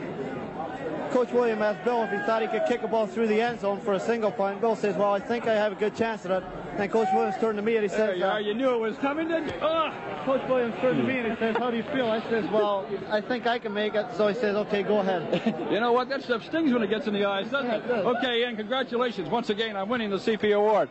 Coach 1.11 1.33
William 1.33 1.63
asked 1.63 1.85
Bill 1.85 2.03
if 2.05 2.11
he 2.11 2.19
thought 2.19 2.43
he 2.43 2.49
could 2.49 2.67
kick 2.67 2.83
a 2.83 2.89
ball 2.89 3.07
through 3.07 3.29
the 3.29 3.41
end 3.41 3.61
zone 3.61 3.81
for 3.81 3.95
a 3.95 4.01
single 4.01 4.31
point. 4.31 4.61
Bill 4.61 4.77
says, 4.77 4.97
"Well, 4.97 5.13
I 5.13 5.21
think 5.21 5.47
I 5.47 5.55
have 5.55 5.73
a 5.73 5.77
good 5.77 5.97
chance 5.97 6.25
at 6.27 6.43
it." 6.43 6.45
And 6.77 6.91
Coach 6.91 7.09
Williams 7.13 7.37
turned 7.39 7.57
to 7.59 7.63
me 7.63 7.77
and 7.77 7.83
he 7.83 7.89
says, 7.89 8.19
you 8.19 8.25
are. 8.25 8.41
You 8.41 8.55
knew 8.55 8.71
it 8.71 8.81
was 8.81 8.97
coming, 8.97 9.29
didn't 9.29 9.49
you? 9.49 9.55
Ah! 9.61 9.93
Coach 10.25 10.41
Williams 10.49 10.75
turned 10.81 10.97
to 10.99 11.05
me 11.05 11.19
and 11.19 11.33
he 11.33 11.39
says, 11.39 11.55
"How 11.57 11.71
do 11.71 11.77
you 11.77 11.83
feel?" 11.83 12.11
I 12.11 12.21
says, 12.31 12.49
"Well, 12.51 12.87
I 13.11 13.21
think 13.21 13.47
I 13.47 13.59
can 13.59 13.75
make 13.75 13.95
it." 13.95 14.07
So 14.17 14.29
he 14.29 14.35
says, 14.35 14.57
"Okay, 14.57 14.83
go 14.83 14.99
ahead." 14.99 15.23
You 15.73 15.81
know 15.81 15.93
what? 15.93 16.09
That 16.09 16.23
stuff 16.23 16.45
stings 16.45 16.73
when 16.73 16.83
it 16.83 16.91
gets 16.91 17.07
in 17.07 17.15
the 17.15 17.25
eyes, 17.25 17.49
doesn't 17.51 17.71
it? 17.71 17.91
Okay, 17.91 18.45
and 18.45 18.57
congratulations 18.59 19.29
once 19.29 19.49
again 19.49 19.75
on 19.75 19.89
winning 19.89 20.11
the 20.11 20.19
CP 20.19 20.55
award. 20.55 20.91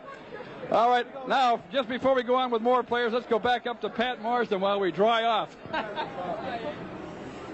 All 0.72 0.88
right, 0.88 1.06
now, 1.28 1.60
just 1.70 1.86
before 1.86 2.14
we 2.14 2.22
go 2.22 2.34
on 2.34 2.50
with 2.50 2.62
more 2.62 2.82
players, 2.82 3.12
let's 3.12 3.26
go 3.26 3.38
back 3.38 3.66
up 3.66 3.82
to 3.82 3.90
Pat 3.90 4.22
Marsden 4.22 4.58
while 4.58 4.80
we 4.80 4.90
dry 4.90 5.24
off. 5.24 5.54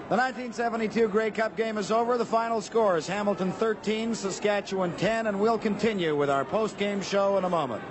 The 0.09 0.15
1972 0.15 1.07
Grey 1.09 1.29
Cup 1.29 1.55
game 1.55 1.77
is 1.77 1.91
over. 1.91 2.17
The 2.17 2.25
final 2.25 2.61
score 2.61 2.97
is 2.97 3.05
Hamilton 3.05 3.51
13, 3.51 4.15
Saskatchewan 4.15 4.97
10, 4.97 5.27
and 5.27 5.39
we'll 5.39 5.59
continue 5.59 6.15
with 6.15 6.31
our 6.31 6.43
post-game 6.43 7.03
show 7.03 7.37
in 7.37 7.43
a 7.43 7.49
moment. 7.49 7.83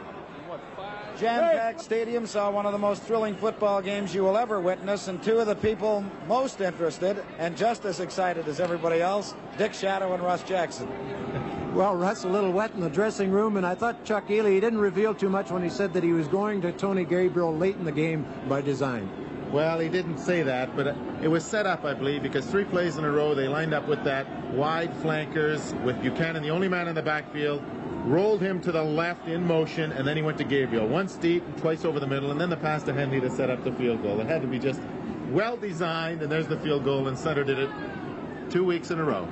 Jam-packed 1.19 1.81
stadium 1.81 2.27
saw 2.29 2.49
one 2.49 2.65
of 2.65 2.71
the 2.71 2.79
most 2.79 3.03
thrilling 3.03 3.35
football 3.35 3.83
games 3.83 4.15
you 4.15 4.23
will 4.23 4.37
ever 4.37 4.61
witness, 4.61 5.09
and 5.09 5.21
two 5.21 5.39
of 5.41 5.49
the 5.49 5.57
people 5.57 6.05
most 6.29 6.61
interested 6.61 7.25
and 7.41 7.57
just 7.57 7.85
as 7.85 7.99
excited 7.99 8.47
as 8.47 8.61
everybody 8.61 9.01
else, 9.01 9.35
Dick 9.57 9.75
Shatto 9.75 10.13
and 10.13 10.23
Russ 10.23 10.45
Jackson. 10.45 10.89
Well, 11.75 11.97
Russ 11.97 12.23
a 12.23 12.29
little 12.29 12.53
wet 12.53 12.73
in 12.75 12.81
the 12.81 12.89
dressing 12.89 13.33
room, 13.33 13.57
and 13.57 13.67
I 13.67 13.75
thought 13.75 14.05
Chuck 14.05 14.29
Ealey 14.29 14.53
he 14.53 14.61
didn't 14.61 14.79
reveal 14.79 15.13
too 15.13 15.29
much 15.29 15.51
when 15.51 15.63
he 15.63 15.71
said 15.71 15.93
that 15.95 16.05
he 16.05 16.13
was 16.13 16.29
going 16.29 16.61
to 16.63 16.71
Tony 16.71 17.05
Gabriel 17.05 17.57
late 17.57 17.75
in 17.75 17.85
the 17.85 17.93
game 17.93 18.25
by 18.49 18.61
design. 18.61 19.11
Well, 19.51 19.81
he 19.81 19.89
didn't 19.89 20.19
say 20.19 20.43
that, 20.45 20.77
but 20.77 20.95
it 21.21 21.29
was 21.29 21.45
set 21.45 21.67
up, 21.67 21.85
I 21.85 21.95
believe, 21.95 22.23
because 22.23 22.47
three 22.47 22.65
plays 22.65 22.97
in 22.97 23.05
a 23.05 23.11
row 23.11 23.35
they 23.35 23.49
lined 23.49 23.75
up 23.75 23.89
with 23.89 24.05
that 24.05 24.27
wide 24.53 24.95
flankers 24.99 25.75
with 25.85 26.01
Buchanan, 26.01 26.45
the 26.45 26.51
only 26.51 26.69
man 26.69 26.87
in 26.87 26.95
the 26.95 27.03
backfield, 27.03 27.63
rolled 28.09 28.41
him 28.41 28.61
to 28.63 28.73
the 28.73 28.83
left 28.83 29.29
in 29.29 29.47
motion, 29.47 29.93
and 29.93 30.07
then 30.07 30.17
he 30.17 30.23
went 30.23 30.39
to 30.39 30.45
Gabriel. 30.45 30.89
Once 30.89 31.15
deep, 31.17 31.43
twice 31.59 31.85
over 31.85 32.01
the 32.01 32.07
middle, 32.07 32.31
and 32.31 32.41
then 32.41 32.49
the 32.49 32.57
pass 32.57 32.83
to 32.85 32.93
Henley 32.95 33.21
to 33.21 33.31
set 33.31 33.51
up 33.51 33.63
the 33.65 33.73
field 33.73 34.03
goal. 34.03 34.19
It 34.21 34.27
had 34.27 34.41
to 34.43 34.49
be 34.49 34.59
just 34.59 34.81
well 35.31 35.57
designed, 35.57 36.23
and 36.23 36.33
there's 36.33 36.49
the 36.49 36.59
field 36.61 36.85
goal, 36.85 37.09
and 37.09 37.17
Sunter 37.17 37.45
did 37.45 37.59
it 37.59 37.71
two 38.51 38.65
weeks 38.65 38.91
in 38.91 38.99
a 38.99 39.05
row. 39.05 39.29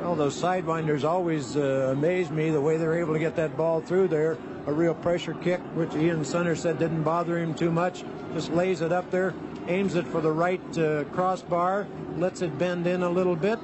Well, 0.00 0.14
those 0.14 0.40
sidewinders 0.40 1.04
always 1.04 1.58
uh, 1.58 1.90
amaze 1.92 2.30
me 2.30 2.48
the 2.48 2.60
way 2.60 2.78
they're 2.78 2.98
able 2.98 3.12
to 3.12 3.18
get 3.18 3.36
that 3.36 3.54
ball 3.54 3.82
through 3.82 4.08
there. 4.08 4.38
A 4.66 4.72
real 4.72 4.94
pressure 4.94 5.34
kick, 5.34 5.60
which 5.74 5.94
Ian 5.94 6.24
Sunter 6.24 6.56
said 6.56 6.78
didn't 6.78 7.02
bother 7.02 7.38
him 7.38 7.54
too 7.54 7.70
much. 7.70 8.02
Just 8.32 8.50
lays 8.52 8.80
it 8.80 8.92
up 8.92 9.10
there, 9.10 9.34
aims 9.68 9.96
it 9.96 10.06
for 10.06 10.22
the 10.22 10.32
right 10.32 10.78
uh, 10.78 11.04
crossbar, 11.04 11.86
lets 12.16 12.40
it 12.40 12.56
bend 12.58 12.86
in 12.86 13.02
a 13.02 13.10
little 13.10 13.36
bit, 13.36 13.58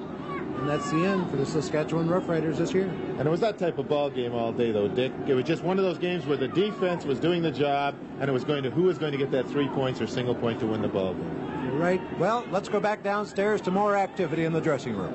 and 0.58 0.68
that's 0.68 0.90
the 0.90 1.04
end 1.04 1.30
for 1.30 1.36
the 1.36 1.46
Saskatchewan 1.46 2.08
Roughriders 2.08 2.56
this 2.56 2.72
year. 2.72 2.88
And 3.18 3.20
it 3.20 3.30
was 3.30 3.40
that 3.40 3.58
type 3.58 3.78
of 3.78 3.88
ball 3.88 4.10
game 4.10 4.34
all 4.34 4.52
day, 4.52 4.72
though, 4.72 4.88
Dick. 4.88 5.12
It 5.26 5.34
was 5.34 5.44
just 5.44 5.62
one 5.62 5.78
of 5.78 5.84
those 5.84 5.98
games 5.98 6.26
where 6.26 6.36
the 6.36 6.48
defense 6.48 7.04
was 7.04 7.20
doing 7.20 7.42
the 7.42 7.50
job, 7.50 7.94
and 8.20 8.28
it 8.28 8.32
was 8.32 8.44
going 8.44 8.62
to 8.62 8.70
who 8.70 8.84
was 8.84 8.98
going 8.98 9.12
to 9.12 9.18
get 9.18 9.30
that 9.30 9.48
three 9.48 9.68
points 9.68 10.00
or 10.00 10.06
single 10.06 10.34
point 10.34 10.60
to 10.60 10.66
win 10.66 10.82
the 10.82 10.88
ball 10.88 11.14
game. 11.14 11.46
You're 11.64 11.74
right. 11.74 12.18
Well, 12.18 12.44
let's 12.50 12.68
go 12.68 12.80
back 12.80 13.02
downstairs 13.02 13.60
to 13.62 13.70
more 13.70 13.96
activity 13.96 14.44
in 14.44 14.52
the 14.52 14.60
dressing 14.60 14.96
room. 14.96 15.14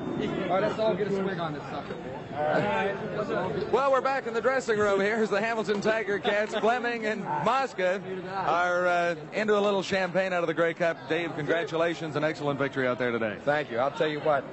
All 0.50 0.56
right, 0.56 0.62
let's 0.62 0.80
all 0.80 0.94
get 0.94 1.08
a 1.08 1.12
swing 1.12 1.40
on 1.40 1.54
this 1.54 1.64
sucker. 1.64 1.96
All 2.34 2.44
right. 2.44 3.72
Well, 3.72 3.92
we're 3.92 4.02
back 4.02 4.26
in 4.26 4.34
the 4.34 4.42
dressing 4.42 4.80
room. 4.80 5.00
Here. 5.02 5.18
Here's 5.18 5.30
the 5.30 5.42
Hamilton 5.42 5.82
Tiger 5.82 6.18
Cats. 6.18 6.56
Fleming 6.56 7.06
and 7.06 7.24
Mosca 7.24 8.02
are 8.34 8.88
uh, 8.88 9.16
into 9.34 9.58
a 9.58 9.60
little 9.60 9.84
champagne 9.84 10.34
out 10.34 10.42
of 10.42 10.48
the 10.48 10.54
Grey 10.54 10.74
Cup. 10.74 10.98
Dave, 11.10 11.36
congratulations. 11.36 12.16
An 12.16 12.24
excellent 12.24 12.58
victory 12.58 12.88
out 12.88 13.00
there 13.00 13.12
today. 13.12 13.38
Thank 13.44 13.70
you. 13.70 13.80
I'll 13.80 13.92
tell 13.92 14.08
you 14.08 14.20
what. 14.22 14.46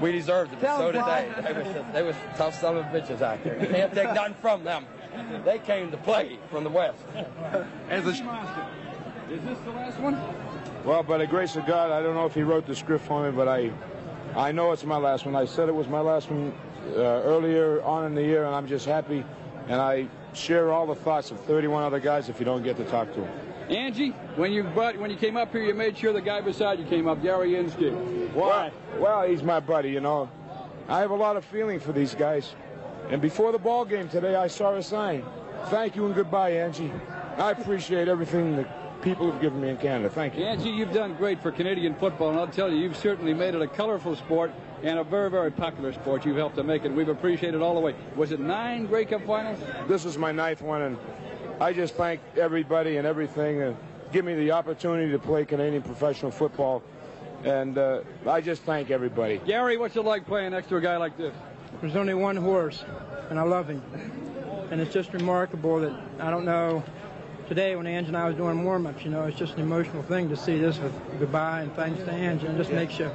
We 0.00 0.12
deserved 0.12 0.52
it. 0.52 0.60
Tell 0.60 0.78
so 0.78 0.92
did 0.92 1.04
they. 1.04 1.32
They 1.42 1.52
was, 1.52 1.84
they 1.92 2.02
was 2.02 2.16
tough 2.36 2.60
son 2.60 2.76
of 2.76 2.84
bitches 2.86 3.22
out 3.22 3.42
there. 3.42 3.60
You 3.60 3.68
can't 3.68 3.94
take 3.94 4.12
nothing 4.12 4.34
from 4.40 4.64
them. 4.64 4.86
They 5.44 5.58
came 5.58 5.90
to 5.90 5.96
play 5.96 6.38
from 6.50 6.64
the 6.64 6.70
West. 6.70 6.98
As 7.88 8.04
the 8.04 8.10
Is 8.10 9.42
this 9.42 9.58
the 9.64 9.70
last 9.70 9.98
one? 9.98 10.20
Well, 10.84 11.02
by 11.02 11.18
the 11.18 11.26
grace 11.26 11.56
of 11.56 11.66
God, 11.66 11.90
I 11.90 12.02
don't 12.02 12.14
know 12.14 12.26
if 12.26 12.34
he 12.34 12.42
wrote 12.42 12.66
the 12.66 12.76
script 12.76 13.06
for 13.06 13.24
me, 13.24 13.34
but 13.34 13.48
I, 13.48 13.72
I 14.36 14.52
know 14.52 14.72
it's 14.72 14.84
my 14.84 14.98
last 14.98 15.24
one. 15.24 15.34
I 15.34 15.46
said 15.46 15.68
it 15.68 15.74
was 15.74 15.88
my 15.88 16.00
last 16.00 16.30
one 16.30 16.52
uh, 16.90 17.00
earlier 17.00 17.82
on 17.82 18.04
in 18.06 18.14
the 18.14 18.22
year, 18.22 18.44
and 18.44 18.54
I'm 18.54 18.66
just 18.66 18.86
happy. 18.86 19.24
And 19.68 19.80
I 19.80 20.06
share 20.34 20.72
all 20.72 20.86
the 20.86 20.94
thoughts 20.94 21.30
of 21.30 21.40
31 21.40 21.82
other 21.82 21.98
guys 21.98 22.28
if 22.28 22.38
you 22.38 22.44
don't 22.44 22.62
get 22.62 22.76
to 22.76 22.84
talk 22.84 23.12
to 23.14 23.20
them. 23.20 23.45
Angie, 23.68 24.10
when 24.36 24.52
you 24.52 24.62
brought, 24.62 24.96
when 24.98 25.10
you 25.10 25.16
came 25.16 25.36
up 25.36 25.50
here, 25.50 25.62
you 25.62 25.74
made 25.74 25.98
sure 25.98 26.12
the 26.12 26.20
guy 26.20 26.40
beside 26.40 26.78
you 26.78 26.84
came 26.84 27.08
up, 27.08 27.22
Gary 27.22 27.56
Inskeep. 27.56 27.92
Why? 28.32 28.70
Well, 28.98 29.26
he's 29.28 29.42
my 29.42 29.60
buddy, 29.60 29.90
you 29.90 30.00
know. 30.00 30.30
I 30.88 31.00
have 31.00 31.10
a 31.10 31.16
lot 31.16 31.36
of 31.36 31.44
feeling 31.44 31.80
for 31.80 31.92
these 31.92 32.14
guys. 32.14 32.54
And 33.10 33.20
before 33.20 33.50
the 33.50 33.58
ball 33.58 33.84
game 33.84 34.08
today, 34.08 34.36
I 34.36 34.46
saw 34.46 34.74
a 34.74 34.82
sign. 34.82 35.24
Thank 35.66 35.96
you 35.96 36.06
and 36.06 36.14
goodbye, 36.14 36.50
Angie. 36.50 36.92
I 37.38 37.50
appreciate 37.50 38.06
everything 38.06 38.56
that 38.56 39.02
people 39.02 39.30
have 39.30 39.40
given 39.40 39.60
me 39.60 39.70
in 39.70 39.76
Canada. 39.78 40.10
Thank 40.10 40.36
you. 40.36 40.44
Angie, 40.44 40.70
you've 40.70 40.92
done 40.92 41.14
great 41.14 41.42
for 41.42 41.50
Canadian 41.50 41.94
football, 41.96 42.30
and 42.30 42.38
I'll 42.38 42.46
tell 42.46 42.70
you, 42.72 42.78
you've 42.78 42.96
certainly 42.96 43.34
made 43.34 43.54
it 43.54 43.62
a 43.62 43.66
colorful 43.66 44.14
sport 44.14 44.52
and 44.82 44.98
a 44.98 45.04
very, 45.04 45.30
very 45.30 45.50
popular 45.50 45.92
sport. 45.92 46.24
You've 46.24 46.36
helped 46.36 46.56
to 46.56 46.62
make 46.62 46.84
it. 46.84 46.92
We've 46.92 47.08
appreciated 47.08 47.62
all 47.62 47.74
the 47.74 47.80
way. 47.80 47.94
Was 48.14 48.30
it 48.30 48.38
nine 48.38 48.86
Grey 48.86 49.04
Cup 49.04 49.26
finals? 49.26 49.58
This 49.88 50.04
is 50.04 50.18
my 50.18 50.30
ninth 50.30 50.62
one, 50.62 50.82
and 50.82 50.98
I 51.60 51.72
just 51.72 51.94
thank 51.94 52.20
everybody 52.36 52.98
and 52.98 53.06
everything 53.06 53.62
and 53.62 53.76
give 54.12 54.24
me 54.24 54.34
the 54.34 54.50
opportunity 54.52 55.10
to 55.12 55.18
play 55.18 55.44
Canadian 55.46 55.82
professional 55.82 56.30
football. 56.30 56.82
And 57.44 57.78
uh, 57.78 58.00
I 58.26 58.40
just 58.40 58.62
thank 58.62 58.90
everybody. 58.90 59.38
Gary, 59.46 59.76
what's 59.76 59.96
it 59.96 60.04
like 60.04 60.26
playing 60.26 60.50
next 60.50 60.68
to 60.68 60.76
a 60.76 60.80
guy 60.80 60.96
like 60.96 61.16
this? 61.16 61.34
There's 61.80 61.96
only 61.96 62.14
one 62.14 62.36
horse, 62.36 62.84
and 63.30 63.38
I 63.38 63.42
love 63.42 63.68
him. 63.68 63.82
and 64.70 64.80
it's 64.80 64.92
just 64.92 65.12
remarkable 65.12 65.80
that 65.80 65.92
I 66.18 66.30
don't 66.30 66.44
know. 66.44 66.82
Today, 67.48 67.76
when 67.76 67.86
Ange 67.86 68.08
and 68.08 68.16
I 68.16 68.26
was 68.26 68.36
doing 68.36 68.64
warm-ups, 68.64 69.04
you 69.04 69.10
know, 69.10 69.24
it's 69.24 69.38
just 69.38 69.54
an 69.54 69.60
emotional 69.60 70.02
thing 70.02 70.28
to 70.30 70.36
see 70.36 70.58
this 70.58 70.78
with 70.78 70.92
goodbye 71.20 71.60
and 71.62 71.72
thanks 71.74 72.02
to 72.02 72.10
Ange, 72.10 72.42
and 72.42 72.54
it 72.54 72.58
just 72.58 72.72
makes 72.72 72.98
you 72.98 73.10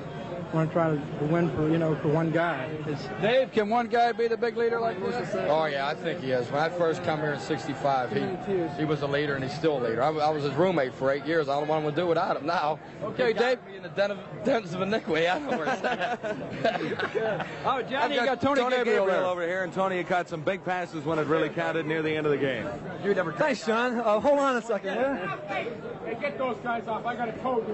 want 0.53 0.69
to 0.69 0.73
try 0.73 0.89
to 0.95 1.25
win 1.25 1.49
for 1.55 1.69
you 1.69 1.77
know 1.77 1.95
for 1.95 2.09
one 2.09 2.31
guy. 2.31 2.69
It's, 2.87 3.07
Dave, 3.21 3.51
can 3.51 3.69
one 3.69 3.87
guy 3.87 4.11
be 4.11 4.27
the 4.27 4.37
big 4.37 4.57
leader 4.57 4.79
like 4.79 4.99
this? 4.99 5.29
Oh 5.47 5.65
yeah, 5.65 5.87
I 5.87 5.95
think 5.95 6.21
he 6.21 6.31
is. 6.31 6.49
When 6.51 6.61
I 6.61 6.69
first 6.69 7.03
come 7.03 7.19
here 7.19 7.33
in 7.33 7.39
'65, 7.39 8.11
he 8.11 8.77
he 8.77 8.85
was 8.85 9.01
a 9.01 9.07
leader 9.07 9.35
and 9.35 9.43
he's 9.43 9.53
still 9.53 9.77
a 9.77 9.81
leader. 9.83 10.01
I, 10.03 10.09
I 10.09 10.29
was 10.29 10.43
his 10.43 10.53
roommate 10.53 10.93
for 10.93 11.11
eight 11.11 11.25
years. 11.25 11.47
I 11.49 11.57
don't 11.59 11.67
want 11.67 11.83
what 11.83 11.91
gonna 11.91 12.03
do 12.03 12.07
without 12.07 12.37
him 12.37 12.45
now. 12.45 12.79
Okay, 13.03 13.27
He 13.27 13.33
got 13.33 13.39
Dave. 13.41 13.65
me 13.67 13.77
in 13.77 13.83
the 13.83 13.89
den 13.89 14.11
of, 14.11 14.19
dens 14.43 14.73
of 14.73 14.81
iniquity. 14.81 15.27
I 15.27 15.39
don't 15.39 15.51
know 15.51 15.57
where 15.57 15.67
it's 15.73 15.83
at. 15.83 17.47
Oh, 17.65 17.81
Johnny, 17.83 18.15
you 18.15 18.25
got 18.25 18.41
Tony, 18.41 18.59
Tony 18.61 18.75
Gabriel 18.77 19.05
Gabriel 19.05 19.05
there. 19.21 19.25
over 19.25 19.45
here, 19.47 19.63
and 19.63 19.71
Tony 19.73 20.03
caught 20.03 20.27
some 20.27 20.41
big 20.41 20.63
passes 20.65 21.05
when 21.05 21.19
it 21.19 21.27
really 21.27 21.49
counted 21.49 21.85
near 21.85 22.01
the 22.01 22.13
end 22.15 22.25
of 22.25 22.31
the 22.31 22.37
game. 22.37 22.67
You 23.03 23.13
never. 23.13 23.31
Thanks, 23.33 23.65
John. 23.65 23.99
Uh, 23.99 24.19
hold 24.19 24.39
on 24.39 24.57
a 24.57 24.61
second. 24.61 24.95
Yeah? 24.95 25.37
Hey, 25.47 25.71
get 26.19 26.37
those 26.37 26.57
guys 26.57 26.87
off. 26.87 27.05
I 27.05 27.15
got 27.15 27.29
a 27.29 27.33
code. 27.33 27.65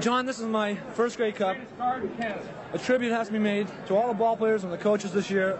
John, 0.00 0.26
this 0.26 0.38
is 0.38 0.46
my 0.46 0.74
first 0.94 1.16
Grey 1.16 1.32
Cup. 1.32 1.56
A 2.72 2.78
tribute 2.78 3.10
has 3.12 3.26
to 3.28 3.32
be 3.32 3.38
made 3.38 3.66
to 3.86 3.96
all 3.96 4.08
the 4.08 4.14
ball 4.14 4.36
players 4.36 4.64
and 4.64 4.72
the 4.72 4.78
coaches 4.78 5.12
this 5.12 5.30
year. 5.30 5.58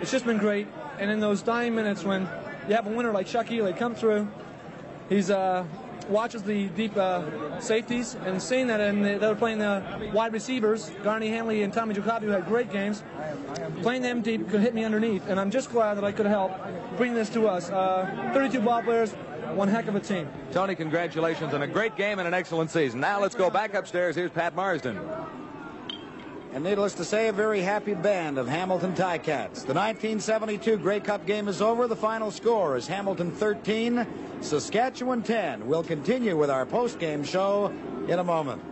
It's 0.00 0.10
just 0.10 0.24
been 0.24 0.38
great. 0.38 0.66
And 0.98 1.10
in 1.10 1.20
those 1.20 1.42
dying 1.42 1.74
minutes 1.74 2.04
when 2.04 2.28
you 2.68 2.74
have 2.74 2.86
a 2.86 2.90
winner 2.90 3.12
like 3.12 3.26
Chuck 3.26 3.46
Ealey 3.46 3.76
come 3.76 3.94
through, 3.94 4.28
he's 5.08 5.30
uh, 5.30 5.64
watches 6.08 6.42
the 6.42 6.68
deep 6.68 6.96
uh, 6.96 7.58
safeties 7.60 8.14
and 8.26 8.40
seeing 8.40 8.66
that 8.68 8.80
and 8.80 9.04
they- 9.04 9.16
they're 9.18 9.34
playing 9.34 9.58
the 9.58 9.82
wide 10.12 10.32
receivers, 10.32 10.90
Garney 11.02 11.30
Henley 11.30 11.62
and 11.62 11.72
Tommy 11.72 11.94
Joe 11.94 12.02
Coffey, 12.02 12.26
who 12.26 12.32
had 12.32 12.46
great 12.46 12.70
games. 12.72 13.02
Playing 13.82 14.02
them 14.02 14.20
deep 14.22 14.48
could 14.50 14.60
hit 14.60 14.74
me 14.74 14.84
underneath, 14.84 15.26
and 15.28 15.40
I'm 15.40 15.50
just 15.50 15.70
glad 15.70 15.94
that 15.94 16.04
I 16.04 16.12
could 16.12 16.26
help 16.26 16.52
bring 16.96 17.14
this 17.14 17.28
to 17.30 17.48
us. 17.48 17.70
Uh, 17.70 18.30
32 18.34 18.60
ball 18.60 18.82
players, 18.82 19.12
one 19.54 19.68
heck 19.68 19.86
of 19.88 19.94
a 19.94 20.00
team. 20.00 20.28
Tony, 20.52 20.74
congratulations 20.74 21.52
on 21.54 21.62
a 21.62 21.66
great 21.66 21.96
game 21.96 22.18
and 22.18 22.28
an 22.28 22.34
excellent 22.34 22.70
season. 22.70 23.00
Now 23.00 23.20
let's 23.20 23.34
go 23.34 23.50
back 23.50 23.74
upstairs. 23.74 24.14
Here's 24.14 24.30
Pat 24.30 24.54
Marsden. 24.54 24.98
And 26.54 26.62
needless 26.62 26.94
to 26.94 27.04
say, 27.04 27.26
a 27.26 27.32
very 27.32 27.62
happy 27.62 27.94
band 27.94 28.38
of 28.38 28.46
Hamilton 28.46 28.94
Ticats. 28.94 29.66
The 29.66 29.74
1972 29.74 30.76
Grey 30.76 31.00
Cup 31.00 31.26
game 31.26 31.48
is 31.48 31.60
over. 31.60 31.88
The 31.88 31.96
final 31.96 32.30
score 32.30 32.76
is 32.76 32.86
Hamilton 32.86 33.32
13, 33.32 34.06
Saskatchewan 34.40 35.24
10. 35.24 35.66
We'll 35.66 35.82
continue 35.82 36.36
with 36.36 36.50
our 36.50 36.64
post-game 36.64 37.24
show 37.24 37.74
in 38.06 38.20
a 38.20 38.22
moment. 38.22 38.62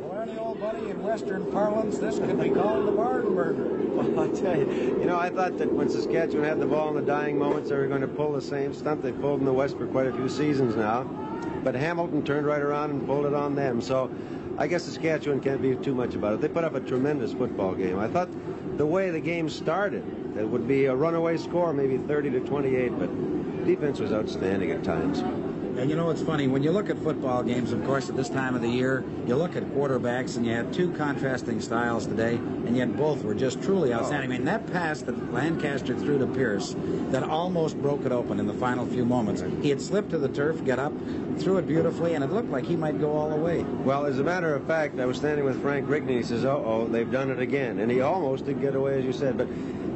Well, 0.00 0.20
Ernie, 0.20 0.36
old 0.36 0.60
buddy, 0.60 0.90
in 0.90 1.02
Western 1.02 1.50
parlance, 1.50 1.96
this 1.96 2.18
could 2.18 2.38
be 2.38 2.50
called 2.50 2.86
the 2.86 2.92
barn 2.92 3.34
burner. 3.34 3.80
Well, 3.94 4.20
I 4.20 4.28
tell 4.34 4.58
you, 4.58 4.98
you 4.98 5.06
know, 5.06 5.16
I 5.16 5.30
thought 5.30 5.56
that 5.58 5.72
when 5.72 5.88
Saskatchewan 5.88 6.44
had 6.44 6.58
the 6.58 6.66
ball 6.66 6.88
in 6.88 6.96
the 6.96 7.10
dying 7.10 7.38
moments, 7.38 7.70
they 7.70 7.76
were 7.76 7.86
going 7.86 8.00
to 8.00 8.08
pull 8.08 8.32
the 8.32 8.42
same 8.42 8.74
stunt 8.74 9.02
they 9.02 9.12
pulled 9.12 9.38
in 9.38 9.46
the 9.46 9.52
West 9.52 9.78
for 9.78 9.86
quite 9.86 10.08
a 10.08 10.12
few 10.12 10.28
seasons 10.28 10.74
now. 10.74 11.04
But 11.62 11.76
Hamilton 11.76 12.24
turned 12.24 12.44
right 12.44 12.60
around 12.60 12.90
and 12.90 13.06
pulled 13.06 13.24
it 13.24 13.34
on 13.34 13.54
them. 13.54 13.80
So 13.80 14.10
I 14.56 14.68
guess 14.68 14.84
Saskatchewan 14.84 15.40
can't 15.40 15.60
be 15.60 15.74
too 15.76 15.94
much 15.94 16.14
about 16.14 16.34
it. 16.34 16.40
They 16.40 16.48
put 16.48 16.62
up 16.64 16.74
a 16.74 16.80
tremendous 16.80 17.32
football 17.32 17.74
game. 17.74 17.98
I 17.98 18.06
thought 18.06 18.28
the 18.76 18.86
way 18.86 19.10
the 19.10 19.20
game 19.20 19.48
started, 19.48 20.04
it 20.38 20.48
would 20.48 20.68
be 20.68 20.86
a 20.86 20.94
runaway 20.94 21.36
score, 21.38 21.72
maybe 21.72 21.98
30 21.98 22.30
to 22.30 22.40
28, 22.40 22.98
but 22.98 23.66
defense 23.66 23.98
was 23.98 24.12
outstanding 24.12 24.70
at 24.70 24.84
times. 24.84 25.22
And 25.76 25.90
you 25.90 25.96
know 25.96 26.06
what's 26.06 26.22
funny? 26.22 26.46
When 26.46 26.62
you 26.62 26.70
look 26.70 26.88
at 26.88 26.96
football 26.98 27.42
games, 27.42 27.72
of 27.72 27.84
course, 27.84 28.08
at 28.08 28.14
this 28.14 28.28
time 28.28 28.54
of 28.54 28.62
the 28.62 28.68
year, 28.68 29.04
you 29.26 29.34
look 29.34 29.56
at 29.56 29.64
quarterbacks, 29.70 30.36
and 30.36 30.46
you 30.46 30.52
have 30.52 30.72
two 30.72 30.92
contrasting 30.92 31.60
styles 31.60 32.06
today, 32.06 32.36
and 32.36 32.76
yet 32.76 32.96
both 32.96 33.24
were 33.24 33.34
just 33.34 33.60
truly 33.60 33.92
oh. 33.92 33.96
outstanding. 33.96 34.30
I 34.30 34.36
mean, 34.36 34.44
that 34.44 34.70
pass 34.72 35.02
that 35.02 35.32
Lancaster 35.32 35.96
threw 35.96 36.16
to 36.18 36.28
Pierce 36.28 36.76
that 37.10 37.24
almost 37.24 37.76
broke 37.82 38.06
it 38.06 38.12
open 38.12 38.38
in 38.38 38.46
the 38.46 38.54
final 38.54 38.86
few 38.86 39.04
moments. 39.04 39.42
He 39.62 39.68
had 39.68 39.80
slipped 39.80 40.10
to 40.10 40.18
the 40.18 40.28
turf, 40.28 40.64
got 40.64 40.78
up, 40.78 40.92
threw 41.38 41.58
it 41.58 41.66
beautifully, 41.66 42.14
and 42.14 42.22
it 42.22 42.30
looked 42.30 42.50
like 42.50 42.64
he 42.64 42.76
might 42.76 43.00
go 43.00 43.12
all 43.12 43.28
the 43.28 43.36
way. 43.36 43.62
Well, 43.62 44.06
as 44.06 44.20
a 44.20 44.24
matter 44.24 44.54
of 44.54 44.64
fact, 44.68 45.00
I 45.00 45.06
was 45.06 45.16
standing 45.16 45.44
with 45.44 45.60
Frank 45.60 45.88
Rigney. 45.88 46.18
He 46.18 46.22
says, 46.22 46.44
"Uh-oh, 46.44 46.86
they've 46.86 47.10
done 47.10 47.30
it 47.30 47.40
again," 47.40 47.80
and 47.80 47.90
he 47.90 48.00
almost 48.00 48.46
did 48.46 48.60
get 48.60 48.76
away, 48.76 49.00
as 49.00 49.04
you 49.04 49.12
said. 49.12 49.36
But 49.36 49.48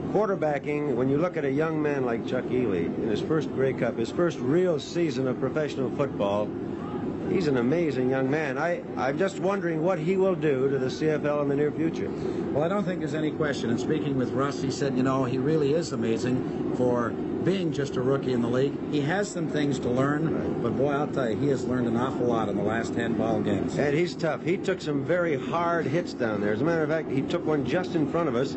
quarterbacking, 0.08 0.94
when 0.94 1.08
you 1.08 1.18
look 1.18 1.36
at 1.36 1.44
a 1.44 1.50
young 1.50 1.80
man 1.80 2.04
like 2.04 2.26
Chuck 2.26 2.44
Ealey 2.44 2.86
in 2.86 3.08
his 3.08 3.20
first 3.20 3.50
Grey 3.54 3.72
Cup, 3.72 3.98
his 3.98 4.10
first 4.10 4.38
real 4.38 4.78
season 4.80 5.28
of 5.28 5.38
professional 5.38 5.90
football, 5.96 6.48
he's 7.30 7.46
an 7.46 7.58
amazing 7.58 8.08
young 8.10 8.30
man. 8.30 8.56
I, 8.56 8.82
I'm 8.96 9.18
just 9.18 9.38
wondering 9.38 9.82
what 9.82 9.98
he 9.98 10.16
will 10.16 10.34
do 10.34 10.70
to 10.70 10.78
the 10.78 10.86
CFL 10.86 11.42
in 11.42 11.48
the 11.48 11.56
near 11.56 11.70
future. 11.70 12.10
Well, 12.52 12.64
I 12.64 12.68
don't 12.68 12.84
think 12.84 13.00
there's 13.00 13.14
any 13.14 13.30
question. 13.30 13.70
And 13.70 13.78
speaking 13.78 14.16
with 14.16 14.30
Russ, 14.30 14.62
he 14.62 14.70
said, 14.70 14.96
you 14.96 15.02
know, 15.02 15.24
he 15.24 15.36
really 15.36 15.74
is 15.74 15.92
amazing 15.92 16.74
for 16.76 17.10
being 17.10 17.72
just 17.72 17.96
a 17.96 18.00
rookie 18.00 18.32
in 18.32 18.42
the 18.42 18.48
league. 18.48 18.74
He 18.90 19.00
has 19.02 19.30
some 19.30 19.48
things 19.48 19.78
to 19.80 19.88
learn, 19.88 20.60
but 20.62 20.76
boy, 20.76 20.92
I'll 20.92 21.06
tell 21.06 21.30
you, 21.30 21.36
he 21.36 21.48
has 21.48 21.64
learned 21.64 21.86
an 21.86 21.96
awful 21.96 22.26
lot 22.26 22.48
in 22.48 22.56
the 22.56 22.62
last 22.62 22.94
10 22.94 23.14
ball 23.14 23.40
games. 23.40 23.78
And 23.78 23.94
he's 23.94 24.14
tough. 24.16 24.42
He 24.42 24.56
took 24.56 24.80
some 24.80 25.04
very 25.04 25.38
hard 25.38 25.86
hits 25.86 26.14
down 26.14 26.40
there. 26.40 26.52
As 26.52 26.60
a 26.62 26.64
matter 26.64 26.82
of 26.82 26.88
fact, 26.88 27.10
he 27.10 27.22
took 27.22 27.44
one 27.44 27.64
just 27.64 27.94
in 27.94 28.10
front 28.10 28.28
of 28.28 28.34
us. 28.34 28.56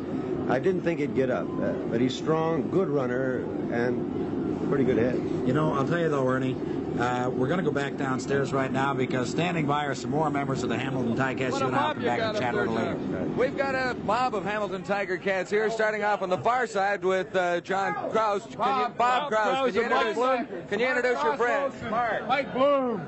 I 0.50 0.60
didn't 0.60 0.82
think 0.82 1.00
he'd 1.00 1.16
get 1.16 1.30
up, 1.30 1.48
uh, 1.62 1.72
but 1.90 2.02
he's 2.02 2.16
strong, 2.16 2.70
good 2.70 2.90
runner, 2.90 3.38
and 3.74 4.68
pretty 4.70 4.84
good 4.84 4.98
head. 4.98 5.16
You 5.48 5.54
know, 5.54 5.74
I'll 5.74 5.88
tell 5.88 6.00
you 6.00 6.10
though, 6.10 6.28
Ernie, 6.28 6.56
uh, 7.00 7.30
we're 7.30 7.48
going 7.48 7.60
to 7.60 7.64
go 7.64 7.72
back 7.72 7.96
downstairs 7.98 8.52
right 8.52 8.72
now 8.72 8.94
because 8.94 9.30
standing 9.30 9.66
by 9.66 9.86
are 9.86 9.96
some 9.96 10.12
more 10.12 10.30
members 10.30 10.62
of 10.64 10.70
the 10.70 10.78
Hamilton 10.78 11.16
Tiger 11.16 11.40
Cats. 11.40 11.60
You 11.60 11.66
a 11.66 11.68
and 11.68 11.76
I 11.76 11.88
will 11.88 11.94
come 11.96 12.04
back 12.04 12.20
got 12.20 12.36
and 12.36 12.44
chat 12.44 12.54
a 12.54 12.58
there, 12.58 12.66
little 12.68 12.76
later. 12.76 13.24
We've 13.38 13.58
got 13.58 13.76
a 13.76 13.94
mob 14.04 14.36
of 14.36 14.44
Hamilton 14.44 14.84
Tiger 14.84 15.18
Cats 15.18 15.50
here, 15.50 15.70
starting 15.72 16.04
off 16.04 16.22
on 16.22 16.30
the 16.30 16.38
far 16.38 16.68
side 16.68 17.04
with 17.04 17.34
uh, 17.36 17.62
John 17.62 17.94
Krouse. 18.12 18.42
Can 18.42 18.50
you, 18.52 18.56
Bob- 18.58 18.98
Bob, 18.98 18.98
Bob 18.98 19.32
Krouse. 19.32 19.72
Krouse 19.72 19.74
Can 19.74 19.76
you 19.76 19.90
Mike 19.90 20.08
introduce, 20.08 20.16
Bloom. 20.16 20.68
can 20.68 20.80
you 20.80 20.88
introduce 20.88 21.24
your 21.24 21.38
friend? 21.38 22.28
Mike 22.28 22.54
Bloom. 22.54 23.08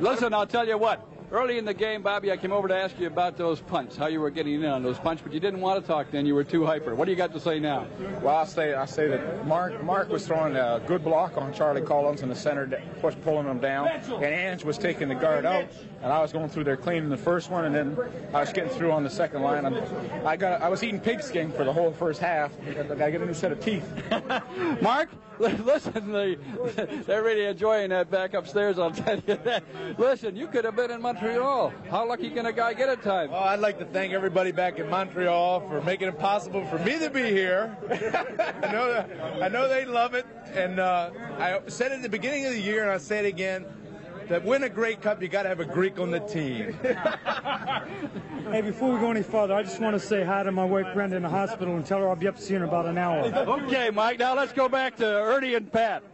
Listen, 0.00 0.34
I'll 0.34 0.46
tell 0.46 0.66
you 0.66 0.76
what. 0.76 1.06
Early 1.34 1.58
in 1.58 1.64
the 1.64 1.74
game, 1.74 2.00
Bobby, 2.00 2.30
I 2.30 2.36
came 2.36 2.52
over 2.52 2.68
to 2.68 2.76
ask 2.76 2.96
you 2.96 3.08
about 3.08 3.36
those 3.36 3.58
punts, 3.58 3.96
how 3.96 4.06
you 4.06 4.20
were 4.20 4.30
getting 4.30 4.54
in 4.54 4.66
on 4.66 4.84
those 4.84 5.00
punts, 5.00 5.20
but 5.20 5.32
you 5.32 5.40
didn't 5.40 5.60
want 5.60 5.82
to 5.82 5.84
talk 5.84 6.12
then. 6.12 6.26
You 6.26 6.34
were 6.36 6.44
too 6.44 6.64
hyper. 6.64 6.94
What 6.94 7.06
do 7.06 7.10
you 7.10 7.16
got 7.16 7.32
to 7.32 7.40
say 7.40 7.58
now? 7.58 7.88
Well, 8.22 8.36
I 8.36 8.44
say 8.44 8.72
I 8.74 8.84
say 8.84 9.08
that 9.08 9.44
Mark 9.44 9.82
Mark 9.82 10.10
was 10.10 10.24
throwing 10.24 10.54
a 10.54 10.80
good 10.86 11.02
block 11.02 11.36
on 11.36 11.52
Charlie 11.52 11.82
Collins 11.82 12.22
in 12.22 12.28
the 12.28 12.36
center, 12.36 12.80
was 13.02 13.16
pulling 13.16 13.48
him 13.48 13.58
down, 13.58 13.88
and 13.88 14.24
Ange 14.24 14.62
was 14.62 14.78
taking 14.78 15.08
the 15.08 15.16
guard 15.16 15.44
out, 15.44 15.66
and 16.04 16.12
I 16.12 16.20
was 16.20 16.32
going 16.32 16.50
through 16.50 16.64
there 16.64 16.76
cleaning 16.76 17.08
the 17.08 17.16
first 17.16 17.50
one, 17.50 17.64
and 17.64 17.74
then 17.74 17.96
I 18.34 18.40
was 18.40 18.52
getting 18.52 18.70
through 18.70 18.92
on 18.92 19.04
the 19.04 19.10
second 19.10 19.40
line. 19.40 19.64
And 19.64 19.74
I 20.28 20.36
got 20.36 20.60
I 20.60 20.68
was 20.68 20.82
eating 20.82 21.00
pigskin 21.00 21.50
for 21.50 21.64
the 21.64 21.72
whole 21.72 21.92
first 21.92 22.20
half. 22.20 22.52
I 22.68 22.74
got 22.74 22.88
to 22.88 23.10
get 23.10 23.22
a 23.22 23.26
new 23.26 23.32
set 23.32 23.52
of 23.52 23.60
teeth. 23.60 23.90
Mark, 24.82 25.08
listen, 25.38 26.12
they, 26.12 26.36
they're 27.06 27.22
really 27.22 27.46
enjoying 27.46 27.88
that 27.88 28.10
back 28.10 28.34
upstairs, 28.34 28.78
I'll 28.78 28.90
tell 28.90 29.16
you 29.16 29.38
that. 29.44 29.64
Listen, 29.96 30.36
you 30.36 30.46
could 30.46 30.66
have 30.66 30.76
been 30.76 30.90
in 30.90 31.00
Montreal. 31.00 31.72
How 31.90 32.06
lucky 32.06 32.28
can 32.28 32.44
a 32.44 32.52
guy 32.52 32.74
get 32.74 32.90
at 32.90 33.02
times? 33.02 33.30
Well, 33.30 33.42
I'd 33.42 33.60
like 33.60 33.78
to 33.78 33.86
thank 33.86 34.12
everybody 34.12 34.52
back 34.52 34.78
in 34.78 34.90
Montreal 34.90 35.66
for 35.68 35.80
making 35.80 36.08
it 36.08 36.18
possible 36.18 36.66
for 36.66 36.78
me 36.80 36.98
to 36.98 37.08
be 37.08 37.30
here. 37.30 37.78
I 37.90 38.72
know 38.72 38.92
that, 38.92 39.42
I 39.42 39.48
know 39.48 39.68
they 39.68 39.86
love 39.86 40.12
it, 40.12 40.26
and 40.52 40.78
uh, 40.78 41.10
I 41.38 41.60
said 41.68 41.92
it 41.92 41.96
at 41.96 42.02
the 42.02 42.10
beginning 42.10 42.44
of 42.44 42.52
the 42.52 42.60
year, 42.60 42.82
and 42.82 42.90
I 42.90 42.98
say 42.98 43.20
it 43.20 43.26
again. 43.26 43.64
To 44.28 44.38
win 44.38 44.62
a 44.62 44.68
great 44.68 45.02
cup, 45.02 45.20
you 45.20 45.28
got 45.28 45.42
to 45.42 45.48
have 45.48 45.60
a 45.60 45.64
Greek 45.64 45.98
on 45.98 46.10
the 46.10 46.20
team. 46.20 46.78
Hey, 48.50 48.60
before 48.60 48.92
we 48.92 49.00
go 49.00 49.10
any 49.10 49.22
further, 49.22 49.54
I 49.54 49.62
just 49.62 49.80
want 49.80 49.94
to 49.94 50.06
say 50.06 50.22
hi 50.22 50.42
to 50.42 50.52
my 50.52 50.64
wife 50.64 50.86
Brenda 50.94 51.16
in 51.16 51.22
the 51.22 51.28
hospital 51.28 51.74
and 51.74 51.84
tell 51.84 51.98
her 52.00 52.08
I'll 52.08 52.14
be 52.14 52.28
up 52.28 52.36
to 52.36 52.42
see 52.42 52.52
her 52.52 52.58
in 52.58 52.62
about 52.62 52.86
an 52.86 52.98
hour. 52.98 53.24
Okay, 53.24 53.90
Mike, 53.90 54.18
now 54.18 54.36
let's 54.36 54.52
go 54.52 54.68
back 54.68 54.96
to 54.98 55.04
Ernie 55.06 55.54
and 55.54 55.72
Pat. 55.72 56.04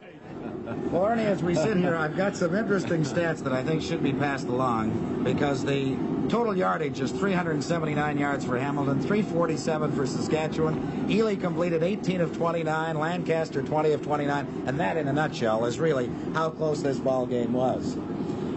Well, 0.90 1.06
Ernie, 1.06 1.24
as 1.24 1.42
we 1.42 1.54
sit 1.54 1.76
here, 1.76 1.96
I've 1.96 2.16
got 2.16 2.36
some 2.36 2.54
interesting 2.54 3.02
stats 3.02 3.42
that 3.42 3.52
I 3.52 3.62
think 3.62 3.82
should 3.82 4.02
be 4.02 4.12
passed 4.12 4.46
along 4.46 5.24
because 5.24 5.64
the 5.64 5.96
total 6.28 6.56
yardage 6.56 7.00
is 7.00 7.10
379 7.10 8.18
yards 8.18 8.44
for 8.44 8.58
Hamilton, 8.58 9.00
347 9.00 9.92
for 9.92 10.06
Saskatchewan. 10.06 11.08
Ealey 11.08 11.40
completed 11.40 11.82
18 11.82 12.20
of 12.20 12.36
29, 12.36 12.98
Lancaster 12.98 13.62
20 13.62 13.92
of 13.92 14.02
29, 14.02 14.64
and 14.66 14.78
that, 14.78 14.96
in 14.96 15.08
a 15.08 15.12
nutshell, 15.12 15.64
is 15.64 15.80
really 15.80 16.08
how 16.34 16.50
close 16.50 16.82
this 16.82 16.98
ball 16.98 17.26
game 17.26 17.52
was. 17.52 17.96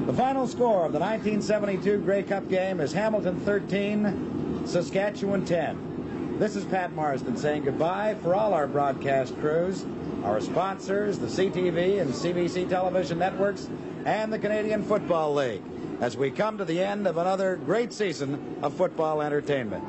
The 0.05 0.13
final 0.13 0.47
score 0.47 0.85
of 0.85 0.91
the 0.91 0.99
1972 0.99 1.99
Grey 1.99 2.23
Cup 2.23 2.47
game 2.49 2.79
is 2.79 2.93
Hamilton 2.93 3.39
13, 3.39 4.67
Saskatchewan 4.67 5.45
10. 5.45 6.37
This 6.39 6.55
is 6.55 6.65
Pat 6.65 6.93
Marsden 6.93 7.37
saying 7.37 7.63
goodbye 7.63 8.15
for 8.21 8.35
all 8.35 8.53
our 8.53 8.67
broadcast 8.67 9.39
crews, 9.39 9.85
our 10.23 10.39
sponsors, 10.39 11.19
the 11.19 11.27
CTV 11.27 12.01
and 12.01 12.09
CBC 12.11 12.69
television 12.69 13.19
networks, 13.19 13.69
and 14.05 14.31
the 14.31 14.39
Canadian 14.39 14.83
Football 14.83 15.35
League, 15.35 15.61
as 15.99 16.15
we 16.17 16.31
come 16.31 16.57
to 16.57 16.65
the 16.65 16.81
end 16.81 17.07
of 17.07 17.17
another 17.17 17.57
great 17.57 17.93
season 17.93 18.57
of 18.61 18.73
football 18.73 19.21
entertainment. 19.21 19.83